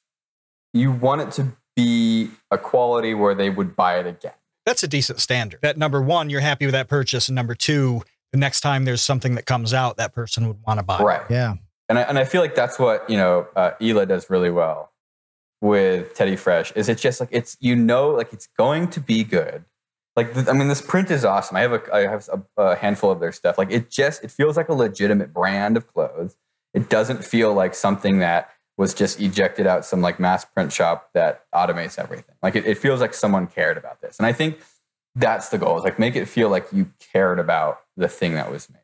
you 0.74 0.92
want 0.92 1.22
it 1.22 1.32
to 1.34 1.54
be 1.76 2.30
a 2.52 2.58
quality 2.58 3.14
where 3.14 3.36
they 3.36 3.50
would 3.50 3.76
buy 3.76 4.00
it 4.00 4.06
again. 4.06 4.34
That's 4.66 4.84
a 4.84 4.88
decent 4.88 5.20
standard. 5.20 5.60
That 5.62 5.78
number 5.78 6.02
one, 6.02 6.30
you're 6.30 6.42
happy 6.42 6.66
with 6.66 6.74
that 6.74 6.88
purchase, 6.88 7.28
and 7.28 7.36
number 7.36 7.56
two, 7.56 8.02
the 8.32 8.38
next 8.40 8.62
time 8.62 8.86
there's 8.86 9.02
something 9.02 9.36
that 9.36 9.46
comes 9.46 9.74
out, 9.74 9.98
that 9.98 10.14
person 10.14 10.48
would 10.48 10.58
want 10.66 10.80
to 10.80 10.84
buy. 10.84 11.00
Right. 11.00 11.22
Yeah. 11.30 11.56
And 11.90 12.00
I, 12.00 12.02
and 12.04 12.18
I 12.18 12.26
feel 12.26 12.42
like 12.42 12.56
that's 12.56 12.80
what, 12.80 13.08
you 13.10 13.18
know, 13.18 13.46
uh, 13.56 13.72
Hila 13.80 14.08
does 14.08 14.30
really 14.30 14.50
well 14.50 14.92
with 15.62 16.14
Teddy 16.14 16.36
Fresh 16.36 16.72
is 16.72 16.90
it's 16.90 17.02
just 17.02 17.20
like, 17.20 17.30
it's, 17.32 17.56
you 17.60 17.76
know, 17.76 18.10
like 18.10 18.34
it's 18.34 18.48
going 18.58 18.90
to 18.90 19.00
be 19.00 19.24
good. 19.24 19.66
Like, 20.16 20.34
th- 20.34 20.48
I 20.48 20.54
mean, 20.54 20.68
this 20.68 20.82
print 20.82 21.12
is 21.12 21.26
awesome. 21.26 21.58
I 21.58 21.62
have 21.62 21.74
a, 21.74 21.82
I 21.94 22.00
have 22.02 22.30
a, 22.30 22.62
a 22.62 22.76
handful 22.76 23.12
of 23.12 23.20
their 23.20 23.32
stuff. 23.32 23.58
Like 23.58 23.70
it 23.70 23.92
just, 23.92 24.24
it 24.24 24.32
feels 24.32 24.58
like 24.58 24.70
a 24.70 24.74
legitimate 24.74 25.34
brand 25.34 25.78
of 25.78 25.88
clothes. 25.88 26.36
It 26.74 26.90
doesn't 26.90 27.24
feel 27.24 27.54
like 27.54 27.76
something 27.76 28.20
that 28.20 28.50
was 28.78 28.94
just 28.94 29.22
ejected 29.22 29.68
out 29.68 29.86
some 29.86 30.02
like 30.02 30.20
mass 30.20 30.46
print 30.46 30.74
shop 30.74 31.10
that 31.14 31.46
automates 31.54 32.00
everything. 32.00 32.36
Like 32.42 32.56
it, 32.56 32.66
it 32.66 32.78
feels 32.78 33.02
like 33.02 33.14
someone 33.14 33.48
cared 33.48 33.78
about 33.78 34.02
this. 34.02 34.18
And 34.18 34.26
I 34.26 34.34
think 34.34 34.60
that's 35.16 35.50
the 35.50 35.58
goal 35.58 35.78
is 35.78 35.84
like 35.84 36.00
make 36.00 36.16
it 36.16 36.26
feel 36.28 36.50
like 36.50 36.68
you 36.72 36.92
cared 37.12 37.40
about 37.40 37.82
the 37.96 38.08
thing 38.08 38.34
that 38.34 38.52
was 38.52 38.70
made. 38.70 38.80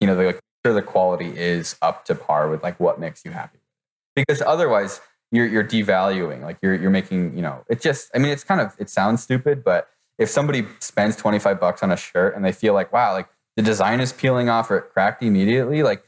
You 0.00 0.06
know, 0.08 0.22
like 0.22 0.40
sure 0.64 0.74
the 0.74 0.82
quality 0.82 1.36
is 1.36 1.76
up 1.80 2.04
to 2.06 2.14
par 2.14 2.48
with 2.48 2.62
like 2.62 2.78
what 2.78 3.00
makes 3.00 3.24
you 3.24 3.30
happy. 3.30 3.58
Because 4.14 4.42
otherwise 4.42 5.00
you're 5.32 5.46
you're 5.46 5.64
devaluing. 5.64 6.42
Like 6.42 6.58
you're 6.62 6.74
you're 6.74 6.90
making, 6.90 7.34
you 7.34 7.42
know, 7.42 7.64
it 7.68 7.80
just 7.80 8.10
I 8.14 8.18
mean 8.18 8.30
it's 8.30 8.44
kind 8.44 8.60
of 8.60 8.74
it 8.78 8.90
sounds 8.90 9.22
stupid, 9.22 9.64
but 9.64 9.88
if 10.18 10.28
somebody 10.28 10.66
spends 10.80 11.16
25 11.16 11.60
bucks 11.60 11.82
on 11.82 11.92
a 11.92 11.96
shirt 11.96 12.34
and 12.34 12.44
they 12.44 12.52
feel 12.52 12.74
like, 12.74 12.92
wow, 12.92 13.12
like 13.12 13.28
the 13.56 13.62
design 13.62 14.00
is 14.00 14.12
peeling 14.12 14.48
off 14.48 14.70
or 14.70 14.78
it 14.78 14.90
cracked 14.92 15.22
immediately, 15.22 15.82
like 15.82 16.04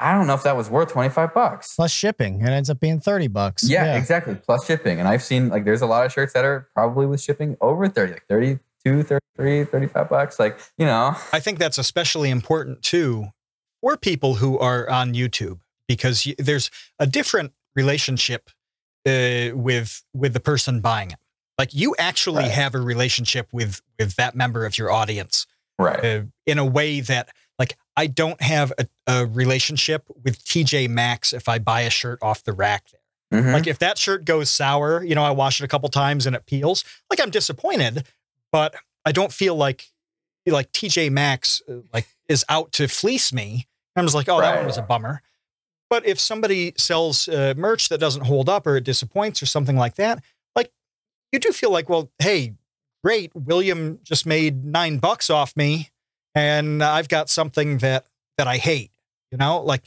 I 0.00 0.12
don't 0.14 0.26
know 0.26 0.34
if 0.34 0.42
that 0.44 0.56
was 0.56 0.70
worth 0.70 0.90
25 0.92 1.34
bucks. 1.34 1.74
Plus 1.76 1.92
shipping. 1.92 2.40
It 2.40 2.48
ends 2.48 2.70
up 2.70 2.80
being 2.80 3.00
30 3.00 3.28
bucks. 3.28 3.68
Yeah, 3.68 3.96
exactly. 3.96 4.34
Plus 4.34 4.64
shipping. 4.66 4.98
And 4.98 5.06
I've 5.06 5.22
seen 5.22 5.48
like 5.50 5.64
there's 5.64 5.82
a 5.82 5.86
lot 5.86 6.06
of 6.06 6.12
shirts 6.12 6.32
that 6.32 6.44
are 6.44 6.68
probably 6.74 7.06
with 7.06 7.20
shipping 7.20 7.56
over 7.60 7.86
30, 7.88 8.12
like 8.14 8.24
32, 8.28 9.02
33, 9.02 9.64
35 9.64 10.08
bucks. 10.08 10.38
Like, 10.40 10.58
you 10.78 10.86
know. 10.86 11.14
I 11.32 11.40
think 11.40 11.58
that's 11.58 11.76
especially 11.78 12.30
important 12.30 12.82
too 12.82 13.26
for 13.82 13.96
people 13.96 14.34
who 14.36 14.58
are 14.58 14.88
on 14.88 15.12
YouTube 15.14 15.58
because 15.86 16.24
y- 16.26 16.34
there's 16.38 16.70
a 16.98 17.06
different 17.06 17.52
relationship 17.76 18.50
uh, 19.06 19.50
with 19.54 20.02
with 20.14 20.32
the 20.34 20.40
person 20.40 20.80
buying 20.80 21.10
it. 21.10 21.18
Like 21.58 21.74
you 21.74 21.94
actually 21.98 22.44
Right. 22.44 22.50
have 22.52 22.74
a 22.74 22.80
relationship 22.80 23.48
with 23.52 23.80
with 23.98 24.16
that 24.16 24.34
member 24.34 24.64
of 24.64 24.78
your 24.78 24.90
audience 24.90 25.46
Right. 25.78 26.04
uh, 26.04 26.22
in 26.46 26.58
a 26.58 26.64
way 26.64 27.00
that 27.00 27.26
like 27.26 27.34
I 28.00 28.06
don't 28.06 28.40
have 28.40 28.72
a, 28.78 28.86
a 29.06 29.26
relationship 29.26 30.04
with 30.24 30.42
TJ 30.42 30.88
Maxx 30.88 31.34
if 31.34 31.50
I 31.50 31.58
buy 31.58 31.82
a 31.82 31.90
shirt 31.90 32.18
off 32.22 32.42
the 32.42 32.54
rack 32.54 32.84
there. 32.90 33.42
Mhm. 33.42 33.52
Like 33.52 33.66
if 33.66 33.78
that 33.80 33.98
shirt 33.98 34.24
goes 34.24 34.48
sour, 34.48 35.04
you 35.04 35.14
know, 35.14 35.22
I 35.22 35.32
wash 35.32 35.60
it 35.60 35.64
a 35.64 35.68
couple 35.68 35.90
times 35.90 36.24
and 36.24 36.34
it 36.34 36.46
peels. 36.46 36.82
Like 37.10 37.20
I'm 37.20 37.28
disappointed, 37.28 38.06
but 38.50 38.74
I 39.04 39.12
don't 39.12 39.34
feel 39.34 39.54
like 39.54 39.90
like 40.46 40.72
TJ 40.72 41.10
Maxx 41.10 41.60
uh, 41.68 41.80
like 41.92 42.06
is 42.26 42.42
out 42.48 42.72
to 42.72 42.88
fleece 42.88 43.34
me. 43.34 43.68
I'm 43.94 44.06
just 44.06 44.14
like, 44.14 44.30
oh, 44.30 44.40
that 44.40 44.56
one 44.56 44.66
was 44.66 44.78
a 44.78 44.82
bummer. 44.82 45.20
But 45.90 46.06
if 46.06 46.18
somebody 46.18 46.72
sells 46.78 47.28
uh, 47.28 47.52
merch 47.54 47.90
that 47.90 47.98
doesn't 47.98 48.24
hold 48.24 48.48
up 48.48 48.66
or 48.66 48.76
it 48.76 48.84
disappoints 48.84 49.42
or 49.42 49.46
something 49.46 49.76
like 49.76 49.96
that, 49.96 50.24
like 50.56 50.72
you 51.32 51.38
do 51.38 51.52
feel 51.52 51.70
like, 51.70 51.90
well, 51.90 52.10
hey, 52.18 52.54
great, 53.04 53.30
William 53.34 53.98
just 54.02 54.24
made 54.24 54.64
nine 54.64 54.96
bucks 54.96 55.28
off 55.28 55.54
me, 55.54 55.89
and 56.34 56.82
I've 56.82 57.08
got 57.08 57.28
something 57.28 57.78
that 57.78 58.06
that 58.38 58.46
I 58.46 58.56
hate. 58.56 58.90
You 59.30 59.38
know, 59.38 59.62
like 59.62 59.84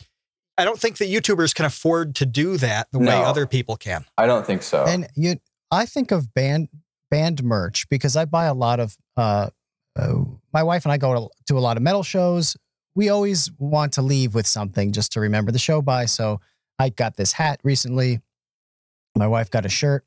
I 0.58 0.66
don't 0.66 0.80
think 0.80 0.98
that 0.98 1.10
YouTubers 1.10 1.54
can 1.54 1.66
afford 1.66 2.16
to 2.16 2.26
do 2.26 2.58
that 2.58 2.88
the 2.92 3.00
way 3.00 3.14
other 3.14 3.48
people 3.48 3.76
can. 3.76 4.06
I 4.18 4.28
don't 4.28 4.46
think 4.46 4.62
so. 4.62 4.86
And 4.86 5.08
you, 5.16 5.38
I 5.72 5.86
think 5.86 6.12
of 6.12 6.34
band 6.34 6.70
band 7.10 7.44
merch 7.44 7.88
because 7.90 8.16
I 8.16 8.26
buy 8.26 8.46
a 8.46 8.54
lot 8.54 8.80
of. 8.80 8.98
Uh, 9.18 9.50
uh, 9.96 10.24
my 10.52 10.64
wife 10.64 10.86
and 10.86 10.92
I 10.92 10.98
go 10.98 11.14
to, 11.14 11.30
to 11.54 11.58
a 11.58 11.62
lot 11.62 11.78
of 11.78 11.84
metal 11.84 12.02
shows. 12.02 12.58
We 12.96 13.10
always 13.10 13.52
want 13.60 13.94
to 13.94 14.02
leave 14.02 14.34
with 14.34 14.48
something 14.48 14.92
just 14.92 15.12
to 15.14 15.20
remember 15.20 15.52
the 15.52 15.60
show 15.60 15.82
by. 15.82 16.06
So 16.06 16.42
I 16.80 16.90
got 16.90 17.16
this 17.16 17.34
hat 17.34 17.60
recently. 17.64 18.20
My 19.16 19.28
wife 19.28 19.52
got 19.52 19.66
a 19.66 19.70
shirt, 19.70 20.04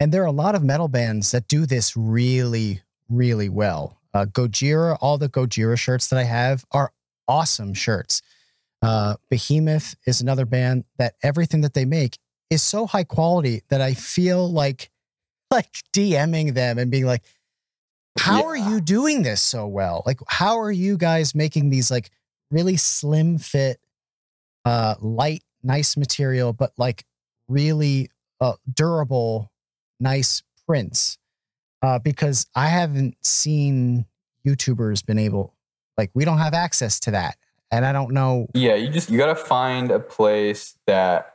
and 0.00 0.12
there 0.12 0.22
are 0.22 0.26
a 0.26 0.32
lot 0.32 0.56
of 0.56 0.64
metal 0.64 0.88
bands 0.88 1.30
that 1.30 1.46
do 1.46 1.66
this 1.66 1.96
really, 1.96 2.82
really 3.08 3.48
well. 3.48 4.01
Uh, 4.14 4.26
Gojira, 4.26 4.96
all 5.00 5.18
the 5.18 5.28
Gojira 5.28 5.78
shirts 5.78 6.08
that 6.08 6.18
I 6.18 6.24
have 6.24 6.64
are 6.70 6.92
awesome 7.26 7.74
shirts. 7.74 8.22
Uh, 8.82 9.16
Behemoth 9.30 9.94
is 10.06 10.20
another 10.20 10.44
band 10.44 10.84
that 10.98 11.14
everything 11.22 11.60
that 11.62 11.74
they 11.74 11.84
make 11.84 12.18
is 12.50 12.62
so 12.62 12.86
high 12.86 13.04
quality 13.04 13.62
that 13.68 13.80
I 13.80 13.94
feel 13.94 14.50
like 14.50 14.90
like 15.50 15.70
DMing 15.94 16.54
them 16.54 16.78
and 16.78 16.90
being 16.90 17.06
like, 17.06 17.22
how 18.18 18.44
are 18.46 18.56
you 18.56 18.80
doing 18.80 19.22
this 19.22 19.40
so 19.40 19.66
well? 19.66 20.02
Like, 20.04 20.20
how 20.26 20.58
are 20.60 20.72
you 20.72 20.96
guys 20.96 21.34
making 21.34 21.70
these 21.70 21.90
like 21.90 22.10
really 22.50 22.76
slim 22.76 23.38
fit, 23.38 23.78
uh, 24.64 24.96
light, 25.00 25.42
nice 25.62 25.96
material, 25.96 26.52
but 26.52 26.72
like 26.76 27.04
really 27.48 28.10
uh, 28.40 28.54
durable, 28.72 29.50
nice 29.98 30.42
prints? 30.66 31.18
Uh, 31.82 31.98
because 31.98 32.46
I 32.54 32.68
haven't 32.68 33.16
seen 33.22 34.06
YouTubers 34.46 35.04
been 35.04 35.18
able, 35.18 35.54
like, 35.98 36.10
we 36.14 36.24
don't 36.24 36.38
have 36.38 36.54
access 36.54 37.00
to 37.00 37.10
that, 37.10 37.36
and 37.70 37.84
I 37.84 37.92
don't 37.92 38.12
know. 38.12 38.46
yeah, 38.54 38.74
you 38.74 38.88
just 38.88 39.10
you 39.10 39.18
gotta 39.18 39.34
find 39.34 39.90
a 39.90 39.98
place 39.98 40.78
that 40.86 41.32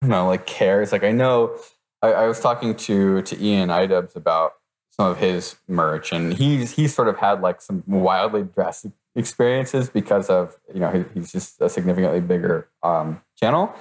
don't 0.00 0.10
know, 0.10 0.26
like 0.26 0.46
cares. 0.46 0.92
Like 0.92 1.04
I 1.04 1.12
know 1.12 1.58
I, 2.02 2.12
I 2.12 2.26
was 2.26 2.40
talking 2.40 2.74
to 2.74 3.22
to 3.22 3.42
Ian 3.42 3.68
iDubbbz 3.68 4.16
about 4.16 4.54
some 4.90 5.10
of 5.10 5.18
his 5.18 5.56
merch, 5.66 6.12
and 6.12 6.34
he's 6.34 6.72
he's 6.72 6.94
sort 6.94 7.08
of 7.08 7.18
had 7.18 7.40
like 7.40 7.60
some 7.60 7.82
wildly 7.86 8.42
drastic 8.42 8.92
experiences 9.14 9.90
because 9.90 10.30
of 10.30 10.56
you 10.72 10.80
know 10.80 10.90
he, 10.90 11.04
he's 11.14 11.32
just 11.32 11.60
a 11.60 11.68
significantly 11.68 12.20
bigger 12.20 12.68
um, 12.82 13.20
channel, 13.38 13.74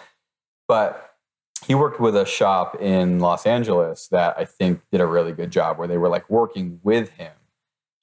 but 0.67 1.06
he 1.65 1.75
worked 1.75 1.99
with 1.99 2.15
a 2.15 2.25
shop 2.25 2.79
in 2.81 3.19
Los 3.19 3.45
Angeles 3.45 4.07
that 4.09 4.37
I 4.37 4.45
think 4.45 4.81
did 4.91 5.01
a 5.01 5.05
really 5.05 5.31
good 5.31 5.51
job 5.51 5.77
where 5.77 5.87
they 5.87 5.97
were 5.97 6.09
like 6.09 6.29
working 6.29 6.79
with 6.83 7.09
him 7.11 7.33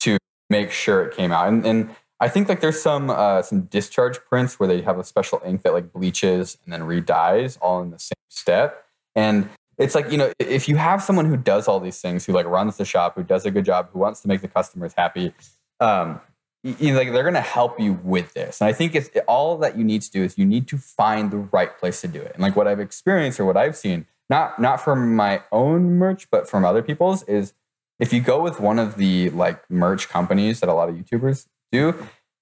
to 0.01 0.19
make 0.51 0.71
sure 0.71 1.05
it 1.05 1.17
came 1.17 1.33
out. 1.33 1.49
And, 1.49 1.65
and 1.65 1.97
I 2.21 2.29
think 2.29 2.49
like 2.49 2.61
there's 2.61 2.81
some 2.81 3.11
uh, 3.11 3.43
some 3.43 3.63
discharge 3.63 4.19
prints 4.25 4.59
where 4.59 4.69
they 4.69 4.83
have 4.83 4.99
a 4.99 5.05
special 5.05 5.41
ink 5.45 5.63
that 5.63 5.73
like 5.73 5.93
bleaches 5.93 6.59
and 6.65 6.73
then 6.73 6.85
redyes 6.85 7.57
all 7.59 7.83
in 7.83 7.91
the 7.91 7.99
same 7.99 8.15
step. 8.29 8.85
And 9.15 9.49
it's 9.79 9.95
like 9.95 10.11
you 10.11 10.19
know 10.19 10.33
if 10.39 10.69
you 10.69 10.77
have 10.77 11.03
someone 11.03 11.27
who 11.27 11.37
does 11.37 11.69
all 11.69 11.81
these 11.81 12.01
things, 12.01 12.25
who 12.25 12.33
like 12.33 12.47
runs 12.47 12.77
the 12.77 12.85
shop, 12.85 13.17
who 13.17 13.23
does 13.23 13.45
a 13.45 13.51
good 13.51 13.65
job, 13.65 13.91
who 13.93 13.99
wants 13.99 14.21
to 14.23 14.29
make 14.29 14.41
the 14.41 14.49
customers 14.49 14.95
happy, 14.97 15.35
um, 15.81 16.21
you 16.65 16.93
know, 16.93 16.99
like 16.99 17.13
they're 17.13 17.23
going 17.23 17.35
to 17.35 17.43
help 17.43 17.79
you 17.79 17.93
with 18.03 18.33
this. 18.33 18.61
And 18.61 18.69
I 18.69 18.73
think 18.73 18.95
it's 18.95 19.11
all 19.29 19.59
that 19.59 19.77
you 19.77 19.85
need 19.85 20.01
to 20.03 20.11
do 20.11 20.25
is 20.25 20.39
you 20.39 20.47
need 20.47 20.67
to 20.69 20.79
find 20.79 21.31
the 21.31 21.37
right 21.37 21.77
place 21.79 22.01
to 22.01 22.09
do 22.09 22.21
it. 22.23 22.33
And 22.35 22.43
like 22.43 22.57
what 22.57 22.67
I've 22.67 22.81
experienced 22.81 23.39
or 23.39 23.45
what 23.45 23.57
I've 23.57 23.77
seen, 23.77 24.07
not 24.31 24.59
not 24.59 24.81
from 24.81 25.15
my 25.15 25.43
own 25.53 25.99
merch, 25.99 26.31
but 26.31 26.49
from 26.49 26.65
other 26.65 26.83
people's, 26.83 27.23
is 27.25 27.53
if 28.01 28.15
you 28.15 28.21
go 28.21 28.43
with 28.43 28.61
one 28.61 28.79
of 28.79 28.97
the 28.97 29.29
like 29.31 29.71
merch 29.71 30.09
companies 30.09 30.61
that 30.61 30.71
a 30.71 30.73
lot 30.73 30.89
of 30.89 30.95
YouTubers 30.95 31.47
do, 31.71 31.95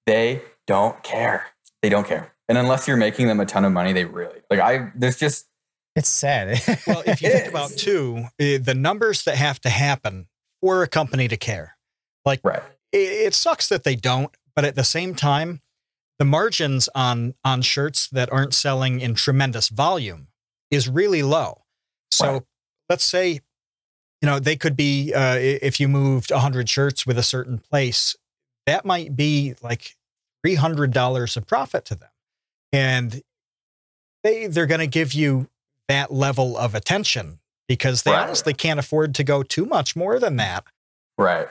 they 0.05 0.41
don't 0.67 1.03
care. 1.03 1.47
They 1.81 1.89
don't 1.89 2.07
care. 2.07 2.33
And 2.47 2.57
unless 2.57 2.87
you're 2.87 2.97
making 2.97 3.27
them 3.27 3.41
a 3.41 3.45
ton 3.45 3.65
of 3.65 3.73
money, 3.73 3.91
they 3.91 4.05
really 4.05 4.39
like 4.49 4.61
I 4.61 4.91
there's 4.95 5.17
just 5.17 5.47
It's 5.97 6.07
sad. 6.07 6.61
Well, 6.87 7.03
if 7.05 7.21
you 7.21 7.29
think 7.29 7.49
about 7.49 7.71
too, 7.71 8.23
uh, 8.39 8.57
the 8.61 8.73
numbers 8.73 9.23
that 9.25 9.35
have 9.35 9.59
to 9.61 9.69
happen 9.69 10.27
for 10.61 10.81
a 10.81 10.87
company 10.87 11.27
to 11.27 11.35
care, 11.35 11.75
like 12.25 12.39
right. 12.45 12.63
It, 12.93 13.27
it 13.27 13.33
sucks 13.33 13.67
that 13.69 13.83
they 13.83 13.95
don't, 13.95 14.33
but 14.55 14.63
at 14.65 14.75
the 14.75 14.83
same 14.85 15.15
time, 15.15 15.61
the 16.19 16.25
margins 16.25 16.87
on 16.95 17.33
on 17.43 17.61
shirts 17.61 18.07
that 18.09 18.31
aren't 18.31 18.53
selling 18.53 19.01
in 19.01 19.15
tremendous 19.15 19.67
volume 19.69 20.27
is 20.71 20.87
really 20.87 21.23
low. 21.23 21.63
So 22.11 22.31
Right. 22.33 22.41
let's 22.89 23.03
say, 23.03 23.41
you 24.21 24.27
know, 24.27 24.39
they 24.39 24.55
could 24.55 24.75
be 24.77 25.13
uh, 25.13 25.35
if 25.35 25.79
you 25.79 25.87
moved 25.87 26.31
100 26.31 26.69
shirts 26.69 27.05
with 27.05 27.17
a 27.17 27.23
certain 27.23 27.57
place, 27.57 28.15
that 28.67 28.85
might 28.85 29.15
be 29.15 29.55
like 29.61 29.95
$300 30.45 31.37
of 31.37 31.47
profit 31.47 31.85
to 31.85 31.95
them. 31.95 32.09
And 32.71 33.21
they 34.23 34.47
they're 34.47 34.67
going 34.67 34.79
to 34.79 34.87
give 34.87 35.13
you 35.13 35.47
that 35.89 36.11
level 36.13 36.57
of 36.57 36.75
attention 36.75 37.39
because 37.67 38.03
they 38.03 38.11
Right. 38.11 38.21
honestly 38.23 38.53
can't 38.53 38.79
afford 38.79 39.15
to 39.15 39.23
go 39.23 39.43
too 39.43 39.65
much 39.65 39.95
more 39.95 40.19
than 40.19 40.37
that. 40.37 40.63
Right. 41.17 41.47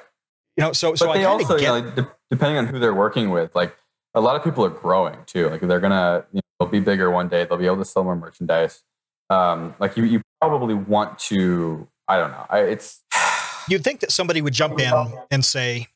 You 0.57 0.65
know, 0.65 0.73
so 0.73 0.95
so 0.95 1.07
but 1.07 1.13
I 1.13 1.19
they 1.19 1.25
kind 1.25 1.41
also, 1.43 1.59
get 1.59 1.71
like, 1.71 1.95
de- 1.95 2.13
depending 2.31 2.59
on 2.59 2.67
who 2.67 2.79
they're 2.79 2.95
working 2.95 3.31
with, 3.31 3.55
like 3.55 3.75
a 4.15 4.21
lot 4.21 4.37
of 4.37 4.45
people 4.45 4.65
are 4.65 4.71
growing 4.71 5.17
too. 5.27 5.49
Like 5.49 5.61
they're 5.63 5.81
gonna, 5.81 6.25
you 6.33 6.37
know, 6.37 6.41
they'll 6.61 6.69
be 6.69 6.81
bigger 6.81 7.11
one 7.11 7.29
day. 7.29 7.45
They'll 7.45 7.59
be 7.59 7.67
able 7.67 7.79
to 7.79 7.85
sell 7.85 8.05
more 8.05 8.17
merchandise. 8.17 8.83
Um, 9.31 9.75
like 9.79 9.97
you, 9.97 10.05
you 10.05 10.21
probably 10.41 10.75
want 10.75 11.19
to. 11.21 11.89
I 12.09 12.19
don't 12.19 12.31
know. 12.33 12.47
I, 12.51 12.61
it's 12.61 13.01
You'd 13.69 13.83
think 13.85 14.01
that 14.01 14.11
somebody 14.13 14.43
would 14.43 14.53
jump 14.53 14.79
in 14.79 14.93
and 15.31 15.45
say, 15.45 15.87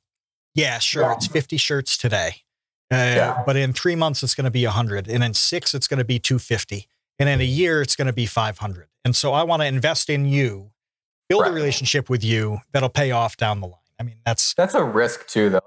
"Yeah, 0.54 0.78
sure, 0.78 1.12
it's 1.12 1.26
50 1.26 1.56
shirts 1.58 1.98
today, 1.98 2.36
uh, 2.90 2.96
Yeah. 2.96 3.42
but 3.44 3.56
in 3.56 3.72
three 3.74 3.96
months 3.96 4.22
it's 4.22 4.34
going 4.34 4.44
to 4.46 4.50
be 4.50 4.64
100, 4.64 5.08
and 5.08 5.22
in 5.22 5.34
six 5.34 5.74
it's 5.74 5.88
going 5.88 5.98
to 5.98 6.04
be 6.04 6.18
250, 6.18 6.88
and 7.18 7.28
in 7.28 7.40
a 7.40 7.44
year 7.44 7.82
it's 7.82 7.96
going 7.96 8.06
to 8.06 8.12
be 8.14 8.24
500." 8.24 8.88
And 9.04 9.14
so 9.14 9.34
I 9.34 9.42
want 9.42 9.60
to 9.62 9.66
invest 9.66 10.08
in 10.08 10.24
you, 10.26 10.70
build 11.28 11.46
a 11.46 11.50
relationship 11.50 12.08
with 12.08 12.24
you 12.24 12.58
that'll 12.72 12.88
pay 12.88 13.10
off 13.10 13.36
down 13.36 13.60
the 13.60 13.66
line. 13.66 13.80
I 13.98 14.02
mean, 14.02 14.16
that's 14.24 14.54
that's 14.54 14.74
a 14.74 14.84
risk 14.84 15.26
too, 15.26 15.50
though. 15.50 15.60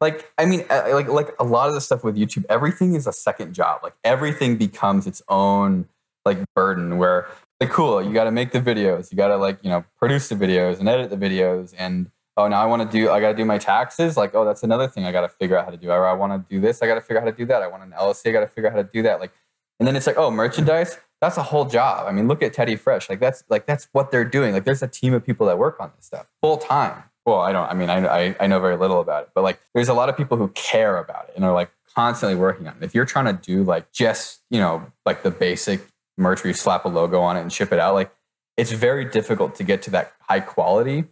Like, 0.00 0.30
I 0.38 0.44
mean, 0.44 0.64
uh, 0.68 0.88
like 0.92 1.08
like 1.08 1.34
a 1.38 1.44
lot 1.44 1.68
of 1.68 1.74
the 1.74 1.80
stuff 1.80 2.02
with 2.02 2.16
YouTube, 2.16 2.44
everything 2.48 2.94
is 2.94 3.06
a 3.06 3.12
second 3.12 3.54
job. 3.54 3.80
Like 3.82 3.94
everything 4.02 4.56
becomes 4.56 5.06
its 5.06 5.22
own 5.28 5.88
like 6.24 6.38
burden. 6.54 6.98
Where 6.98 7.28
like 7.60 7.70
cool, 7.70 8.02
you 8.02 8.12
got 8.12 8.24
to 8.24 8.32
make 8.32 8.52
the 8.52 8.60
videos, 8.60 9.10
you 9.12 9.16
got 9.16 9.28
to 9.28 9.36
like 9.36 9.58
you 9.62 9.70
know 9.70 9.84
produce 9.98 10.28
the 10.28 10.34
videos 10.34 10.80
and 10.80 10.88
edit 10.88 11.10
the 11.10 11.16
videos, 11.16 11.74
and 11.78 12.10
oh 12.36 12.48
now 12.48 12.60
I 12.60 12.66
want 12.66 12.90
to 12.90 12.98
do 12.98 13.10
I 13.10 13.20
got 13.20 13.30
to 13.30 13.36
do 13.36 13.44
my 13.44 13.58
taxes. 13.58 14.16
Like 14.16 14.34
oh 14.34 14.44
that's 14.44 14.64
another 14.64 14.88
thing 14.88 15.04
I 15.04 15.12
got 15.12 15.22
to 15.22 15.28
figure 15.28 15.56
out 15.56 15.64
how 15.64 15.70
to 15.70 15.76
do. 15.76 15.90
Or 15.90 16.06
I 16.06 16.12
want 16.12 16.32
to 16.32 16.54
do 16.54 16.60
this, 16.60 16.82
I 16.82 16.86
got 16.88 16.96
to 16.96 17.00
figure 17.00 17.18
out 17.18 17.24
how 17.24 17.30
to 17.30 17.36
do 17.36 17.46
that. 17.46 17.62
I 17.62 17.68
want 17.68 17.84
an 17.84 17.92
LLC, 17.92 18.30
I 18.30 18.32
got 18.32 18.40
to 18.40 18.48
figure 18.48 18.68
out 18.68 18.74
how 18.74 18.82
to 18.82 18.88
do 18.92 19.02
that. 19.02 19.20
Like, 19.20 19.32
and 19.78 19.86
then 19.86 19.94
it's 19.94 20.06
like 20.06 20.16
oh 20.16 20.30
merchandise 20.30 20.98
that's 21.20 21.36
a 21.36 21.42
whole 21.42 21.64
job. 21.64 22.06
I 22.06 22.12
mean, 22.12 22.28
look 22.28 22.42
at 22.42 22.52
Teddy 22.52 22.76
Fresh. 22.76 23.08
Like 23.08 23.20
that's 23.20 23.42
like 23.48 23.66
that's 23.66 23.88
what 23.92 24.10
they're 24.10 24.24
doing. 24.24 24.52
Like 24.52 24.64
there's 24.64 24.82
a 24.82 24.88
team 24.88 25.14
of 25.14 25.24
people 25.24 25.46
that 25.46 25.58
work 25.58 25.80
on 25.80 25.92
this 25.96 26.06
stuff 26.06 26.26
full 26.42 26.58
time. 26.58 27.04
Well, 27.26 27.40
I 27.40 27.52
don't. 27.52 27.68
I 27.68 27.74
mean, 27.74 27.90
I, 27.90 28.06
I 28.06 28.36
I 28.40 28.46
know 28.46 28.60
very 28.60 28.76
little 28.76 29.00
about 29.00 29.24
it, 29.24 29.30
but 29.34 29.42
like 29.42 29.60
there's 29.74 29.88
a 29.88 29.94
lot 29.94 30.08
of 30.08 30.16
people 30.16 30.36
who 30.36 30.48
care 30.48 30.96
about 30.98 31.28
it 31.28 31.32
and 31.34 31.44
are 31.44 31.52
like 31.52 31.70
constantly 31.94 32.38
working 32.38 32.68
on 32.68 32.76
it. 32.76 32.84
If 32.84 32.94
you're 32.94 33.04
trying 33.04 33.26
to 33.26 33.32
do 33.32 33.64
like 33.64 33.92
just 33.92 34.42
you 34.48 34.60
know 34.60 34.86
like 35.04 35.24
the 35.24 35.30
basic 35.30 35.84
merch 36.16 36.44
where 36.44 36.48
you 36.48 36.54
slap 36.54 36.84
a 36.84 36.88
logo 36.88 37.20
on 37.20 37.36
it 37.36 37.42
and 37.42 37.52
ship 37.52 37.72
it 37.72 37.80
out, 37.80 37.94
like 37.94 38.14
it's 38.56 38.70
very 38.70 39.04
difficult 39.04 39.56
to 39.56 39.64
get 39.64 39.82
to 39.82 39.90
that 39.90 40.14
high 40.20 40.40
quality 40.40 41.04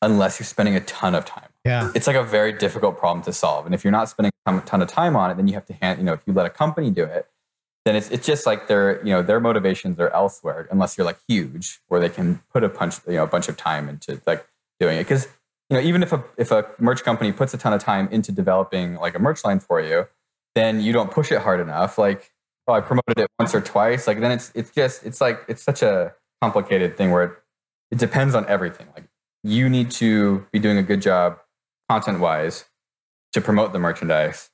unless 0.00 0.40
you're 0.40 0.46
spending 0.46 0.74
a 0.74 0.80
ton 0.80 1.14
of 1.14 1.24
time. 1.24 1.48
Yeah. 1.64 1.92
It's 1.94 2.06
like 2.08 2.16
a 2.16 2.24
very 2.24 2.52
difficult 2.52 2.98
problem 2.98 3.22
to 3.24 3.32
solve. 3.32 3.66
And 3.66 3.74
if 3.74 3.84
you're 3.84 3.92
not 3.92 4.08
spending 4.08 4.32
a 4.46 4.60
ton 4.60 4.82
of 4.82 4.88
time 4.88 5.14
on 5.14 5.30
it, 5.30 5.36
then 5.36 5.46
you 5.46 5.54
have 5.54 5.66
to 5.66 5.74
hand, 5.74 6.00
you 6.00 6.04
know, 6.04 6.12
if 6.14 6.20
you 6.26 6.32
let 6.32 6.44
a 6.44 6.50
company 6.50 6.90
do 6.90 7.04
it, 7.04 7.28
then 7.84 7.96
it's 7.96 8.10
it's 8.10 8.26
just 8.26 8.46
like 8.46 8.68
their 8.68 9.04
you 9.04 9.12
know 9.12 9.22
their 9.22 9.40
motivations 9.40 9.98
are 9.98 10.10
elsewhere 10.10 10.68
unless 10.70 10.96
you're 10.96 11.04
like 11.04 11.18
huge 11.28 11.80
where 11.88 12.00
they 12.00 12.08
can 12.08 12.40
put 12.52 12.62
a 12.62 12.68
punch 12.68 12.96
you 13.06 13.14
know 13.14 13.24
a 13.24 13.26
bunch 13.26 13.48
of 13.48 13.56
time 13.56 13.88
into 13.88 14.20
like 14.26 14.46
doing 14.82 14.98
it 14.98 15.04
because 15.04 15.28
you 15.70 15.76
know 15.76 15.82
even 15.82 16.02
if 16.02 16.12
a 16.12 16.22
if 16.36 16.50
a 16.50 16.66
merch 16.78 17.02
company 17.02 17.32
puts 17.32 17.54
a 17.54 17.58
ton 17.58 17.72
of 17.72 17.82
time 17.82 18.08
into 18.10 18.32
developing 18.32 18.96
like 18.96 19.14
a 19.14 19.18
merch 19.18 19.44
line 19.44 19.60
for 19.60 19.80
you 19.80 20.06
then 20.54 20.80
you 20.80 20.92
don't 20.92 21.10
push 21.10 21.30
it 21.30 21.40
hard 21.40 21.60
enough 21.60 21.98
like 21.98 22.32
oh 22.66 22.74
I 22.74 22.80
promoted 22.80 23.18
it 23.18 23.28
once 23.38 23.54
or 23.54 23.60
twice 23.60 24.06
like 24.06 24.20
then 24.20 24.32
it's 24.32 24.52
it's 24.54 24.70
just 24.70 25.04
it's 25.04 25.20
like 25.20 25.40
it's 25.48 25.62
such 25.62 25.82
a 25.82 26.14
complicated 26.40 26.96
thing 26.96 27.10
where 27.10 27.24
it, 27.24 27.32
it 27.92 27.98
depends 27.98 28.34
on 28.34 28.46
everything 28.48 28.88
like 28.94 29.04
you 29.42 29.68
need 29.68 29.90
to 29.92 30.46
be 30.52 30.58
doing 30.58 30.78
a 30.78 30.82
good 30.82 31.02
job 31.02 31.38
content 31.88 32.20
wise 32.20 32.64
to 33.32 33.40
promote 33.40 33.72
the 33.72 33.78
merchandise 33.78 34.50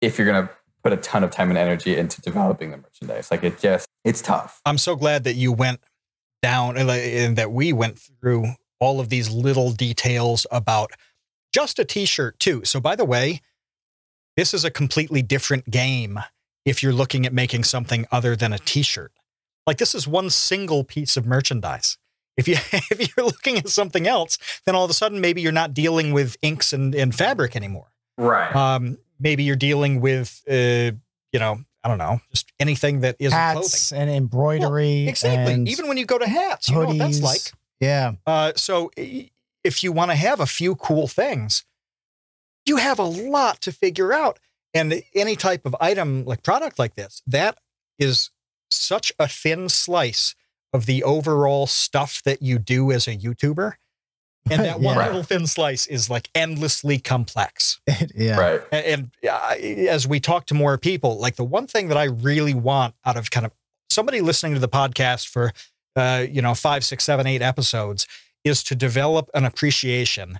if 0.00 0.18
you're 0.18 0.26
going 0.26 0.46
to 0.46 0.52
put 0.82 0.92
a 0.92 0.96
ton 0.96 1.24
of 1.24 1.30
time 1.30 1.48
and 1.50 1.58
energy 1.58 1.96
into 1.96 2.20
developing 2.20 2.70
the 2.70 2.76
merchandise. 2.76 3.30
Like 3.30 3.42
it 3.42 3.58
just, 3.58 3.88
it's 4.04 4.22
tough. 4.22 4.60
I'm 4.64 4.78
so 4.78 4.96
glad 4.96 5.24
that 5.24 5.34
you 5.34 5.52
went 5.52 5.80
down 6.42 6.76
and 6.76 7.36
that 7.36 7.50
we 7.50 7.72
went 7.72 7.98
through 7.98 8.46
all 8.80 9.00
of 9.00 9.08
these 9.08 9.30
little 9.30 9.72
details 9.72 10.46
about 10.50 10.92
just 11.52 11.78
a 11.78 11.84
t-shirt 11.84 12.38
too. 12.38 12.62
So 12.64 12.80
by 12.80 12.96
the 12.96 13.04
way, 13.04 13.40
this 14.36 14.52
is 14.52 14.64
a 14.64 14.70
completely 14.70 15.22
different 15.22 15.70
game 15.70 16.20
if 16.64 16.82
you're 16.82 16.92
looking 16.92 17.24
at 17.24 17.32
making 17.32 17.64
something 17.64 18.06
other 18.12 18.36
than 18.36 18.52
a 18.52 18.58
t-shirt. 18.58 19.12
Like 19.66 19.78
this 19.78 19.94
is 19.94 20.06
one 20.06 20.30
single 20.30 20.84
piece 20.84 21.16
of 21.16 21.26
merchandise. 21.26 21.96
If 22.36 22.46
you 22.46 22.54
if 22.72 23.16
you're 23.16 23.26
looking 23.26 23.56
at 23.58 23.68
something 23.68 24.06
else, 24.06 24.38
then 24.66 24.74
all 24.74 24.84
of 24.84 24.90
a 24.90 24.94
sudden 24.94 25.20
maybe 25.20 25.40
you're 25.40 25.52
not 25.52 25.72
dealing 25.74 26.12
with 26.12 26.36
inks 26.42 26.72
and, 26.72 26.94
and 26.94 27.14
fabric 27.14 27.56
anymore. 27.56 27.90
Right. 28.18 28.54
Um, 28.54 28.98
maybe 29.18 29.42
you're 29.42 29.56
dealing 29.56 30.00
with, 30.00 30.42
uh, 30.48 30.92
you 31.32 31.40
know, 31.40 31.58
I 31.82 31.88
don't 31.88 31.98
know, 31.98 32.20
just 32.30 32.52
anything 32.58 33.00
that 33.00 33.16
isn't 33.18 33.36
hats 33.36 33.88
clothing. 33.90 34.08
and 34.08 34.16
embroidery. 34.16 35.02
Well, 35.04 35.08
exactly. 35.08 35.54
and 35.54 35.68
Even 35.68 35.88
when 35.88 35.96
you 35.96 36.04
go 36.04 36.18
to 36.18 36.26
hats, 36.28 36.68
you 36.68 36.74
know 36.74 36.84
what 36.86 36.98
that's 36.98 37.20
hoodies. 37.20 37.22
like. 37.22 37.52
Yeah. 37.80 38.12
Uh, 38.26 38.52
so 38.56 38.90
if 38.96 39.82
you 39.82 39.92
want 39.92 40.10
to 40.10 40.16
have 40.16 40.40
a 40.40 40.46
few 40.46 40.74
cool 40.76 41.08
things, 41.08 41.64
you 42.64 42.76
have 42.76 42.98
a 42.98 43.04
lot 43.04 43.60
to 43.62 43.72
figure 43.72 44.12
out. 44.12 44.38
And 44.74 45.02
any 45.14 45.36
type 45.36 45.64
of 45.64 45.74
item 45.80 46.24
like 46.24 46.42
product 46.42 46.78
like 46.78 46.94
this, 46.94 47.22
that 47.26 47.58
is 47.98 48.30
such 48.70 49.12
a 49.18 49.26
thin 49.26 49.68
slice 49.68 50.34
of 50.72 50.86
the 50.86 51.02
overall 51.02 51.66
stuff 51.66 52.22
that 52.24 52.42
you 52.42 52.58
do 52.58 52.92
as 52.92 53.08
a 53.08 53.16
YouTuber. 53.16 53.74
And 54.50 54.64
that 54.64 54.80
one 54.80 54.98
little 54.98 55.22
thin 55.22 55.46
slice 55.46 55.86
is 55.86 56.10
like 56.10 56.28
endlessly 56.34 56.98
complex. 56.98 57.80
yeah. 58.14 58.38
Right. 58.38 58.60
And, 58.70 58.86
and 58.86 59.10
uh, 59.30 59.54
as 59.90 60.06
we 60.06 60.20
talk 60.20 60.46
to 60.46 60.54
more 60.54 60.76
people, 60.76 61.18
like 61.18 61.36
the 61.36 61.44
one 61.44 61.66
thing 61.66 61.88
that 61.88 61.96
I 61.96 62.04
really 62.04 62.54
want 62.54 62.94
out 63.04 63.16
of 63.16 63.30
kind 63.30 63.46
of 63.46 63.52
somebody 63.88 64.20
listening 64.20 64.54
to 64.54 64.60
the 64.60 64.68
podcast 64.68 65.28
for, 65.28 65.52
uh, 65.96 66.24
you 66.30 66.42
know, 66.42 66.54
five, 66.54 66.84
six, 66.84 67.04
seven, 67.04 67.26
eight 67.26 67.42
episodes 67.42 68.06
is 68.44 68.62
to 68.64 68.74
develop 68.74 69.28
an 69.34 69.44
appreciation 69.44 70.38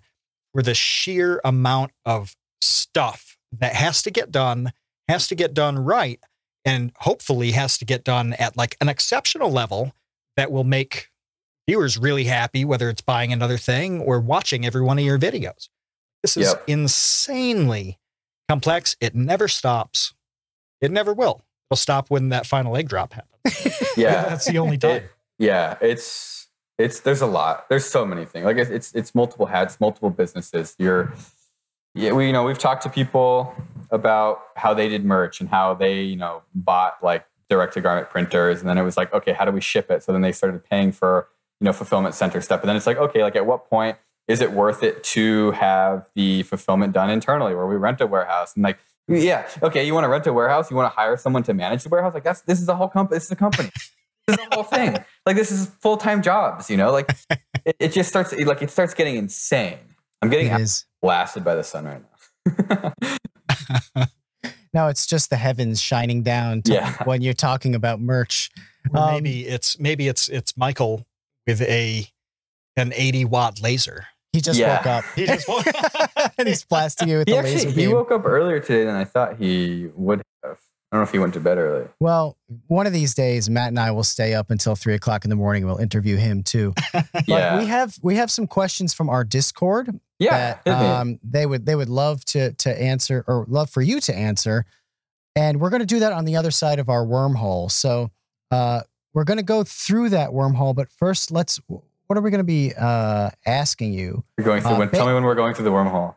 for 0.52 0.62
the 0.62 0.74
sheer 0.74 1.40
amount 1.44 1.92
of 2.04 2.36
stuff 2.61 3.36
that 3.52 3.74
has 3.74 4.02
to 4.02 4.11
get 4.11 4.30
done, 4.30 4.72
has 5.09 5.26
to 5.28 5.34
get 5.34 5.54
done 5.54 5.78
right, 5.78 6.20
and 6.64 6.92
hopefully 6.98 7.52
has 7.52 7.78
to 7.78 7.84
get 7.84 8.04
done 8.04 8.32
at 8.34 8.57
like 8.57 8.76
an 8.80 8.88
exceptional 8.88 9.50
level 9.50 9.92
that 10.36 10.50
will 10.52 10.64
make 10.64 11.09
viewers 11.68 11.98
really 11.98 12.24
happy, 12.24 12.64
whether 12.64 12.88
it's 12.88 13.00
buying 13.02 13.32
another 13.32 13.57
thing 13.57 14.00
or 14.00 14.20
watching 14.20 14.64
every 14.66 14.82
one 14.82 14.98
of 14.98 15.04
your 15.04 15.18
videos. 15.18 15.68
This 16.22 16.36
is 16.36 16.48
Yep. 16.48 16.64
insanely 16.66 17.98
complex. 18.48 18.96
It 19.00 19.14
never 19.14 19.48
stops. 19.48 20.12
It 20.80 20.90
never 20.90 21.12
will. 21.12 21.42
It'll 21.70 21.76
stop 21.76 22.11
when 22.11 22.28
that 22.30 22.46
final 22.46 22.76
egg 22.76 22.88
drop 22.88 23.12
happens. 23.14 23.94
Yeah. 23.96 24.22
That's 24.28 24.44
the 24.46 24.59
only 24.59 24.78
time. 24.78 24.96
It- 24.96 25.11
yeah. 25.39 25.76
It's, 25.80 26.49
it's, 26.78 27.01
there's 27.01 27.22
a 27.22 27.26
lot. 27.26 27.68
There's 27.68 27.87
so 27.87 28.05
many 28.05 28.24
things. 28.24 28.45
Like 28.45 28.59
it's, 28.59 28.70
it's, 28.70 28.95
it's 28.95 29.14
multiple 29.14 29.47
hats, 29.47 29.80
multiple 29.80 30.11
businesses. 30.11 30.74
You're, 30.78 31.14
yeah, 31.95 32.12
we, 32.12 32.26
you 32.26 32.32
know, 32.32 32.45
we've 32.45 32.59
talked 32.59 32.82
to 32.82 32.91
people 32.91 33.55
about 33.91 34.41
how 34.57 34.74
they 34.74 34.89
did 34.89 35.05
merch 35.05 35.41
and 35.41 35.49
how 35.49 35.72
they, 35.74 36.03
you 36.03 36.16
know, 36.16 36.43
bought 36.55 37.03
like 37.03 37.24
direct 37.49 37.74
to 37.74 37.80
garment 37.80 38.11
printers. 38.11 38.61
And 38.61 38.68
then 38.68 38.76
it 38.76 38.82
was 38.82 38.97
like, 38.97 39.12
okay, 39.14 39.32
how 39.32 39.45
do 39.45 39.53
we 39.53 39.61
ship 39.61 39.91
it? 39.91 40.03
So 40.03 40.12
then 40.12 40.20
they 40.20 40.32
started 40.32 40.62
paying 40.64 40.93
for, 40.93 41.28
you 41.61 41.64
know, 41.64 41.72
fulfillment 41.72 42.14
center 42.14 42.41
stuff. 42.43 42.61
And 42.61 42.68
then 42.68 42.76
it's 42.76 42.87
like, 42.87 42.99
okay, 42.99 43.22
like 43.22 43.37
at 43.37 43.47
what 43.47 43.70
point 43.70 43.97
is 44.28 44.41
it 44.41 44.53
worth 44.53 44.82
it 44.82 45.03
to 45.05 45.53
have 45.53 46.11
the 46.14 46.43
fulfillment 46.43 46.93
done 46.93 47.09
internally 47.09 47.55
where 47.55 47.66
we 47.66 47.76
rent 47.76 48.01
a 48.01 48.07
warehouse 48.07 48.55
and 48.55 48.64
like, 48.64 48.78
yeah, 49.09 49.47
okay, 49.62 49.87
you 49.87 49.95
want 49.95 50.05
to 50.05 50.09
rent 50.09 50.26
a 50.26 50.32
warehouse, 50.32 50.68
you 50.70 50.76
want 50.76 50.93
to 50.93 50.97
hire 50.97 51.16
someone 51.16 51.45
to 51.45 51.55
manage 51.55 51.84
the 51.84 51.89
warehouse? 51.89 52.12
Like 52.12 52.24
that's, 52.24 52.41
this 52.41 52.61
is 52.61 52.68
a 52.68 52.74
whole 52.74 52.89
company. 52.89 53.16
This 53.16 53.24
is 53.24 53.30
a 53.30 53.37
company. 53.37 53.70
This 54.27 54.39
is 54.39 54.47
a 54.51 54.55
whole 54.55 54.64
thing. 54.64 54.97
Like 55.24 55.37
this 55.37 55.51
is 55.51 55.66
full-time 55.81 56.22
jobs, 56.22 56.68
you 56.70 56.77
know, 56.77 56.91
like 56.93 57.11
it, 57.64 57.77
it 57.79 57.93
just 57.93 58.09
starts, 58.09 58.33
like 58.33 58.62
it 58.62 58.70
starts 58.70 58.95
getting 58.95 59.16
insane. 59.16 59.79
I'm 60.22 60.31
getting 60.31 60.49
It 60.49 60.61
is. 60.61 60.85
blasted 61.03 61.45
by 61.45 61.55
the 61.55 61.64
sun 61.64 61.85
right 61.85 62.03
now. 62.70 62.93
No, 64.74 64.89
it's 64.89 65.07
just 65.07 65.31
the 65.31 65.36
heavens 65.36 65.81
shining 65.81 66.23
down 66.23 66.61
to 66.62 66.73
Yeah. 66.74 67.03
when 67.05 67.23
you're 67.23 67.32
talking 67.32 67.74
about 67.74 67.98
merch. 67.98 68.51
Or 68.93 69.01
Um, 69.01 69.11
maybe 69.15 69.47
it's 69.47 69.78
maybe 69.78 70.07
it's 70.07 70.28
it's 70.28 70.55
Michael 70.55 71.07
with 71.47 71.62
a 71.62 72.07
an 72.77 72.93
80 72.94 73.24
watt 73.24 73.62
laser. 73.62 74.05
He 74.35 74.43
just 74.43 74.59
Yeah. 74.61 74.77
woke 74.77 74.86
up. 74.86 75.05
He 75.15 75.24
just 75.24 75.48
woke 75.48 75.66
up. 75.66 76.32
and 76.39 76.47
he's 76.47 76.62
blasting 76.62 77.09
you 77.09 77.19
with 77.19 77.28
he 77.28 77.32
the 77.32 77.39
actually 77.39 77.65
laser 77.65 77.70
he 77.81 77.89
woke 77.89 78.11
up 78.12 78.27
earlier 78.27 78.61
today 78.61 78.85
than 78.85 78.94
I 78.97 79.05
thought 79.05 79.39
he 79.39 79.89
would 79.94 80.20
have. 80.44 80.59
I 80.97 80.98
don't 80.98 81.05
know 81.05 81.09
if 81.09 81.12
he 81.12 81.18
went 81.18 81.35
to 81.35 81.40
bed 81.40 81.59
early. 81.59 81.89
Well, 82.01 82.39
one 82.68 82.86
of 82.86 82.94
these 82.94 83.14
days, 83.14 83.51
Matt 83.51 83.68
and 83.68 83.78
I 83.78 83.90
will 83.90 84.02
stay 84.02 84.32
up 84.32 84.51
until 84.51 84.74
three 84.74 84.94
o'clock 84.94 85.24
in 85.24 85.31
the 85.31 85.36
morning. 85.36 85.66
We'll 85.66 85.77
interview 85.77 86.16
him 86.16 86.43
too. 86.43 86.73
But 86.93 87.28
yeah, 87.28 87.59
we 87.59 87.66
have 87.66 87.98
we 88.02 88.16
have 88.16 88.31
some 88.31 88.47
questions 88.47 88.94
from 88.94 89.10
our 89.10 89.24
Discord 89.24 90.01
yeah. 90.18 90.59
that 90.64 90.68
um, 90.68 91.18
they 91.23 91.44
would 91.44 91.66
they 91.66 91.74
would 91.74 91.90
love 91.90 92.24
to 92.27 92.52
to 92.52 92.82
answer 92.82 93.24
or 93.27 93.44
love 93.48 93.68
for 93.68 93.82
you 93.82 94.01
to 94.01 94.14
answer, 94.14 94.64
and 95.35 95.60
we're 95.60 95.70
going 95.70 95.81
to 95.81 95.86
do 95.86 95.98
that 95.98 96.12
on 96.12 96.24
the 96.24 96.36
other 96.36 96.51
side 96.51 96.78
of 96.78 96.89
our 96.89 97.05
wormhole. 97.05 97.70
So 97.70 98.10
uh, 98.51 98.81
we're 99.12 99.24
going 99.24 99.39
to 99.39 99.44
go 99.44 99.64
through 99.64 100.10
that 100.10 100.31
wormhole, 100.31 100.74
but 100.74 100.90
first, 100.90 101.31
let's. 101.31 101.60
What 102.06 102.16
are 102.16 102.23
we 102.23 102.31
going 102.31 102.39
to 102.39 102.44
be 102.44 102.73
uh, 102.78 103.31
asking 103.44 103.93
you? 103.93 104.24
We're 104.39 104.44
going 104.44 104.62
through. 104.62 104.70
uh, 104.70 104.78
when, 104.78 104.89
ba- 104.89 104.97
tell 104.97 105.06
me 105.09 105.14
when 105.14 105.24
we're 105.24 105.35
going 105.35 105.55
through 105.55 105.64
the 105.64 105.73
wormhole. 105.73 106.14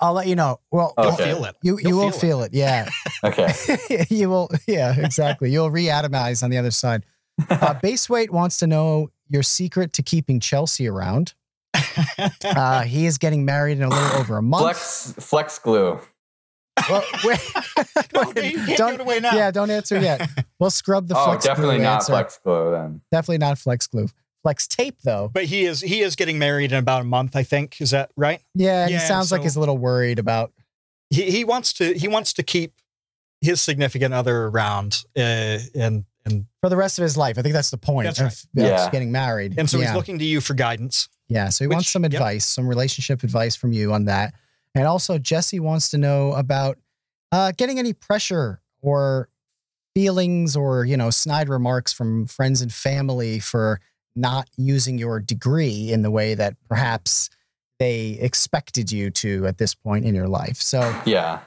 I'll 0.00 0.12
let 0.14 0.26
you 0.28 0.36
know. 0.36 0.60
Well, 0.70 0.94
Oh, 0.96 1.04
You'll 1.08 1.16
feel 1.16 1.44
it. 1.46 1.56
you 1.62 1.78
You'll 1.78 1.88
you 1.88 1.96
will 1.96 2.10
feel 2.12 2.20
feel 2.20 2.42
it. 2.44 2.54
Yeah, 2.54 2.88
Okay. 3.24 3.52
you 4.10 4.28
will. 4.30 4.50
Yeah, 4.66 4.94
exactly. 4.98 5.50
You'll 5.50 5.70
re-atomize 5.70 6.42
on 6.42 6.50
the 6.50 6.58
other 6.58 6.70
side. 6.70 7.04
Uh, 7.50 7.74
Base 7.82 8.08
weight 8.08 8.32
wants 8.32 8.58
to 8.58 8.66
know 8.66 9.10
your 9.28 9.42
secret 9.42 9.92
to 9.94 10.02
keeping 10.02 10.38
Chelsea 10.40 10.86
around. 10.88 11.34
Uh, 12.44 12.82
he 12.82 13.06
is 13.06 13.18
getting 13.18 13.44
married 13.44 13.78
in 13.78 13.82
a 13.84 13.88
little 13.88 14.18
over 14.20 14.36
a 14.38 14.42
month. 14.42 14.62
flex 14.62 15.14
flex 15.18 15.58
glue. 15.58 15.98
Well, 16.90 17.04
wait, 17.24 17.38
No, 18.12 18.22
you 18.22 18.32
can't 18.34 18.66
give 18.66 18.76
don't, 18.76 18.94
it 18.94 19.00
away 19.00 19.20
now. 19.20 19.34
yeah, 19.34 19.50
don't 19.50 19.70
answer 19.70 19.98
yet. 20.00 20.28
We'll 20.58 20.70
scrub 20.70 21.06
the 21.08 21.16
oh, 21.16 21.24
flex 21.26 21.44
definitely 21.44 21.76
glue 21.76 21.84
not 21.84 21.94
answer. 21.96 22.12
flex 22.12 22.38
glue 22.42 22.70
then. 22.72 23.00
Definitely 23.12 23.38
not 23.38 23.58
flex 23.58 23.86
glue. 23.86 24.06
Flex 24.44 24.68
tape 24.68 25.00
though. 25.02 25.30
But 25.32 25.46
he 25.46 25.64
is 25.64 25.80
he 25.80 26.02
is 26.02 26.14
getting 26.14 26.38
married 26.38 26.70
in 26.70 26.78
about 26.78 27.00
a 27.00 27.04
month, 27.04 27.34
I 27.34 27.42
think. 27.42 27.80
Is 27.80 27.90
that 27.90 28.10
right? 28.16 28.40
Yeah, 28.54 28.86
he 28.86 28.92
Yeah, 28.92 28.98
sounds 29.00 29.32
like 29.32 29.42
he's 29.42 29.56
a 29.56 29.60
little 29.60 29.78
worried 29.78 30.18
about. 30.20 30.52
He 31.10 31.30
he 31.30 31.44
wants 31.44 31.72
to 31.74 31.94
he 31.94 32.06
wants 32.08 32.32
to 32.34 32.42
keep 32.42 32.74
his 33.40 33.60
significant 33.60 34.14
other 34.14 34.44
around 34.46 35.02
uh, 35.16 35.58
and 35.74 36.04
and 36.26 36.46
For 36.62 36.68
the 36.70 36.76
rest 36.76 36.98
of 36.98 37.02
his 37.02 37.16
life, 37.16 37.38
I 37.38 37.42
think 37.42 37.52
that's 37.54 37.70
the 37.70 37.76
point 37.78 38.06
That's 38.06 38.20
of, 38.20 38.24
right. 38.56 38.64
of 38.66 38.70
Yeah. 38.84 38.90
getting 38.90 39.10
married. 39.12 39.54
and 39.58 39.68
so 39.68 39.78
yeah. 39.78 39.86
he's 39.86 39.94
looking 39.94 40.18
to 40.20 40.24
you 40.24 40.40
for 40.40 40.54
guidance. 40.54 41.08
Yeah. 41.28 41.48
So 41.48 41.64
he 41.64 41.68
Which- 41.68 41.76
wants 41.76 41.90
some 41.90 42.04
yep. 42.04 42.12
advice, 42.12 42.46
some 42.46 42.68
relationship 42.68 43.22
advice 43.22 43.56
from 43.56 43.72
you 43.72 43.92
on 43.92 44.04
that. 44.06 44.34
And 44.74 44.86
also, 44.86 45.18
Jesse 45.18 45.60
wants 45.60 45.90
to 45.90 45.98
know 45.98 46.32
about 46.32 46.78
uh, 47.32 47.52
getting 47.56 47.78
any 47.78 47.92
pressure 47.92 48.60
or 48.82 49.28
feelings 49.94 50.56
or, 50.56 50.84
you 50.84 50.96
know, 50.96 51.10
snide 51.10 51.48
remarks 51.48 51.92
from 51.92 52.26
friends 52.26 52.60
and 52.60 52.72
family 52.72 53.38
for 53.38 53.80
not 54.16 54.48
using 54.56 54.98
your 54.98 55.20
degree 55.20 55.92
in 55.92 56.02
the 56.02 56.10
way 56.10 56.34
that 56.34 56.56
perhaps 56.68 57.30
they 57.78 58.10
expected 58.20 58.92
you 58.92 59.10
to 59.10 59.46
at 59.46 59.58
this 59.58 59.74
point 59.74 60.04
in 60.04 60.14
your 60.14 60.28
life. 60.28 60.56
So 60.58 60.80
Yeah. 61.04 61.40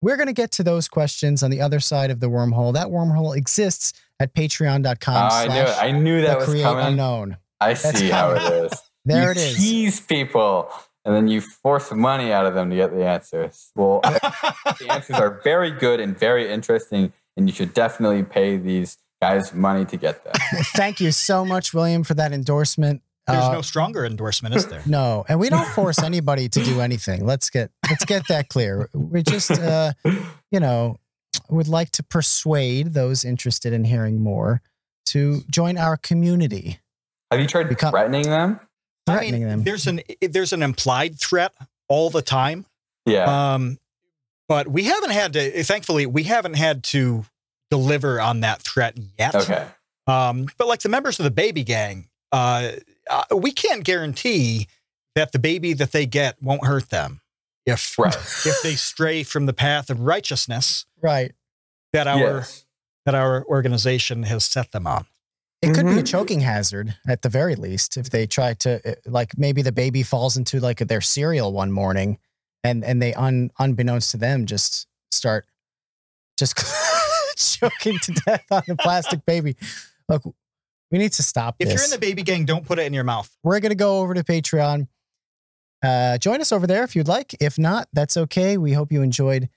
we're 0.00 0.16
going 0.16 0.28
to 0.28 0.32
get 0.32 0.50
to 0.52 0.62
those 0.62 0.88
questions 0.88 1.42
on 1.42 1.50
the 1.50 1.60
other 1.60 1.80
side 1.80 2.10
of 2.10 2.20
the 2.20 2.28
wormhole. 2.28 2.72
That 2.72 2.86
wormhole 2.88 3.36
exists 3.36 3.92
at 4.18 4.34
patreon.com. 4.34 5.14
Oh, 5.14 5.34
I 5.34 5.46
knew 5.48 5.60
it. 5.60 5.76
I 5.82 5.90
knew 5.92 6.22
that 6.22 6.38
was 6.38 6.46
create 6.48 6.62
coming. 6.62 6.86
unknown. 6.86 7.36
I 7.60 7.74
That's 7.74 7.98
see 7.98 8.08
how 8.10 8.34
coming. 8.34 8.52
it 8.52 8.72
is. 8.72 8.82
There 9.06 9.24
you 9.24 9.30
it 9.32 9.36
is. 9.36 9.56
tease 9.58 10.00
people 10.00 10.70
and 11.04 11.14
then 11.14 11.28
you 11.28 11.42
force 11.42 11.92
money 11.92 12.32
out 12.32 12.46
of 12.46 12.54
them 12.54 12.70
to 12.70 12.76
get 12.76 12.90
the 12.96 13.04
answers. 13.04 13.70
Well, 13.76 14.00
the 14.02 14.86
answers 14.88 15.16
are 15.16 15.42
very 15.44 15.70
good 15.70 16.00
and 16.00 16.18
very 16.18 16.50
interesting, 16.50 17.12
and 17.36 17.46
you 17.46 17.54
should 17.54 17.74
definitely 17.74 18.22
pay 18.22 18.56
these 18.56 18.96
guys 19.24 19.54
money 19.54 19.84
to 19.86 19.96
get 19.96 20.22
them. 20.24 20.32
Thank 20.76 21.00
you 21.00 21.10
so 21.12 21.44
much, 21.44 21.72
William, 21.72 22.04
for 22.04 22.14
that 22.14 22.32
endorsement. 22.32 23.02
There's 23.26 23.42
Uh, 23.44 23.52
no 23.52 23.62
stronger 23.62 24.04
endorsement, 24.04 24.54
is 24.54 24.66
there? 24.66 24.82
no, 24.86 25.24
and 25.28 25.40
we 25.40 25.48
don't 25.48 25.66
force 25.68 25.98
anybody 26.10 26.48
to 26.50 26.62
do 26.62 26.80
anything. 26.80 27.24
Let's 27.24 27.48
get 27.50 27.70
let's 27.88 28.04
get 28.04 28.28
that 28.28 28.48
clear. 28.48 28.88
We 28.92 29.22
just, 29.22 29.50
uh, 29.50 29.92
you 30.50 30.60
know, 30.60 30.98
would 31.48 31.68
like 31.68 31.90
to 31.92 32.02
persuade 32.02 32.92
those 32.92 33.24
interested 33.24 33.72
in 33.72 33.84
hearing 33.84 34.20
more 34.20 34.60
to 35.06 35.42
join 35.50 35.78
our 35.78 35.96
community. 35.96 36.80
Have 37.30 37.40
you 37.40 37.46
tried 37.46 37.68
Become- 37.68 37.92
threatening 37.92 38.24
them? 38.28 38.60
Threatening 39.06 39.34
I 39.34 39.38
mean, 39.38 39.48
them. 39.48 39.62
There's 39.64 39.86
an 39.86 40.00
there's 40.20 40.52
an 40.52 40.62
implied 40.62 41.18
threat 41.18 41.52
all 41.88 42.10
the 42.10 42.22
time. 42.22 42.66
Yeah. 43.06 43.54
Um, 43.54 43.78
but 44.48 44.68
we 44.68 44.84
haven't 44.84 45.10
had 45.12 45.32
to. 45.34 45.62
Thankfully, 45.64 46.04
we 46.06 46.24
haven't 46.24 46.54
had 46.54 46.82
to 46.84 47.24
deliver 47.70 48.20
on 48.20 48.40
that 48.40 48.62
threat 48.62 48.96
yet. 49.18 49.34
okay. 49.34 49.66
Um, 50.06 50.46
but 50.58 50.68
like 50.68 50.80
the 50.80 50.88
members 50.88 51.18
of 51.18 51.24
the 51.24 51.30
baby 51.30 51.64
gang, 51.64 52.08
uh, 52.32 52.72
uh, 53.08 53.24
we 53.36 53.50
can't 53.50 53.84
guarantee 53.84 54.68
that 55.14 55.32
the 55.32 55.38
baby 55.38 55.72
that 55.72 55.92
they 55.92 56.06
get 56.06 56.42
won't 56.42 56.66
hurt 56.66 56.90
them 56.90 57.20
if 57.66 57.98
Right. 57.98 58.14
if 58.44 58.60
they 58.62 58.74
stray 58.74 59.22
from 59.22 59.46
the 59.46 59.52
path 59.54 59.88
of 59.90 60.00
righteousness 60.00 60.84
Right. 61.02 61.32
that 61.92 62.06
our 62.06 62.18
Yes. 62.38 62.66
that 63.06 63.14
our 63.14 63.44
organization 63.46 64.24
has 64.24 64.44
set 64.44 64.72
them 64.72 64.86
on. 64.86 65.06
It 65.62 65.74
could 65.74 65.86
be 65.86 65.98
a 65.98 66.02
Mhm. 66.02 66.06
choking 66.06 66.40
hazard 66.40 66.96
at 67.08 67.22
the 67.22 67.28
very 67.30 67.54
least 67.56 67.96
if 67.96 68.10
they 68.10 68.26
try 68.26 68.52
to 68.54 68.90
uh, 68.90 68.94
like 69.06 69.38
maybe 69.38 69.62
the 69.62 69.72
baby 69.72 70.02
falls 70.02 70.36
into 70.36 70.60
like 70.60 70.78
their 70.78 71.00
cereal 71.00 71.52
one 71.52 71.70
morning 71.72 72.18
and 72.62 72.84
and 72.84 73.00
they 73.00 73.14
un, 73.14 73.50
unbeknownst 73.58 74.10
to 74.10 74.16
them 74.18 74.44
just 74.44 74.86
start 75.10 75.46
just 76.38 76.54
choking 77.56 77.98
to 78.02 78.12
death 78.26 78.44
on 78.50 78.62
the 78.66 78.76
plastic 78.76 79.24
baby. 79.26 79.56
Look, 80.08 80.22
we 80.90 80.98
need 80.98 81.12
to 81.12 81.22
stop 81.22 81.56
If 81.58 81.68
this. 81.68 81.74
you're 81.74 81.84
in 81.84 81.90
the 81.90 81.98
baby 81.98 82.22
gang, 82.22 82.44
don't 82.44 82.64
put 82.66 82.78
it 82.78 82.82
in 82.82 82.92
your 82.92 83.04
mouth. 83.04 83.34
We're 83.42 83.60
going 83.60 83.70
to 83.70 83.76
go 83.76 84.00
over 84.00 84.14
to 84.14 84.22
Patreon. 84.22 84.88
Uh, 85.82 86.18
join 86.18 86.40
us 86.40 86.52
over 86.52 86.66
there 86.66 86.84
if 86.84 86.96
you'd 86.96 87.08
like. 87.08 87.34
If 87.40 87.58
not, 87.58 87.88
that's 87.92 88.16
okay. 88.16 88.56
We 88.56 88.72
hope 88.72 88.90
you 88.92 89.02
enjoyed 89.02 89.48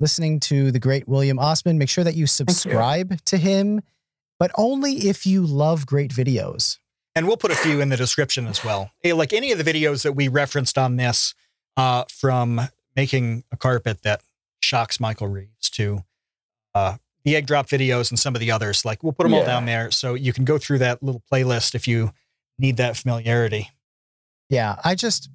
listening 0.00 0.40
to 0.40 0.70
the 0.70 0.78
great 0.78 1.08
William 1.08 1.38
Osman. 1.38 1.78
Make 1.78 1.88
sure 1.88 2.04
that 2.04 2.14
you 2.14 2.26
subscribe 2.26 3.24
to 3.24 3.36
him, 3.36 3.80
but 4.38 4.50
only 4.56 4.92
if 5.08 5.26
you 5.26 5.44
love 5.44 5.86
great 5.86 6.10
videos. 6.12 6.78
And 7.16 7.26
we'll 7.26 7.36
put 7.36 7.50
a 7.52 7.56
few 7.56 7.80
in 7.80 7.88
the 7.88 7.96
description 7.96 8.46
as 8.46 8.64
well. 8.64 8.90
Like 9.04 9.32
any 9.32 9.52
of 9.52 9.58
the 9.58 9.64
videos 9.64 10.02
that 10.02 10.12
we 10.12 10.28
referenced 10.28 10.76
on 10.76 10.96
this, 10.96 11.34
uh, 11.76 12.04
from 12.08 12.60
making 12.96 13.44
a 13.52 13.56
carpet 13.56 14.02
that 14.02 14.22
shocks 14.60 15.00
Michael 15.00 15.28
Reeves 15.28 15.70
to 15.70 16.04
uh, 16.74 16.96
the 17.24 17.36
egg 17.36 17.46
drop 17.46 17.66
videos 17.66 18.10
and 18.10 18.18
some 18.18 18.34
of 18.34 18.40
the 18.40 18.50
others. 18.50 18.84
Like 18.84 19.02
we'll 19.02 19.12
put 19.12 19.24
them 19.24 19.34
all 19.34 19.44
down 19.44 19.66
there 19.66 19.90
so 19.90 20.14
you 20.14 20.32
can 20.32 20.44
go 20.44 20.58
through 20.58 20.78
that 20.78 21.02
little 21.02 21.22
playlist 21.32 21.74
if 21.74 21.88
you 21.88 22.12
need 22.58 22.76
that 22.76 22.96
familiarity. 22.96 23.70
Yeah, 24.50 24.76
I 24.84 24.94
just 24.94 25.30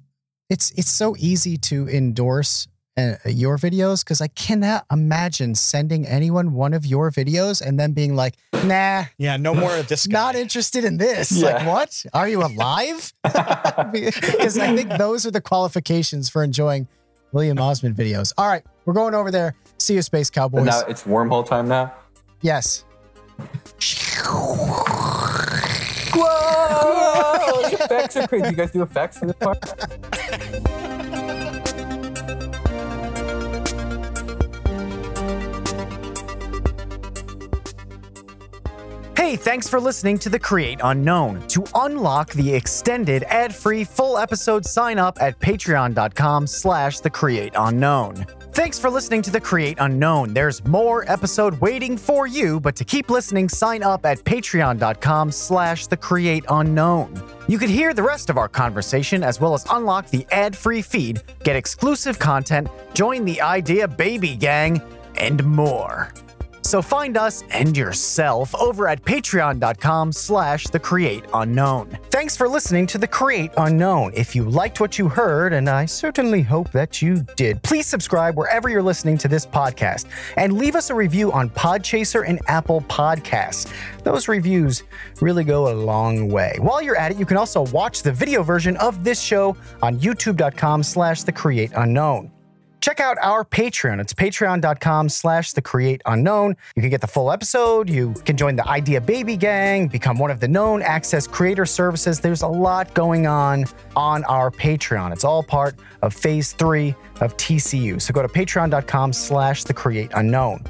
it's 0.48 0.70
it's 0.72 0.90
so 0.90 1.16
easy 1.18 1.56
to 1.56 1.88
endorse 1.88 2.68
uh, 2.96 3.14
your 3.26 3.56
videos 3.56 4.04
because 4.04 4.20
I 4.20 4.28
cannot 4.28 4.84
imagine 4.90 5.54
sending 5.54 6.06
anyone 6.06 6.52
one 6.52 6.74
of 6.74 6.84
your 6.84 7.10
videos 7.10 7.60
and 7.60 7.78
then 7.78 7.92
being 7.92 8.14
like, 8.16 8.36
"Nah, 8.64 9.04
Yeah, 9.18 9.36
no 9.36 9.54
more 9.54 9.76
of 9.76 9.88
this. 9.88 10.08
not 10.08 10.34
interested 10.34 10.84
in 10.84 10.96
this." 10.96 11.42
Like, 11.42 11.66
what? 11.66 12.04
Are 12.12 12.28
you 12.28 12.42
alive? 12.42 13.12
because 13.22 14.58
I 14.58 14.74
think 14.74 14.90
those 14.98 15.26
are 15.26 15.30
the 15.30 15.40
qualifications 15.40 16.28
for 16.28 16.42
enjoying 16.42 16.88
William 17.32 17.58
Osman 17.58 17.94
videos. 17.94 18.32
All 18.36 18.48
right, 18.48 18.64
we're 18.84 18.94
going 18.94 19.14
over 19.14 19.30
there. 19.30 19.54
See 19.80 19.94
you, 19.94 20.02
Space 20.02 20.28
Cowboys. 20.30 20.58
And 20.58 20.66
now 20.66 20.80
it's 20.88 21.04
wormhole 21.04 21.46
time 21.46 21.66
now. 21.66 21.94
yes. 22.42 22.84
Whoa! 26.14 27.62
the 27.70 27.84
effects 27.84 28.16
are 28.16 28.28
crazy. 28.28 28.50
You 28.50 28.56
guys 28.56 28.70
do 28.72 28.82
effects 28.82 29.18
for 29.18 29.26
this 29.26 29.36
part? 29.36 29.58
Hey, 39.16 39.36
thanks 39.36 39.68
for 39.68 39.78
listening 39.78 40.18
to 40.20 40.28
The 40.28 40.38
Create 40.38 40.80
Unknown. 40.82 41.46
To 41.48 41.64
unlock 41.74 42.32
the 42.32 42.52
extended 42.54 43.22
ad-free 43.24 43.84
full 43.84 44.18
episode, 44.18 44.64
sign 44.64 44.98
up 44.98 45.18
at 45.20 45.38
patreon.com 45.38 46.46
slash 46.46 47.00
The 47.00 47.10
Create 47.10 47.52
Unknown. 47.54 48.26
Thanks 48.60 48.78
for 48.78 48.90
listening 48.90 49.22
to 49.22 49.30
The 49.30 49.40
Create 49.40 49.78
Unknown. 49.80 50.34
There's 50.34 50.62
more 50.66 51.10
episode 51.10 51.58
waiting 51.62 51.96
for 51.96 52.26
you, 52.26 52.60
but 52.60 52.76
to 52.76 52.84
keep 52.84 53.08
listening, 53.08 53.48
sign 53.48 53.82
up 53.82 54.04
at 54.04 54.18
patreon.com 54.18 55.32
slash 55.32 55.86
The 55.86 55.96
Create 55.96 56.44
Unknown. 56.50 57.22
You 57.48 57.56
can 57.58 57.70
hear 57.70 57.94
the 57.94 58.02
rest 58.02 58.28
of 58.28 58.36
our 58.36 58.50
conversation 58.50 59.22
as 59.24 59.40
well 59.40 59.54
as 59.54 59.64
unlock 59.70 60.10
the 60.10 60.26
ad-free 60.30 60.82
feed, 60.82 61.22
get 61.42 61.56
exclusive 61.56 62.18
content, 62.18 62.68
join 62.92 63.24
the 63.24 63.40
Idea 63.40 63.88
Baby 63.88 64.36
Gang, 64.36 64.82
and 65.16 65.42
more. 65.42 66.12
So 66.70 66.80
find 66.80 67.16
us 67.16 67.42
and 67.50 67.76
yourself 67.76 68.54
over 68.54 68.86
at 68.86 69.04
patreon.com 69.04 70.12
slash 70.12 70.68
the 70.68 70.78
create 70.78 71.24
unknown. 71.34 71.98
Thanks 72.10 72.36
for 72.36 72.48
listening 72.48 72.86
to 72.86 72.98
the 72.98 73.08
create 73.08 73.50
unknown. 73.56 74.12
If 74.14 74.36
you 74.36 74.44
liked 74.44 74.78
what 74.78 74.96
you 74.96 75.08
heard, 75.08 75.52
and 75.52 75.68
I 75.68 75.86
certainly 75.86 76.42
hope 76.42 76.70
that 76.70 77.02
you 77.02 77.26
did, 77.34 77.60
please 77.64 77.88
subscribe 77.88 78.36
wherever 78.36 78.68
you're 78.68 78.84
listening 78.84 79.18
to 79.18 79.26
this 79.26 79.44
podcast 79.44 80.06
and 80.36 80.58
leave 80.58 80.76
us 80.76 80.90
a 80.90 80.94
review 80.94 81.32
on 81.32 81.50
Podchaser 81.50 82.22
and 82.24 82.40
Apple 82.46 82.82
Podcasts. 82.82 83.72
Those 84.04 84.28
reviews 84.28 84.84
really 85.20 85.42
go 85.42 85.72
a 85.72 85.74
long 85.74 86.28
way. 86.28 86.54
While 86.60 86.82
you're 86.82 86.96
at 86.96 87.10
it, 87.10 87.18
you 87.18 87.26
can 87.26 87.36
also 87.36 87.62
watch 87.72 88.04
the 88.04 88.12
video 88.12 88.44
version 88.44 88.76
of 88.76 89.02
this 89.02 89.20
show 89.20 89.56
on 89.82 89.98
youtube.com 89.98 90.84
slash 90.84 91.24
the 91.24 91.32
create 91.32 91.72
unknown 91.74 92.30
check 92.80 93.00
out 93.00 93.16
our 93.22 93.44
patreon. 93.44 94.00
It's 94.00 94.12
patreon.com 94.12 95.08
slash 95.08 95.52
the 95.52 95.62
create 95.62 96.02
unknown. 96.06 96.56
You 96.76 96.82
can 96.82 96.90
get 96.90 97.00
the 97.00 97.06
full 97.06 97.30
episode. 97.30 97.88
You 97.88 98.14
can 98.24 98.36
join 98.36 98.56
the 98.56 98.66
idea 98.68 99.00
baby 99.00 99.36
gang 99.36 99.88
become 99.88 100.18
one 100.18 100.30
of 100.30 100.40
the 100.40 100.48
known 100.48 100.82
access 100.82 101.26
creator 101.26 101.66
services. 101.66 102.20
There's 102.20 102.42
a 102.42 102.48
lot 102.48 102.92
going 102.94 103.26
on 103.26 103.66
on 103.96 104.24
our 104.24 104.50
patreon. 104.50 105.12
It's 105.12 105.24
all 105.24 105.42
part 105.42 105.76
of 106.02 106.14
phase 106.14 106.52
three 106.52 106.94
of 107.20 107.36
tcu 107.36 108.00
so 108.00 108.12
go 108.12 108.22
to 108.22 108.28
patreon.com 108.28 109.12
slash 109.12 109.64
the 109.64 109.74
create 109.74 110.10
unknown 110.14 110.64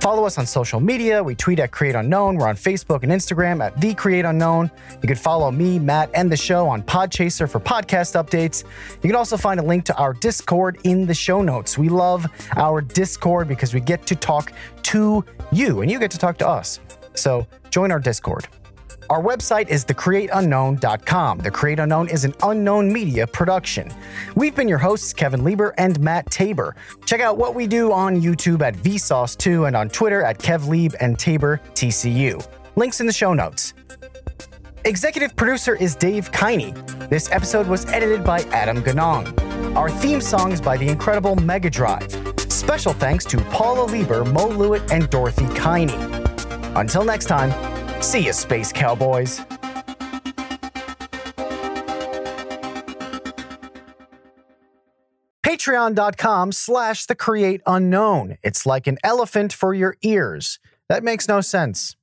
Follow 0.00 0.24
us 0.26 0.36
on 0.38 0.46
social 0.46 0.80
media. 0.80 1.22
We 1.22 1.34
tweet 1.34 1.58
at 1.58 1.70
Create 1.70 1.94
Unknown. 1.94 2.36
We're 2.36 2.48
on 2.48 2.56
Facebook 2.56 3.02
and 3.02 3.12
Instagram 3.12 3.64
at 3.64 3.80
The 3.80 3.94
Create 3.94 4.24
Unknown. 4.24 4.70
You 5.02 5.08
can 5.08 5.16
follow 5.16 5.50
me, 5.50 5.78
Matt, 5.78 6.10
and 6.14 6.30
the 6.30 6.36
show 6.36 6.68
on 6.68 6.82
Podchaser 6.82 7.48
for 7.50 7.58
podcast 7.58 8.22
updates. 8.22 8.64
You 9.02 9.08
can 9.08 9.16
also 9.16 9.36
find 9.36 9.58
a 9.58 9.62
link 9.62 9.84
to 9.86 9.96
our 9.96 10.12
Discord 10.12 10.78
in 10.84 11.06
the 11.06 11.14
show 11.14 11.40
notes. 11.42 11.78
We 11.78 11.88
love 11.88 12.26
our 12.56 12.80
Discord 12.80 13.48
because 13.48 13.72
we 13.72 13.80
get 13.80 14.06
to 14.06 14.14
talk 14.14 14.52
to 14.82 15.24
you 15.52 15.80
and 15.80 15.90
you 15.90 15.98
get 15.98 16.10
to 16.10 16.18
talk 16.18 16.36
to 16.38 16.48
us. 16.48 16.80
So 17.14 17.46
join 17.70 17.90
our 17.90 18.00
Discord. 18.00 18.46
Our 19.10 19.22
website 19.22 19.68
is 19.68 19.84
thecreateunknown.com. 19.84 21.38
The 21.38 21.50
Create 21.50 21.78
Unknown 21.78 22.08
is 22.08 22.24
an 22.24 22.34
unknown 22.42 22.92
media 22.92 23.26
production. 23.26 23.90
We've 24.34 24.54
been 24.54 24.68
your 24.68 24.78
hosts, 24.78 25.12
Kevin 25.12 25.44
Lieber 25.44 25.74
and 25.76 25.98
Matt 26.00 26.30
Tabor. 26.30 26.74
Check 27.04 27.20
out 27.20 27.36
what 27.36 27.54
we 27.54 27.66
do 27.66 27.92
on 27.92 28.20
YouTube 28.20 28.62
at 28.62 28.74
Vsauce2 28.76 29.66
and 29.66 29.76
on 29.76 29.88
Twitter 29.88 30.22
at 30.22 30.38
KevLieb 30.38 30.94
and 31.00 31.18
Tabor 31.18 31.60
TCU. 31.74 32.46
Links 32.76 33.00
in 33.00 33.06
the 33.06 33.12
show 33.12 33.34
notes. 33.34 33.74
Executive 34.86 35.34
producer 35.36 35.76
is 35.76 35.94
Dave 35.94 36.30
Kiney. 36.32 36.74
This 37.08 37.30
episode 37.30 37.66
was 37.66 37.86
edited 37.86 38.24
by 38.24 38.40
Adam 38.52 38.82
Ganong. 38.82 39.76
Our 39.76 39.90
theme 39.90 40.20
song 40.20 40.52
is 40.52 40.60
by 40.60 40.76
the 40.76 40.88
incredible 40.88 41.36
Mega 41.36 41.70
Drive. 41.70 42.10
Special 42.50 42.92
thanks 42.94 43.24
to 43.26 43.38
Paula 43.44 43.84
Lieber, 43.84 44.24
Mo 44.24 44.48
Lewitt, 44.48 44.90
and 44.90 45.08
Dorothy 45.10 45.46
Kiney. 45.46 45.94
Until 46.76 47.04
next 47.04 47.26
time, 47.26 47.50
See 48.04 48.26
you, 48.26 48.34
Space 48.34 48.70
Cowboys. 48.70 49.40
Patreon.com 55.42 56.52
slash 56.52 57.06
the 57.06 57.14
create 57.14 57.62
unknown. 57.66 58.36
It's 58.42 58.66
like 58.66 58.86
an 58.86 58.98
elephant 59.02 59.54
for 59.54 59.72
your 59.72 59.96
ears. 60.02 60.60
That 60.90 61.02
makes 61.02 61.26
no 61.28 61.40
sense. 61.40 61.96